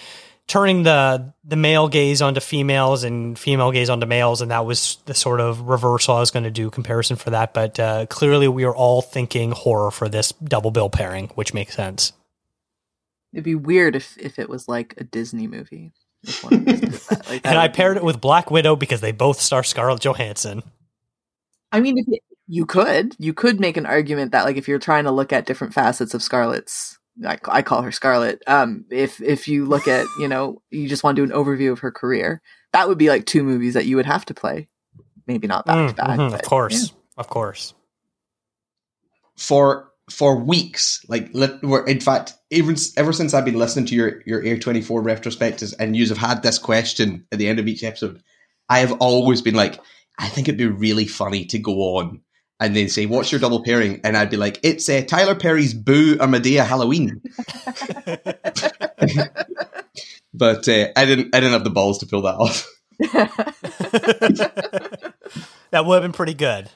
turning 0.47 0.83
the 0.83 1.33
the 1.43 1.57
male 1.57 1.89
gaze 1.89 2.21
onto 2.21 2.39
females 2.39 3.03
and 3.03 3.37
female 3.37 3.71
gaze 3.71 3.89
onto 3.89 4.05
males, 4.05 4.41
and 4.41 4.51
that 4.51 4.65
was 4.65 4.99
the 5.05 5.13
sort 5.13 5.41
of 5.41 5.67
reversal 5.67 6.15
I 6.15 6.21
was 6.21 6.31
going 6.31 6.45
to 6.45 6.51
do 6.51 6.69
comparison 6.69 7.17
for 7.17 7.31
that. 7.31 7.53
But 7.53 7.77
uh, 7.79 8.05
clearly, 8.05 8.47
we 8.47 8.63
are 8.63 8.75
all 8.75 9.01
thinking 9.01 9.51
horror 9.51 9.91
for 9.91 10.07
this 10.07 10.31
double 10.31 10.71
bill 10.71 10.89
pairing, 10.89 11.27
which 11.35 11.53
makes 11.53 11.75
sense. 11.75 12.13
It'd 13.33 13.43
be 13.43 13.55
weird 13.55 13.95
if 13.95 14.17
if 14.17 14.39
it 14.39 14.49
was 14.49 14.67
like 14.67 14.93
a 14.97 15.03
Disney 15.03 15.47
movie. 15.47 15.93
If 16.23 16.43
one 16.43 16.53
of 16.55 16.67
us 16.67 16.79
did 16.79 16.91
that. 16.91 17.29
Like, 17.29 17.43
that 17.43 17.49
And 17.51 17.57
I 17.59 17.63
would 17.65 17.73
be 17.73 17.75
paired 17.75 17.97
it 17.97 18.03
with 18.03 18.19
Black 18.21 18.49
Widow 18.51 18.75
because 18.75 19.01
they 19.01 19.11
both 19.11 19.39
star 19.39 19.63
Scarlett 19.63 20.01
Johansson. 20.01 20.63
I 21.71 21.79
mean, 21.79 21.97
if 21.97 22.07
you, 22.07 22.19
you 22.47 22.65
could, 22.65 23.15
you 23.19 23.33
could 23.33 23.59
make 23.59 23.77
an 23.77 23.85
argument 23.85 24.31
that, 24.31 24.45
like, 24.45 24.57
if 24.57 24.67
you're 24.67 24.79
trying 24.79 25.03
to 25.03 25.11
look 25.11 25.31
at 25.33 25.45
different 25.45 25.73
facets 25.73 26.13
of 26.13 26.23
Scarlett's, 26.23 26.97
I, 27.25 27.37
I 27.49 27.61
call 27.61 27.81
her 27.81 27.91
Scarlett. 27.91 28.41
Um, 28.47 28.85
if 28.89 29.21
if 29.21 29.47
you 29.47 29.65
look 29.65 29.87
at, 29.87 30.05
you 30.19 30.27
know, 30.27 30.61
you 30.71 30.87
just 30.87 31.03
want 31.03 31.15
to 31.17 31.25
do 31.25 31.31
an 31.31 31.37
overview 31.37 31.71
of 31.71 31.79
her 31.79 31.91
career, 31.91 32.41
that 32.73 32.87
would 32.87 32.97
be 32.97 33.09
like 33.09 33.25
two 33.25 33.43
movies 33.43 33.73
that 33.75 33.85
you 33.85 33.95
would 33.97 34.05
have 34.05 34.25
to 34.25 34.33
play. 34.33 34.67
Maybe 35.27 35.47
not 35.47 35.65
back 35.65 35.75
Mm, 35.75 35.89
to 35.89 35.93
back, 35.95 36.19
mhm, 36.19 36.31
but, 36.31 36.41
of 36.41 36.49
course. 36.49 36.93
Of 37.17 37.27
course. 37.29 37.73
for 39.35 39.91
for 40.09 40.37
weeks. 40.37 41.03
Like, 41.07 41.33
in 41.33 41.99
fact, 41.99 42.33
even 42.49 42.75
ever 42.95 43.13
since 43.13 43.33
I've 43.33 43.45
been 43.45 43.55
listening 43.55 43.85
to 43.87 43.95
your 43.95 44.21
your 44.25 44.43
A24 44.43 45.03
retrospectives, 45.03 45.73
and 45.79 45.95
you 45.95 46.07
have 46.07 46.17
had 46.17 46.43
this 46.43 46.59
question 46.59 47.25
at 47.31 47.39
the 47.39 47.47
end 47.47 47.59
of 47.59 47.67
each 47.67 47.83
episode, 47.83 48.21
I 48.69 48.79
have 48.79 48.93
always 48.93 49.41
been 49.41 49.55
like, 49.55 49.79
I 50.17 50.27
think 50.27 50.47
it'd 50.47 50.57
be 50.57 50.67
really 50.67 51.07
funny 51.07 51.45
to 51.45 51.59
go 51.59 51.97
on 51.97 52.21
and 52.59 52.75
then 52.75 52.89
say, 52.89 53.05
"What's 53.05 53.31
your 53.31 53.39
double 53.39 53.63
pairing?" 53.63 54.01
And 54.03 54.17
I'd 54.17 54.29
be 54.29 54.37
like, 54.37 54.59
"It's 54.63 54.89
uh, 54.89 55.03
Tyler 55.07 55.35
Perry's 55.35 55.73
Boo 55.73 56.17
or 56.19 56.27
Madea 56.27 56.65
Halloween." 56.65 57.21
But 60.37 60.67
uh, 60.67 60.89
I 60.95 61.05
didn't. 61.05 61.35
I 61.35 61.39
didn't 61.39 61.53
have 61.53 61.63
the 61.63 61.71
balls 61.71 61.97
to 61.99 62.05
pull 62.05 62.21
that 62.23 62.35
off. 62.35 62.67
That 65.69 65.85
would 65.85 65.95
have 65.95 66.03
been 66.03 66.13
pretty 66.13 66.33
good. 66.33 66.69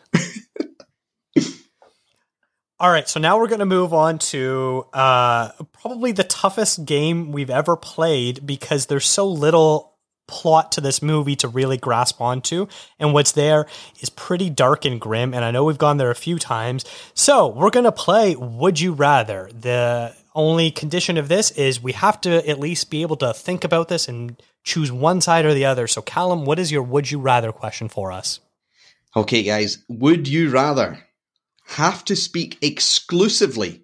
All 2.81 2.89
right, 2.89 3.07
so 3.07 3.19
now 3.19 3.37
we're 3.37 3.47
going 3.47 3.59
to 3.59 3.65
move 3.67 3.93
on 3.93 4.17
to 4.17 4.87
uh, 4.91 5.49
probably 5.71 6.13
the 6.13 6.23
toughest 6.23 6.83
game 6.83 7.31
we've 7.31 7.51
ever 7.51 7.75
played 7.75 8.43
because 8.43 8.87
there's 8.87 9.05
so 9.05 9.27
little 9.27 9.93
plot 10.25 10.71
to 10.71 10.81
this 10.81 10.99
movie 10.99 11.35
to 11.35 11.47
really 11.47 11.77
grasp 11.77 12.19
onto, 12.19 12.65
and 12.97 13.13
what's 13.13 13.33
there 13.33 13.67
is 13.99 14.09
pretty 14.09 14.49
dark 14.49 14.83
and 14.83 14.99
grim. 14.99 15.31
And 15.35 15.45
I 15.45 15.51
know 15.51 15.63
we've 15.63 15.77
gone 15.77 15.97
there 15.97 16.09
a 16.09 16.15
few 16.15 16.39
times, 16.39 16.83
so 17.13 17.49
we're 17.49 17.69
going 17.69 17.83
to 17.83 17.91
play 17.91 18.35
Would 18.35 18.79
You 18.79 18.93
Rather. 18.93 19.51
The 19.53 20.15
only 20.33 20.71
condition 20.71 21.19
of 21.19 21.27
this 21.27 21.51
is 21.51 21.83
we 21.83 21.91
have 21.91 22.19
to 22.21 22.49
at 22.49 22.59
least 22.59 22.89
be 22.89 23.03
able 23.03 23.17
to 23.17 23.31
think 23.31 23.63
about 23.63 23.89
this 23.89 24.07
and 24.07 24.41
choose 24.63 24.91
one 24.91 25.21
side 25.21 25.45
or 25.45 25.53
the 25.53 25.65
other. 25.65 25.85
So, 25.85 26.01
Callum, 26.01 26.45
what 26.45 26.57
is 26.57 26.71
your 26.71 26.81
Would 26.81 27.11
You 27.11 27.19
Rather 27.19 27.51
question 27.51 27.89
for 27.89 28.11
us? 28.11 28.39
Okay, 29.15 29.43
guys, 29.43 29.83
would 29.87 30.27
you 30.27 30.49
rather 30.49 30.97
have 31.72 32.03
to 32.06 32.15
speak 32.15 32.57
exclusively 32.61 33.84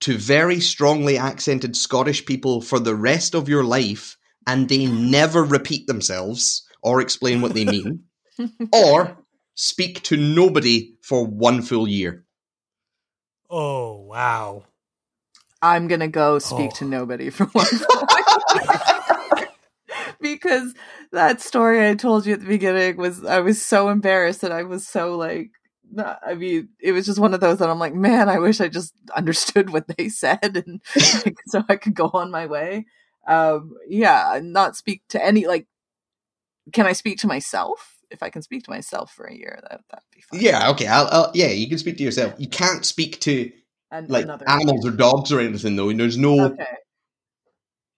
to 0.00 0.16
very 0.16 0.60
strongly 0.60 1.18
accented 1.18 1.76
Scottish 1.76 2.24
people 2.24 2.60
for 2.60 2.78
the 2.78 2.94
rest 2.94 3.34
of 3.34 3.48
your 3.48 3.64
life 3.64 4.16
and 4.46 4.68
they 4.68 4.86
never 4.86 5.44
repeat 5.44 5.86
themselves 5.86 6.66
or 6.82 7.00
explain 7.00 7.42
what 7.42 7.52
they 7.54 7.64
mean, 7.64 8.04
or 8.72 9.18
speak 9.54 10.02
to 10.04 10.16
nobody 10.16 10.94
for 11.02 11.26
one 11.26 11.60
full 11.60 11.86
year? 11.86 12.24
Oh, 13.50 13.96
wow. 14.00 14.64
I'm 15.60 15.88
gonna 15.88 16.08
go 16.08 16.38
speak 16.38 16.70
Oh. 16.72 16.76
to 16.78 16.84
nobody 16.86 17.28
for 17.30 17.44
one 17.46 17.66
full 17.66 18.06
year. 19.36 19.48
because 20.20 20.74
that 21.12 21.40
story 21.42 21.86
I 21.86 21.94
told 21.94 22.24
you 22.24 22.32
at 22.32 22.40
the 22.40 22.46
beginning 22.46 22.96
was 22.96 23.24
I 23.24 23.40
was 23.40 23.60
so 23.64 23.90
embarrassed 23.90 24.40
that 24.40 24.52
I 24.52 24.62
was 24.62 24.86
so 24.88 25.16
like 25.16 25.50
not, 25.50 25.59
I 25.98 26.34
mean 26.34 26.68
it 26.78 26.92
was 26.92 27.06
just 27.06 27.18
one 27.18 27.34
of 27.34 27.40
those 27.40 27.58
that 27.58 27.70
I'm 27.70 27.78
like 27.78 27.94
man 27.94 28.28
I 28.28 28.38
wish 28.38 28.60
I 28.60 28.68
just 28.68 28.94
understood 29.14 29.70
what 29.70 29.86
they 29.96 30.08
said 30.08 30.56
and 30.56 30.80
like, 31.24 31.36
so 31.46 31.62
I 31.68 31.76
could 31.76 31.94
go 31.94 32.10
on 32.12 32.30
my 32.30 32.46
way 32.46 32.86
um 33.26 33.74
yeah 33.88 34.36
and 34.36 34.52
not 34.52 34.76
speak 34.76 35.02
to 35.10 35.24
any 35.24 35.46
like 35.46 35.66
can 36.72 36.86
I 36.86 36.92
speak 36.92 37.18
to 37.18 37.26
myself 37.26 37.96
if 38.10 38.22
I 38.22 38.30
can 38.30 38.42
speak 38.42 38.64
to 38.64 38.70
myself 38.70 39.12
for 39.12 39.24
a 39.24 39.34
year 39.34 39.58
that 39.62 39.80
that'd 39.90 40.04
be 40.14 40.20
fine 40.20 40.40
Yeah, 40.40 40.70
okay, 40.70 40.86
I'll, 40.86 41.08
I'll, 41.10 41.30
yeah, 41.34 41.48
you 41.48 41.68
can 41.68 41.78
speak 41.78 41.96
to 41.98 42.02
yourself. 42.02 42.34
You 42.38 42.48
can't 42.48 42.84
speak 42.84 43.20
to 43.20 43.50
and 43.90 44.08
like 44.10 44.26
animals 44.46 44.86
or 44.86 44.90
dogs 44.90 45.32
or 45.32 45.40
anything 45.40 45.76
though. 45.76 45.92
There's 45.92 46.16
no. 46.18 46.46
Okay. 46.46 46.64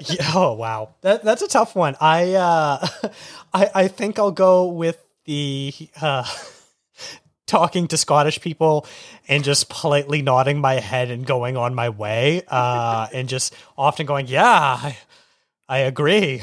Yeah, 0.00 0.30
oh 0.34 0.54
wow, 0.54 0.94
that 1.02 1.22
that's 1.24 1.42
a 1.42 1.48
tough 1.48 1.74
one. 1.76 1.96
I 2.00 2.34
uh, 2.34 2.86
I 3.54 3.70
I 3.74 3.88
think 3.88 4.18
I'll 4.18 4.30
go 4.32 4.66
with 4.66 4.98
the 5.24 5.72
uh, 6.00 6.24
talking 7.46 7.88
to 7.88 7.96
Scottish 7.96 8.40
people 8.40 8.86
and 9.28 9.44
just 9.44 9.68
politely 9.68 10.22
nodding 10.22 10.60
my 10.60 10.74
head 10.74 11.10
and 11.10 11.26
going 11.26 11.56
on 11.56 11.74
my 11.74 11.88
way, 11.90 12.42
uh, 12.48 13.08
and 13.12 13.28
just 13.28 13.54
often 13.76 14.06
going, 14.06 14.26
yeah, 14.26 14.48
I, 14.48 14.96
I 15.68 15.78
agree. 15.78 16.42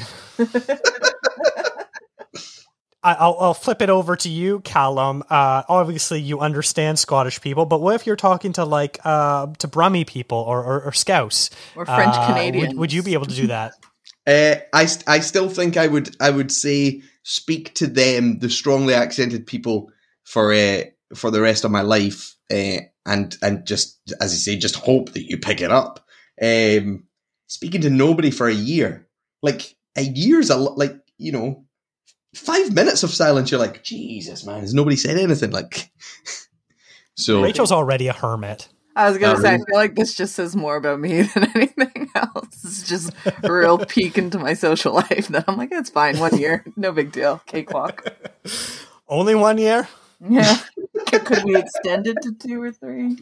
I- 3.02 3.14
I'll, 3.14 3.36
I'll 3.40 3.54
flip 3.54 3.80
it 3.82 3.90
over 3.90 4.16
to 4.16 4.28
you, 4.28 4.60
Callum. 4.60 5.22
Uh, 5.30 5.62
obviously, 5.68 6.20
you 6.20 6.40
understand 6.40 6.98
Scottish 6.98 7.40
people, 7.40 7.64
but 7.66 7.80
what 7.80 7.94
if 7.94 8.06
you're 8.06 8.16
talking 8.16 8.52
to 8.54 8.64
like 8.64 8.98
uh, 9.04 9.46
to 9.58 9.68
Brummie 9.68 10.06
people 10.06 10.38
or, 10.38 10.62
or, 10.62 10.82
or 10.82 10.92
Scouse 10.92 11.50
Or 11.76 11.86
French 11.86 12.14
Uh, 12.14 12.50
Would, 12.60 12.76
would 12.76 12.92
you 12.92 13.02
be 13.02 13.14
able 13.14 13.26
to 13.26 13.34
do 13.34 13.46
that? 13.48 13.72
Uh, 14.26 14.56
I 14.74 14.86
I 15.06 15.20
still 15.20 15.48
think 15.48 15.78
I 15.78 15.86
would 15.86 16.14
I 16.20 16.30
would 16.30 16.52
say 16.52 17.02
speak 17.22 17.74
to 17.76 17.86
them 17.86 18.38
the 18.38 18.50
strongly 18.50 18.92
accented 18.92 19.46
people 19.46 19.90
for 20.24 20.52
uh, 20.52 20.82
for 21.14 21.30
the 21.30 21.40
rest 21.40 21.64
of 21.64 21.70
my 21.70 21.80
life 21.80 22.36
uh, 22.52 22.80
and 23.06 23.36
and 23.42 23.66
just 23.66 23.98
as 24.20 24.32
you 24.32 24.38
say 24.38 24.58
just 24.60 24.76
hope 24.76 25.14
that 25.14 25.24
you 25.24 25.38
pick 25.38 25.62
it 25.62 25.72
up. 25.72 26.06
Um, 26.40 27.04
speaking 27.46 27.80
to 27.80 27.90
nobody 27.90 28.30
for 28.30 28.46
a 28.46 28.54
year, 28.54 29.08
like 29.42 29.74
a 29.96 30.02
year's 30.02 30.50
a 30.50 30.56
like 30.56 30.96
you 31.16 31.32
know 31.32 31.64
five 32.34 32.72
minutes 32.74 33.02
of 33.02 33.10
silence. 33.10 33.50
You're 33.50 33.60
like 33.60 33.82
Jesus 33.84 34.44
man, 34.46 34.60
has 34.60 34.74
nobody 34.74 34.96
said 34.96 35.18
anything? 35.18 35.50
Like 35.50 35.90
so. 37.16 37.42
Rachel's 37.42 37.72
already 37.72 38.08
a 38.08 38.12
hermit. 38.12 38.68
I 38.96 39.08
was 39.08 39.18
gonna 39.18 39.38
Uh, 39.38 39.40
say, 39.40 39.54
I 39.54 39.56
feel 39.58 39.76
like 39.76 39.94
this 39.94 40.14
just 40.14 40.34
says 40.34 40.56
more 40.56 40.76
about 40.76 41.00
me 41.00 41.22
than 41.34 41.50
anything 41.54 42.10
else. 42.14 42.64
It's 42.64 42.88
just 42.88 43.12
a 43.42 43.52
real 43.52 43.78
peek 43.86 44.18
into 44.18 44.38
my 44.38 44.54
social 44.54 44.92
life 44.94 45.28
that 45.28 45.44
I'm 45.46 45.56
like, 45.56 45.70
it's 45.72 45.90
fine, 45.90 46.18
one 46.18 46.36
year, 46.38 46.64
no 46.76 46.92
big 46.92 47.12
deal, 47.12 47.40
cakewalk. 47.46 48.04
Only 49.08 49.34
one 49.34 49.58
year? 49.58 49.88
Yeah, 50.28 50.58
could, 51.06 51.24
could 51.24 51.44
we 51.44 51.56
extend 51.56 52.06
it 52.06 52.16
to 52.22 52.32
two 52.32 52.60
or 52.60 52.72
three? 52.72 53.16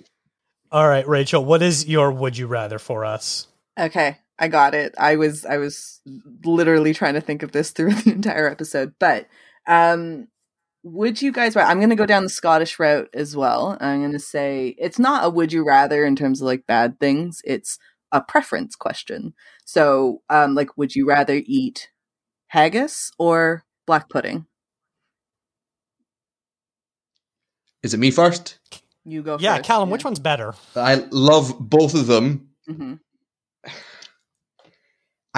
All 0.73 0.89
right, 0.89 1.07
Rachel, 1.07 1.45
what 1.45 1.63
is 1.63 1.87
your 1.87 2.11
would 2.11 2.37
you 2.37 2.47
rather 2.47 2.79
for 2.79 3.05
us? 3.05 3.47
Okay, 3.79 4.19
I 4.39 4.49
got 4.49 4.75
it. 4.75 4.95
I 4.99 5.17
was 5.17 5.45
I 5.45 5.59
was 5.59 6.01
literally 6.45 6.95
trying 6.95 7.15
to 7.15 7.21
think 7.21 7.43
of 7.43 7.53
this 7.53 7.71
through 7.71 7.93
the 7.95 8.13
entire 8.13 8.49
episode, 8.49 8.95
but 8.99 9.27
um 9.67 10.29
would 10.85 11.21
you 11.21 11.33
guys 11.33 11.57
I'm 11.57 11.79
going 11.79 11.91
to 11.91 11.97
go 11.97 12.07
down 12.07 12.23
the 12.23 12.29
Scottish 12.29 12.79
route 12.79 13.09
as 13.13 13.37
well. 13.37 13.77
I'm 13.81 14.01
going 14.01 14.13
to 14.13 14.19
say 14.19 14.77
it's 14.79 14.99
not 14.99 15.25
a 15.25 15.31
would 15.31 15.53
you 15.53 15.65
rather 15.67 16.05
in 16.05 16.15
terms 16.15 16.41
of 16.41 16.47
like 16.47 16.67
bad 16.67 17.01
things. 17.01 17.43
It's 17.45 17.79
a 18.13 18.21
preference 18.21 18.77
question. 18.77 19.35
So, 19.65 20.23
um 20.31 20.55
like 20.55 20.77
would 20.79 20.95
you 20.95 21.07
rather 21.07 21.43
eat 21.45 21.91
haggis 22.49 23.11
or 23.19 23.65
black 23.87 24.09
pudding? 24.09 24.47
Is 27.83 27.95
it 27.95 27.99
me 27.99 28.11
first? 28.11 28.59
You 29.05 29.23
go 29.23 29.39
yeah, 29.39 29.57
first, 29.57 29.67
Callum, 29.67 29.91
which 29.91 30.05
one's 30.05 30.19
better? 30.19 30.55
I 30.77 31.07
love 31.11 31.57
both 31.59 31.95
of 31.95 32.07
them. 32.07 32.49
hmm 32.67 32.95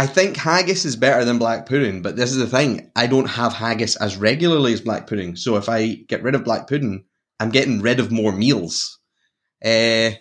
I 0.01 0.06
think 0.06 0.35
haggis 0.39 0.86
is 0.86 0.97
better 0.97 1.27
than 1.27 1.39
black 1.39 1.66
pudding, 1.66 2.01
but 2.01 2.16
this 2.16 2.31
is 2.31 2.39
the 2.39 2.47
thing. 2.47 2.90
I 2.97 3.06
don't 3.06 3.28
have 3.28 3.52
haggis 3.52 3.97
as 3.97 4.16
regularly 4.16 4.72
as 4.72 4.81
black 4.81 5.06
pudding. 5.06 5.36
So 5.36 5.56
if 5.56 5.68
I 5.68 5.89
get 5.93 6.22
rid 6.22 6.35
of 6.35 6.43
black 6.43 6.68
pudding, 6.68 7.05
I'm 7.39 7.51
getting 7.51 7.82
rid 7.82 8.01
of 8.01 8.10
more 8.10 8.32
meals. 8.32 8.98
Uh, 9.62 10.12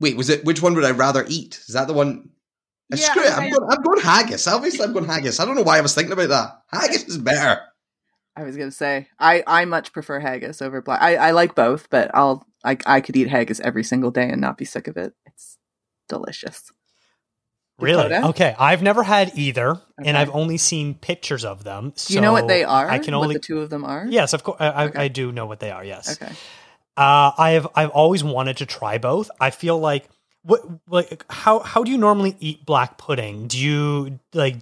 wait, 0.00 0.16
was 0.16 0.28
it 0.28 0.44
which 0.44 0.60
one 0.60 0.74
would 0.74 0.84
I 0.84 0.90
rather 0.90 1.24
eat? 1.28 1.60
Is 1.68 1.74
that 1.74 1.86
the 1.86 1.92
one? 1.92 2.30
Yeah, 2.90 2.96
screw 2.96 3.22
it. 3.22 3.30
I'm 3.30 3.48
going, 3.48 3.70
I'm 3.70 3.82
going 3.82 4.00
haggis. 4.00 4.48
Obviously, 4.48 4.84
I'm 4.84 4.92
going 4.92 5.04
haggis. 5.04 5.38
I 5.38 5.44
don't 5.44 5.54
know 5.54 5.62
why 5.62 5.78
I 5.78 5.82
was 5.82 5.94
thinking 5.94 6.14
about 6.14 6.30
that. 6.30 6.62
Haggis 6.72 7.04
is 7.04 7.18
better. 7.18 7.60
I 8.34 8.42
was 8.42 8.56
gonna 8.56 8.72
say 8.72 9.06
I 9.20 9.44
I 9.46 9.66
much 9.66 9.92
prefer 9.92 10.18
haggis 10.18 10.62
over 10.62 10.82
black. 10.82 11.00
I 11.00 11.14
I 11.14 11.30
like 11.30 11.54
both, 11.54 11.88
but 11.90 12.10
I'll 12.12 12.44
I 12.64 12.76
I 12.86 13.00
could 13.00 13.16
eat 13.16 13.28
haggis 13.28 13.60
every 13.60 13.84
single 13.84 14.10
day 14.10 14.28
and 14.28 14.40
not 14.40 14.58
be 14.58 14.64
sick 14.64 14.88
of 14.88 14.96
it. 14.96 15.12
It's 15.26 15.58
delicious. 16.08 16.72
Really? 17.82 18.08
Dakota? 18.08 18.28
Okay, 18.28 18.54
I've 18.58 18.82
never 18.82 19.02
had 19.02 19.32
either, 19.36 19.80
and 20.04 20.16
I've 20.16 20.30
only 20.34 20.56
seen 20.58 20.94
pictures 20.94 21.44
of 21.44 21.64
them. 21.64 21.92
Do 21.96 22.14
you 22.14 22.20
know 22.20 22.32
what 22.32 22.48
they 22.48 22.64
are? 22.64 22.88
I 22.88 22.98
can 22.98 23.14
what 23.16 23.24
only 23.24 23.34
the 23.34 23.40
two 23.40 23.60
of 23.60 23.70
them 23.70 23.84
are. 23.84 24.06
yes, 24.08 24.32
of 24.32 24.42
course. 24.44 24.56
I, 24.60 24.66
I, 24.68 24.84
Okay. 24.86 24.98
I 25.04 25.08
do 25.08 25.32
know 25.32 25.46
what 25.46 25.60
they 25.60 25.70
are. 25.70 25.84
Yes. 25.84 26.20
Okay. 26.20 26.32
Uh, 26.96 27.32
I 27.38 27.50
have 27.52 27.68
I've 27.74 27.90
always 27.90 28.22
wanted 28.22 28.58
to 28.58 28.66
try 28.66 28.98
both. 28.98 29.30
I 29.40 29.50
feel 29.50 29.78
like 29.78 30.08
what 30.42 30.60
like 30.88 31.24
how 31.30 31.60
how 31.60 31.84
do 31.84 31.90
you 31.90 31.98
normally 31.98 32.36
eat 32.40 32.66
black 32.66 32.98
pudding? 32.98 33.46
Do 33.48 33.58
you 33.58 34.18
like 34.34 34.56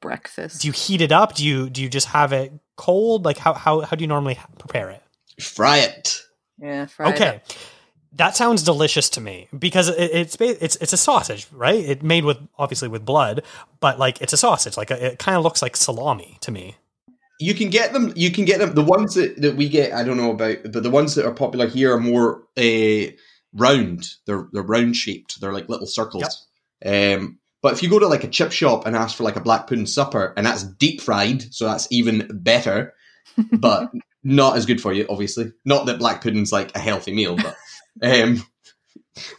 Breakfast. 0.00 0.62
do 0.62 0.68
you 0.68 0.72
heat 0.72 1.00
it 1.00 1.12
up? 1.12 1.34
Do 1.34 1.44
you 1.44 1.68
do 1.68 1.82
you 1.82 1.88
just 1.88 2.06
have 2.08 2.32
it 2.32 2.52
cold? 2.76 3.24
Like 3.24 3.36
how 3.36 3.52
how 3.52 3.80
how 3.80 3.96
do 3.96 4.02
you 4.02 4.08
normally 4.08 4.38
prepare 4.58 4.90
it? 4.90 5.02
Fry 5.42 5.78
it. 5.78 6.22
Yeah, 6.58 6.86
fried 6.86 7.14
Okay. 7.14 7.28
up. 7.36 7.42
That 8.12 8.36
sounds 8.36 8.62
delicious 8.62 9.10
to 9.10 9.20
me 9.20 9.48
because 9.56 9.88
it, 9.88 10.10
it's 10.12 10.36
it's 10.40 10.76
it's 10.76 10.92
a 10.92 10.96
sausage, 10.96 11.46
right? 11.52 11.78
It 11.78 12.02
made 12.02 12.24
with 12.24 12.38
obviously 12.58 12.88
with 12.88 13.04
blood, 13.04 13.42
but 13.80 13.98
like 13.98 14.20
it's 14.22 14.32
a 14.32 14.36
sausage. 14.36 14.76
Like 14.76 14.90
it 14.90 15.18
kind 15.18 15.36
of 15.36 15.44
looks 15.44 15.60
like 15.60 15.76
salami 15.76 16.38
to 16.40 16.50
me. 16.50 16.76
You 17.38 17.54
can 17.54 17.70
get 17.70 17.92
them. 17.92 18.12
You 18.16 18.32
can 18.32 18.44
get 18.44 18.58
them. 18.58 18.74
The 18.74 18.82
ones 18.82 19.14
that, 19.14 19.40
that 19.42 19.56
we 19.56 19.68
get, 19.68 19.92
I 19.92 20.02
don't 20.02 20.16
know 20.16 20.32
about, 20.32 20.58
but 20.72 20.82
the 20.82 20.90
ones 20.90 21.14
that 21.14 21.26
are 21.26 21.34
popular 21.34 21.68
here 21.68 21.94
are 21.94 22.00
more 22.00 22.42
uh, 22.56 23.12
round. 23.52 24.08
They're 24.26 24.48
they're 24.52 24.62
round 24.62 24.96
shaped. 24.96 25.40
They're 25.40 25.52
like 25.52 25.68
little 25.68 25.86
circles. 25.86 26.46
Um, 26.84 27.38
but 27.62 27.72
if 27.72 27.82
you 27.82 27.90
go 27.90 27.98
to 27.98 28.08
like 28.08 28.24
a 28.24 28.28
chip 28.28 28.52
shop 28.52 28.86
and 28.86 28.96
ask 28.96 29.16
for 29.16 29.24
like 29.24 29.36
a 29.36 29.40
black 29.40 29.66
pudding 29.66 29.86
supper, 29.86 30.32
and 30.36 30.46
that's 30.46 30.62
deep 30.62 31.00
fried, 31.00 31.52
so 31.52 31.66
that's 31.66 31.88
even 31.90 32.28
better, 32.32 32.94
but 33.52 33.90
not 34.22 34.56
as 34.56 34.66
good 34.66 34.80
for 34.80 34.92
you, 34.92 35.06
obviously. 35.08 35.52
Not 35.64 35.86
that 35.86 35.98
black 35.98 36.22
pudding's 36.22 36.52
like 36.52 36.74
a 36.76 36.78
healthy 36.80 37.12
meal, 37.12 37.36
but 37.36 37.56
um, 38.02 38.42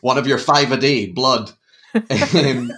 one 0.02 0.18
of 0.18 0.28
your 0.28 0.38
five 0.38 0.72
a 0.72 0.78
day 0.78 1.08
blood. 1.08 1.52
Um, 2.34 2.72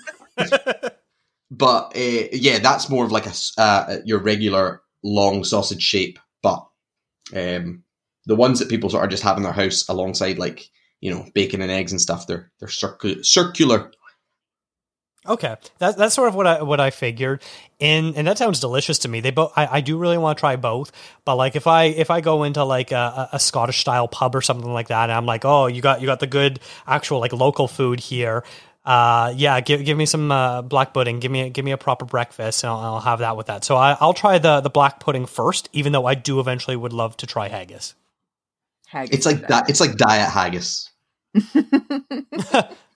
but 1.52 1.96
uh, 1.98 2.28
yeah, 2.32 2.60
that's 2.60 2.90
more 2.90 3.04
of 3.04 3.12
like 3.12 3.28
a 3.28 3.34
uh, 3.58 3.98
your 4.06 4.20
regular 4.20 4.82
long 5.04 5.44
sausage 5.44 5.82
shape. 5.82 6.18
But 6.42 6.66
um, 7.36 7.84
the 8.26 8.36
ones 8.36 8.60
that 8.60 8.70
people 8.70 8.90
sort 8.90 9.04
of 9.04 9.10
just 9.10 9.24
have 9.24 9.38
in 9.38 9.44
their 9.44 9.52
house 9.52 9.88
alongside 9.90 10.40
like 10.40 10.70
you 11.02 11.14
know 11.14 11.26
bacon 11.34 11.62
and 11.62 11.72
eggs 11.72 11.92
and 11.92 12.02
stuff, 12.02 12.28
they're 12.28 12.52
they're 12.60 12.70
circu- 12.70 13.26
circular. 13.26 13.92
Okay, 15.28 15.56
that, 15.78 15.98
that's 15.98 16.16
sort 16.16 16.30
of 16.30 16.36
what 16.36 16.48
I 16.48 16.64
what 16.64 16.80
I 16.80 16.90
figured, 16.90 17.44
and 17.80 18.18
and 18.18 18.26
that 18.26 18.40
sounds 18.40 18.60
delicious 18.60 18.98
to 19.00 19.08
me. 19.08 19.20
They 19.20 19.30
both, 19.30 19.54
I, 19.56 19.68
I 19.78 19.82
do 19.82 20.00
really 20.00 20.18
want 20.18 20.36
to 20.36 20.40
try 20.40 20.56
both, 20.56 20.92
but 21.26 21.36
like 21.36 21.56
if 21.56 21.68
I 21.68 21.84
if 21.86 22.10
I 22.10 22.22
go 22.22 22.42
into 22.42 22.64
like 22.64 22.92
a, 22.92 23.30
a 23.32 23.40
Scottish 23.40 23.82
style 23.82 24.08
pub 24.08 24.36
or 24.36 24.42
something 24.42 24.74
like 24.74 24.88
that, 24.88 25.04
and 25.04 25.12
I'm 25.12 25.28
like, 25.28 25.46
oh, 25.46 25.68
you 25.68 25.80
got 25.80 26.02
you 26.02 26.08
got 26.08 26.22
the 26.22 26.28
good 26.28 26.60
actual 26.88 27.20
like 27.20 27.34
local 27.34 27.68
food 27.68 28.00
here. 28.00 28.44
Uh, 28.84 29.32
yeah, 29.36 29.62
give 29.62 29.86
give 29.86 29.96
me 29.96 30.08
some 30.08 30.32
uh, 30.32 30.64
black 30.64 30.92
pudding. 30.92 31.20
Give 31.20 31.32
me 31.32 31.52
give 31.52 31.66
me 31.66 31.72
a 31.72 31.78
proper 31.78 32.06
breakfast, 32.06 32.64
and 32.64 32.72
I'll, 32.72 32.80
I'll 32.80 33.00
have 33.02 33.20
that 33.20 33.38
with 33.38 33.46
that. 33.46 33.64
So 33.64 33.76
I, 33.76 33.96
I'll 34.00 34.16
try 34.16 34.40
the 34.40 34.60
the 34.62 34.72
black 34.72 35.00
pudding 35.00 35.28
first, 35.28 35.70
even 35.72 35.92
though 35.92 36.08
I 36.08 36.16
do 36.16 36.40
eventually 36.40 36.76
would 36.76 36.94
love 36.94 37.16
to 37.18 37.28
try 37.28 37.48
haggis. 37.48 37.94
Haggis 38.88 39.18
It's 39.18 39.26
like 39.28 39.36
is 39.36 39.42
that. 39.44 39.70
It's 39.70 39.80
like 39.80 39.98
diet 39.98 40.32
haggis. 40.32 40.90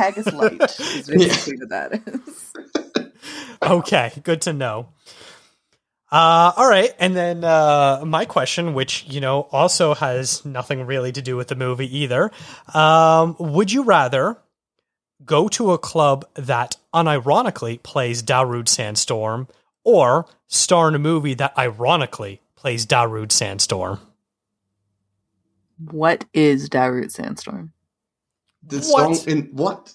Haggis 0.00 0.32
light 0.32 0.62
is 0.80 1.08
basically 1.08 1.58
what 1.58 1.68
that 1.68 2.02
is. 2.06 3.12
okay, 3.62 4.12
good 4.22 4.40
to 4.42 4.54
know. 4.54 4.88
Uh, 6.10 6.52
all 6.56 6.68
right, 6.68 6.92
and 6.98 7.14
then 7.14 7.44
uh, 7.44 8.02
my 8.04 8.24
question, 8.24 8.72
which 8.74 9.04
you 9.08 9.20
know 9.20 9.42
also 9.52 9.94
has 9.94 10.44
nothing 10.44 10.86
really 10.86 11.12
to 11.12 11.22
do 11.22 11.36
with 11.36 11.48
the 11.48 11.54
movie 11.54 11.98
either. 11.98 12.30
Um, 12.74 13.36
would 13.38 13.70
you 13.70 13.84
rather 13.84 14.38
go 15.24 15.48
to 15.48 15.72
a 15.72 15.78
club 15.78 16.24
that 16.34 16.76
unironically 16.94 17.80
plays 17.82 18.22
Darude 18.22 18.68
Sandstorm, 18.68 19.48
or 19.84 20.26
star 20.48 20.88
in 20.88 20.94
a 20.94 20.98
movie 20.98 21.34
that 21.34 21.56
ironically 21.58 22.40
plays 22.56 22.86
Darude 22.86 23.32
Sandstorm? 23.32 24.00
What 25.90 26.24
is 26.32 26.68
Darude 26.68 27.12
Sandstorm? 27.12 27.72
The 28.62 28.76
What? 28.78 29.16
song 29.16 29.28
in 29.28 29.42
what? 29.52 29.92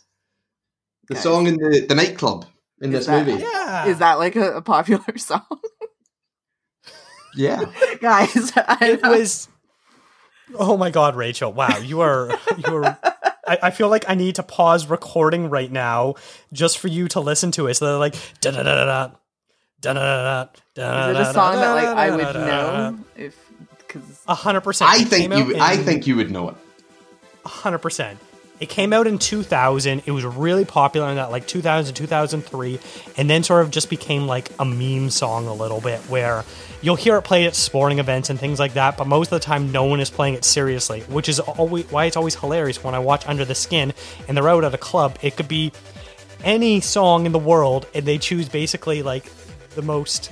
The 1.07 1.13
Guys. 1.15 1.23
song 1.23 1.47
in 1.47 1.55
the, 1.55 1.85
the 1.87 1.95
nightclub 1.95 2.45
in 2.81 2.91
Is 2.93 2.99
this 2.99 3.05
that- 3.07 3.25
movie. 3.27 3.41
Yeah, 3.41 3.85
Is 3.87 3.99
that 3.99 4.15
like 4.15 4.35
a, 4.35 4.57
a 4.57 4.61
popular 4.61 5.17
song? 5.17 5.45
Yeah. 7.35 7.65
Guys, 8.01 8.53
I 8.55 8.77
it 8.81 9.01
was 9.03 9.47
oh 10.59 10.77
my 10.77 10.91
god 10.91 11.15
rachel 11.15 11.51
wow 11.51 11.75
you 11.79 12.01
are 12.01 12.29
you 12.59 12.75
are 12.75 12.97
I, 13.47 13.57
I 13.63 13.71
feel 13.71 13.89
like 13.89 14.05
i 14.07 14.13
need 14.13 14.35
to 14.35 14.43
pause 14.43 14.85
recording 14.85 15.49
right 15.49 15.71
now 15.71 16.13
just 16.53 16.77
for 16.77 16.87
you 16.87 17.07
to 17.09 17.19
listen 17.19 17.49
to 17.53 17.65
it 17.65 17.73
so 17.73 17.85
they're 17.87 17.97
like 17.97 18.13
da 18.41 18.51
da 18.51 18.61
da 18.61 18.75
da 18.75 18.85
da 19.81 19.93
da 19.93 20.45
da 20.75 21.09
Is 21.09 21.17
it 21.17 21.21
a 21.21 21.33
song 21.33 21.55
that 21.55 21.71
like 21.73 21.85
I 21.87 22.11
would 22.15 22.35
know 22.35 22.99
if 23.17 23.35
because 23.79 24.21
a 24.27 24.35
hundred 24.35 24.61
percent 24.61 24.91
I 24.91 24.97
It 24.97 25.07
think 25.07 25.31
came 25.31 25.49
you. 25.49 25.55
out 25.55 25.61
I 25.61 25.73
in- 25.73 25.83
think 25.83 26.05
you 26.05 26.15
would 26.17 26.29
know 26.29 26.49
it. 26.49 26.55
hundred 27.43 27.79
percent. 27.79 28.19
It 28.59 28.69
came 28.69 28.93
out 28.93 29.05
in 29.05 29.17
2000. 29.17 30.03
It 30.05 30.11
was 30.11 30.23
really 30.23 30.63
popular 30.63 31.09
in 31.09 31.15
that 31.15 31.31
like 31.31 31.45
2000 31.45 31.93
2003, 31.93 32.79
and 33.17 33.29
then 33.29 33.43
sort 33.43 33.61
of 33.61 33.71
just 33.71 33.89
became 33.89 34.27
like 34.27 34.49
a 34.59 34.65
meme 34.65 35.09
song 35.09 35.47
a 35.47 35.53
little 35.53 35.81
bit, 35.81 35.99
where 36.01 36.43
you'll 36.81 36.95
hear 36.95 37.17
it 37.17 37.23
played 37.23 37.47
at 37.47 37.55
sporting 37.55 37.99
events 37.99 38.29
and 38.29 38.39
things 38.39 38.59
like 38.59 38.75
that. 38.75 38.97
But 38.97 39.07
most 39.07 39.27
of 39.27 39.41
the 39.41 39.45
time, 39.45 39.71
no 39.71 39.83
one 39.83 39.99
is 39.99 40.09
playing 40.09 40.35
it 40.35 40.45
seriously, 40.45 41.01
which 41.01 41.27
is 41.27 41.39
always 41.39 41.91
why 41.91 42.05
it's 42.05 42.15
always 42.15 42.35
hilarious 42.35 42.83
when 42.83 42.95
I 42.95 42.99
watch 42.99 43.27
Under 43.27 43.43
the 43.43 43.55
Skin 43.55 43.93
and 44.27 44.37
they're 44.37 44.47
out 44.47 44.63
at 44.63 44.73
a 44.73 44.77
club. 44.77 45.17
It 45.21 45.35
could 45.35 45.47
be 45.47 45.73
any 46.43 46.79
song 46.79 47.25
in 47.25 47.31
the 47.33 47.39
world, 47.39 47.87
and 47.93 48.05
they 48.05 48.17
choose 48.17 48.47
basically 48.47 49.03
like 49.03 49.25
the 49.71 49.81
most 49.81 50.31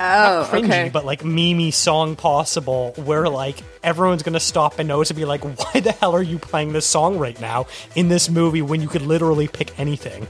oh 0.00 0.48
cringy 0.50 0.64
okay 0.64 0.90
but 0.92 1.04
like 1.04 1.24
meme 1.24 1.70
song 1.70 2.16
possible 2.16 2.92
where 2.96 3.28
like 3.28 3.58
everyone's 3.82 4.22
gonna 4.22 4.40
stop 4.40 4.78
and 4.78 4.88
notice 4.88 5.10
and 5.10 5.16
be 5.16 5.24
like 5.24 5.44
why 5.58 5.80
the 5.80 5.92
hell 5.92 6.14
are 6.14 6.22
you 6.22 6.38
playing 6.38 6.72
this 6.72 6.86
song 6.86 7.18
right 7.18 7.40
now 7.40 7.66
in 7.94 8.08
this 8.08 8.28
movie 8.28 8.62
when 8.62 8.80
you 8.80 8.88
could 8.88 9.02
literally 9.02 9.48
pick 9.48 9.78
anything 9.78 10.26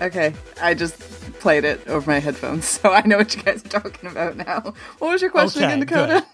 okay 0.00 0.32
I 0.60 0.74
just 0.74 0.98
played 1.40 1.64
it 1.64 1.86
over 1.88 2.10
my 2.10 2.18
headphones 2.18 2.64
so 2.68 2.92
I 2.92 3.02
know 3.02 3.18
what 3.18 3.34
you 3.34 3.42
guys 3.42 3.64
are 3.64 3.68
talking 3.68 4.10
about 4.10 4.36
now. 4.36 4.74
What 4.98 5.12
was 5.12 5.22
your 5.22 5.30
question 5.30 5.64
Okay, 5.64 5.80
again, 5.80 6.24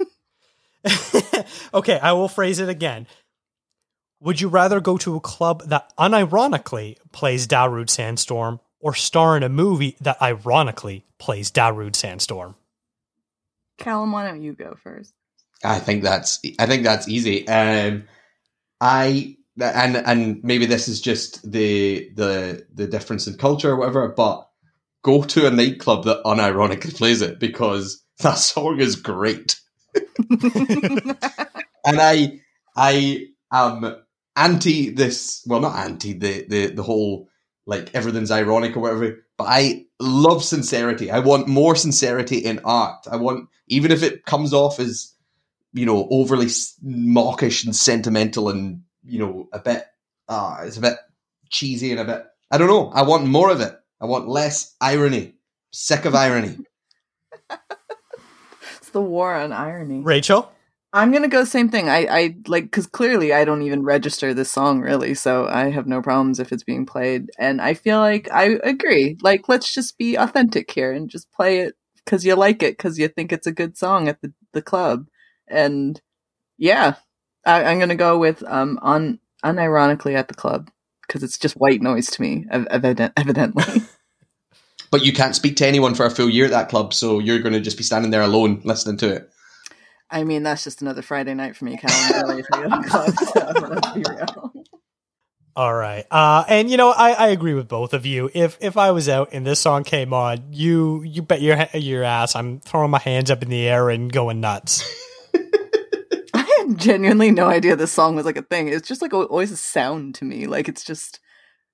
Dakota? 0.87 1.47
okay 1.75 1.99
i 1.99 2.13
will 2.13 2.29
phrase 2.29 2.59
it 2.59 2.69
again 2.69 3.07
would 4.25 4.41
you 4.41 4.49
rather 4.49 4.81
go 4.81 4.97
to 4.99 5.17
a 5.17 5.21
club 5.21 5.63
that 5.67 5.93
unironically 5.99 6.97
plays 7.13 7.47
Darude 7.47 7.91
Sandstorm 7.91 8.59
or 8.81 8.95
star 8.95 9.37
in 9.37 9.43
a 9.43 9.51
movie 9.51 9.97
that 10.01 10.21
ironically 10.23 11.05
plays 11.19 11.51
Darude 11.51 11.95
Sandstorm? 11.95 12.55
Callum, 13.79 14.13
why 14.13 14.27
don't 14.27 14.43
you 14.43 14.53
go 14.53 14.75
first? 14.83 15.15
I 15.65 15.79
think 15.79 16.03
that's. 16.03 16.41
I 16.59 16.67
think 16.67 16.85
that's 16.85 17.09
easy. 17.09 17.47
Um, 17.49 18.05
I 18.81 19.37
and 19.61 19.97
and 19.97 20.43
maybe 20.43 20.67
this 20.67 20.89
is 20.89 21.01
just 21.01 21.51
the 21.51 22.11
the 22.15 22.67
the 22.73 22.87
difference 22.87 23.27
in 23.27 23.37
culture 23.37 23.71
or 23.71 23.77
whatever, 23.77 24.09
but 24.09 24.49
go 25.03 25.23
to 25.23 25.47
a 25.47 25.51
nightclub 25.51 26.05
that 26.05 26.23
unironically 26.25 26.97
plays 26.97 27.23
it 27.23 27.39
because 27.39 28.05
that 28.21 28.39
song 28.39 28.81
is 28.81 28.97
great. 28.97 29.61
and 30.31 31.17
I 31.87 32.41
I 32.77 33.27
am 33.53 33.97
anti 34.37 34.91
this 34.91 35.45
well 35.47 35.61
not 35.61 35.77
anti 35.77 36.13
the 36.13 36.47
the 36.49 36.67
the 36.67 36.83
whole 36.83 37.29
like 37.67 37.95
everything's 37.95 38.31
ironic 38.31 38.77
or 38.77 38.81
whatever 38.81 39.25
but 39.37 39.45
I 39.49 39.87
love 40.01 40.45
sincerity. 40.45 41.11
I 41.11 41.19
want 41.19 41.49
more 41.49 41.75
sincerity 41.77 42.39
in 42.39 42.61
art. 42.65 43.07
I 43.11 43.17
want 43.17 43.49
even 43.69 43.91
if 43.91 44.03
it 44.03 44.25
comes 44.25 44.53
off 44.53 44.79
as 44.79 45.13
you 45.73 45.87
know 45.87 46.07
overly 46.11 46.47
s- 46.47 46.77
mawkish 46.83 47.65
and 47.65 47.75
sentimental 47.75 48.49
and 48.49 48.83
you 49.05 49.19
know 49.19 49.49
a 49.53 49.59
bit 49.59 49.87
uh 50.29 50.59
it's 50.65 50.77
a 50.77 50.81
bit 50.81 50.97
cheesy 51.51 51.91
and 51.91 52.01
a 52.01 52.05
bit 52.05 52.25
I 52.51 52.59
don't 52.59 52.69
know. 52.69 52.91
I 52.91 53.03
want 53.03 53.27
more 53.27 53.51
of 53.51 53.61
it. 53.61 53.77
I 54.01 54.07
want 54.07 54.29
less 54.29 54.75
irony. 54.81 55.35
Sick 55.73 56.05
of 56.05 56.15
irony. 56.15 56.59
It's 58.79 58.91
the 58.91 59.01
war 59.03 59.35
on 59.35 59.53
irony. 59.53 60.01
Rachel? 60.01 60.53
I'm 60.95 61.11
gonna 61.11 61.27
go 61.27 61.45
same 61.45 61.71
thing. 61.71 61.89
I, 61.89 62.07
I 62.09 62.37
like 62.47 62.65
because 62.67 62.87
clearly 62.87 63.33
I 63.33 63.45
don't 63.45 63.63
even 63.63 63.83
register 63.83 64.33
this 64.33 64.53
song 64.53 64.81
really, 64.81 65.15
so 65.15 65.49
I 65.49 65.71
have 65.71 65.89
no 65.89 66.01
problems 66.01 66.39
if 66.39 66.53
it's 66.53 66.63
being 66.63 66.87
played. 66.87 67.31
And 67.37 67.61
I 67.61 67.75
feel 67.75 67.99
like 67.99 68.31
I 68.31 68.61
agree. 68.63 69.19
Like, 69.21 69.49
let's 69.49 69.75
just 69.75 69.99
be 69.99 70.15
authentic 70.15 70.71
here 70.71 70.93
and 70.93 71.11
just 71.11 71.33
play 71.33 71.59
it 71.59 71.75
because 71.97 72.25
you 72.25 72.37
like 72.37 72.63
it 72.63 72.79
because 72.79 72.97
you 72.97 73.09
think 73.09 73.33
it's 73.33 73.47
a 73.49 73.53
good 73.53 73.77
song 73.77 74.07
at 74.07 74.23
the 74.23 74.33
the 74.53 74.63
club. 74.63 75.09
And 75.49 76.01
yeah, 76.59 76.95
I, 77.45 77.65
I'm 77.65 77.81
gonna 77.81 77.97
go 77.97 78.17
with 78.17 78.45
um 78.47 78.79
on 78.81 79.19
unironically 79.45 80.15
at 80.15 80.29
the 80.29 80.35
club 80.35 80.71
because 81.09 81.25
it's 81.25 81.39
just 81.39 81.57
white 81.57 81.83
noise 81.83 82.07
to 82.13 82.23
me, 82.23 82.47
evident, 82.51 83.13
evidently. 83.17 83.83
but 84.93 85.05
you 85.05 85.13
can't 85.13 85.35
speak 85.35 85.57
to 85.57 85.67
anyone 85.67 85.97
for 85.97 86.07
a 86.07 86.11
full 86.11 86.31
year 86.31 86.45
at 86.45 86.53
that 86.53 86.69
club 86.69 86.95
so 86.95 87.19
you're 87.19 87.41
to 87.41 87.61
just 87.61 87.77
be 87.77 87.83
standing 87.83 88.13
there 88.13 88.23
alone 88.23 88.61
listening 88.65 88.97
to 88.97 89.13
it 89.13 89.29
I 90.11 90.25
mean, 90.25 90.43
that's 90.43 90.65
just 90.65 90.83
another 90.83 91.03
Friday 91.03 91.35
night 91.35 91.57
for 91.57 91.65
me, 91.65 91.77
Callum. 91.77 92.29
Really, 92.29 92.41
if 92.41 92.47
I 92.53 92.63
go 92.63 92.69
to 92.69 92.83
the 92.83 92.89
club, 92.89 93.15
so 93.33 93.69
let's 93.69 93.93
be 93.93 94.05
real. 94.09 94.53
All 95.57 95.73
right. 95.73 96.05
Uh, 96.11 96.45
and 96.49 96.69
you 96.69 96.77
know, 96.77 96.91
I, 96.91 97.13
I 97.13 97.29
agree 97.29 97.55
with 97.55 97.69
both 97.69 97.95
of 97.95 98.05
you. 98.05 98.29
If 98.35 98.59
if 98.61 98.77
I 98.77 98.91
was 98.91 99.09
out 99.09 99.29
and 99.33 99.47
this 99.47 99.61
song 99.61 99.85
came 99.85 100.13
on, 100.13 100.53
you 100.53 101.03
you 101.03 101.23
bet 101.23 101.41
your 101.41 101.67
your 101.75 102.03
ass 102.03 102.35
I'm 102.35 102.59
throwing 102.61 102.91
my 102.91 102.99
hands 102.99 103.31
up 103.31 103.43
in 103.43 103.51
the 103.51 103.69
air 103.69 103.89
and 103.89 104.13
going 104.13 104.41
nuts. 104.41 104.83
I 106.35 106.43
had 106.59 106.77
genuinely 106.77 107.31
no 107.31 107.47
idea 107.47 107.77
this 107.77 107.93
song 107.93 108.17
was 108.17 108.25
like 108.25 108.37
a 108.37 108.43
thing. 108.43 108.67
It's 108.67 108.89
just 108.89 109.01
like 109.01 109.13
al- 109.13 109.25
always 109.25 109.53
a 109.53 109.57
sound 109.57 110.17
to 110.17 110.25
me. 110.25 110.49
Like 110.49 110.69
it's 110.69 110.83
just 110.83 111.21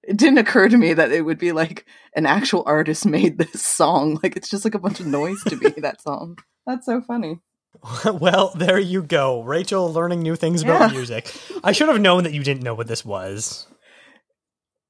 it 0.02 0.18
didn't 0.18 0.38
occur 0.38 0.68
to 0.68 0.76
me 0.76 0.92
that 0.92 1.10
it 1.10 1.22
would 1.22 1.38
be 1.38 1.52
like 1.52 1.86
an 2.14 2.26
actual 2.26 2.62
artist 2.66 3.06
made 3.06 3.38
this 3.38 3.64
song. 3.64 4.18
Like 4.22 4.36
it's 4.36 4.50
just 4.50 4.64
like 4.66 4.74
a 4.74 4.78
bunch 4.78 5.00
of 5.00 5.06
noise 5.06 5.42
to 5.44 5.56
me, 5.56 5.70
that 5.78 6.02
song. 6.02 6.36
That's 6.66 6.84
so 6.84 7.00
funny. 7.00 7.40
well, 8.04 8.52
there 8.54 8.78
you 8.78 9.02
go. 9.02 9.42
Rachel 9.42 9.92
learning 9.92 10.20
new 10.20 10.36
things 10.36 10.62
about 10.62 10.90
Yeah. 10.90 10.96
music. 10.96 11.34
I 11.64 11.72
should 11.72 11.88
have 11.88 12.00
known 12.00 12.24
that 12.24 12.34
you 12.34 12.42
didn't 12.42 12.62
know 12.62 12.74
what 12.74 12.86
this 12.88 13.04
was. 13.04 13.66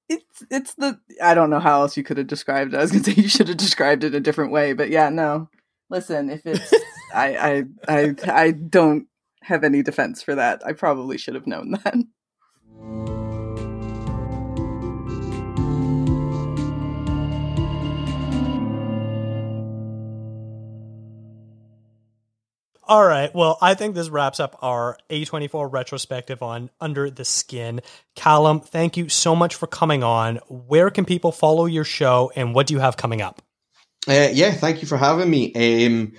It's 0.09 0.45
it's 0.51 0.75
the 0.75 0.99
I 1.23 1.35
don't 1.35 1.51
know 1.51 1.61
how 1.61 1.83
else 1.83 1.97
you 1.97 2.03
could 2.03 2.17
have 2.17 2.27
described 2.27 2.75
it. 2.75 2.79
I 2.79 2.81
was 2.81 2.91
gonna 2.91 3.05
say 3.05 3.13
you 3.13 3.29
should 3.29 3.49
have 3.49 3.57
described 3.59 4.03
it 4.05 4.15
a 4.15 4.21
different 4.21 4.51
way, 4.53 4.73
but 4.73 4.91
yeah, 4.91 5.09
no. 5.09 5.49
Listen, 5.89 6.31
if 6.31 6.45
it's 6.45 6.73
I 7.15 7.37
I 7.37 7.65
I 7.89 8.15
I 8.27 8.51
don't 8.51 9.07
have 9.43 9.63
any 9.65 9.83
defense 9.83 10.23
for 10.23 10.35
that. 10.35 10.63
I 10.67 10.73
probably 10.73 11.17
should 11.17 11.35
have 11.35 11.47
known 11.47 11.73
that. 11.85 13.20
All 22.91 23.07
right. 23.07 23.33
Well, 23.33 23.57
I 23.63 23.75
think 23.75 23.95
this 23.95 24.09
wraps 24.09 24.41
up 24.41 24.59
our 24.63 24.99
A24 25.11 25.73
retrospective 25.73 26.43
on 26.43 26.71
Under 26.81 27.09
the 27.09 27.25
Skin. 27.25 27.83
Callum, 28.17 28.59
thank 28.59 28.97
you 28.97 29.09
so 29.09 29.37
much 29.37 29.55
for 29.55 29.69
coming 29.69 30.03
on. 30.03 30.41
Where 30.49 30.91
can 30.91 31.05
people 31.05 31.31
follow 31.31 31.67
your 31.67 31.85
show 31.85 32.33
and 32.35 32.53
what 32.53 32.67
do 32.67 32.75
you 32.75 32.81
have 32.81 32.97
coming 32.97 33.23
up? 33.23 33.43
Uh, 34.09 34.31
yeah, 34.33 34.51
thank 34.51 34.83
you 34.83 34.89
for 34.89 34.97
having 34.97 35.31
me. 35.31 35.55
Um, 35.55 36.15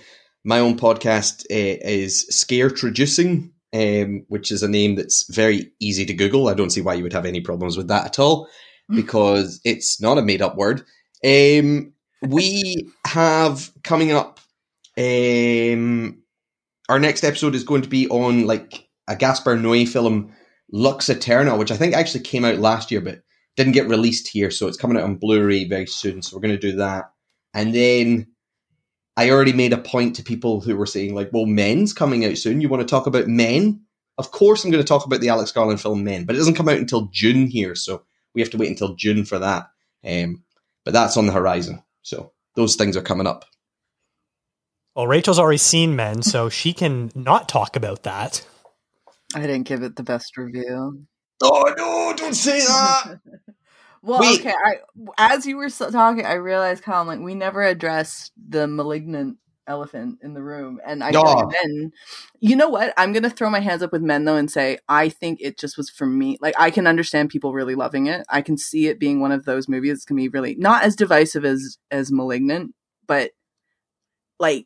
my 0.46 0.60
own 0.60 0.78
podcast 0.78 1.44
uh, 1.52 1.78
is 1.84 2.26
Scare 2.30 2.70
Traducing, 2.70 3.52
um, 3.74 4.24
which 4.30 4.50
is 4.50 4.64
a 4.64 4.70
name 4.70 4.96
that's 4.96 5.30
very 5.30 5.74
easy 5.82 6.06
to 6.06 6.14
Google. 6.14 6.48
I 6.48 6.54
don't 6.54 6.70
see 6.70 6.80
why 6.80 6.94
you 6.94 7.04
would 7.04 7.12
have 7.12 7.26
any 7.26 7.42
problems 7.42 7.76
with 7.76 7.90
that 7.90 8.06
at 8.06 8.18
all 8.18 8.48
because 8.90 9.60
it's 9.66 10.00
not 10.00 10.18
a 10.18 10.22
made 10.22 10.42
up 10.42 10.56
word. 10.56 10.86
Um, 11.22 11.92
we 12.22 12.90
have 13.06 13.72
coming 13.84 14.14
up. 14.14 14.40
Um, 14.98 16.21
our 16.92 17.00
next 17.00 17.24
episode 17.24 17.56
is 17.56 17.64
going 17.64 17.82
to 17.82 17.90
be 17.90 18.10
on 18.10 18.46
like 18.46 18.90
a 19.08 19.16
Gaspar 19.16 19.56
Noé 19.56 19.88
film, 19.88 20.34
Lux 20.74 21.10
Eterna, 21.10 21.56
which 21.56 21.72
I 21.72 21.78
think 21.78 21.96
actually 21.96 22.20
came 22.20 22.44
out 22.44 22.58
last 22.58 22.92
year 22.92 23.00
but 23.00 23.22
didn't 23.56 23.72
get 23.72 23.88
released 23.88 24.28
here. 24.28 24.52
So 24.52 24.68
it's 24.68 24.76
coming 24.76 24.98
out 24.98 25.04
on 25.04 25.16
Blu-ray 25.16 25.70
very 25.70 25.88
soon. 25.88 26.22
So 26.22 26.36
we're 26.36 26.42
going 26.42 26.60
to 26.60 26.72
do 26.72 26.76
that. 26.78 27.06
And 27.54 27.74
then 27.74 28.28
I 29.16 29.30
already 29.30 29.54
made 29.54 29.72
a 29.72 29.78
point 29.78 30.18
to 30.18 30.24
people 30.24 30.60
who 30.60 30.76
were 30.76 30.86
saying, 30.86 31.16
like, 31.16 31.30
well, 31.32 31.46
Men's 31.46 31.94
coming 31.94 32.26
out 32.26 32.38
soon. 32.38 32.60
You 32.60 32.68
want 32.68 32.82
to 32.82 32.92
talk 32.92 33.08
about 33.08 33.28
Men? 33.28 33.82
Of 34.18 34.32
course, 34.32 34.66
I'm 34.66 34.72
going 34.72 34.84
to 34.84 34.88
talk 34.88 35.06
about 35.06 35.22
the 35.22 35.30
Alex 35.30 35.54
Garland 35.54 35.80
film 35.80 36.04
Men, 36.04 36.26
but 36.26 36.36
it 36.36 36.40
doesn't 36.40 36.56
come 36.56 36.68
out 36.68 36.78
until 36.78 37.08
June 37.14 37.48
here. 37.48 37.74
So 37.74 38.04
we 38.36 38.42
have 38.42 38.52
to 38.52 38.58
wait 38.58 38.70
until 38.70 38.96
June 38.96 39.24
for 39.24 39.40
that. 39.40 39.70
Um, 40.06 40.44
but 40.84 40.94
that's 40.94 41.16
on 41.16 41.26
the 41.26 41.32
horizon. 41.32 41.84
So 42.02 42.34
those 42.56 42.76
things 42.76 42.98
are 42.98 43.02
coming 43.02 43.28
up. 43.28 43.46
Well, 44.96 45.08
Rachel's 45.08 45.40
already 45.40 45.58
seen 45.58 45.96
Men, 45.96 46.22
so 46.22 46.50
she 46.50 46.74
can 46.74 47.12
not 47.16 47.48
talk 47.50 47.76
about 47.76 48.04
that. 48.04 48.46
I 49.34 49.42
didn't 49.42 49.64
give 49.64 49.82
it 49.84 49.96
the 49.96 50.04
best 50.04 50.36
review. 50.38 51.06
Oh, 51.42 51.74
no, 51.78 52.14
don't 52.16 52.34
say 52.34 52.60
that. 52.60 53.20
Well, 54.04 54.22
Wait. 54.22 54.40
okay. 54.40 54.50
I 54.52 54.78
as 55.20 55.46
you 55.46 55.58
were 55.58 55.70
talking, 55.70 56.26
I 56.26 56.34
realized, 56.34 56.82
Colin, 56.84 57.06
like 57.06 57.20
we 57.20 57.36
never 57.36 57.62
addressed 57.62 58.32
the 58.36 58.68
malignant 58.68 59.38
elephant 59.68 60.18
in 60.24 60.34
the 60.34 60.42
room, 60.42 60.80
and 60.84 61.04
I 61.04 61.12
feel 61.12 61.24
Oh. 61.24 61.52
men. 61.52 61.92
You 62.40 62.56
know 62.56 62.68
what? 62.68 62.96
I'm 62.98 63.14
gonna 63.14 63.30
throw 63.30 63.52
my 63.52 63.60
hands 63.60 63.84
up 63.84 63.92
with 63.92 64.02
men 64.02 64.26
though 64.26 64.38
and 64.38 64.50
say 64.50 64.80
I 64.90 65.10
think 65.10 65.38
it 65.40 65.60
just 65.60 65.78
was 65.78 65.92
for 65.92 66.08
me. 66.08 66.40
Like 66.42 66.56
I 66.58 66.72
can 66.72 66.88
understand 66.88 67.30
people 67.30 67.54
really 67.54 67.76
loving 67.76 68.08
it. 68.08 68.26
I 68.28 68.42
can 68.42 68.58
see 68.58 68.88
it 68.88 69.00
being 69.00 69.20
one 69.20 69.32
of 69.32 69.46
those 69.46 69.70
movies 69.70 69.92
that's 69.92 70.06
gonna 70.06 70.18
be 70.22 70.30
really 70.30 70.56
not 70.56 70.84
as 70.84 70.96
divisive 70.96 71.46
as 71.46 71.78
as 71.92 72.12
malignant, 72.12 72.74
but 73.06 73.30
like 74.40 74.66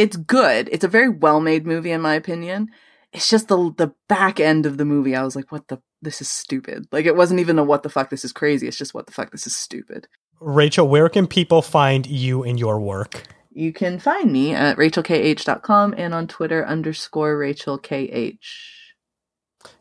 it's 0.00 0.16
good. 0.16 0.70
It's 0.72 0.84
a 0.84 0.88
very 0.88 1.10
well 1.10 1.40
made 1.40 1.66
movie 1.66 1.90
in 1.90 2.00
my 2.00 2.14
opinion. 2.14 2.68
It's 3.12 3.28
just 3.28 3.48
the 3.48 3.72
the 3.76 3.92
back 4.08 4.40
end 4.40 4.64
of 4.64 4.78
the 4.78 4.86
movie. 4.86 5.14
I 5.14 5.22
was 5.22 5.36
like, 5.36 5.52
what 5.52 5.68
the 5.68 5.82
this 6.00 6.22
is 6.22 6.30
stupid. 6.30 6.86
Like 6.90 7.04
it 7.04 7.16
wasn't 7.16 7.40
even 7.40 7.58
a 7.58 7.64
what 7.64 7.82
the 7.82 7.90
fuck 7.90 8.08
this 8.08 8.24
is 8.24 8.32
crazy. 8.32 8.66
It's 8.66 8.78
just 8.78 8.94
what 8.94 9.06
the 9.06 9.12
fuck 9.12 9.30
this 9.30 9.46
is 9.46 9.54
stupid. 9.54 10.08
Rachel, 10.40 10.88
where 10.88 11.10
can 11.10 11.26
people 11.26 11.60
find 11.60 12.06
you 12.06 12.42
and 12.42 12.58
your 12.58 12.80
work? 12.80 13.24
You 13.52 13.74
can 13.74 13.98
find 13.98 14.32
me 14.32 14.54
at 14.54 14.78
rachelkh.com 14.78 15.94
and 15.98 16.14
on 16.14 16.28
Twitter 16.28 16.64
underscore 16.66 17.36
rachelkh. 17.36 18.38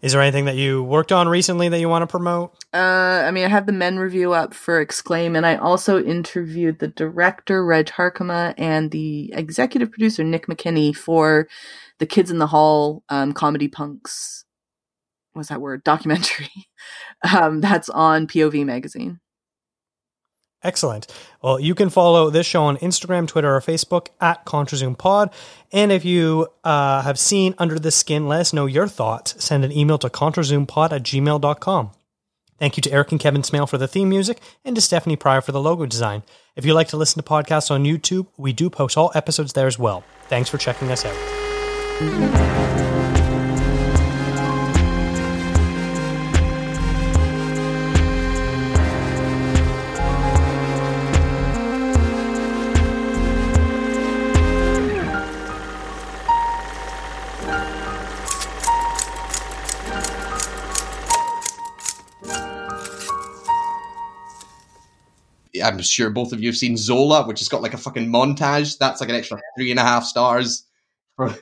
Is 0.01 0.13
there 0.13 0.21
anything 0.21 0.45
that 0.45 0.55
you 0.55 0.83
worked 0.83 1.11
on 1.11 1.27
recently 1.27 1.69
that 1.69 1.79
you 1.79 1.89
want 1.89 2.03
to 2.03 2.07
promote? 2.07 2.53
Uh, 2.73 3.23
I 3.25 3.31
mean, 3.31 3.45
I 3.45 3.49
have 3.49 3.65
the 3.65 3.71
men 3.71 3.97
review 3.97 4.33
up 4.33 4.53
for 4.53 4.79
Exclaim, 4.79 5.35
and 5.35 5.45
I 5.45 5.55
also 5.55 6.01
interviewed 6.01 6.79
the 6.79 6.87
director 6.87 7.65
Reg 7.65 7.87
Harkema 7.87 8.53
and 8.57 8.91
the 8.91 9.31
executive 9.33 9.91
producer 9.91 10.23
Nick 10.23 10.47
McKinney 10.47 10.95
for 10.95 11.47
the 11.99 12.05
Kids 12.05 12.31
in 12.31 12.39
the 12.39 12.47
Hall 12.47 13.03
um, 13.09 13.33
comedy 13.33 13.67
punks. 13.67 14.45
What's 15.33 15.49
that 15.49 15.61
word? 15.61 15.83
Documentary. 15.83 16.49
um, 17.33 17.61
that's 17.61 17.89
on 17.89 18.27
POV 18.27 18.65
magazine. 18.65 19.19
Excellent. 20.61 21.07
Well, 21.41 21.59
you 21.59 21.73
can 21.73 21.89
follow 21.89 22.29
this 22.29 22.45
show 22.45 22.63
on 22.63 22.77
Instagram, 22.77 23.27
Twitter, 23.27 23.55
or 23.55 23.61
Facebook 23.61 24.07
at 24.19 24.45
ContraZoomPod. 24.45 25.31
And 25.71 25.91
if 25.91 26.03
you 26.03 26.47
uh, 26.63 27.01
have 27.01 27.17
seen 27.17 27.55
Under 27.57 27.79
the 27.79 27.91
Skin, 27.91 28.27
let 28.27 28.41
us 28.41 28.51
know 28.51 28.65
your 28.65 28.87
thoughts. 28.87 29.41
Send 29.43 29.63
an 29.63 29.71
email 29.71 29.97
to 29.99 30.09
ContraZoomPod 30.09 30.91
at 30.91 31.03
gmail.com. 31.03 31.91
Thank 32.57 32.75
you 32.75 32.81
to 32.81 32.91
Eric 32.91 33.11
and 33.11 33.21
Kevin 33.21 33.43
Smale 33.43 33.67
for 33.67 33.77
the 33.77 33.87
theme 33.87 34.09
music 34.09 34.41
and 34.65 34.75
to 34.75 34.81
Stephanie 34.81 35.15
Pryor 35.15 35.39
for 35.39 35.53
the 35.53 35.61
logo 35.61 35.85
design. 35.85 36.23
If 36.57 36.65
you 36.65 36.73
like 36.73 36.89
to 36.89 36.97
listen 36.97 37.23
to 37.23 37.29
podcasts 37.29 37.71
on 37.71 37.85
YouTube, 37.85 38.27
we 38.37 38.51
do 38.51 38.69
post 38.69 38.97
all 38.97 39.13
episodes 39.15 39.53
there 39.53 39.67
as 39.67 39.79
well. 39.79 40.03
Thanks 40.27 40.49
for 40.49 40.57
checking 40.57 40.91
us 40.91 41.05
out. 41.05 41.15
I'm 65.63 65.81
sure 65.81 66.09
both 66.09 66.33
of 66.33 66.41
you 66.41 66.47
have 66.49 66.57
seen 66.57 66.77
Zola, 66.77 67.25
which 67.25 67.39
has 67.39 67.49
got 67.49 67.61
like 67.61 67.73
a 67.73 67.77
fucking 67.77 68.07
montage. 68.07 68.77
That's 68.77 69.01
like 69.01 69.09
an 69.09 69.15
extra 69.15 69.39
three 69.57 69.71
and 69.71 69.79
a 69.79 69.83
half 69.83 70.03
stars 70.03 70.65
for 71.15 71.35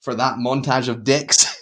for 0.00 0.14
that 0.14 0.36
montage 0.36 0.88
of 0.88 1.04
dicks. 1.04 1.58